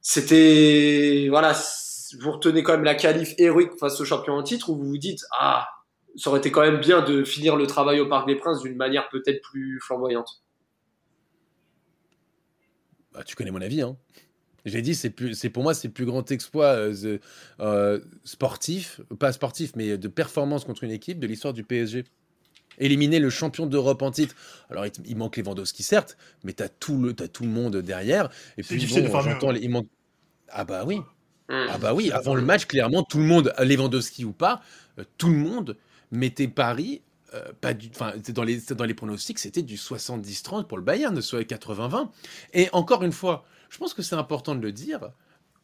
C'était, 0.00 1.26
voilà, 1.28 1.54
vous 2.18 2.32
retenez 2.32 2.62
quand 2.62 2.72
même 2.72 2.84
la 2.84 2.94
qualif 2.94 3.34
héroïque 3.36 3.78
face 3.78 4.00
au 4.00 4.06
champion 4.06 4.32
en 4.32 4.42
titre, 4.42 4.70
où 4.70 4.76
vous 4.76 4.88
vous 4.88 4.98
dites, 4.98 5.20
ah, 5.38 5.66
ça 6.16 6.30
aurait 6.30 6.38
été 6.40 6.50
quand 6.50 6.62
même 6.62 6.80
bien 6.80 7.02
de 7.02 7.24
finir 7.24 7.56
le 7.56 7.66
travail 7.66 8.00
au 8.00 8.08
Parc 8.08 8.26
des 8.26 8.36
Princes 8.36 8.62
d'une 8.62 8.76
manière 8.76 9.08
peut-être 9.10 9.42
plus 9.42 9.80
flamboyante. 9.80 10.42
Bah, 13.12 13.22
tu 13.24 13.34
connais 13.36 13.50
mon 13.50 13.60
avis, 13.60 13.82
hein. 13.82 13.96
J'ai 14.64 14.82
dit, 14.82 14.94
c'est 14.96 15.10
plus, 15.10 15.34
c'est 15.34 15.50
pour 15.50 15.62
moi, 15.62 15.74
c'est 15.74 15.88
le 15.88 15.94
plus 15.94 16.06
grand 16.06 16.30
exploit 16.32 16.66
euh, 16.76 17.18
euh, 17.60 18.00
sportif, 18.24 19.00
pas 19.18 19.32
sportif, 19.32 19.72
mais 19.76 19.96
de 19.96 20.08
performance 20.08 20.64
contre 20.64 20.84
une 20.84 20.90
équipe 20.90 21.20
de 21.20 21.26
l'histoire 21.28 21.54
du 21.54 21.62
PSG. 21.64 22.04
Éliminer 22.78 23.20
le 23.20 23.30
champion 23.30 23.66
d'Europe 23.66 24.02
en 24.02 24.10
titre. 24.10 24.34
Alors, 24.70 24.84
il, 24.86 24.92
il 25.06 25.16
manque 25.16 25.36
Lewandowski, 25.36 25.82
certes, 25.84 26.16
mais 26.44 26.52
t'as 26.52 26.68
tout 26.68 27.00
le, 27.00 27.14
t'as 27.14 27.28
tout 27.28 27.44
le 27.44 27.48
monde 27.50 27.76
derrière. 27.78 28.30
Et 28.58 28.62
C'est 28.62 28.74
puis, 28.74 28.78
difficile 28.78 29.04
de 29.04 29.08
bon, 29.08 29.12
faire 29.12 29.22
mieux. 29.24 29.32
j'entends, 29.32 29.50
les- 29.52 29.60
il 29.60 29.70
manque. 29.70 29.88
Ah 30.48 30.64
bah 30.64 30.84
oui. 30.86 31.00
Hmm. 31.48 31.66
Ah 31.70 31.78
bah 31.78 31.94
oui, 31.94 32.10
avant 32.10 32.34
le 32.34 32.42
match, 32.42 32.66
clairement, 32.66 33.04
tout 33.04 33.18
le 33.18 33.24
monde, 33.24 33.52
Lewandowski 33.60 34.24
ou 34.24 34.32
pas, 34.32 34.62
euh, 34.98 35.04
tout 35.16 35.28
le 35.30 35.36
monde 35.36 35.76
mettait 36.10 36.48
Paris, 36.48 37.02
euh, 37.34 37.52
pas 37.60 37.74
du, 37.74 37.88
dans 38.32 38.42
les, 38.44 38.60
dans 38.60 38.84
les 38.84 38.94
pronostics, 38.94 39.38
c'était 39.38 39.62
du 39.62 39.76
70-30 39.76 40.66
pour 40.66 40.78
le 40.78 40.84
Bayern, 40.84 41.20
soit 41.20 41.42
80-20. 41.42 42.08
Et 42.54 42.68
encore 42.72 43.02
une 43.02 43.12
fois, 43.12 43.44
je 43.68 43.78
pense 43.78 43.94
que 43.94 44.02
c'est 44.02 44.14
important 44.14 44.54
de 44.54 44.60
le 44.60 44.72
dire, 44.72 45.10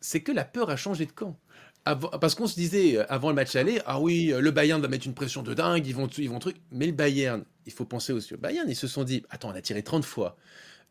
c'est 0.01 0.21
que 0.21 0.33
la 0.33 0.45
peur 0.45 0.71
a 0.71 0.77
changé 0.77 1.07
de 1.07 1.13
camp. 1.13 1.39
Parce 1.85 2.37
qu'on 2.37 2.47
se 2.47 2.55
disait 2.55 2.97
euh, 2.97 3.05
avant 3.13 3.29
le 3.29 3.35
match 3.35 3.57
aller, 3.57 3.81
ah 3.87 4.01
oui, 4.01 4.33
euh, 4.33 4.41
le 4.41 4.51
Bayern 4.53 4.81
va 4.81 4.89
mettre 4.89 5.07
une 5.07 5.15
pression 5.15 5.43
de 5.43 5.53
dingue, 5.53 5.85
ils 5.87 5.95
vont, 5.95 6.07
ils 6.07 6.31
vont 6.31 6.39
truc. 6.39 6.57
Mais 6.71 6.87
le 6.87 6.93
Bayern, 6.93 7.45
il 7.67 7.73
faut 7.73 7.85
penser 7.85 8.13
aussi 8.13 8.35
au 8.35 8.39
Bayern, 8.39 8.69
ils 8.69 8.77
se 8.77 8.87
sont 8.87 9.03
dit, 9.05 9.25
attends, 9.31 9.51
on 9.51 9.55
a 9.55 9.61
tiré 9.61 9.83
30 9.83 10.05
fois. 10.05 10.37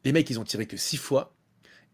Les 0.04 0.12
mecs, 0.12 0.30
ils 0.30 0.40
ont 0.40 0.44
tiré 0.44 0.66
que 0.66 0.78
6 0.78 0.98
fois. 0.98 1.34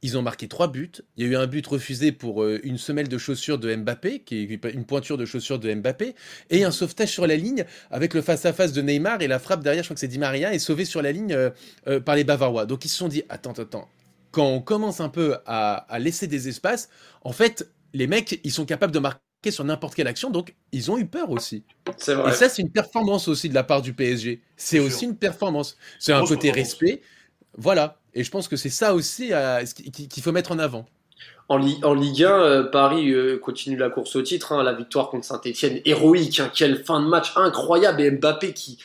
Ils 0.03 0.17
ont 0.17 0.21
marqué 0.21 0.47
trois 0.47 0.67
buts. 0.71 0.91
Il 1.15 1.25
y 1.25 1.27
a 1.27 1.31
eu 1.31 1.35
un 1.35 1.47
but 1.47 1.65
refusé 1.65 2.11
pour 2.11 2.43
euh, 2.43 2.59
une 2.63 2.77
semelle 2.77 3.07
de 3.07 3.17
chaussures 3.17 3.57
de 3.57 3.75
Mbappé, 3.75 4.19
qui 4.19 4.43
est 4.43 4.73
une 4.73 4.85
pointure 4.85 5.17
de 5.17 5.25
chaussures 5.25 5.59
de 5.59 5.73
Mbappé, 5.73 6.13
et 6.49 6.63
un 6.63 6.71
sauvetage 6.71 7.09
sur 7.09 7.25
la 7.25 7.35
ligne 7.35 7.65
avec 7.89 8.13
le 8.13 8.21
face-à-face 8.21 8.73
de 8.73 8.81
Neymar 8.81 9.21
et 9.21 9.27
la 9.27 9.39
frappe 9.39 9.63
derrière, 9.63 9.83
je 9.83 9.87
crois 9.87 9.95
que 9.95 9.99
c'est 9.99 10.07
Di 10.07 10.19
Maria, 10.19 10.53
est 10.53 10.59
sauvé 10.59 10.85
sur 10.85 11.01
la 11.01 11.11
ligne 11.11 11.33
euh, 11.33 11.49
euh, 11.87 11.99
par 11.99 12.15
les 12.15 12.23
Bavarois. 12.23 12.65
Donc 12.65 12.85
ils 12.85 12.89
se 12.89 12.97
sont 12.97 13.07
dit, 13.07 13.23
attends, 13.29 13.53
attends. 13.53 13.89
Quand 14.31 14.45
on 14.45 14.61
commence 14.61 14.99
un 14.99 15.09
peu 15.09 15.37
à, 15.45 15.73
à 15.73 15.99
laisser 15.99 16.27
des 16.27 16.47
espaces, 16.47 16.89
en 17.23 17.31
fait, 17.31 17.67
les 17.93 18.05
mecs, 18.05 18.39
ils 18.43 18.51
sont 18.51 18.65
capables 18.65 18.93
de 18.93 18.99
marquer 18.99 19.21
sur 19.49 19.63
n'importe 19.63 19.95
quelle 19.95 20.07
action, 20.07 20.29
donc 20.29 20.53
ils 20.71 20.91
ont 20.91 20.97
eu 20.97 21.05
peur 21.05 21.29
aussi. 21.31 21.63
C'est 21.97 22.13
vrai. 22.13 22.31
Et 22.31 22.35
ça, 22.35 22.49
c'est 22.49 22.61
une 22.61 22.71
performance 22.71 23.27
aussi 23.27 23.49
de 23.49 23.53
la 23.53 23.63
part 23.63 23.81
du 23.81 23.93
PSG. 23.93 24.41
C'est 24.55 24.79
aussi 24.79 25.05
une 25.05 25.15
performance. 25.15 25.77
C'est 25.99 26.13
un 26.13 26.23
côté 26.25 26.51
respect. 26.51 27.01
Voilà. 27.57 27.99
Et 28.17 28.23
je 28.23 28.31
pense 28.31 28.47
que 28.47 28.55
c'est 28.55 28.71
ça 28.71 28.95
aussi 28.95 29.31
qu'il 29.93 30.23
faut 30.23 30.31
mettre 30.31 30.51
en 30.51 30.57
avant. 30.57 30.87
En, 31.49 31.57
Ligue 31.57 32.23
1, 32.23 32.41
euh, 32.41 32.63
Paris 32.63 33.11
euh, 33.11 33.37
continue 33.37 33.77
la 33.77 33.89
course 33.89 34.15
au 34.17 34.21
titre. 34.21 34.51
Hein, 34.51 34.63
la 34.63 34.73
victoire 34.73 35.09
contre 35.09 35.23
Saint-Etienne, 35.23 35.79
héroïque. 35.85 36.39
Hein, 36.39 36.51
quelle 36.53 36.83
fin 36.83 36.99
de 36.99 37.07
match 37.07 37.31
incroyable. 37.37 38.01
Et 38.01 38.11
Mbappé 38.11 38.53
qui 38.53 38.79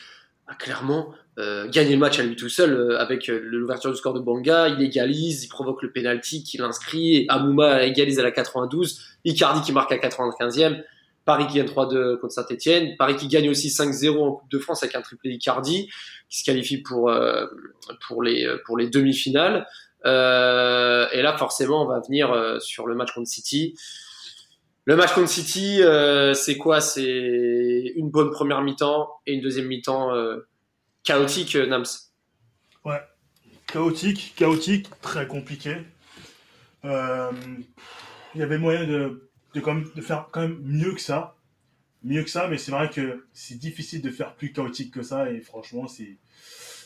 a 0.47 0.53
clairement 0.53 1.09
euh, 1.39 1.67
gagné 1.67 1.93
le 1.93 1.97
match 1.97 2.19
à 2.19 2.23
lui 2.23 2.35
tout 2.35 2.47
seul 2.47 2.95
avec 2.97 3.27
l'ouverture 3.27 3.91
du 3.91 3.97
score 3.97 4.13
de 4.13 4.19
Banga. 4.19 4.69
Il 4.69 4.81
égalise, 4.81 5.43
il 5.43 5.49
provoque 5.49 5.81
le 5.81 5.91
penalty, 5.91 6.43
qu'il 6.43 6.61
inscrit. 6.61 7.25
Amouma 7.27 7.83
égalise 7.83 8.19
à 8.19 8.23
la 8.23 8.31
92. 8.31 9.01
Icardi 9.25 9.61
qui 9.61 9.71
marque 9.73 9.91
à 9.91 9.97
95e. 9.97 10.83
Paris 11.25 11.47
qui 11.47 11.57
gagne 11.57 11.67
3-2 11.67 12.19
contre 12.19 12.33
Saint-Etienne. 12.33 12.95
Paris 12.97 13.15
qui 13.15 13.27
gagne 13.27 13.49
aussi 13.49 13.69
5-0 13.69 14.19
en 14.19 14.31
Coupe 14.33 14.51
de 14.51 14.59
France 14.59 14.83
avec 14.83 14.95
un 14.95 15.01
triplé 15.01 15.31
Icardi 15.31 15.89
qui 16.29 16.39
se 16.39 16.43
qualifie 16.43 16.77
pour, 16.81 17.11
pour 18.07 18.23
les, 18.23 18.47
pour 18.65 18.77
les 18.77 18.89
demi-finales. 18.89 19.65
Euh, 20.05 21.07
et 21.11 21.21
là, 21.21 21.37
forcément, 21.37 21.83
on 21.83 21.87
va 21.87 21.99
venir 21.99 22.31
euh, 22.31 22.59
sur 22.59 22.87
le 22.87 22.95
match 22.95 23.13
contre 23.13 23.27
City. 23.27 23.75
Le 24.85 24.95
match 24.95 25.13
contre 25.13 25.29
City, 25.29 25.81
euh, 25.81 26.33
c'est 26.33 26.57
quoi? 26.57 26.81
C'est 26.81 27.93
une 27.95 28.09
bonne 28.09 28.31
première 28.31 28.61
mi-temps 28.61 29.09
et 29.25 29.33
une 29.33 29.41
deuxième 29.41 29.67
mi-temps 29.67 30.11
chaotique, 31.03 31.55
Nams. 31.55 31.85
Ouais, 32.83 33.01
chaotique, 33.65 34.33
chaotique, 34.35 34.87
très 35.01 35.25
compliqué. 35.25 35.77
il 36.83 36.89
y 38.35 38.41
avait 38.41 38.57
moyen 38.57 38.85
de, 38.85 39.29
de, 39.53 39.59
quand 39.59 39.73
même, 39.73 39.89
de 39.95 40.01
faire 40.01 40.27
quand 40.31 40.41
même 40.41 40.59
mieux 40.63 40.93
que 40.93 41.01
ça. 41.01 41.35
Mieux 42.03 42.23
que 42.23 42.29
ça, 42.29 42.47
mais 42.49 42.57
c'est 42.57 42.71
vrai 42.71 42.89
que 42.89 43.25
c'est 43.31 43.57
difficile 43.57 44.01
de 44.01 44.09
faire 44.09 44.35
plus 44.35 44.51
chaotique 44.51 44.93
que 44.93 45.03
ça 45.03 45.31
et 45.31 45.39
franchement, 45.39 45.87
c'est, 45.87 46.17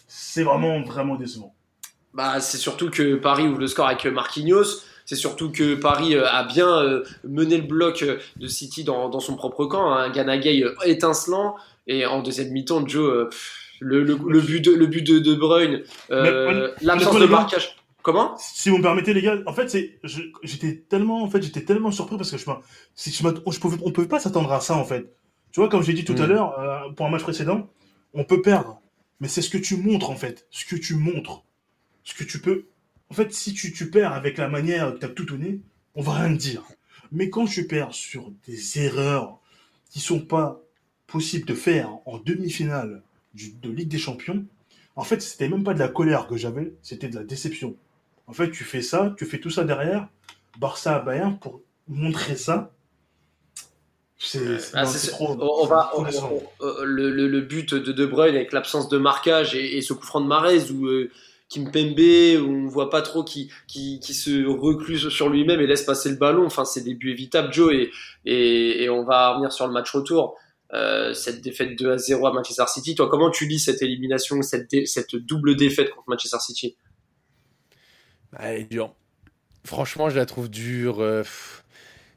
c'est 0.08 0.44
vraiment, 0.44 0.82
vraiment 0.84 1.16
décevant. 1.16 1.56
Bah, 2.14 2.40
c'est 2.40 2.58
surtout 2.58 2.90
que 2.90 3.16
Paris 3.16 3.48
ouvre 3.48 3.60
le 3.60 3.68
score 3.68 3.88
avec 3.88 4.06
Marquinhos. 4.06 4.82
C'est 5.06 5.16
surtout 5.16 5.52
que 5.52 5.76
Paris 5.76 6.16
euh, 6.16 6.28
a 6.28 6.44
bien 6.44 6.68
euh, 6.68 7.04
mené 7.24 7.58
le 7.58 7.64
bloc 7.64 8.02
euh, 8.04 8.18
de 8.36 8.48
City 8.48 8.84
dans, 8.84 9.08
dans 9.10 9.20
son 9.20 9.36
propre 9.36 9.66
camp. 9.66 9.94
Un 9.94 10.04
hein. 10.04 10.10
Ganagay 10.10 10.66
étincelant. 10.86 11.56
Et 11.88 12.06
en 12.06 12.22
deuxième 12.22 12.50
mi-temps, 12.50 12.86
Joe, 12.86 13.30
le, 13.80 14.04
le, 14.04 14.18
le, 14.28 14.42
but 14.42 14.60
de, 14.60 14.72
le 14.72 14.86
but 14.88 15.02
de 15.02 15.20
De 15.20 15.34
Bruyne, 15.36 15.84
l'absence 16.10 17.20
de 17.20 17.26
marquage. 17.26 17.77
Comment? 18.08 18.38
Si 18.38 18.70
vous 18.70 18.78
me 18.78 18.82
permettez 18.82 19.14
les 19.14 19.22
gars, 19.22 19.36
en 19.46 19.52
fait 19.52 19.70
c'est 19.70 20.00
j'étais 20.42 20.78
tellement 20.78 21.24
en 21.24 21.30
fait 21.30 21.42
j'étais 21.42 21.66
tellement 21.66 21.92
surpris 21.92 22.16
parce 22.16 22.32
que 22.32 22.38
je 22.38 22.46
si 22.96 23.12
je, 23.12 23.22
je 23.22 23.60
pouvais 23.60 23.78
on 23.84 23.92
pouvait 23.92 24.08
pas 24.08 24.22
s'attendre 24.22 24.50
à 24.54 24.62
ça 24.62 24.78
en 24.78 24.86
fait. 24.86 25.14
Tu 25.52 25.60
vois 25.60 25.68
comme 25.68 25.84
j'ai 25.84 25.92
dit 25.92 26.06
tout 26.06 26.16
à 26.18 26.26
mm. 26.26 26.30
l'heure 26.30 26.94
pour 26.96 27.06
un 27.06 27.10
match 27.10 27.24
précédent, 27.24 27.68
on 28.14 28.24
peut 28.24 28.42
perdre, 28.42 28.82
mais 29.20 29.28
c'est 29.28 29.42
ce 29.42 29.50
que 29.50 29.58
tu 29.58 29.76
montres 29.76 30.10
en 30.10 30.16
fait, 30.16 30.48
ce 30.52 30.64
que 30.64 30.78
tu 30.78 30.96
montres 30.96 31.44
ce 32.06 32.14
que 32.14 32.24
tu 32.24 32.40
peux. 32.40 32.68
En 33.10 33.14
fait, 33.14 33.34
si 33.34 33.54
tu, 33.54 33.74
tu 33.74 33.92
perds 33.92 34.14
avec 34.14 34.38
la 34.38 34.48
manière 34.48 34.94
que 34.94 35.00
tu 35.00 35.06
as 35.06 35.10
tout 35.10 35.26
donné, 35.26 35.60
on 35.94 36.02
va 36.02 36.14
rien 36.14 36.34
te 36.34 36.40
dire. 36.40 36.64
Mais 37.12 37.30
quand 37.30 37.46
tu 37.46 37.68
perds 37.68 37.94
sur 37.94 38.32
des 38.48 38.80
erreurs 38.80 39.38
qui 39.92 40.00
sont 40.00 40.22
pas 40.22 40.62
possibles 41.08 41.46
de 41.46 41.56
faire 41.56 41.90
en 42.06 42.20
demi-finale 42.20 43.04
de 43.34 43.70
Ligue 43.70 43.90
des 43.90 43.98
Champions, 43.98 44.46
en 44.96 45.04
fait, 45.04 45.22
c'était 45.22 45.50
même 45.50 45.66
pas 45.66 45.74
de 45.74 45.80
la 45.80 45.90
colère 45.90 46.28
que 46.28 46.38
j'avais, 46.38 46.74
c'était 46.82 47.10
de 47.10 47.16
la 47.16 47.26
déception. 47.26 47.76
En 48.28 48.34
fait, 48.34 48.52
tu 48.52 48.64
fais 48.64 48.82
ça, 48.82 49.16
tu 49.18 49.26
fais 49.26 49.40
tout 49.40 49.50
ça 49.50 49.64
derrière, 49.64 50.08
Barça 50.60 51.00
Bayern 51.00 51.40
pour 51.40 51.62
montrer 51.88 52.36
ça. 52.36 52.74
C'est 54.20 54.58
ah, 54.74 54.86
trop. 55.10 55.38
On 55.40 55.68
va, 55.68 55.92
euh, 56.62 56.84
le, 56.84 57.12
le, 57.28 57.42
but 57.42 57.76
de 57.76 57.92
De 57.92 58.06
Bruyne 58.06 58.36
avec 58.36 58.52
l'absence 58.52 58.90
de 58.90 58.98
marquage 58.98 59.56
et, 59.56 59.82
ce 59.82 59.94
coup 59.94 60.06
franc 60.06 60.22
de 60.22 60.26
Marez 60.26 60.72
où 60.72 60.88
euh, 60.88 61.12
Kimpembe, 61.50 62.42
où 62.42 62.50
on 62.50 62.68
voit 62.68 62.90
pas 62.90 63.04
trop 63.04 63.24
qui, 63.24 63.52
qui, 63.68 64.00
qui 64.00 64.16
se 64.16 64.46
recluse 64.46 65.10
sur 65.10 65.30
lui-même 65.30 65.62
et 65.62 65.68
laisse 65.68 65.84
passer 65.84 66.10
le 66.10 66.16
ballon. 66.16 66.48
Enfin, 66.48 66.66
c'est 66.66 66.82
des 66.82 66.96
buts 66.96 67.12
évitables, 67.12 67.54
Joe, 67.54 67.72
et, 67.74 67.92
et, 68.26 68.84
et 68.84 68.90
on 68.90 69.04
va 69.04 69.34
revenir 69.34 69.52
sur 69.52 69.68
le 69.68 69.74
match 69.74 69.92
retour. 69.92 70.36
Euh, 70.74 71.14
cette 71.14 71.42
défaite 71.42 71.78
2 71.78 71.92
à 71.92 71.98
0 71.98 72.28
à 72.28 72.34
Manchester 72.34 72.66
City. 72.68 72.96
Toi, 72.96 73.08
comment 73.10 73.30
tu 73.30 73.48
lis 73.48 73.60
cette 73.60 73.82
élimination, 73.82 74.42
cette, 74.42 74.68
cette 74.86 75.16
double 75.16 75.56
défaite 75.56 75.92
contre 75.92 76.10
Manchester 76.10 76.40
City? 76.40 76.76
Elle 78.40 78.62
est 78.62 78.72
dure. 78.72 78.94
Franchement, 79.66 80.10
je 80.10 80.16
la 80.16 80.26
trouve 80.26 80.50
dure. 80.50 81.02
Euh, 81.02 81.24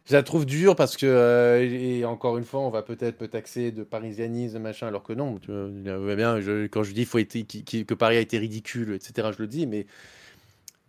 je 0.07 0.15
la 0.15 0.23
trouve 0.23 0.45
dure 0.45 0.77
parce 0.77 0.97
que, 0.97 1.07
euh, 1.07 1.61
et 1.61 2.05
encore 2.05 2.37
une 2.39 2.45
fois, 2.45 2.61
on 2.61 2.71
va 2.71 2.83
peut-être 2.83 3.21
me 3.21 3.29
taxer 3.29 3.71
de 3.71 3.85
parisianisme, 3.85 4.59
machin, 4.59 4.89
alors 4.89 5.03
que 5.03 5.13
non. 5.13 5.39
Tu 5.39 5.53
vois, 5.53 6.17
bien, 6.17 6.37
quand 6.69 6.83
je 6.83 6.93
dis 6.93 7.05
faut 7.05 7.19
que 7.19 7.95
Paris 7.95 8.17
a 8.17 8.21
été 8.21 8.39
ridicule, 8.39 8.95
etc., 8.95 9.29
je 9.37 9.43
le 9.43 9.47
dis, 9.47 9.67
mais 9.67 9.87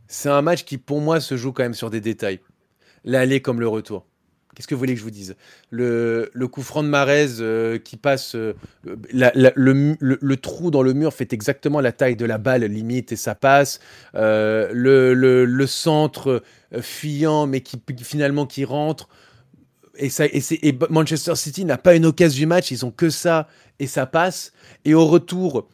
c'est 0.07 0.29
un 0.29 0.41
match 0.41 0.65
qui, 0.65 0.77
pour 0.77 1.01
moi, 1.01 1.19
se 1.19 1.37
joue 1.37 1.51
quand 1.53 1.63
même 1.63 1.73
sur 1.73 1.89
des 1.89 2.01
détails. 2.01 2.39
L'aller 3.03 3.41
comme 3.41 3.59
le 3.59 3.67
retour. 3.67 4.05
Qu'est-ce 4.55 4.67
que 4.67 4.75
vous 4.75 4.79
voulez 4.79 4.93
que 4.93 4.99
je 4.99 5.03
vous 5.03 5.11
dise? 5.11 5.35
Le, 5.69 6.29
coup 6.51 6.61
franc 6.61 6.83
de 6.83 6.89
Marez 6.89 7.39
euh, 7.39 7.77
qui 7.77 7.95
passe, 7.95 8.35
euh, 8.35 8.53
le, 8.83 10.35
trou 10.35 10.71
dans 10.71 10.81
le 10.81 10.93
mur 10.93 11.13
fait 11.13 11.31
exactement 11.31 11.79
la 11.79 11.93
taille 11.93 12.17
de 12.17 12.25
la 12.25 12.37
balle 12.37 12.63
limite 12.65 13.13
et 13.13 13.15
ça 13.15 13.33
passe. 13.33 13.79
Euh, 14.15 14.69
le, 14.73 15.65
centre 15.67 16.43
fuyant 16.81 17.47
mais 17.47 17.61
qui 17.61 17.81
finalement 18.03 18.45
qui 18.45 18.65
rentre. 18.65 19.07
Et 19.97 20.09
Manchester 20.89 21.35
City 21.35 21.63
n'a 21.63 21.77
pas 21.77 21.95
une 21.95 22.05
occasion 22.05 22.39
du 22.39 22.45
match, 22.45 22.71
ils 22.71 22.85
ont 22.85 22.91
que 22.91 23.09
ça 23.09 23.47
et 23.79 23.87
ça 23.87 24.05
passe. 24.05 24.51
Et 24.83 24.93
au 24.93 25.05
retour, 25.05 25.69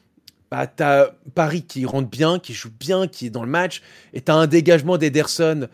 bah, 0.52 0.68
t'as 0.68 1.12
Paris 1.34 1.64
qui 1.64 1.86
rentre 1.86 2.10
bien, 2.10 2.40
qui 2.40 2.54
joue 2.54 2.72
bien, 2.80 3.08
qui 3.08 3.28
est 3.28 3.30
dans 3.30 3.44
le 3.44 3.50
match, 3.50 3.82
et 4.14 4.22
t'as 4.22 4.36
un 4.36 4.48
dégagement 4.48 4.98
d'Ederson 4.98 5.68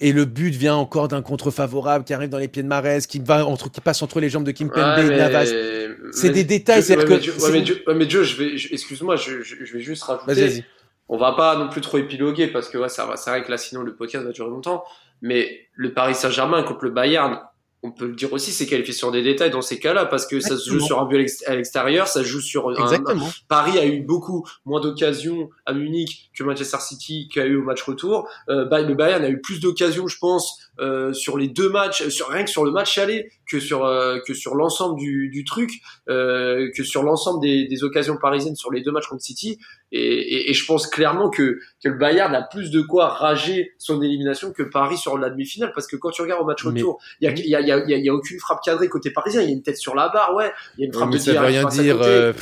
et 0.00 0.12
le 0.12 0.24
but 0.24 0.54
vient 0.54 0.76
encore 0.76 1.08
d'un 1.08 1.22
contre 1.22 1.50
favorable 1.50 2.04
qui 2.04 2.14
arrive 2.14 2.28
dans 2.28 2.38
les 2.38 2.48
pieds 2.48 2.62
de 2.62 2.68
Marès, 2.68 3.06
qui 3.06 3.18
va 3.18 3.46
entre, 3.46 3.70
qui 3.70 3.80
passe 3.80 4.02
entre 4.02 4.20
les 4.20 4.28
jambes 4.28 4.44
de 4.44 4.52
Kimpembe 4.52 4.98
et 4.98 5.04
de 5.04 5.14
Navas. 5.14 5.52
C'est 6.12 6.30
des 6.30 6.44
détails. 6.44 6.82
c'est 6.82 6.96
que. 6.96 7.86
Ouais, 7.88 7.94
mais 7.94 8.08
Joe, 8.08 8.24
je 8.26 8.36
vais, 8.36 8.54
excuse-moi, 8.54 9.16
je, 9.16 9.42
je, 9.42 9.72
vais 9.72 9.80
juste 9.80 10.02
rajouter. 10.04 10.64
On 11.08 11.16
va 11.16 11.32
pas 11.32 11.56
non 11.56 11.68
plus 11.68 11.80
trop 11.80 11.98
épiloguer 11.98 12.48
parce 12.48 12.68
que 12.68 12.76
ouais, 12.76 12.90
ça 12.90 13.06
va, 13.06 13.16
c'est 13.16 13.30
vrai 13.30 13.42
que 13.42 13.50
là, 13.50 13.56
sinon 13.56 13.82
le 13.82 13.94
podcast 13.94 14.24
va 14.24 14.32
durer 14.32 14.50
longtemps. 14.50 14.84
Mais 15.22 15.66
le 15.74 15.92
Paris 15.92 16.14
Saint-Germain 16.14 16.62
contre 16.62 16.84
le 16.84 16.90
Bayern, 16.90 17.40
on 17.82 17.92
peut 17.92 18.06
le 18.06 18.14
dire 18.14 18.32
aussi, 18.32 18.50
c'est 18.50 18.66
qualifié 18.66 18.92
sur 18.92 19.12
des 19.12 19.22
détails 19.22 19.50
dans 19.50 19.62
ces 19.62 19.78
cas-là, 19.78 20.06
parce 20.06 20.26
que 20.26 20.40
ça 20.40 20.56
se 20.56 20.68
joue 20.68 20.80
sur 20.80 21.00
un 21.00 21.06
but 21.06 21.30
à 21.46 21.54
l'extérieur, 21.54 22.08
ça 22.08 22.20
se 22.20 22.28
joue 22.28 22.40
sur 22.40 22.70
Exactement. 22.72 23.26
Un, 23.26 23.30
Paris 23.46 23.78
a 23.78 23.86
eu 23.86 24.00
beaucoup 24.00 24.44
moins 24.64 24.80
d'occasions 24.80 25.48
à 25.64 25.72
Munich 25.72 26.30
que 26.36 26.42
Manchester 26.42 26.78
City 26.80 27.28
qui 27.30 27.38
a 27.38 27.46
eu 27.46 27.56
au 27.56 27.62
match 27.62 27.82
retour. 27.82 28.28
Euh, 28.48 28.64
le 28.64 28.94
Bayern 28.94 29.24
a 29.24 29.28
eu 29.28 29.40
plus 29.40 29.60
d'occasions, 29.60 30.08
je 30.08 30.18
pense, 30.18 30.58
euh, 30.80 31.12
sur 31.12 31.36
les 31.36 31.48
deux 31.48 31.68
matchs, 31.68 32.08
sur 32.08 32.28
rien 32.28 32.44
que 32.44 32.50
sur 32.50 32.64
le 32.64 32.70
match 32.70 32.98
aller, 32.98 33.30
que 33.50 33.58
sur 33.58 33.84
euh, 33.84 34.18
que 34.26 34.34
sur 34.34 34.54
l'ensemble 34.54 34.98
du, 34.98 35.28
du 35.28 35.44
truc, 35.44 35.70
euh, 36.08 36.70
que 36.76 36.84
sur 36.84 37.02
l'ensemble 37.02 37.40
des, 37.40 37.66
des, 37.66 37.82
occasions 37.82 38.16
parisiennes 38.16 38.54
sur 38.54 38.70
les 38.70 38.82
deux 38.82 38.92
matchs 38.92 39.08
contre 39.08 39.22
City. 39.22 39.58
Et, 39.90 40.00
et, 40.00 40.50
et, 40.50 40.54
je 40.54 40.66
pense 40.66 40.86
clairement 40.86 41.30
que 41.30 41.58
que 41.82 41.88
le 41.88 41.96
Bayern 41.96 42.34
a 42.34 42.42
plus 42.42 42.70
de 42.70 42.82
quoi 42.82 43.08
rager 43.08 43.72
son 43.78 44.02
élimination 44.02 44.52
que 44.52 44.62
Paris 44.62 44.98
sur 44.98 45.16
la 45.16 45.30
demi-finale, 45.30 45.72
parce 45.74 45.86
que 45.86 45.96
quand 45.96 46.10
tu 46.10 46.22
regardes 46.22 46.42
au 46.42 46.44
match 46.44 46.62
retour, 46.62 47.00
il 47.20 47.24
y 47.24 47.28
a, 47.28 47.32
y, 47.32 47.54
a, 47.54 47.60
y, 47.60 47.92
a, 47.94 47.96
y 47.96 48.08
a 48.08 48.14
aucune 48.14 48.38
frappe 48.38 48.60
cadrée 48.62 48.88
côté 48.88 49.10
parisien. 49.10 49.40
Il 49.40 49.48
y 49.48 49.50
a 49.50 49.54
une 49.54 49.62
tête 49.62 49.78
sur 49.78 49.94
la 49.94 50.10
barre, 50.10 50.34
ouais. 50.34 50.52
Il 50.76 50.82
y 50.82 50.84
a 50.84 50.86
une 50.86 50.92
frappe 50.92 51.10
de 51.10 51.18
ça 51.18 51.32
veut 51.32 51.38
rien 51.46 51.64
dire. 51.64 51.98
Euh, 52.02 52.32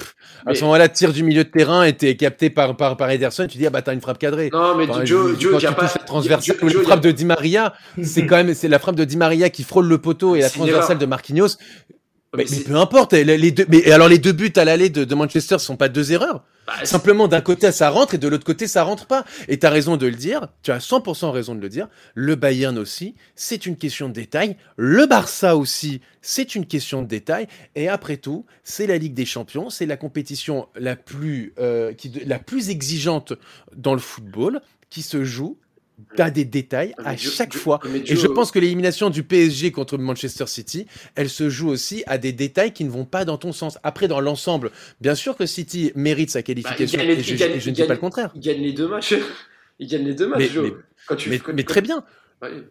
à, 0.45 0.55
ce 0.55 0.63
moment-là, 0.63 0.89
tir 0.89 1.13
du 1.13 1.23
milieu 1.23 1.45
de 1.45 1.49
terrain 1.49 1.85
était 1.85 2.17
capté 2.17 2.51
par 2.51 2.77
par 2.77 2.97
par 2.97 3.11
Ederson. 3.11 3.47
Tu 3.47 3.59
dis 3.59 3.67
ah 3.67 3.71
bah 3.71 3.81
t'as 3.81 3.95
une 3.95 4.01
frappe 4.01 4.19
cadrée. 4.19 4.51
Non 4.53 4.77
mais 4.77 4.87
Joe, 5.07 5.39
Joe, 5.39 5.53
quand 5.53 5.59
tu 5.59 5.75
pas 5.75 5.89
transversale, 5.89 6.57
une 6.63 6.71
frappe 6.71 7.01
de 7.01 7.13
Di 7.13 7.25
Maria, 7.25 7.73
c'est 8.03 8.26
quand 8.27 8.37
même 8.37 8.55
c'est 8.55 8.69
la 8.69 8.79
frappe 8.79 8.97
de 8.97 9.05
Di 9.05 9.17
Maria 9.17 9.51
qui 9.51 9.63
frôle 9.63 9.87
le 9.87 9.99
poteau 9.99 10.37
et 10.37 10.41
la 10.41 10.51
transversale 10.51 10.99
de 10.99 11.07
Marquinhos. 11.07 11.57
Mais, 12.37 12.45
peu 12.45 12.77
importe, 12.77 13.13
les, 13.13 13.51
deux, 13.51 13.65
mais 13.69 13.91
alors 13.91 14.09
les 14.09 14.19
deux 14.19 14.33
buts 14.33 14.53
à 14.57 14.65
l'aller 14.65 14.91
de, 14.91 15.05
de 15.05 15.15
Manchester 15.15 15.59
sont 15.59 15.77
pas 15.77 15.89
deux 15.89 16.13
erreurs. 16.13 16.45
Bah, 16.67 16.75
Simplement 16.85 17.29
d'un 17.29 17.41
côté 17.41 17.71
ça 17.71 17.91
rentre 17.91 18.15
et 18.15 18.19
de 18.19 18.27
l'autre 18.29 18.45
côté 18.45 18.67
ça 18.67 18.83
rentre 18.83 19.07
pas. 19.07 19.25
Et 19.49 19.59
tu 19.59 19.67
as 19.67 19.71
raison 19.71 19.97
de 19.97 20.07
le 20.07 20.17
dire, 20.17 20.49
tu 20.63 20.73
as 20.73 20.79
100% 20.79 21.31
raison 21.31 21.55
de 21.55 21.61
le 21.61 21.69
dire. 21.69 21.89
Le 22.15 22.35
Bayern 22.35 22.77
aussi, 22.79 23.15
c'est 23.37 23.67
une 23.67 23.77
question 23.77 24.09
de 24.09 24.15
détail. 24.15 24.57
Le 24.77 25.07
Barça 25.07 25.57
aussi, 25.57 26.01
c'est 26.21 26.55
une 26.55 26.67
question 26.67 27.03
de 27.03 27.07
détail. 27.07 27.47
Et 27.75 27.89
après 27.89 28.17
tout, 28.17 28.45
c'est 28.65 28.87
la 28.87 28.99
Ligue 28.99 29.15
des 29.15 29.27
Champions, 29.27 29.71
c'est 29.71 29.87
la 29.87 29.97
compétition 29.97 30.69
la 30.75 30.97
plus, 30.97 31.55
euh, 31.59 31.93
qui, 31.93 32.11
la 32.27 32.39
plus 32.39 32.71
exigeante 32.71 33.33
dans 33.75 33.95
le 33.95 34.01
football 34.01 34.61
qui 34.91 35.03
se 35.03 35.25
joue 35.25 35.59
T'as 36.15 36.31
des 36.31 36.45
détails 36.45 36.95
à 36.99 37.17
chaque 37.17 37.55
fois. 37.55 37.81
et 38.05 38.17
je 38.17 38.27
pense 38.27 38.51
que 38.51 38.59
l'élimination 38.59 39.09
du 39.09 39.23
PSG 39.23 39.73
contre 39.73 39.97
Manchester 39.97 40.47
City, 40.47 40.87
elle 41.15 41.31
se 41.31 41.49
joue 41.49 41.69
aussi 41.69 42.05
à 42.07 42.19
des 42.19 42.33
détails 42.33 42.73
qui 42.73 42.85
ne 42.85 42.91
vont 42.91 43.07
pas 43.07 43.25
dans 43.25 43.39
ton 43.39 43.53
sens. 43.53 43.79
Après, 43.83 44.07
dans 44.07 44.21
l'ensemble, 44.21 44.73
bien 45.01 45.15
sûr 45.15 45.37
que 45.37 45.47
City 45.47 45.93
mérite 45.95 46.31
sa 46.31 46.43
qualification, 46.43 47.01
et 47.01 47.23
je, 47.23 47.71
ne 47.71 47.75
dis 47.75 47.83
pas 47.85 47.95
le 47.95 48.01
contraire. 48.01 48.31
Il 48.35 48.43
gagne 48.43 48.61
les 48.61 48.73
deux 48.73 48.89
matchs. 48.89 49.15
Il 49.79 49.89
gagne 49.89 50.05
les 50.05 50.15
deux 50.15 50.27
matchs. 50.27 50.59
Mais, 51.29 51.41
mais, 51.55 51.65
très 51.65 51.83
bien. 51.83 52.03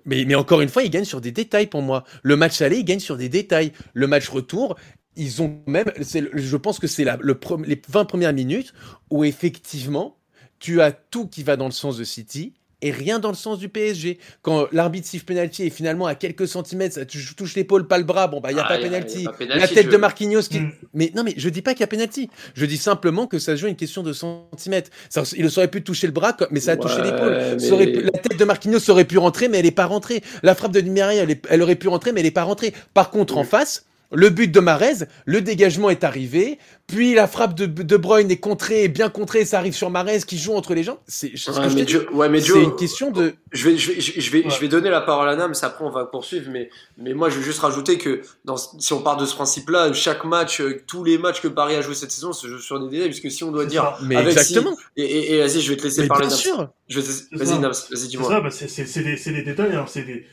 Mais, 0.06 0.26
mais 0.26 0.36
encore 0.36 0.62
une 0.62 0.70
fois, 0.70 0.82
il 0.82 0.90
gagne 0.90 1.06
sur 1.06 1.22
des 1.22 1.32
détails 1.32 1.68
pour 1.68 1.84
moi. 1.84 2.04
Le 2.24 2.36
match 2.36 2.62
aller, 2.62 2.78
il 2.78 2.84
gagne 2.84 3.00
sur 3.00 3.16
des 3.16 3.30
détails. 3.30 3.74
Le 3.94 4.08
match 4.08 4.28
retour, 4.28 4.76
ils 5.16 5.42
ont 5.42 5.62
même, 5.68 5.92
je 5.98 6.58
pense 6.58 6.80
que 6.80 6.88
c'est 6.88 7.06
le, 7.06 7.40
les 7.66 7.82
20 7.88 8.06
premières 8.06 8.34
minutes 8.34 8.74
où 9.12 9.24
effectivement, 9.24 10.18
tu 10.60 10.82
as 10.82 10.92
tout 10.92 11.28
qui 11.28 11.44
va 11.44 11.58
dans 11.58 11.66
le 11.66 11.72
sens 11.72 11.98
de 11.98 12.04
City 12.04 12.54
et 12.86 12.92
rien 12.92 13.20
dans 13.20 13.30
le 13.30 13.36
sens 13.36 13.58
du 13.60 13.68
PSG. 13.70 14.20
Quand 14.42 14.68
l'arbitre 14.72 15.08
siffle 15.08 15.26
penalty 15.26 15.64
et 15.64 15.70
finalement 15.70 16.06
à 16.06 16.16
quelques 16.16 16.48
centimètres, 16.48 16.96
ça 16.96 17.06
touche 17.06 17.56
l'épaule, 17.56 17.88
pas 17.88 17.98
le 17.98 18.04
bras, 18.04 18.28
bon 18.28 18.40
bah 18.40 18.52
il 18.52 18.58
y 18.58 18.60
a, 18.60 18.64
Ah, 18.64 18.74
a- 18.74 18.78
pas 18.78 18.82
penalty, 18.84 19.26
La 19.50 19.68
tête 19.68 19.88
je- 19.88 19.92
de 19.92 19.98
Marquinhos 19.98 20.44
qui 20.44 20.60
Mm. 20.60 20.72
mais 20.94 21.12
non 21.16 21.24
mais 21.24 21.34
je 21.38 21.50
dis 21.50 21.62
pas 21.62 21.74
qu'il 21.74 21.82
y 21.82 21.84
a 21.84 21.88
penalty. 21.88 22.30
Je 22.54 22.66
dis 22.66 22.78
simplement 22.78 23.28
que 23.28 23.40
ça 23.40 23.56
joue 23.56 23.68
une 23.68 23.76
question 23.76 24.04
de 24.04 24.14
centimètres. 24.14 24.90
Ça, 25.10 25.24
il 25.36 25.46
aurait 25.48 25.68
pu 25.70 25.82
toucher 25.84 26.08
le 26.08 26.14
bras 26.14 26.34
comme- 26.34 26.48
mais 26.52 26.60
ça 26.60 26.74
a 26.74 26.78
touché 26.78 27.02
l'épaule. 27.02 27.38
mais- 27.58 27.60
Ça 27.60 27.74
aurait 27.74 27.88
pu- 27.92 28.02
La 28.02 28.12
tête 28.12 28.38
de 28.38 28.46
Marquinhos 28.46 28.90
aurait 28.90 29.06
pu 29.06 29.18
rentrer 29.18 29.48
mais 29.48 29.60
elle 29.60 29.66
est 29.66 29.72
pas 29.72 29.86
rentrée. 29.86 30.22
La 30.44 30.54
frappe 30.56 30.72
de 30.72 30.82
Di 30.82 30.90
Maria, 30.92 31.24
elle, 31.24 31.32
est- 31.32 31.46
elle 31.50 31.62
aurait 31.62 31.76
pu 31.76 31.88
rentrer 31.88 32.12
mais 32.12 32.20
elle 32.20 32.26
est 32.28 32.32
pas 32.32 32.44
rentrée. 32.44 32.74
Par 32.94 33.10
contre 33.10 33.38
en 33.38 33.42
Oui. 33.42 33.48
face 33.48 33.85
le 34.12 34.30
but 34.30 34.48
de 34.52 34.60
Marez, 34.60 35.06
le 35.26 35.42
dégagement 35.42 35.90
est 35.90 36.04
arrivé, 36.04 36.58
puis 36.88 37.14
la 37.16 37.28
frappe 37.28 37.56
de, 37.56 37.66
de 37.66 37.98
Bruyne 37.98 38.30
est 38.30 38.38
contrée, 38.38 38.84
est 38.84 38.88
bien 38.90 39.10
contrée, 39.10 39.44
ça 39.46 39.58
arrive 39.58 39.74
sur 39.74 39.90
Marez 39.90 40.20
qui 40.28 40.38
joue 40.38 40.54
entre 40.54 40.74
les 40.76 40.84
jambes. 40.84 40.98
C'est 41.08 41.32
c'est 41.36 41.52
ce 41.52 41.60
Ouais, 41.60 41.84
que 41.86 41.92
je 41.92 41.98
ouais, 42.14 42.30
mais 42.30 42.40
C'est 42.42 42.48
Joe, 42.48 42.64
une 42.64 42.76
question 42.76 43.12
de. 43.12 43.34
Je 43.52 43.70
vais, 43.70 43.78
je 43.78 43.92
vais, 43.94 44.00
je 44.02 44.32
vais, 44.32 44.44
Ouais. 44.46 44.50
je 44.50 44.60
vais 44.60 44.68
donner 44.68 44.90
la 44.90 45.02
parole 45.02 45.28
à 45.30 45.36
Nams, 45.36 45.54
après 45.62 45.84
on 45.86 45.90
va 45.90 46.06
poursuivre, 46.06 46.50
mais, 46.52 46.70
mais 46.98 47.14
moi 47.14 47.30
je 47.30 47.38
veux 47.38 47.44
juste 47.44 47.60
rajouter 47.60 47.98
que 47.98 48.22
dans, 48.46 48.58
si 48.58 48.94
on 48.94 49.02
part 49.02 49.18
de 49.18 49.26
ce 49.26 49.34
principe-là, 49.36 49.94
chaque 49.94 50.26
match, 50.26 50.62
euh, 50.62 50.82
tous 50.88 51.04
les 51.04 51.18
matchs 51.18 51.42
que 51.42 51.48
Paris 51.48 51.76
a 51.76 51.82
joué 51.82 51.96
cette 51.96 52.12
saison 52.12 52.34
se 52.34 52.48
jouent 52.48 52.60
sur 52.60 52.80
des 52.80 52.90
délais, 52.90 53.06
puisque 53.10 53.32
si 53.32 53.44
on 53.44 53.52
doit 53.52 53.64
C'est 53.64 53.70
dire, 53.70 53.84
ça. 53.84 53.98
Mais 54.04 54.16
avec 54.18 54.38
exactement. 54.38 54.76
et, 54.98 55.04
et, 55.04 55.34
et 55.36 55.40
vas-y, 55.42 55.62
je 55.62 55.70
vais 55.72 55.78
te 55.78 55.84
laisser 55.84 56.02
Mais 56.02 56.08
parler 56.08 56.28
bien 56.28 56.36
sûr. 56.36 56.70
Je 56.88 57.00
vais 57.00 57.06
te- 57.06 57.12
C'est 57.12 57.36
Vas-y 57.36 57.60
vas-y 57.62 57.74
C'est 57.98 58.08
dis-moi. 58.08 58.30
ça, 58.30 58.42
bah, 58.42 58.52
c'est 58.52 58.68
c'est- 58.70 58.86
c'est 58.86 59.02
des, 59.04 59.18
c'est 59.18 59.32
des 59.32 59.42
détails, 59.42 59.74
hein, 59.76 59.86
c'est 59.88 60.04
des, 60.04 60.26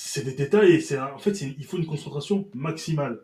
c'est 0.00 0.24
des 0.24 0.32
détails 0.34 0.72
et 0.74 0.80
c'est 0.80 0.98
en 0.98 1.18
fait 1.18 1.40
il 1.40 1.64
faut 1.64 1.76
une 1.76 1.86
concentration 1.86 2.48
maximale. 2.54 3.20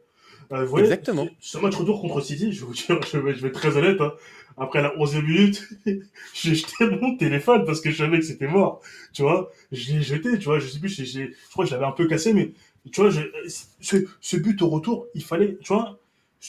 Euh, 0.53 0.65
voyez, 0.65 0.85
Exactement. 0.87 1.29
Ce 1.41 1.57
match 1.59 1.77
retour 1.77 2.01
contre 2.03 2.21
City, 2.21 2.53
je 2.53 2.61
vais 2.61 2.67
vous 2.67 2.75
dire, 2.75 3.01
je 3.11 3.17
vais, 3.19 3.33
je 3.35 3.41
vais 3.43 3.49
être 3.49 3.55
très 3.55 3.77
honnête, 3.77 4.01
hein, 4.01 4.13
après 4.59 4.83
la 4.83 4.95
11e 4.99 5.23
minute, 5.23 5.69
j'ai 6.35 6.55
jeté 6.55 6.85
mon 7.01 7.17
téléphone 7.17 7.65
parce 7.65 7.81
que 7.81 7.91
je 7.91 7.97
savais 7.99 8.19
que 8.19 8.25
c'était 8.25 8.49
mort, 8.49 8.81
tu 9.13 9.23
vois. 9.23 9.51
Je 9.73 9.93
l'ai 9.93 10.03
jeté, 10.03 10.37
tu 10.39 10.45
vois, 10.47 10.59
je 10.59 10.67
sais 10.67 10.81
plus, 10.81 10.89
j'ai- 10.95 11.05
j'ai- 11.07 11.31
je 11.31 11.51
crois 11.53 11.65
que 11.65 11.71
je 11.71 11.75
l'avais 11.77 11.87
un 11.87 11.93
peu 11.93 12.07
cassé, 12.09 12.33
mais 12.35 12.53
tu 12.93 13.01
vois, 13.01 13.11
j'ai- 13.11 13.31
ce, 13.81 13.97
ce 14.21 14.37
but 14.37 14.61
au 14.63 14.69
retour, 14.69 15.07
il 15.15 15.23
fallait, 15.25 15.57
tu 15.63 15.73
vois, 15.73 15.99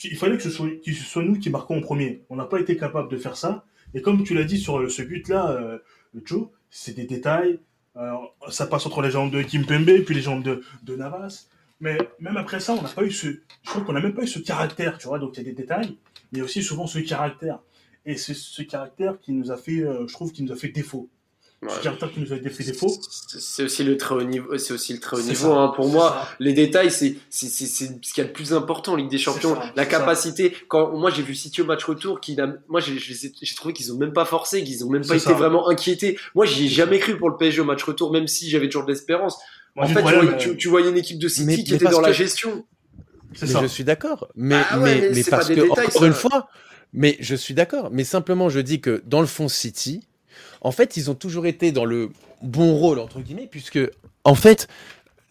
il 0.04 0.16
fallait 0.16 0.36
que 0.36 0.42
ce 0.42 0.50
soit, 0.50 0.68
que 0.84 0.92
ce 0.92 1.04
soit 1.04 1.22
nous 1.22 1.38
qui 1.38 1.48
marquons 1.50 1.78
en 1.78 1.80
premier. 1.80 2.22
On 2.28 2.36
n'a 2.36 2.44
pas 2.44 2.60
été 2.60 2.76
capable 2.76 3.08
de 3.10 3.16
faire 3.16 3.36
ça. 3.36 3.64
Et 3.94 4.02
comme 4.02 4.24
tu 4.24 4.34
l'as 4.34 4.44
dit 4.44 4.58
sur 4.58 4.78
euh, 4.80 4.88
ce 4.90 5.00
but-là, 5.02 5.52
euh, 5.52 5.78
Joe, 6.24 6.48
c'est 6.70 6.94
des 6.94 7.04
détails. 7.04 7.60
Euh, 7.96 8.12
ça 8.50 8.66
passe 8.66 8.86
entre 8.86 9.00
les 9.02 9.10
jambes 9.10 9.30
de 9.30 9.42
Kimpembe 9.42 10.02
puis 10.04 10.14
les 10.14 10.22
jambes 10.22 10.42
de, 10.42 10.96
Navas. 10.96 11.46
Mais 11.80 11.98
même 12.20 12.36
après 12.36 12.60
ça, 12.60 12.72
on 12.72 12.82
n'a 12.82 12.88
pas 12.88 13.02
eu 13.02 13.10
ce, 13.10 13.26
je 13.26 13.70
crois 13.70 13.82
qu'on 13.82 13.92
n'a 13.92 14.00
même 14.00 14.14
pas 14.14 14.22
eu 14.22 14.28
ce 14.28 14.38
caractère, 14.38 14.98
tu 14.98 15.08
vois. 15.08 15.18
Donc 15.18 15.32
il 15.34 15.38
y 15.38 15.40
a 15.40 15.44
des 15.44 15.52
détails, 15.52 15.96
mais 16.32 16.40
aussi 16.40 16.62
souvent 16.62 16.86
ce 16.86 16.98
caractère. 16.98 17.58
Et 18.04 18.16
c'est 18.16 18.34
ce 18.34 18.62
caractère 18.62 19.18
qui 19.20 19.32
nous 19.32 19.50
a 19.50 19.56
fait, 19.56 19.80
euh, 19.80 20.06
je 20.06 20.12
trouve, 20.12 20.32
qui 20.32 20.42
nous 20.42 20.52
a 20.52 20.56
fait 20.56 20.68
défaut. 20.68 21.08
Ouais. 21.62 21.68
Qui 22.12 22.20
nous 22.20 22.32
a 22.32 22.36
fait 22.50 22.64
défaut. 22.64 22.94
C'est 23.10 23.40
c'est 23.40 23.62
aussi 23.64 23.82
le 23.82 23.96
très 23.96 24.14
haut 24.14 24.22
niveau, 24.22 24.56
c'est 24.58 24.74
aussi 24.74 24.92
le 24.92 25.00
très 25.00 25.16
haut 25.16 25.22
niveau, 25.22 25.54
ça, 25.54 25.58
hein. 25.58 25.68
Pour 25.74 25.88
moi, 25.88 26.10
ça. 26.10 26.36
les 26.38 26.52
détails, 26.52 26.90
c'est 26.90 27.16
c'est 27.30 27.46
ce 27.48 27.86
qu'il 28.12 28.18
y 28.18 28.20
a 28.20 28.24
de 28.24 28.32
plus 28.32 28.52
important 28.52 28.92
en 28.92 28.96
Ligue 28.96 29.10
des 29.10 29.16
Champions. 29.18 29.54
ça, 29.54 29.72
la 29.74 29.86
capacité. 29.86 30.54
Quand 30.68 30.92
moi 30.96 31.10
j'ai 31.10 31.22
vu 31.22 31.34
City 31.34 31.62
au 31.62 31.64
match 31.64 31.82
retour, 31.84 32.20
qui 32.20 32.36
n'a- 32.36 32.54
moi 32.68 32.80
j'ai 32.80 32.98
trouvé 33.56 33.72
qu'ils 33.72 33.90
ont 33.92 33.96
même 33.96 34.12
pas 34.12 34.26
forcé, 34.26 34.62
qu'ils 34.64 34.84
ont 34.84 34.90
même 34.90 35.04
pas 35.06 35.16
été 35.16 35.24
ça. 35.24 35.32
vraiment 35.32 35.68
inquiétés. 35.68 36.18
Moi 36.34 36.44
j'y 36.44 36.66
ai 36.66 36.68
jamais 36.68 36.98
cru 36.98 37.16
pour 37.16 37.30
le 37.30 37.36
PSG 37.38 37.62
au 37.62 37.64
match 37.64 37.82
retour, 37.84 38.12
même 38.12 38.28
si 38.28 38.50
j'avais 38.50 38.66
toujours 38.68 38.84
de 38.84 38.92
l'espérance. 38.92 39.38
En 39.78 39.86
fait, 39.86 39.94
tu 39.94 40.12
voyais, 40.14 40.36
tu, 40.38 40.56
tu 40.58 40.68
voyais 40.68 40.90
une 40.90 40.98
équipe 40.98 41.18
de 41.18 41.28
City 41.28 41.46
Mais- 41.46 41.56
qui 41.64 41.70
mais 41.70 41.76
était 41.76 41.88
dans 41.90 42.00
la 42.00 42.12
gestion. 42.12 42.64
Mais 43.40 43.46
ça. 43.48 43.60
je 43.62 43.66
suis 43.66 43.84
d'accord. 43.84 44.28
Mais, 44.34 44.56
Ah 44.70 44.78
ouais, 44.78 45.10
mais, 45.12 45.22
parce 45.24 45.48
que, 45.48 45.54
détails, 45.54 45.70
encore 45.70 45.90
ça. 45.92 46.06
une 46.06 46.12
fois, 46.14 46.48
mais 46.92 47.16
je 47.20 47.34
suis 47.34 47.52
d'accord. 47.54 47.90
Mais 47.92 48.04
simplement, 48.04 48.48
je 48.50 48.60
dis 48.60 48.80
que 48.80 49.02
dans 49.06 49.20
le 49.20 49.26
fond 49.26 49.48
City, 49.48 50.06
en 50.60 50.72
fait, 50.72 50.96
ils 50.96 51.10
ont 51.10 51.14
toujours 51.14 51.46
été 51.46 51.72
dans 51.72 51.84
le 51.84 52.10
bon 52.42 52.74
rôle, 52.74 52.98
entre 52.98 53.20
guillemets, 53.20 53.48
puisque, 53.50 53.80
en 54.24 54.34
fait, 54.34 54.68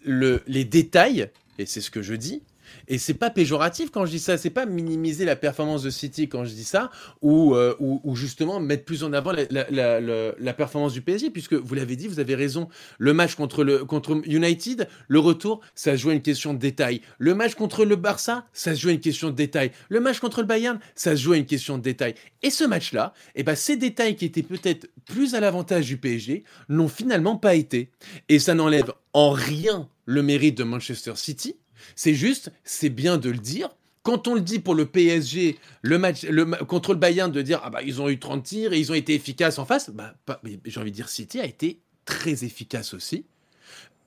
le, 0.04 0.44
les 0.48 0.66
détails, 0.66 1.30
et 1.58 1.66
c'est 1.66 1.82
ce 1.82 1.92
que 1.92 2.02
je 2.02 2.14
dis, 2.14 2.44
et 2.88 2.98
c'est 2.98 3.14
pas 3.14 3.30
péjoratif 3.30 3.92
quand 3.92 4.06
je 4.06 4.12
dis 4.12 4.20
ça, 4.20 4.38
c'est 4.38 4.50
pas 4.50 4.66
minimiser 4.66 5.26
la 5.26 5.36
performance 5.36 5.84
de 5.84 5.90
City 5.90 6.28
quand 6.28 6.46
je 6.46 6.54
dis 6.54 6.64
ça, 6.64 6.92
ou, 7.22 7.56
euh, 7.56 7.76
ou, 7.80 8.16
justement 8.16 8.60
mettre 8.60 8.86
plus 8.86 9.04
en 9.04 9.14
avant 9.14 9.32
la, 9.32 10.54
performance 10.54 10.94
du 10.94 11.02
PSG, 11.02 11.30
puisque 11.30 11.54
vous 11.54 11.76
l'avez 11.76 11.96
dit, 11.96 12.08
vous 12.08 12.20
avez 12.20 12.36
raison, 12.36 12.70
le 12.98 13.14
match 13.14 13.36
contre, 13.36 13.64
le, 13.64 13.84
contre 13.84 14.22
United, 14.26 14.88
le 15.08 15.20
retour, 15.20 15.62
ça 15.76 15.92
se 15.92 16.02
joue 16.02 16.10
à 16.10 16.14
une 16.14 16.22
question 16.22 16.54
de 16.54 16.60
détail. 16.60 17.02
Le 17.18 17.36
match 17.36 17.56
contre 17.56 17.86
le 17.86 17.96
Barça, 17.96 18.46
ça 18.54 18.76
se 18.76 18.82
joue 18.82 18.90
à 18.90 18.94
une 18.94 19.00
question 19.00 19.30
de 19.30 19.36
détail. 19.36 19.72
Le 19.90 20.00
match 20.00 20.20
contre 20.20 20.42
le 20.42 20.48
Bayern, 20.48 20.80
ça 20.96 21.16
se 21.16 21.22
joue 21.22 21.34
à 21.34 21.38
une 21.38 21.46
question 21.46 21.78
de 21.78 21.84
détail. 21.84 22.16
Et 22.42 22.50
ce 22.50 22.64
match-là, 22.64 23.14
eh 23.36 23.44
ben, 23.44 23.56
ces 23.56 23.76
détails 23.76 24.16
qui 24.16 24.26
étaient 24.26 24.44
peut-être 24.44 24.88
plus 25.06 25.36
à 25.36 25.40
l'avantage 25.40 25.86
du 25.86 25.98
PSG 25.98 26.44
n'ont 26.70 26.88
finalement 26.88 27.38
pas 27.38 27.56
été. 27.56 27.90
Et 28.30 28.40
ça 28.40 28.54
n'enlève 28.54 28.92
en 29.14 29.32
rien 29.32 29.88
le 30.06 30.22
mérite 30.22 30.58
de 30.58 30.64
Manchester 30.64 31.14
City. 31.16 31.56
C'est 31.96 32.14
juste, 32.14 32.52
c'est 32.64 32.90
bien 32.90 33.18
de 33.18 33.30
le 33.30 33.38
dire. 33.38 33.70
Quand 34.04 34.28
on 34.28 34.36
le 34.36 34.42
dit 34.42 34.60
pour 34.60 34.76
le 34.76 34.86
PSG, 34.86 35.58
le 35.82 35.98
match 35.98 36.24
le, 36.24 36.46
contre 36.66 36.94
le 36.94 37.00
Bayern, 37.00 37.32
de 37.32 37.42
dire 37.42 37.62
ah 37.64 37.70
bah 37.70 37.82
ils 37.82 38.02
ont 38.02 38.10
eu 38.10 38.20
30 38.20 38.44
tirs 38.44 38.74
et 38.74 38.80
ils 38.80 38.92
ont 38.92 38.96
été 38.96 39.16
efficaces 39.16 39.58
en 39.58 39.66
face, 39.66 39.90
bah 39.90 40.14
j'ai 40.66 40.80
envie 40.80 40.92
de 40.92 40.96
dire 40.96 41.10
City 41.10 41.40
a 41.40 41.46
été 41.46 41.80
très 42.06 42.44
efficace 42.44 42.94
aussi. 42.94 43.26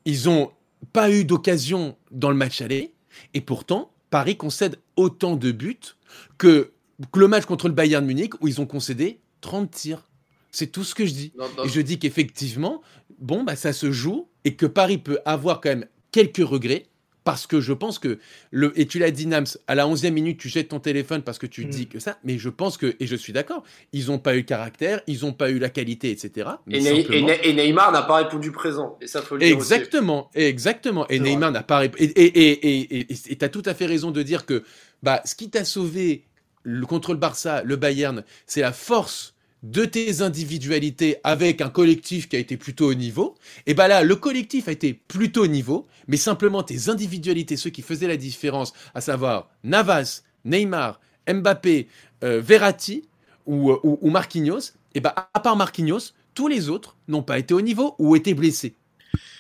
Ils 0.05 0.29
ont 0.29 0.53
pas 0.93 1.11
eu 1.11 1.25
d'occasion 1.25 1.97
dans 2.13 2.31
le 2.31 2.37
match 2.37 2.61
aller 2.61 2.95
et 3.35 3.41
pourtant 3.41 3.91
Paris 4.11 4.37
concède 4.37 4.77
autant 4.97 5.37
de 5.37 5.51
buts 5.51 5.97
que, 6.39 6.73
que 7.13 7.19
le 7.19 7.29
match 7.29 7.45
contre 7.45 7.69
le 7.69 7.75
Bayern 7.75 8.05
Munich 8.05 8.41
où 8.41 8.49
ils 8.49 8.61
ont 8.61 8.67
concédé 8.67 9.21
30 9.41 9.71
tirs. 9.71 10.09
C'est 10.51 10.69
tout 10.69 10.85
ce 10.85 10.95
que 10.95 11.05
je 11.05 11.13
dis. 11.13 11.33
Non, 11.37 11.47
non. 11.57 11.65
Et 11.65 11.69
je 11.69 11.81
dis 11.81 11.99
qu'effectivement, 11.99 12.83
bon, 13.19 13.45
bah, 13.45 13.57
ça 13.57 13.73
se 13.73 13.93
joue 13.93 14.29
et 14.45 14.55
que 14.57 14.67
Paris 14.67 14.99
peut 14.99 15.19
avoir 15.25 15.61
quand 15.61 15.69
même 15.69 15.87
quelques 16.11 16.39
regrets. 16.39 16.87
Parce 17.29 17.47
que 17.47 17.61
je 17.61 17.75
pense 17.75 17.99
que, 17.99 18.19
le, 18.51 18.73
et 18.81 18.87
tu 18.87 18.99
l'as 18.99 19.11
dit, 19.11 19.27
Nams, 19.27 19.45
à 19.67 19.75
la 19.75 19.87
11e 19.87 20.13
minute, 20.13 20.39
tu 20.41 20.49
jettes 20.49 20.69
ton 20.69 20.81
téléphone 20.81 21.21
parce 21.21 21.39
que 21.39 21.45
tu 21.47 21.67
Mm. 21.67 21.69
dis 21.69 21.87
que 21.87 21.99
ça, 21.99 22.17
mais 22.25 22.39
je 22.39 22.49
pense 22.49 22.79
que, 22.79 22.97
et 23.01 23.07
je 23.07 23.15
suis 23.17 23.35
d'accord, 23.35 23.63
ils 23.93 24.07
n'ont 24.07 24.19
pas 24.19 24.33
eu 24.35 24.39
le 24.39 24.43
caractère, 24.45 25.03
ils 25.07 25.21
n'ont 25.27 25.35
pas 25.35 25.51
eu 25.51 25.59
la 25.59 25.69
qualité, 25.69 26.11
etc. 26.11 26.49
Mais 26.67 26.79
Et, 26.79 26.81
Ney- 26.81 27.03
simplement- 27.03 27.29
et 27.29 27.31
Ney- 27.33 27.41
et 27.45 27.53
Neymar 27.53 27.93
n'a 27.93 28.01
pas 28.03 28.17
répondu 28.17 28.51
présent. 28.51 28.97
Et 29.03 29.07
ça 29.07 29.21
faut 29.21 29.35
le 29.37 29.41
dire 29.45 29.59
aussi. 29.59 29.75
Exactement, 29.75 30.31
exactement. 30.35 31.07
Et 31.09 31.19
Neymar 31.21 31.53
n'a 31.53 31.63
pas. 31.63 31.83
rép- 31.85 31.97
Et 31.99 32.05
et 32.05 32.49
et 32.51 33.01
et 33.01 33.07
et 33.31 33.37
t'as 33.37 33.51
tout 33.51 33.63
à 33.67 33.75
fait 33.75 33.85
raison 33.85 34.11
de 34.11 34.23
dire 34.23 34.47
que 34.47 34.65
bah 35.03 35.21
ce 35.27 35.35
qui 35.35 35.51
t'a 35.51 35.67
sauvé 35.67 36.25
le, 36.63 36.87
contre 36.87 37.13
le 37.13 37.19
Barça, 37.19 37.63
le 37.63 37.77
Bayern, 37.77 38.25
c'est 38.47 38.63
la 38.63 38.73
force 38.73 39.35
de 39.63 39.85
tes 39.85 40.23
individualités 40.23 41.17
avec 41.25 41.61
un 41.61 41.69
collectif 41.69 42.29
qui 42.29 42.37
a 42.37 42.39
été 42.39 42.57
plutôt 42.57 42.91
au 42.91 42.95
niveau. 42.95 43.35
Et 43.67 43.75
bah 43.75 43.89
là, 43.89 44.03
le 44.03 44.17
collectif 44.17 44.69
a 44.69 44.73
été 44.73 44.95
plutôt 44.95 45.45
au 45.45 45.49
niveau, 45.49 45.87
mais 46.07 46.17
simplement 46.17 46.63
tes 46.63 46.89
individualités, 46.89 47.57
ceux 47.57 47.71
qui 47.71 47.83
faisaient 47.83 48.07
la 48.07 48.17
différence, 48.17 48.73
à 48.95 49.01
savoir 49.01 49.51
Navas, 49.65 50.23
Neymar, 50.45 51.01
Mbappé, 51.29 51.89
euh, 52.25 52.41
Verratti 52.41 53.09
ou, 53.47 53.73
euh, 53.73 53.81
ou, 53.83 54.11
Marquinhos, 54.11 54.73
et 54.95 55.01
bah 55.01 55.31
à 55.35 55.41
part 55.41 55.57
Marquinhos, 55.57 56.13
tous 56.35 56.49
les 56.49 56.69
autres 56.69 56.97
n'ont 57.09 57.23
pas 57.23 57.39
été 57.39 57.55
au 57.55 57.61
niveau 57.61 57.95
ou 57.99 58.15
étaient 58.15 58.35
blessés. 58.35 58.77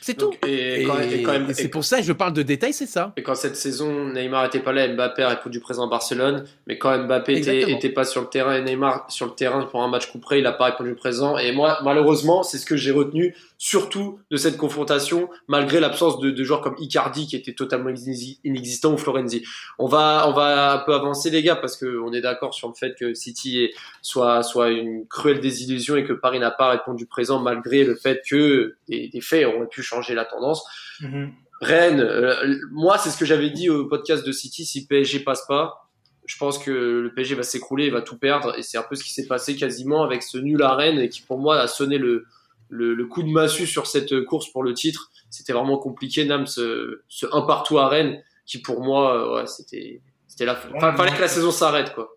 C'est 0.09 0.15
tout. 0.15 0.31
Et, 0.47 0.81
Et, 0.81 0.85
quand, 0.85 0.99
et 1.01 1.23
quand 1.23 1.33
même- 1.33 1.51
et 1.51 1.55
c'est 1.55 1.65
et- 1.65 1.69
pour 1.69 1.85
ça 1.85 1.99
que 1.99 2.03
je 2.05 2.13
parle 2.15 2.33
de 2.33 2.43
détails, 2.43 2.73
c'est 2.73 2.87
ça. 2.87 3.13
Et 3.19 3.23
quand 3.23 3.35
cette 3.35 3.57
saison, 3.57 4.07
Neymar 4.07 4.47
était 4.47 4.61
pas 4.61 4.73
là, 4.73 4.89
Mbappé 4.89 5.23
a 5.23 5.29
répondu 5.29 5.61
présent 5.61 5.87
à 5.87 5.91
Barcelone. 5.91 6.45
Mais 6.67 6.79
quand 6.79 6.97
Mbappé 7.05 7.33
était, 7.33 7.51
Exactement. 7.57 7.77
était 7.79 7.89
pas 7.91 8.05
sur 8.05 8.23
le 8.23 8.29
terrain 8.29 8.55
et 8.57 8.63
Neymar 8.63 9.05
sur 9.11 9.27
le 9.27 9.33
terrain 9.33 9.65
pour 9.65 9.83
un 9.83 9.89
match 9.89 10.11
couperé, 10.11 10.39
il 10.39 10.47
a 10.47 10.53
pas 10.53 10.65
répondu 10.67 10.95
présent. 10.95 11.37
Et 11.37 11.53
moi, 11.53 11.79
malheureusement, 11.85 12.43
c'est 12.43 12.57
ce 12.59 12.65
que 12.65 12.77
j'ai 12.77 12.91
retenu, 12.91 13.35
surtout 13.59 14.19
de 14.31 14.37
cette 14.39 14.57
confrontation, 14.57 15.29
malgré 15.49 15.81
l'absence 15.81 16.21
de, 16.21 16.31
de 16.31 16.45
joueurs 16.45 16.61
comme 16.63 16.77
Icardi 16.79 17.27
qui 17.27 17.37
était 17.37 17.53
totalement 17.53 17.91
inexi- 17.91 18.39
inexistant 18.45 18.93
ou 18.95 18.97
Florenzi. 18.99 19.45
On 19.79 19.87
va, 19.89 20.25
on 20.29 20.33
va 20.33 20.73
un 20.73 20.79
peu 20.79 20.95
avancer 20.95 21.29
les 21.29 21.43
gars 21.43 21.57
parce 21.57 21.77
que 21.77 22.01
on 22.01 22.13
est 22.13 22.21
d'accord 22.23 22.55
sur 22.55 22.69
le 22.69 22.75
fait 22.75 22.95
que 22.99 23.13
City 23.15 23.65
est, 23.65 23.71
soit, 24.01 24.43
soit 24.43 24.71
une 24.71 25.07
cruelle 25.07 25.41
désillusion 25.41 25.97
et 25.97 26.05
que 26.05 26.13
Paris 26.15 26.39
n'a 26.39 26.51
pas 26.53 26.71
répondu 26.71 27.05
présent 27.07 27.41
malgré 27.41 27.85
le 27.85 27.95
fait 27.97 28.23
que 28.29 28.77
des, 28.89 29.09
des 29.09 29.21
faits 29.21 29.45
auraient 29.47 29.67
pu 29.67 29.83
changer 29.83 29.97
la 30.14 30.24
tendance. 30.24 30.64
Mhm. 31.01 31.32
Rennes, 31.61 32.01
euh, 32.01 32.57
moi 32.70 32.99
c'est 32.99 33.11
ce 33.11 33.18
que 33.18 33.24
j'avais 33.24 33.51
dit 33.51 33.68
au 33.68 33.86
podcast 33.86 34.24
de 34.24 34.32
City, 34.32 34.64
si 34.64 34.86
PSG 34.86 35.20
passe 35.20 35.44
pas, 35.46 35.90
je 36.24 36.36
pense 36.36 36.59
que 36.59 36.70
le 36.70 37.12
PSG 37.14 37.34
va 37.34 37.42
s'écrouler 37.42 37.86
et 37.86 37.90
va 37.90 38.03
tout 38.03 38.18
perdre 38.18 38.57
et 38.57 38.62
c'est 38.62 38.78
un 38.78 38.84
peu 38.88 38.94
ce 38.94 39.03
qui 39.03 39.12
s'est 39.12 39.26
passé 39.26 39.57
quasiment 39.57 40.05
avec 40.05 40.22
ce 40.22 40.38
nul 40.38 40.62
à 40.62 40.74
Rennes 40.74 40.99
et 40.99 41.09
qui 41.09 41.22
pour 41.22 41.38
moi 41.38 41.59
a 41.61 41.66
sonné 41.66 41.99
le, 41.99 42.26
le, 42.68 42.94
le 42.94 43.07
coup 43.07 43.22
de 43.22 43.30
massue 43.30 43.66
sur 43.66 43.86
cette 43.86 44.24
course 44.24 44.51
pour 44.53 44.62
le 44.62 44.74
titre. 44.74 45.11
C'était 45.30 45.53
vraiment 45.53 45.78
compliqué, 45.78 46.24
Nam, 46.24 46.46
ce, 46.46 47.03
ce 47.09 47.26
un 47.32 47.42
partout 47.42 47.78
à 47.78 47.88
Rennes 47.88 48.22
qui 48.46 48.59
pour 48.59 48.82
moi, 48.82 49.16
euh, 49.16 49.40
ouais, 49.40 49.46
c'était 49.46 50.01
c'était 50.26 50.44
la 50.44 50.55
fin. 50.55 50.68
Enfin, 50.74 50.94
fallait 50.94 51.16
que 51.16 51.20
la 51.20 51.28
saison 51.28 51.51
s'arrête 51.51 51.94
quoi. 51.94 52.11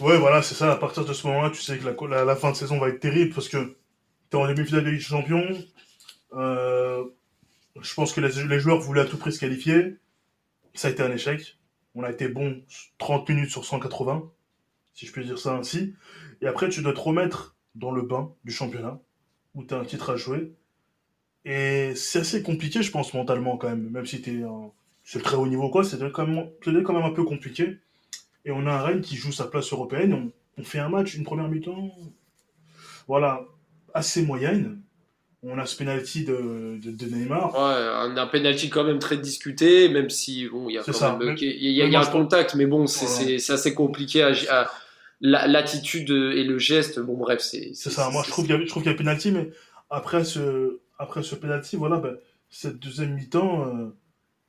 Ouais, 0.00 0.18
voilà, 0.18 0.42
c'est 0.42 0.54
ça. 0.54 0.72
À 0.72 0.76
partir 0.76 1.04
de 1.04 1.12
ce 1.12 1.26
moment-là, 1.28 1.50
tu 1.50 1.60
sais 1.60 1.78
que 1.78 1.84
la, 1.84 1.94
la, 2.08 2.24
la 2.24 2.36
fin 2.36 2.50
de 2.50 2.56
saison 2.56 2.78
va 2.78 2.88
être 2.88 3.00
terrible 3.00 3.32
parce 3.34 3.48
que 3.48 3.76
tu 4.30 4.36
es 4.36 4.40
en 4.40 4.48
demi-finale 4.48 4.84
de 4.84 4.90
Ligue 4.90 4.98
des 4.98 5.04
Champions. 5.04 5.46
Euh, 6.34 7.04
je 7.80 7.94
pense 7.94 8.12
que 8.12 8.20
les, 8.20 8.60
joueurs 8.60 8.80
voulaient 8.80 9.00
à 9.02 9.04
tout 9.04 9.16
prix 9.16 9.32
se 9.32 9.40
qualifier. 9.40 9.96
Ça 10.74 10.88
a 10.88 10.90
été 10.90 11.02
un 11.02 11.10
échec. 11.10 11.58
On 11.94 12.02
a 12.02 12.10
été 12.10 12.28
bon 12.28 12.62
30 12.98 13.28
minutes 13.28 13.50
sur 13.50 13.64
180, 13.64 14.30
si 14.94 15.06
je 15.06 15.12
puis 15.12 15.24
dire 15.24 15.38
ça 15.38 15.54
ainsi. 15.54 15.94
Et 16.40 16.46
après, 16.46 16.68
tu 16.68 16.82
dois 16.82 16.94
te 16.94 17.00
remettre 17.00 17.56
dans 17.74 17.90
le 17.90 18.02
bain 18.02 18.32
du 18.44 18.52
championnat, 18.52 18.98
où 19.54 19.64
tu 19.64 19.74
as 19.74 19.78
un 19.78 19.84
titre 19.84 20.10
à 20.10 20.16
jouer. 20.16 20.54
Et 21.44 21.94
c'est 21.94 22.20
assez 22.20 22.42
compliqué, 22.42 22.82
je 22.82 22.90
pense, 22.90 23.12
mentalement 23.14 23.56
quand 23.58 23.68
même, 23.68 23.90
même 23.90 24.06
si 24.06 24.22
tu 24.22 24.42
es 24.42 25.20
très 25.20 25.36
haut 25.36 25.46
niveau, 25.46 25.68
quoi, 25.68 25.82
même, 25.82 26.12
quand 26.12 26.26
même 26.26 27.04
un 27.04 27.10
peu 27.10 27.24
compliqué. 27.24 27.78
Et 28.44 28.50
on 28.50 28.66
a 28.66 28.72
un 28.72 28.82
Rennes 28.82 29.00
qui 29.02 29.16
joue 29.16 29.32
sa 29.32 29.46
place 29.46 29.72
européenne. 29.72 30.14
On, 30.14 30.32
on 30.58 30.64
fait 30.64 30.78
un 30.78 30.88
match, 30.88 31.14
une 31.14 31.24
première 31.24 31.48
mi-temps, 31.48 31.90
voilà, 33.08 33.44
assez 33.94 34.22
moyenne. 34.22 34.81
On 35.44 35.58
a 35.58 35.66
ce 35.66 35.76
penalty 35.76 36.24
de, 36.24 36.78
de, 36.80 37.06
Neymar. 37.06 37.52
Ouais, 37.54 38.20
un, 38.20 38.26
penalty 38.28 38.70
quand 38.70 38.84
même 38.84 39.00
très 39.00 39.16
discuté, 39.16 39.88
même 39.88 40.08
si 40.08 40.48
bon, 40.48 40.68
il 40.68 40.74
y 40.74 40.78
a 40.78 40.84
quand 40.84 41.18
même, 41.18 41.36
il 41.40 41.72
y 41.72 41.82
a, 41.82 42.00
un 42.00 42.06
contact, 42.06 42.54
mais 42.54 42.66
bon, 42.66 42.86
c'est 42.86 43.50
assez 43.50 43.74
compliqué 43.74 44.22
à, 44.22 44.70
l'attitude 45.20 46.10
et 46.10 46.44
le 46.44 46.58
geste. 46.58 47.00
Bon, 47.00 47.16
bref, 47.16 47.40
c'est. 47.40 47.72
C'est 47.74 47.90
ça. 47.90 48.08
Moi, 48.10 48.22
je 48.24 48.30
trouve 48.30 48.44
qu'il 48.46 48.54
y 48.54 48.58
a, 48.58 48.60
je 48.60 48.68
trouve 48.68 48.84
qu'il 48.84 48.92
y 48.92 48.94
a 48.94 48.98
penalty, 48.98 49.32
mais 49.32 49.50
après 49.90 50.24
ce, 50.24 50.78
après 50.98 51.24
ce 51.24 51.34
penalty, 51.34 51.76
voilà, 51.76 51.98
ben, 51.98 52.16
cette 52.48 52.78
deuxième 52.78 53.14
mi-temps, 53.14 53.66
euh, 53.66 53.96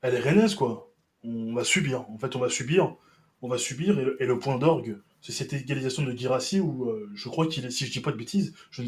elle 0.01 0.13
est 0.13 0.19
rennaise, 0.19 0.53
quoi. 0.53 0.91
On 1.23 1.53
va 1.55 1.63
subir. 1.63 2.05
En 2.09 2.17
fait, 2.19 2.35
on 2.35 2.39
va 2.39 2.49
subir. 2.49 2.95
On 3.41 3.47
va 3.47 3.57
subir, 3.57 3.97
et 4.19 4.25
le, 4.25 4.39
point 4.39 4.57
d'orgue, 4.57 4.99
c'est 5.21 5.33
cette 5.33 5.51
égalisation 5.51 6.03
de 6.03 6.13
Girassi 6.13 6.61
où 6.61 6.85
euh, 6.85 7.09
je 7.13 7.27
crois 7.27 7.45
qu'il 7.47 7.65
est, 7.65 7.71
si 7.71 7.85
je 7.85 7.91
dis 7.91 7.99
pas 7.99 8.11
de 8.11 8.17
bêtises, 8.17 8.53
je, 8.71 8.83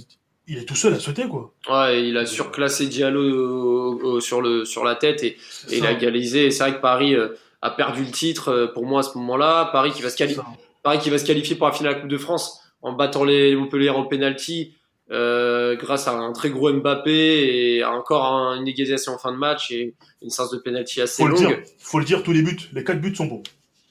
il 0.48 0.58
est 0.60 0.66
tout 0.66 0.76
seul 0.76 0.94
à 0.94 1.00
sauter 1.00 1.28
quoi. 1.28 1.54
Ouais, 1.70 2.08
il 2.08 2.18
a 2.18 2.26
surclassé 2.26 2.88
Diallo 2.88 4.20
sur 4.20 4.42
le 4.42 4.66
sur 4.66 4.84
la 4.84 4.96
tête 4.96 5.24
et, 5.24 5.38
il 5.72 5.86
a 5.86 5.92
égalisé. 5.92 6.52
C'est 6.52 6.64
vrai 6.64 6.76
que 6.76 6.82
Paris 6.82 7.16
euh, 7.16 7.30
a 7.62 7.72
perdu 7.72 8.04
le 8.04 8.12
titre 8.12 8.50
euh, 8.50 8.68
pour 8.68 8.86
moi 8.86 9.00
à 9.00 9.04
ce 9.04 9.18
moment-là. 9.18 9.70
Paris 9.72 9.92
qui 9.92 10.02
va 10.02 10.10
se 10.10 10.18
qualifier, 10.18 10.44
Paris 10.84 11.00
qui 11.00 11.10
va 11.10 11.18
se 11.18 11.26
qualifier 11.26 11.56
pour 11.56 11.68
la 11.68 11.74
finale 11.74 11.94
de 11.94 11.96
la 11.96 12.02
Coupe 12.02 12.12
de 12.12 12.18
France 12.18 12.62
en 12.82 12.94
battant 12.94 13.24
les 13.24 13.56
Montpellier 13.56 13.90
en 13.90 14.06
penalty. 14.06 14.76
Euh, 15.12 15.76
grâce 15.76 16.08
à 16.08 16.14
un 16.14 16.34
très 16.34 16.50
gros 16.50 16.74
Mbappé 16.74 17.76
et 17.78 17.86
encore 17.86 18.56
une 18.56 18.68
égalisation 18.68 19.14
en 19.14 19.20
fin 19.20 19.32
de 19.32 19.38
match 19.38 19.70
et 19.70 19.94
une 20.24 20.32
séance 20.32 20.50
de 20.50 20.58
penalty 20.58 21.00
assez 21.00 21.22
faut 21.22 21.30
longue. 21.30 21.42
Le 21.42 21.48
dire, 21.48 21.60
faut 21.78 22.00
le 22.00 22.06
dire, 22.06 22.24
tous 22.24 22.32
les 22.32 22.42
buts, 22.42 22.58
les 22.74 22.84
quatre 22.84 23.00
buts 23.00 23.16
sont 23.16 23.28
bons. 23.28 23.44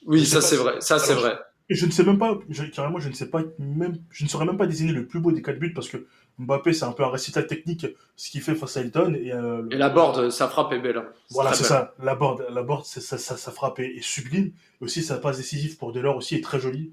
Oui, 0.05 0.25
ça 0.25 0.41
c'est 0.41 0.57
vrai, 0.57 0.75
ça 0.81 0.99
c'est 0.99 1.13
vrai. 1.13 1.39
je 1.69 1.85
ne 1.85 1.91
sais 1.91 2.03
même 2.03 2.17
pas, 2.17 2.37
carrément, 2.73 2.99
je 2.99 3.07
ne 3.07 3.13
sais 3.13 3.29
pas 3.29 3.43
même, 3.59 3.97
je 4.11 4.25
ne 4.25 4.29
saurais 4.29 4.45
même 4.45 4.57
pas 4.57 4.67
désigner 4.67 4.91
le 4.91 5.07
plus 5.07 5.21
beau 5.21 5.31
des 5.31 5.41
quatre 5.41 5.57
buts 5.57 5.73
parce 5.73 5.87
que 5.87 6.05
Mbappé, 6.37 6.73
c'est 6.73 6.85
un 6.85 6.91
peu 6.91 7.03
un 7.03 7.09
récital 7.09 7.47
technique, 7.47 7.87
ce 8.15 8.29
qu'il 8.29 8.41
fait 8.41 8.55
face 8.55 8.77
à 8.77 8.81
Elton. 8.81 9.13
Et, 9.13 9.31
euh, 9.31 9.63
la 9.71 9.89
board, 9.89 10.29
sa 10.29 10.47
frappe 10.47 10.73
est 10.73 10.79
belle. 10.79 10.97
Hein. 10.97 11.05
Voilà, 11.31 11.53
c'est 11.53 11.63
ça. 11.63 11.93
La 12.01 12.15
board, 12.15 12.45
la 12.49 12.61
board 12.61 12.85
ça, 12.85 13.17
ça, 13.17 13.51
frappe 13.51 13.79
est, 13.79 14.01
sublime. 14.01 14.51
aussi, 14.81 15.01
sa 15.01 15.17
passe 15.17 15.37
décisive 15.37 15.77
pour 15.77 15.93
Delors 15.93 16.17
aussi 16.17 16.35
est 16.35 16.43
très 16.43 16.59
jolie. 16.59 16.91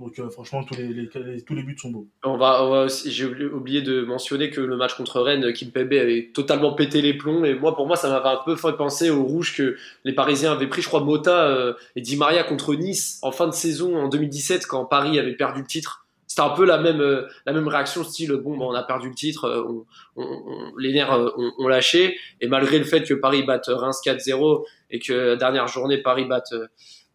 Donc 0.00 0.18
euh, 0.18 0.30
franchement, 0.30 0.64
tous 0.64 0.74
les, 0.76 1.08
tous 1.44 1.54
les 1.54 1.62
buts 1.62 1.76
sont 1.78 1.90
beaux. 1.90 2.08
On 2.24 2.38
va, 2.38 2.86
j'ai 3.04 3.26
oublié 3.26 3.82
de 3.82 4.00
mentionner 4.00 4.48
que 4.48 4.62
le 4.62 4.76
match 4.76 4.94
contre 4.94 5.20
Rennes, 5.20 5.52
Kimpembe 5.52 5.92
avait 5.92 6.30
totalement 6.32 6.72
pété 6.72 7.02
les 7.02 7.12
plombs. 7.12 7.44
Et 7.44 7.54
moi, 7.54 7.76
pour 7.76 7.86
moi, 7.86 7.96
ça 7.96 8.08
m'avait 8.08 8.28
un 8.30 8.40
peu 8.42 8.56
fait 8.56 8.72
penser 8.78 9.10
au 9.10 9.22
rouge 9.22 9.54
que 9.54 9.76
les 10.04 10.14
Parisiens 10.14 10.52
avaient 10.52 10.68
pris, 10.68 10.80
je 10.80 10.88
crois, 10.88 11.00
Mota 11.00 11.46
euh, 11.48 11.74
et 11.96 12.00
Di 12.00 12.16
Maria 12.16 12.44
contre 12.44 12.74
Nice 12.74 13.18
en 13.20 13.30
fin 13.30 13.46
de 13.46 13.52
saison 13.52 13.94
en 13.98 14.08
2017 14.08 14.66
quand 14.66 14.86
Paris 14.86 15.18
avait 15.18 15.34
perdu 15.34 15.60
le 15.60 15.66
titre 15.66 16.06
c'était 16.30 16.42
un 16.42 16.50
peu 16.50 16.64
la 16.64 16.78
même 16.78 17.00
euh, 17.00 17.26
la 17.44 17.52
même 17.52 17.66
réaction 17.66 18.04
style 18.04 18.30
bon 18.34 18.56
on 18.60 18.72
a 18.72 18.84
perdu 18.84 19.08
le 19.08 19.16
titre 19.16 19.46
euh, 19.46 19.84
on, 20.14 20.72
les 20.78 20.92
nerfs 20.92 21.12
euh, 21.12 21.28
ont, 21.58 21.66
lâché 21.66 22.16
et 22.40 22.46
malgré 22.46 22.78
le 22.78 22.84
fait 22.84 23.02
que 23.02 23.14
Paris 23.14 23.42
batte 23.42 23.66
Reims 23.66 24.00
4-0 24.04 24.64
et 24.90 25.00
que 25.00 25.12
la 25.12 25.34
dernière 25.34 25.66
journée 25.66 25.98
Paris 25.98 26.26
batte 26.26 26.54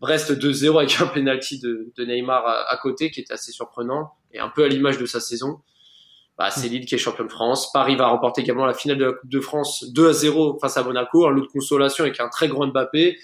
Brest 0.01 0.33
2-0 0.33 0.77
avec 0.79 0.99
un 0.99 1.07
penalty 1.07 1.59
de, 1.59 1.93
de 1.95 2.03
Neymar 2.03 2.43
à, 2.45 2.75
côté 2.75 3.09
qui 3.09 3.21
est 3.21 3.31
assez 3.31 3.53
surprenant 3.53 4.11
et 4.33 4.39
un 4.39 4.49
peu 4.49 4.65
à 4.65 4.67
l'image 4.67 4.97
de 4.97 5.05
sa 5.05 5.21
saison 5.21 5.61
bah, 6.37 6.51
c'est 6.51 6.67
Lille 6.67 6.85
qui 6.85 6.95
est 6.95 6.97
champion 6.97 7.23
de 7.23 7.31
France. 7.31 7.71
Paris 7.71 7.95
va 7.95 8.07
remporter 8.07 8.41
également 8.41 8.65
la 8.65 8.73
finale 8.73 8.97
de 8.97 9.05
la 9.05 9.13
Coupe 9.13 9.29
de 9.29 9.39
France 9.39 9.85
2 9.93 10.11
0 10.11 10.59
face 10.59 10.75
à 10.75 10.83
Monaco, 10.83 11.25
un 11.25 11.29
lot 11.31 11.43
de 11.43 11.47
consolation 11.47 12.03
avec 12.03 12.19
un 12.19 12.27
très 12.27 12.49
grand 12.49 12.67
Mbappé. 12.67 13.17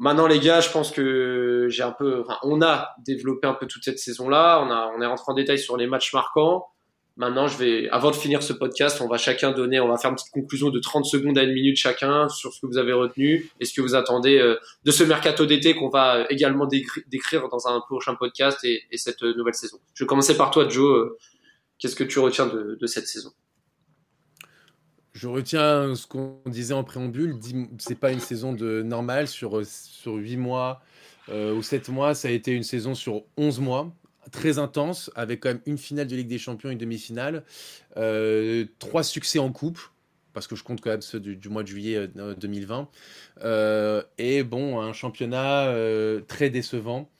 Maintenant, 0.00 0.26
les 0.26 0.40
gars, 0.40 0.62
je 0.62 0.70
pense 0.70 0.92
que 0.92 1.66
j'ai 1.68 1.82
un 1.82 1.92
peu, 1.92 2.22
enfin, 2.22 2.38
on 2.42 2.62
a 2.62 2.94
développé 3.04 3.46
un 3.46 3.52
peu 3.52 3.66
toute 3.66 3.84
cette 3.84 3.98
saison-là. 3.98 4.64
On 4.66 4.70
a, 4.70 4.90
on 4.96 5.02
est 5.02 5.06
rentré 5.06 5.24
en 5.28 5.34
détail 5.34 5.58
sur 5.58 5.76
les 5.76 5.86
matchs 5.86 6.14
marquants. 6.14 6.68
Maintenant, 7.18 7.48
je 7.48 7.58
vais, 7.58 7.86
avant 7.90 8.10
de 8.10 8.16
finir 8.16 8.42
ce 8.42 8.54
podcast, 8.54 9.02
on 9.02 9.08
va 9.08 9.18
chacun 9.18 9.52
donner, 9.52 9.78
on 9.78 9.88
va 9.88 9.98
faire 9.98 10.08
une 10.08 10.16
petite 10.16 10.32
conclusion 10.32 10.70
de 10.70 10.78
30 10.78 11.04
secondes 11.04 11.36
à 11.36 11.42
une 11.42 11.52
minute 11.52 11.76
chacun 11.76 12.30
sur 12.30 12.54
ce 12.54 12.62
que 12.62 12.66
vous 12.66 12.78
avez 12.78 12.94
retenu 12.94 13.50
et 13.60 13.66
ce 13.66 13.74
que 13.74 13.82
vous 13.82 13.94
attendez 13.94 14.38
euh, 14.38 14.56
de 14.84 14.90
ce 14.90 15.04
mercato 15.04 15.44
d'été 15.44 15.74
qu'on 15.74 15.90
va 15.90 16.24
également 16.30 16.66
décrire 16.66 17.50
dans 17.50 17.68
un 17.68 17.80
prochain 17.80 18.14
podcast 18.14 18.64
et, 18.64 18.82
cette 18.96 19.20
nouvelle 19.22 19.54
saison. 19.54 19.80
Je 19.92 20.04
vais 20.04 20.08
commencer 20.08 20.34
par 20.34 20.50
toi, 20.50 20.66
Joe. 20.66 20.96
Euh, 20.96 21.18
qu'est-ce 21.78 21.94
que 21.94 22.04
tu 22.04 22.20
retiens 22.20 22.46
de 22.46 22.86
cette 22.86 23.06
saison? 23.06 23.32
Je 25.20 25.28
retiens 25.28 25.94
ce 25.96 26.06
qu'on 26.06 26.38
disait 26.46 26.72
en 26.72 26.82
préambule. 26.82 27.38
C'est 27.76 27.98
pas 27.98 28.10
une 28.10 28.20
saison 28.20 28.54
de 28.54 28.80
normale 28.80 29.28
sur, 29.28 29.60
sur 29.66 30.14
8 30.14 30.38
mois 30.38 30.80
euh, 31.28 31.54
ou 31.54 31.62
7 31.62 31.90
mois. 31.90 32.14
Ça 32.14 32.28
a 32.28 32.30
été 32.30 32.52
une 32.52 32.62
saison 32.62 32.94
sur 32.94 33.24
11 33.36 33.60
mois, 33.60 33.92
très 34.32 34.58
intense, 34.58 35.10
avec 35.14 35.40
quand 35.40 35.50
même 35.50 35.60
une 35.66 35.76
finale 35.76 36.06
de 36.06 36.16
Ligue 36.16 36.28
des 36.28 36.38
Champions, 36.38 36.70
une 36.70 36.78
demi-finale, 36.78 37.44
euh, 37.98 38.64
trois 38.78 39.02
succès 39.02 39.38
en 39.38 39.52
coupe. 39.52 39.78
Parce 40.32 40.46
que 40.46 40.56
je 40.56 40.64
compte 40.64 40.80
quand 40.80 40.88
même 40.88 41.02
ceux 41.02 41.20
du, 41.20 41.48
mois 41.50 41.64
de 41.64 41.68
juillet 41.68 42.08
2020. 42.08 42.88
Euh, 43.42 44.02
et 44.16 44.42
bon, 44.42 44.80
un 44.80 44.94
championnat 44.94 45.70
très 46.28 46.48
décevant. 46.48 47.10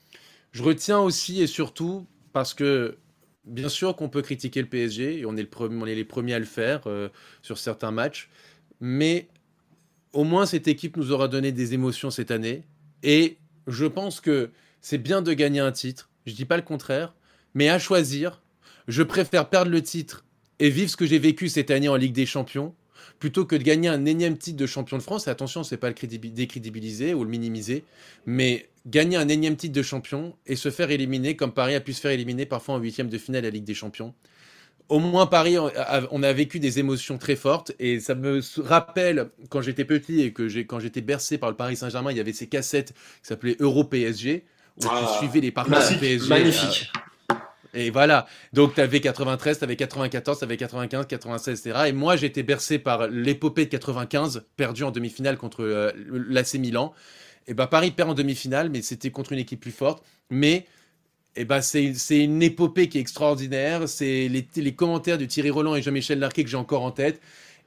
Je 0.53 0.63
retiens 0.63 0.99
aussi 0.99 1.43
et 1.43 1.47
surtout 1.47 2.07
parce 2.33 2.55
que 2.55 2.97
bien 3.45 3.69
sûr 3.69 3.95
qu'on 3.95 4.09
peut 4.09 4.21
critiquer 4.21 4.61
le 4.61 4.67
PSG, 4.67 5.19
et 5.19 5.25
on 5.25 5.35
est, 5.35 5.43
le 5.43 5.87
est 5.87 5.95
les 5.95 6.05
premiers 6.05 6.33
à 6.33 6.39
le 6.39 6.45
faire 6.45 6.81
euh, 6.85 7.09
sur 7.41 7.57
certains 7.57 7.91
matchs, 7.91 8.29
mais 8.79 9.27
au 10.13 10.23
moins 10.23 10.45
cette 10.45 10.67
équipe 10.67 10.97
nous 10.97 11.11
aura 11.11 11.27
donné 11.27 11.51
des 11.51 11.73
émotions 11.73 12.11
cette 12.11 12.31
année, 12.31 12.63
et 13.03 13.37
je 13.67 13.85
pense 13.85 14.21
que 14.21 14.51
c'est 14.81 14.97
bien 14.97 15.21
de 15.21 15.33
gagner 15.33 15.59
un 15.59 15.71
titre, 15.71 16.09
je 16.25 16.33
dis 16.33 16.45
pas 16.45 16.57
le 16.57 16.63
contraire, 16.63 17.13
mais 17.53 17.69
à 17.69 17.79
choisir, 17.79 18.41
je 18.87 19.03
préfère 19.03 19.49
perdre 19.49 19.71
le 19.71 19.81
titre 19.81 20.25
et 20.59 20.69
vivre 20.69 20.89
ce 20.89 20.97
que 20.97 21.05
j'ai 21.05 21.19
vécu 21.19 21.49
cette 21.49 21.71
année 21.71 21.89
en 21.89 21.95
Ligue 21.95 22.13
des 22.13 22.25
Champions, 22.25 22.75
plutôt 23.19 23.45
que 23.45 23.55
de 23.55 23.63
gagner 23.63 23.89
un 23.89 24.05
énième 24.05 24.37
titre 24.37 24.57
de 24.57 24.65
champion 24.65 24.97
de 24.97 25.01
France. 25.01 25.27
Et 25.27 25.29
attention, 25.29 25.63
c'est 25.63 25.77
pas 25.77 25.89
le 25.89 25.95
décrédibiliser 25.95 27.13
ou 27.13 27.23
le 27.23 27.29
minimiser, 27.29 27.83
mais 28.25 28.69
gagner 28.85 29.17
un 29.17 29.27
énième 29.27 29.55
titre 29.55 29.73
de 29.73 29.81
champion 29.83 30.35
et 30.47 30.55
se 30.55 30.71
faire 30.71 30.91
éliminer 30.91 31.35
comme 31.35 31.53
Paris 31.53 31.75
a 31.75 31.81
pu 31.81 31.93
se 31.93 32.01
faire 32.01 32.11
éliminer 32.11 32.45
parfois 32.45 32.75
en 32.75 32.77
huitième 32.79 33.09
de 33.09 33.17
finale 33.17 33.45
à 33.45 33.47
la 33.47 33.51
Ligue 33.51 33.63
des 33.63 33.73
Champions. 33.73 34.13
Au 34.89 34.99
moins 34.99 35.25
Paris, 35.25 35.55
on 35.57 36.23
a 36.23 36.33
vécu 36.33 36.59
des 36.59 36.79
émotions 36.79 37.17
très 37.17 37.37
fortes 37.37 37.71
et 37.79 38.01
ça 38.01 38.13
me 38.13 38.41
rappelle 38.61 39.29
quand 39.49 39.61
j'étais 39.61 39.85
petit 39.85 40.21
et 40.21 40.33
que 40.33 40.43
quand 40.63 40.81
j'étais 40.81 40.99
bercé 40.99 41.37
par 41.37 41.49
le 41.49 41.55
Paris 41.55 41.77
Saint-Germain, 41.77 42.11
il 42.11 42.17
y 42.17 42.19
avait 42.19 42.33
ces 42.33 42.47
cassettes 42.47 42.93
qui 42.93 43.27
s'appelaient 43.27 43.55
Euro 43.61 43.85
PSG 43.85 44.43
où 44.77 44.81
tu 44.81 44.87
ah, 44.91 45.15
suivais 45.17 45.39
les 45.39 45.51
parcours 45.51 45.77
du 45.89 45.97
PSG. 45.97 46.27
Magnifique. 46.27 46.91
Et 47.73 47.89
voilà. 47.89 48.27
Donc, 48.53 48.75
tu 48.75 48.81
avais 48.81 48.99
93, 48.99 49.59
tu 49.59 49.63
avais 49.63 49.75
94, 49.75 50.39
tu 50.39 50.43
avais 50.43 50.57
95, 50.57 51.07
96, 51.07 51.59
etc. 51.59 51.85
Et 51.87 51.93
moi, 51.93 52.15
j'étais 52.15 52.43
bercé 52.43 52.79
par 52.79 53.07
l'épopée 53.07 53.65
de 53.65 53.69
95, 53.69 54.43
perdu 54.57 54.83
en 54.83 54.91
demi-finale 54.91 55.37
contre 55.37 55.63
euh, 55.63 55.91
l'AC 56.27 56.55
Milan. 56.55 56.93
Et 57.47 57.53
bah, 57.53 57.67
Paris 57.67 57.91
perd 57.91 58.09
en 58.09 58.13
demi-finale, 58.13 58.69
mais 58.69 58.81
c'était 58.81 59.11
contre 59.11 59.33
une 59.33 59.39
équipe 59.39 59.59
plus 59.59 59.71
forte. 59.71 60.03
Mais 60.29 60.65
et 61.35 61.45
bah, 61.45 61.61
c'est 61.61 61.93
une 62.11 62.43
épopée 62.43 62.89
qui 62.89 62.97
est 62.97 63.01
extraordinaire. 63.01 63.87
C'est 63.87 64.27
les, 64.27 64.47
les, 64.55 64.75
commentaires 64.75 65.17
de 65.17 65.25
Thierry 65.25 65.49
Roland 65.49 65.75
et 65.75 65.81
Jean-Michel 65.81 66.19
Larquet 66.19 66.43
que 66.43 66.49
j'ai 66.49 66.57
encore 66.57 66.83
en 66.83 66.91
tête 66.91 67.21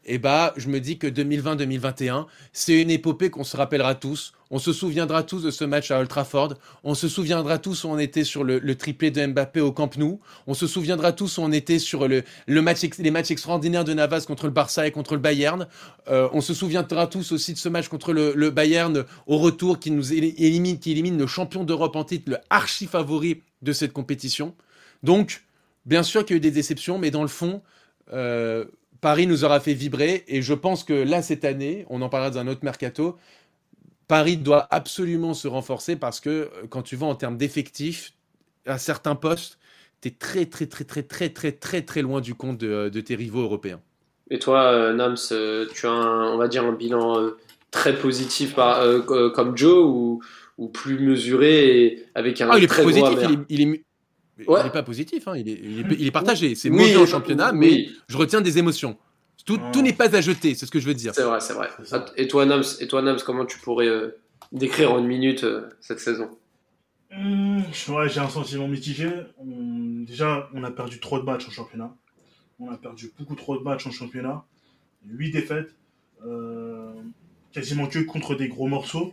eh 0.07 0.19
bah, 0.19 0.53
je 0.57 0.69
me 0.69 0.81
dis 0.81 0.99
que 0.99 1.07
2020-2021, 1.07 2.27
c'est 2.53 2.81
une 2.81 2.91
épopée 2.91 3.31
qu'on 3.31 3.45
se 3.45 3.57
rappellera 3.57 3.95
tous. 3.95 4.33
On 4.51 4.59
se 4.59 4.73
souviendra 4.73 5.23
tous 5.23 5.43
de 5.43 5.51
ce 5.51 5.65
match 5.65 5.91
à 5.91 5.99
Old 5.99 6.09
Trafford. 6.09 6.55
On 6.85 6.95
se 6.95 7.09
souviendra 7.09 7.59
tous 7.59 7.85
où 7.85 7.89
on 7.89 7.99
était 7.99 8.25
sur 8.25 8.45
le, 8.45 8.61
triplé 8.77 9.11
de 9.11 9.27
Mbappé 9.27 9.61
au 9.61 9.73
Camp 9.73 9.97
Nou. 9.97 10.21
On 10.47 10.55
se 10.55 10.67
souviendra 10.67 11.13
tous 11.13 11.39
où 11.39 11.43
on 11.43 11.51
était 11.53 11.79
sur 11.79 12.07
les 12.07 12.61
matchs 12.61 13.31
extraordinaires 13.31 13.85
de 13.85 13.95
Navas 13.95 14.25
contre 14.27 14.45
le 14.45 14.53
Barça 14.53 14.87
et 14.87 14.91
contre 14.91 15.15
le 15.15 15.21
Bayern. 15.21 15.67
Euh, 16.09 16.29
on 16.33 16.41
se 16.41 16.55
souviendra 16.55 17.07
tous 17.07 17.33
aussi 17.33 17.55
de 17.55 17.59
ce 17.59 17.69
match 17.69 17.89
contre 17.89 18.13
le, 18.13 18.51
Bayern 18.51 19.05
au 19.27 19.39
retour 19.39 19.81
qui 19.81 19.91
nous 19.91 20.13
élimine, 20.13 20.79
qui 20.79 20.93
élimine 20.93 21.19
le 21.19 21.27
champion 21.27 21.65
d'Europe 21.65 21.97
en 21.97 22.05
titre, 22.05 22.31
le 22.31 22.39
archi 22.51 22.87
favori 22.87 23.43
de 23.63 23.73
cette 23.73 23.93
compétition. 23.93 24.55
Donc, 25.03 25.45
bien 25.87 26.03
sûr 26.03 26.25
qu'il 26.25 26.35
y 26.35 26.37
a 26.37 26.39
eu 26.39 26.41
des 26.41 26.51
déceptions, 26.51 26.99
mais 26.99 27.11
dans 27.11 27.23
le 27.23 27.29
fond, 27.29 27.63
euh, 28.13 28.67
Paris 29.05 29.27
nous 29.27 29.45
aura 29.45 29.61
fait 29.61 29.75
vibrer 29.75 30.25
et 30.29 30.41
je 30.41 30.55
pense 30.55 30.83
que 30.83 30.95
là, 30.95 31.21
cette 31.21 31.45
année, 31.45 31.85
on 31.91 32.01
en 32.01 32.09
parlera 32.09 32.31
dans 32.31 32.39
un 32.39 32.47
autre 32.49 32.63
mercato, 32.63 33.19
Paris 34.09 34.39
doit 34.39 34.67
absolument 34.71 35.35
se 35.35 35.47
renforcer 35.47 35.97
parce 35.97 36.21
que 36.21 36.31
euh, 36.31 36.49
quand 36.71 36.81
tu 36.81 36.97
vas 36.97 37.05
en 37.05 37.15
termes 37.15 37.37
d'effectifs, 37.37 38.15
à 38.65 38.79
certains 38.79 39.15
postes, 39.15 39.59
tu 40.01 40.09
es 40.09 40.11
très, 40.11 40.47
très, 40.47 40.65
très, 40.65 40.87
très, 40.87 41.03
très, 41.03 41.29
très, 41.29 41.53
très, 41.53 41.83
très 41.83 42.01
loin 42.01 42.23
du 42.23 42.35
compte 42.35 42.57
de, 42.57 43.01
tes 43.03 43.15
rivaux 43.15 43.43
européens. 43.43 43.83
Et 44.31 44.39
toi, 44.39 44.73
euh, 44.73 44.95
Nams, 44.95 45.19
euh, 45.33 45.67
tu 45.75 45.87
as, 45.87 45.91
on 45.91 46.39
va 46.39 46.49
dire, 46.49 46.65
un 46.65 46.73
bilan 46.73 47.29
très 47.71 47.99
positif 47.99 48.55
par, 48.55 48.83
comme 49.35 49.55
Joe 49.55 49.85
ou, 49.85 50.23
ou 50.57 50.69
plus 50.69 50.99
mesuré 50.99 51.77
et 51.77 52.07
avec 52.15 52.41
un 52.41 52.49
ah, 52.49 52.57
il 52.57 52.65
est 52.65 52.69
très 52.69 52.85
positif, 52.85 53.19
il 53.51 53.61
est, 53.61 53.65
Il 53.75 53.83
n'est 54.39 54.71
pas 54.71 54.83
positif, 54.83 55.29
hein. 55.29 55.37
il, 55.37 55.49
est, 55.49 55.61
il, 55.99 56.07
est, 56.07 56.11
partagé. 56.11 56.55
C'est 56.55 56.71
mauvais 56.71 56.97
en 56.97 57.07
championnat, 57.07 57.53
mais 57.53 57.89
je 58.09 58.17
retiens 58.17 58.41
des 58.41 58.59
émotions. 58.59 58.97
Tout, 59.45 59.61
tout 59.73 59.83
n'est 59.83 59.93
pas 59.93 60.15
à 60.15 60.21
jeter, 60.21 60.55
c'est 60.55 60.65
ce 60.65 60.71
que 60.71 60.81
je 60.81 60.87
veux 60.87 60.95
dire. 60.95 61.15
C'est 61.15 61.23
vrai, 61.23 61.41
c'est 61.41 61.53
vrai. 61.53 61.69
Et 62.17 62.29
toi, 62.29 62.47
Nams, 62.47 62.65
et 62.81 62.87
toi, 62.87 63.03
Nams, 63.03 63.19
comment 63.25 63.45
tu 63.45 63.59
pourrais 63.59 63.89
euh, 63.89 64.17
décrire 64.53 64.93
en 64.93 64.99
une 64.99 65.07
minute 65.07 65.45
euh, 65.45 65.69
cette 65.81 66.01
saison? 66.01 66.31
Mmh, 67.13 67.61
j'ai 67.73 68.21
un 68.21 68.29
sentiment 68.29 68.67
mitigé. 68.67 69.11
déjà, 69.45 70.49
on 70.55 70.65
a 70.65 70.71
perdu 70.71 70.99
trop 70.99 71.19
de 71.19 71.25
matchs 71.25 71.47
en 71.47 71.51
championnat. 71.51 71.95
On 72.59 72.71
a 72.71 72.77
perdu 72.77 73.13
beaucoup 73.19 73.35
trop 73.35 73.59
de 73.59 73.63
matchs 73.63 73.87
en 73.87 73.91
championnat. 73.91 74.45
8 75.07 75.31
défaites. 75.31 75.75
Euh, 76.27 76.93
quasiment 77.53 77.87
que 77.87 77.99
contre 77.99 78.35
des 78.35 78.49
gros 78.49 78.67
morceaux. 78.67 79.13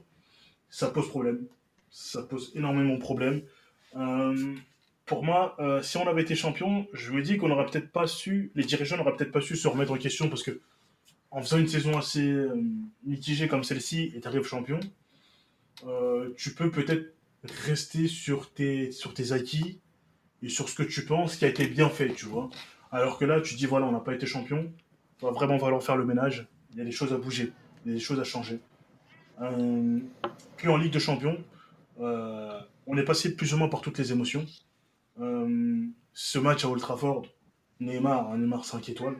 Ça 0.69 0.87
pose 0.89 1.09
problème. 1.09 1.45
Ça 1.89 2.23
pose 2.23 2.53
énormément 2.55 2.95
de 2.95 3.01
problèmes. 3.01 3.41
Euh, 5.11 5.15
pour 5.15 5.23
moi, 5.23 5.55
euh, 5.59 5.81
si 5.81 5.97
on 5.97 6.07
avait 6.07 6.21
été 6.21 6.35
champion, 6.35 6.87
je 6.93 7.11
me 7.11 7.21
dis 7.21 7.37
qu'on 7.37 7.49
n'aurait 7.49 7.65
peut-être 7.65 7.91
pas 7.91 8.07
su, 8.07 8.51
les 8.55 8.63
dirigeants 8.63 8.97
n'auraient 8.97 9.15
peut-être 9.15 9.31
pas 9.31 9.41
su 9.41 9.55
se 9.55 9.67
remettre 9.67 9.91
en 9.91 9.97
question 9.97 10.29
parce 10.29 10.43
que 10.43 10.61
en 11.31 11.41
faisant 11.41 11.57
une 11.57 11.67
saison 11.67 11.97
assez 11.97 12.35
mitigée 13.05 13.47
comme 13.47 13.63
celle-ci 13.63 14.11
et 14.15 14.27
arrives 14.27 14.43
champion, 14.43 14.81
tu 16.35 16.53
peux 16.53 16.69
peut-être 16.69 17.13
rester 17.65 18.07
sur 18.07 18.51
tes, 18.51 18.91
sur 18.91 19.13
tes 19.13 19.31
acquis 19.31 19.79
et 20.43 20.49
sur 20.49 20.67
ce 20.67 20.75
que 20.75 20.83
tu 20.83 21.05
penses 21.05 21.37
qui 21.37 21.45
a 21.45 21.47
été 21.47 21.67
bien 21.67 21.89
fait, 21.89 22.09
tu 22.09 22.25
vois. 22.25 22.49
Alors 22.91 23.17
que 23.17 23.25
là, 23.25 23.39
tu 23.39 23.55
dis, 23.55 23.65
voilà, 23.65 23.85
on 23.85 23.91
n'a 23.91 24.01
pas 24.01 24.13
été 24.13 24.25
champion, 24.25 24.71
il 25.21 25.25
va 25.25 25.31
vraiment 25.31 25.57
falloir 25.57 25.81
faire 25.81 25.95
le 25.95 26.05
ménage, 26.05 26.47
il 26.73 26.79
y 26.79 26.81
a 26.81 26.85
des 26.85 26.91
choses 26.91 27.13
à 27.13 27.17
bouger, 27.17 27.53
il 27.85 27.91
y 27.91 27.95
a 27.95 27.97
des 27.97 28.03
choses 28.03 28.19
à 28.19 28.23
changer. 28.23 28.59
Euh, 29.41 29.99
puis 30.57 30.67
en 30.67 30.77
Ligue 30.77 30.93
de 30.93 30.99
Champions, 30.99 31.41
euh, 32.01 32.59
on 32.87 32.97
est 32.97 33.03
passé 33.05 33.35
plus 33.35 33.53
ou 33.53 33.57
moins 33.57 33.69
par 33.69 33.81
toutes 33.81 33.97
les 33.97 34.11
émotions. 34.11 34.45
Euh, 35.21 35.85
ce 36.13 36.39
match 36.39 36.65
à 36.65 36.69
Old 36.69 36.81
Trafford, 36.81 37.27
Neymar, 37.79 38.31
un 38.31 38.37
Neymar 38.37 38.65
5 38.65 38.89
étoiles. 38.89 39.17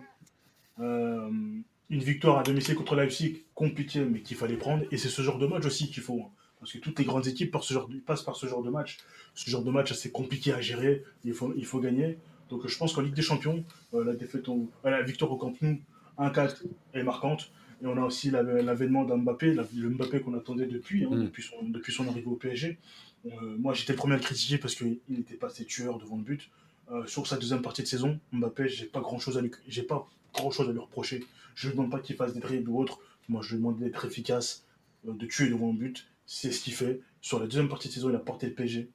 une 0.80 1.64
victoire 1.90 2.40
à 2.40 2.44
domicile 2.44 2.76
contre 2.76 2.95
Leipzig, 2.95 3.44
compliquée, 3.53 4.03
mais 4.03 4.22
qu'il 4.22 4.38
fallait 4.38 4.57
prendre. 4.57 4.84
Et 4.91 4.98
c'est 4.98 5.10
ce 5.10 5.22
genre 5.22 5.38
de 5.38 5.48
match 5.48 5.65
aussi 5.65 5.90
qu'il 5.90 6.03
faut. 6.03 6.22
Hein. 6.22 6.32
parce 6.60 6.73
que 6.73 6.78
toutes 6.80 6.98
les 6.99 7.06
grandes 7.06 7.28
équipes 7.28 7.52
passent, 7.52 7.65
ce 7.65 7.73
genre 7.73 7.88
de, 7.88 7.98
passent 7.98 8.23
par 8.23 8.36
ce 8.36 8.48
genre 8.48 8.64
de 8.64 8.69
match. 8.69 8.98
Ce 9.36 9.49
genre 9.49 9.64
de 9.64 9.72
match 9.72 9.91
assez 9.91 10.11
compliqué 10.11 10.53
à 10.53 10.61
gérer, 10.61 11.03
il 11.23 11.34
faut, 11.34 11.53
il 11.56 11.65
faut 11.65 11.80
gagner. 11.80 12.18
Donc 12.49 12.68
je 12.68 12.78
pense 12.78 12.94
qu'en 12.94 13.02
Ligue 13.02 13.14
des 13.14 13.22
Champions, 13.22 13.64
euh, 13.94 14.03
la, 14.03 14.14
défaite 14.14 14.48
la 14.84 15.02
victoire 15.02 15.32
au 15.32 15.38
Camp 15.38 15.53
Nou 15.61 15.80
1-4 16.19 16.64
est 16.94 17.03
marquante. 17.03 17.52
Et 17.84 17.88
on 17.88 17.98
a 17.98 18.06
aussi 18.06 18.30
l'avènement 18.30 19.06
d'Mbappé, 19.06 19.56
le 19.56 19.90
Mbappé 19.90 20.22
qu'on 20.22 20.36
attendait 20.36 20.68
depuis, 20.68 21.06
hein, 21.06 21.10
mm. 21.11 21.23
depuis, 21.23 21.41
son, 21.41 21.64
depuis 21.64 21.91
son 21.91 22.07
arrivée 22.07 22.28
au 22.28 22.36
PSG. 22.36 22.78
Euh, 23.26 23.57
moi, 23.57 23.73
j'étais 23.73 23.93
le 23.93 23.98
premier 23.98 24.15
à 24.15 24.18
le 24.18 24.23
critiquer 24.23 24.57
parce 24.57 24.76
qu'il 24.76 24.99
n'était 25.10 25.35
pas 25.35 25.48
assez 25.48 25.65
tueur 25.65 25.98
devant 25.98 26.18
le 26.18 26.23
but. 26.23 26.49
Euh, 26.91 27.06
sur 27.07 27.27
sa 27.27 27.38
deuxième 27.38 27.61
partie 27.61 27.84
de 27.84 27.88
saison, 27.88 28.19
Mbappé, 28.34 28.68
j'ai 28.68 28.85
pas 28.85 28.99
grand 28.99 29.19
chose 29.19 29.38
à 29.38 29.41
lui, 29.41 29.52
pas 29.88 30.07
grand 30.34 30.52
chose 30.52 30.69
à 30.69 30.72
lui 30.72 30.80
reprocher. 30.80 31.23
Je 31.56 31.68
ne 31.68 31.73
demande 31.73 31.91
pas 31.91 31.99
qu'il 31.99 32.15
fasse 32.15 32.34
des 32.34 32.39
dribbles 32.39 32.69
ou 32.69 32.80
autre. 32.80 32.99
Moi, 33.30 33.41
je 33.41 33.52
lui 33.52 33.57
demande 33.57 33.80
d'être 33.80 34.06
efficace, 34.06 34.65
de 35.06 35.26
tuer 35.26 35.49
devant 35.49 35.72
le 35.72 35.77
but. 35.77 36.07
C'est 36.26 36.52
ce 36.52 36.64
qu'il 36.64 36.73
fait. 36.73 37.02
Sur 37.22 37.39
la 37.39 37.45
deuxième 37.45 37.69
partie 37.69 37.88
de 37.88 37.93
saison, 37.93 38.10
il 38.10 38.15
a 38.15 38.19
porté 38.19 38.48
le 38.48 38.53
PSG. 38.53 38.89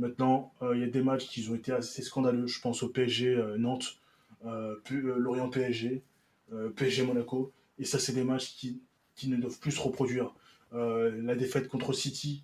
Maintenant, 0.00 0.54
euh, 0.62 0.74
il 0.74 0.80
y 0.80 0.84
a 0.84 0.88
des 0.88 1.02
matchs 1.02 1.28
qui 1.28 1.46
ont 1.50 1.54
été 1.54 1.72
assez 1.72 2.02
scandaleux. 2.02 2.46
Je 2.46 2.60
pense 2.60 2.82
au 2.82 2.88
PSG 2.88 3.28
euh, 3.28 3.58
Nantes, 3.58 3.98
euh, 4.46 4.76
Lorient 4.90 5.50
PSG, 5.50 6.02
PSG 6.74 7.04
Monaco. 7.04 7.52
Et 7.78 7.84
ça, 7.84 7.98
c'est 7.98 8.12
des 8.12 8.24
matchs 8.24 8.54
qui, 8.54 8.80
ne 9.28 9.36
doivent 9.36 9.58
plus 9.58 9.72
se 9.72 9.80
reproduire. 9.80 10.34
la 10.72 11.34
défaite 11.34 11.68
contre 11.68 11.92
City, 11.92 12.42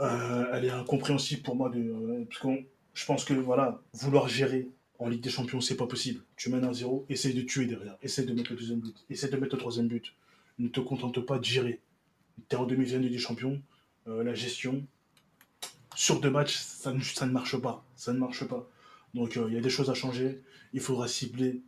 elle 0.00 0.64
est 0.64 0.70
incompréhensible 0.70 1.42
pour 1.42 1.56
moi. 1.56 1.70
De, 1.70 2.24
parce 2.24 2.40
que 2.40 2.48
je 2.94 3.04
pense 3.06 3.24
que 3.24 3.34
voilà, 3.34 3.80
vouloir 3.92 4.28
gérer 4.28 4.68
en 4.98 5.08
Ligue 5.08 5.22
des 5.22 5.30
Champions, 5.30 5.60
c'est 5.60 5.76
pas 5.76 5.86
possible. 5.86 6.22
Tu 6.36 6.50
mènes 6.50 6.64
un 6.64 6.72
0, 6.72 7.06
essaye 7.08 7.34
de 7.34 7.42
tuer 7.42 7.66
derrière, 7.66 7.96
essaye 8.02 8.26
de 8.26 8.32
mettre 8.32 8.52
le 8.52 8.56
deuxième 8.56 8.80
but, 8.80 8.96
essaye 9.10 9.30
de 9.30 9.36
mettre 9.36 9.54
le 9.54 9.60
troisième 9.60 9.88
but. 9.88 10.14
Ne 10.58 10.68
te 10.68 10.80
contente 10.80 11.20
pas 11.20 11.38
de 11.38 11.44
gérer. 11.44 11.80
Tu 12.48 12.56
es 12.56 12.58
en 12.58 12.66
demi-finale 12.66 13.08
des 13.08 13.18
Champions, 13.18 13.60
la 14.06 14.34
gestion, 14.34 14.86
sur 15.94 16.20
deux 16.20 16.30
matchs, 16.30 16.58
ça 16.58 16.92
ne, 16.92 17.32
marche 17.32 17.56
pas. 17.56 17.84
Ça 17.96 18.12
ne 18.12 18.18
marche 18.18 18.44
pas. 18.44 18.68
Donc 19.14 19.36
euh, 19.36 19.46
il 19.48 19.54
y 19.54 19.56
a 19.56 19.60
des 19.60 19.70
choses 19.70 19.90
à 19.90 19.94
changer. 19.94 20.42
Il 20.72 20.80
faudra 20.80 21.06
cibler 21.06 21.62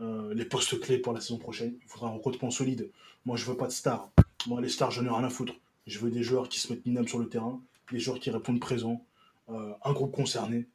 euh, 0.00 0.34
les 0.34 0.44
postes 0.44 0.80
clés 0.80 0.98
pour 0.98 1.12
la 1.12 1.20
saison 1.20 1.38
prochaine. 1.38 1.74
Il 1.82 1.88
faudra 1.88 2.08
un 2.08 2.12
recrutement 2.12 2.50
solide. 2.50 2.90
Moi, 3.24 3.36
je 3.36 3.44
veux 3.44 3.56
pas 3.56 3.66
de 3.66 3.72
stars. 3.72 4.10
Moi, 4.46 4.60
les 4.60 4.68
stars, 4.68 4.90
je 4.90 5.02
n'ai 5.02 5.08
rien 5.08 5.22
à 5.22 5.30
foutre. 5.30 5.54
Je 5.90 5.98
veux 5.98 6.10
des 6.10 6.22
joueurs 6.22 6.48
qui 6.48 6.60
se 6.60 6.72
mettent 6.72 6.86
minables 6.86 7.08
sur 7.08 7.18
le 7.18 7.28
terrain, 7.28 7.60
des 7.90 7.98
joueurs 7.98 8.20
qui 8.20 8.30
répondent 8.30 8.60
présents, 8.60 9.04
euh, 9.48 9.72
un 9.84 9.92
groupe 9.92 10.12
concerné. 10.12 10.68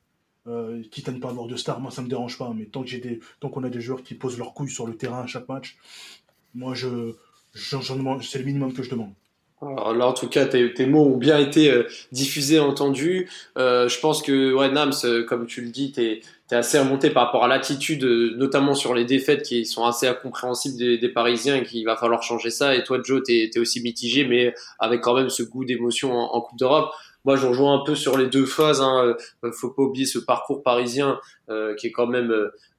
quitte 0.92 1.10
à 1.10 1.12
ne 1.12 1.20
pas 1.20 1.30
avoir 1.30 1.48
de 1.48 1.56
stars, 1.56 1.80
moi 1.80 1.90
ça 1.90 2.02
me 2.02 2.08
dérange 2.08 2.38
pas, 2.38 2.52
mais 2.54 2.66
tant 2.66 2.82
que 2.84 2.90
j'ai 2.90 3.00
des, 3.00 3.20
qu'on 3.42 3.64
a 3.64 3.70
des 3.70 3.82
joueurs 3.82 4.04
qui 4.04 4.14
posent 4.14 4.38
leurs 4.38 4.54
couilles 4.54 4.70
sur 4.70 4.86
le 4.86 4.96
terrain 4.96 5.22
à 5.22 5.28
chaque 5.28 5.48
match, 5.48 5.78
moi 6.54 6.76
je, 6.76 7.16
c'est 7.56 8.40
le 8.40 8.46
minimum 8.46 8.74
que 8.74 8.84
je 8.84 8.92
demande. 8.92 9.14
Alors 9.66 9.94
là, 9.94 10.08
en 10.08 10.14
tout 10.14 10.28
cas, 10.28 10.46
tes, 10.46 10.86
mots 10.86 11.06
ont 11.06 11.18
bien 11.18 11.40
été 11.40 11.72
euh, 11.72 11.88
diffusés, 12.12 12.60
entendus. 12.60 13.30
Euh, 13.58 13.88
je 13.88 14.00
pense 14.00 14.22
que, 14.22 14.54
ouais, 14.54 14.70
Nams, 14.70 14.94
euh, 15.04 15.24
comme 15.24 15.48
tu 15.48 15.62
le 15.62 15.70
dis, 15.70 15.92
t'es 15.92 16.22
es 16.52 16.56
assez 16.56 16.78
remonté 16.78 17.10
par 17.10 17.26
rapport 17.26 17.44
à 17.44 17.48
l'attitude, 17.48 18.04
notamment 18.04 18.76
sur 18.76 18.94
les 18.94 19.04
défaites 19.04 19.42
qui 19.42 19.66
sont 19.66 19.84
assez 19.84 20.08
incompréhensibles 20.08 20.78
des, 20.78 21.10
Parisiens 21.10 21.56
et 21.56 21.64
qu'il 21.64 21.84
va 21.86 21.96
falloir 21.96 22.22
changer 22.22 22.52
ça. 22.52 22.76
Et 22.76 22.84
toi, 22.84 23.00
Joe, 23.04 23.24
t'es 23.26 23.50
es 23.52 23.60
aussi 23.60 23.82
mitigé, 23.82 24.26
mais 24.26 24.54
avec 24.78 25.02
quand 25.02 25.16
même 25.16 25.30
ce 25.30 25.42
goût 25.42 25.66
d'émotion 25.66 26.14
en, 26.14 26.42
Coupe 26.42 26.60
d'Europe. 26.60 26.92
Moi, 27.26 27.38
je 27.38 27.48
rejoins 27.48 27.82
un 27.82 27.84
peu 27.84 27.96
sur 27.96 28.18
les 28.18 28.28
deux 28.28 28.46
phases. 28.46 28.82
Hein. 28.82 29.16
Faut 29.54 29.72
pas 29.72 29.82
oublier 29.82 30.06
ce 30.06 30.20
parcours 30.20 30.62
parisien 30.62 31.20
euh, 31.50 31.76
qui 31.76 31.88
est 31.88 31.92
quand 31.92 32.08
même 32.08 32.32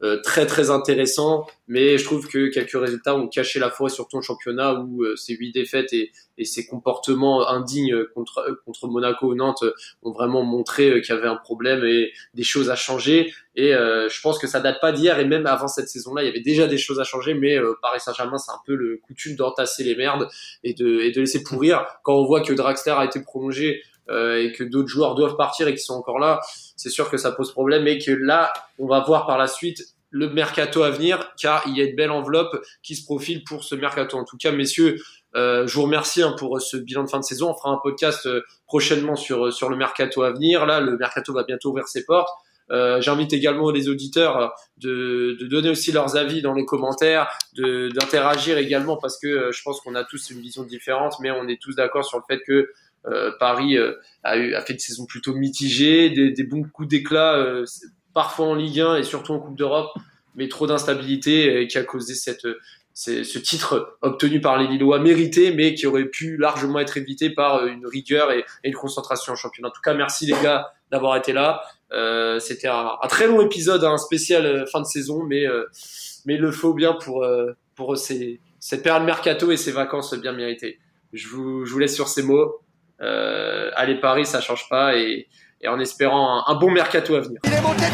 euh, 0.02 0.20
très 0.22 0.46
très 0.46 0.70
intéressant. 0.70 1.46
Mais 1.68 1.98
je 1.98 2.04
trouve 2.04 2.28
que 2.28 2.48
quelques 2.48 2.80
résultats 2.80 3.16
ont 3.16 3.28
caché 3.28 3.58
la 3.58 3.70
forêt, 3.70 3.90
surtout 3.90 4.16
en 4.16 4.22
championnat 4.22 4.74
où 4.74 5.04
euh, 5.04 5.16
ces 5.16 5.34
huit 5.34 5.52
défaites 5.52 5.92
et, 5.92 6.12
et 6.38 6.44
ces 6.44 6.66
comportements 6.66 7.48
indignes 7.48 8.04
contre 8.14 8.60
contre 8.64 8.88
Monaco 8.88 9.28
ou 9.28 9.34
Nantes 9.34 9.64
ont 10.02 10.12
vraiment 10.12 10.42
montré 10.42 11.00
qu'il 11.00 11.14
y 11.14 11.18
avait 11.18 11.28
un 11.28 11.36
problème 11.36 11.84
et 11.84 12.12
des 12.34 12.42
choses 12.44 12.70
à 12.70 12.76
changer. 12.76 13.32
Et 13.54 13.70
je 13.70 14.20
pense 14.20 14.38
que 14.38 14.46
ça 14.46 14.60
date 14.60 14.80
pas 14.82 14.92
d'hier 14.92 15.18
et 15.18 15.24
même 15.24 15.46
avant 15.46 15.66
cette 15.66 15.88
saison-là, 15.88 16.22
il 16.22 16.26
y 16.26 16.28
avait 16.28 16.40
déjà 16.40 16.66
des 16.66 16.76
choses 16.76 17.00
à 17.00 17.04
changer. 17.04 17.32
Mais 17.32 17.56
Paris 17.80 18.00
Saint-Germain, 18.00 18.36
c'est 18.36 18.52
un 18.52 18.60
peu 18.66 18.74
le 18.74 19.00
coutume 19.06 19.34
d'entasser 19.34 19.82
les 19.82 19.96
merdes 19.96 20.28
et 20.62 20.74
de 20.74 21.00
et 21.00 21.10
de 21.10 21.20
laisser 21.20 21.42
pourrir. 21.42 21.86
Quand 22.02 22.16
on 22.16 22.26
voit 22.26 22.42
que 22.42 22.52
Draxler 22.52 22.92
a 22.92 23.04
été 23.06 23.20
prolongé 23.20 23.82
et 24.08 24.52
que 24.52 24.62
d'autres 24.62 24.88
joueurs 24.88 25.14
doivent 25.14 25.36
partir 25.36 25.66
et 25.68 25.74
qui 25.74 25.82
sont 25.82 25.94
encore 25.94 26.18
là, 26.18 26.40
c'est 26.76 26.90
sûr 26.90 27.10
que 27.10 27.16
ça 27.16 27.32
pose 27.32 27.52
problème 27.52 27.86
et 27.88 27.98
que 27.98 28.12
là, 28.12 28.52
on 28.78 28.86
va 28.86 29.00
voir 29.00 29.26
par 29.26 29.38
la 29.38 29.46
suite 29.48 29.82
le 30.10 30.30
mercato 30.30 30.82
à 30.82 30.90
venir, 30.90 31.32
car 31.40 31.62
il 31.66 31.76
y 31.76 31.82
a 31.82 31.84
une 31.84 31.96
belle 31.96 32.10
enveloppe 32.10 32.56
qui 32.82 32.96
se 32.96 33.04
profile 33.04 33.44
pour 33.44 33.64
ce 33.64 33.74
mercato. 33.74 34.16
En 34.16 34.24
tout 34.24 34.36
cas, 34.36 34.52
messieurs, 34.52 34.96
euh, 35.34 35.66
je 35.66 35.74
vous 35.74 35.82
remercie 35.82 36.22
hein, 36.22 36.34
pour 36.38 36.60
ce 36.60 36.76
bilan 36.76 37.04
de 37.04 37.08
fin 37.08 37.18
de 37.18 37.24
saison. 37.24 37.50
On 37.50 37.54
fera 37.54 37.70
un 37.70 37.80
podcast 37.82 38.26
euh, 38.26 38.42
prochainement 38.66 39.16
sur 39.16 39.52
sur 39.52 39.68
le 39.68 39.76
mercato 39.76 40.22
à 40.22 40.32
venir. 40.32 40.64
Là, 40.64 40.80
le 40.80 40.96
mercato 40.96 41.32
va 41.32 41.44
bientôt 41.44 41.70
ouvrir 41.70 41.88
ses 41.88 42.04
portes. 42.04 42.30
Euh, 42.70 43.00
J'invite 43.00 43.32
également 43.32 43.70
les 43.70 43.88
auditeurs 43.88 44.52
de, 44.78 45.36
de, 45.38 45.46
donner 45.46 45.70
aussi 45.70 45.92
leurs 45.92 46.16
avis 46.16 46.42
dans 46.42 46.52
les 46.52 46.64
commentaires, 46.64 47.28
d'interagir 47.56 48.58
également 48.58 48.96
parce 48.96 49.18
que 49.20 49.52
je 49.52 49.62
pense 49.62 49.80
qu'on 49.80 49.94
a 49.94 50.02
tous 50.02 50.30
une 50.30 50.40
vision 50.40 50.64
différente, 50.64 51.14
mais 51.20 51.30
on 51.30 51.46
est 51.46 51.60
tous 51.62 51.76
d'accord 51.76 52.04
sur 52.04 52.18
le 52.18 52.24
fait 52.28 52.42
que 52.44 52.52
euh, 52.52 52.72
Paris 53.38 53.78
euh, 53.78 53.92
a, 54.24 54.60
fait 54.62 54.74
une 54.74 54.78
saison 54.78 55.06
plutôt 55.06 55.34
mitigée, 55.34 56.10
des, 56.10 56.44
bons 56.44 56.64
coups 56.64 56.88
d'éclat, 56.88 57.36
euh, 57.36 57.64
parfois 58.14 58.46
en 58.46 58.54
Ligue 58.54 58.80
1 58.80 58.96
et 58.96 59.02
surtout 59.04 59.32
en 59.32 59.38
Coupe 59.38 59.56
d'Europe, 59.56 59.92
mais 60.34 60.48
trop 60.48 60.66
d'instabilité 60.66 61.66
qui 61.68 61.78
a 61.78 61.84
causé 61.84 62.14
ce 62.94 63.38
titre 63.38 63.98
obtenu 64.02 64.40
par 64.40 64.58
les 64.58 64.66
Lillois 64.66 64.98
mérité, 64.98 65.52
mais 65.52 65.74
qui 65.74 65.86
aurait 65.86 66.06
pu 66.06 66.36
largement 66.36 66.80
être 66.80 66.96
évité 66.96 67.30
par 67.30 67.66
une 67.66 67.86
rigueur 67.86 68.32
et, 68.32 68.44
une 68.64 68.74
concentration 68.74 69.32
en 69.32 69.36
championnat. 69.36 69.68
En 69.68 69.72
tout 69.72 69.82
cas, 69.82 69.94
merci 69.94 70.26
les 70.26 70.40
gars 70.42 70.72
d'avoir 70.90 71.16
été 71.16 71.32
là. 71.32 71.62
Euh, 71.92 72.40
C'était 72.40 72.68
un, 72.68 72.96
très 73.08 73.28
long 73.28 73.40
épisode, 73.40 73.84
un 73.84 73.98
spécial 73.98 74.66
fin 74.70 74.80
de 74.80 74.86
saison, 74.86 75.22
mais 75.22 75.46
euh, 75.46 75.64
mais 76.24 76.36
le 76.36 76.50
faut 76.50 76.74
bien 76.74 76.94
pour 76.94 77.24
pour 77.76 77.96
cette 77.96 78.82
période 78.82 79.04
mercato 79.04 79.52
et 79.52 79.56
ces 79.56 79.70
vacances 79.70 80.12
bien 80.14 80.32
méritées. 80.32 80.80
Je 81.12 81.28
vous, 81.28 81.64
je 81.64 81.72
vous 81.72 81.78
laisse 81.78 81.94
sur 81.94 82.08
ces 82.08 82.22
mots. 82.22 82.60
Euh, 83.02 83.70
allez 83.76 83.96
Paris, 83.96 84.24
ça 84.26 84.40
change 84.40 84.68
pas 84.68 84.96
et, 84.96 85.28
et 85.60 85.68
en 85.68 85.78
espérant 85.78 86.44
un, 86.46 86.52
un, 86.52 86.54
bon 86.54 86.70
mercato 86.70 87.14
à 87.14 87.20
venir. 87.20 87.40
Il 87.44 87.52
est 87.52 87.60
monté 87.60 87.84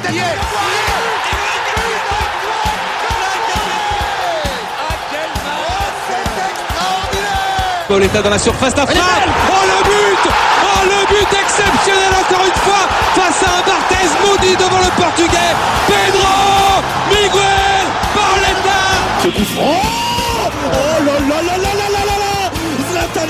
Pauletta 7.93 8.23
dans 8.23 8.31
la 8.31 8.39
surface 8.39 8.75
d'affaire. 8.75 9.03
Oh 9.51 9.67
le 9.67 9.85
but. 9.85 10.33
Oh 10.65 10.85
le 10.85 11.07
but 11.15 11.39
exceptionnel 11.43 12.13
encore 12.23 12.47
une 12.47 12.61
fois 12.63 12.89
face 13.15 13.43
à 13.43 13.59
un 13.59 13.63
Barthez 13.67 14.09
maudit 14.25 14.57
devant 14.57 14.79
le 14.79 14.91
portugais. 14.97 15.53
Pedro 15.87 16.81
Miguel 17.11 17.87
Pauletta 18.15 18.81
Ce 19.23 19.29
coup 19.29 19.45
franc. 19.45 19.83
Oh 20.73 21.05
là 21.05 21.19
là 21.21 21.43
là 21.43 21.59
là 21.59 21.72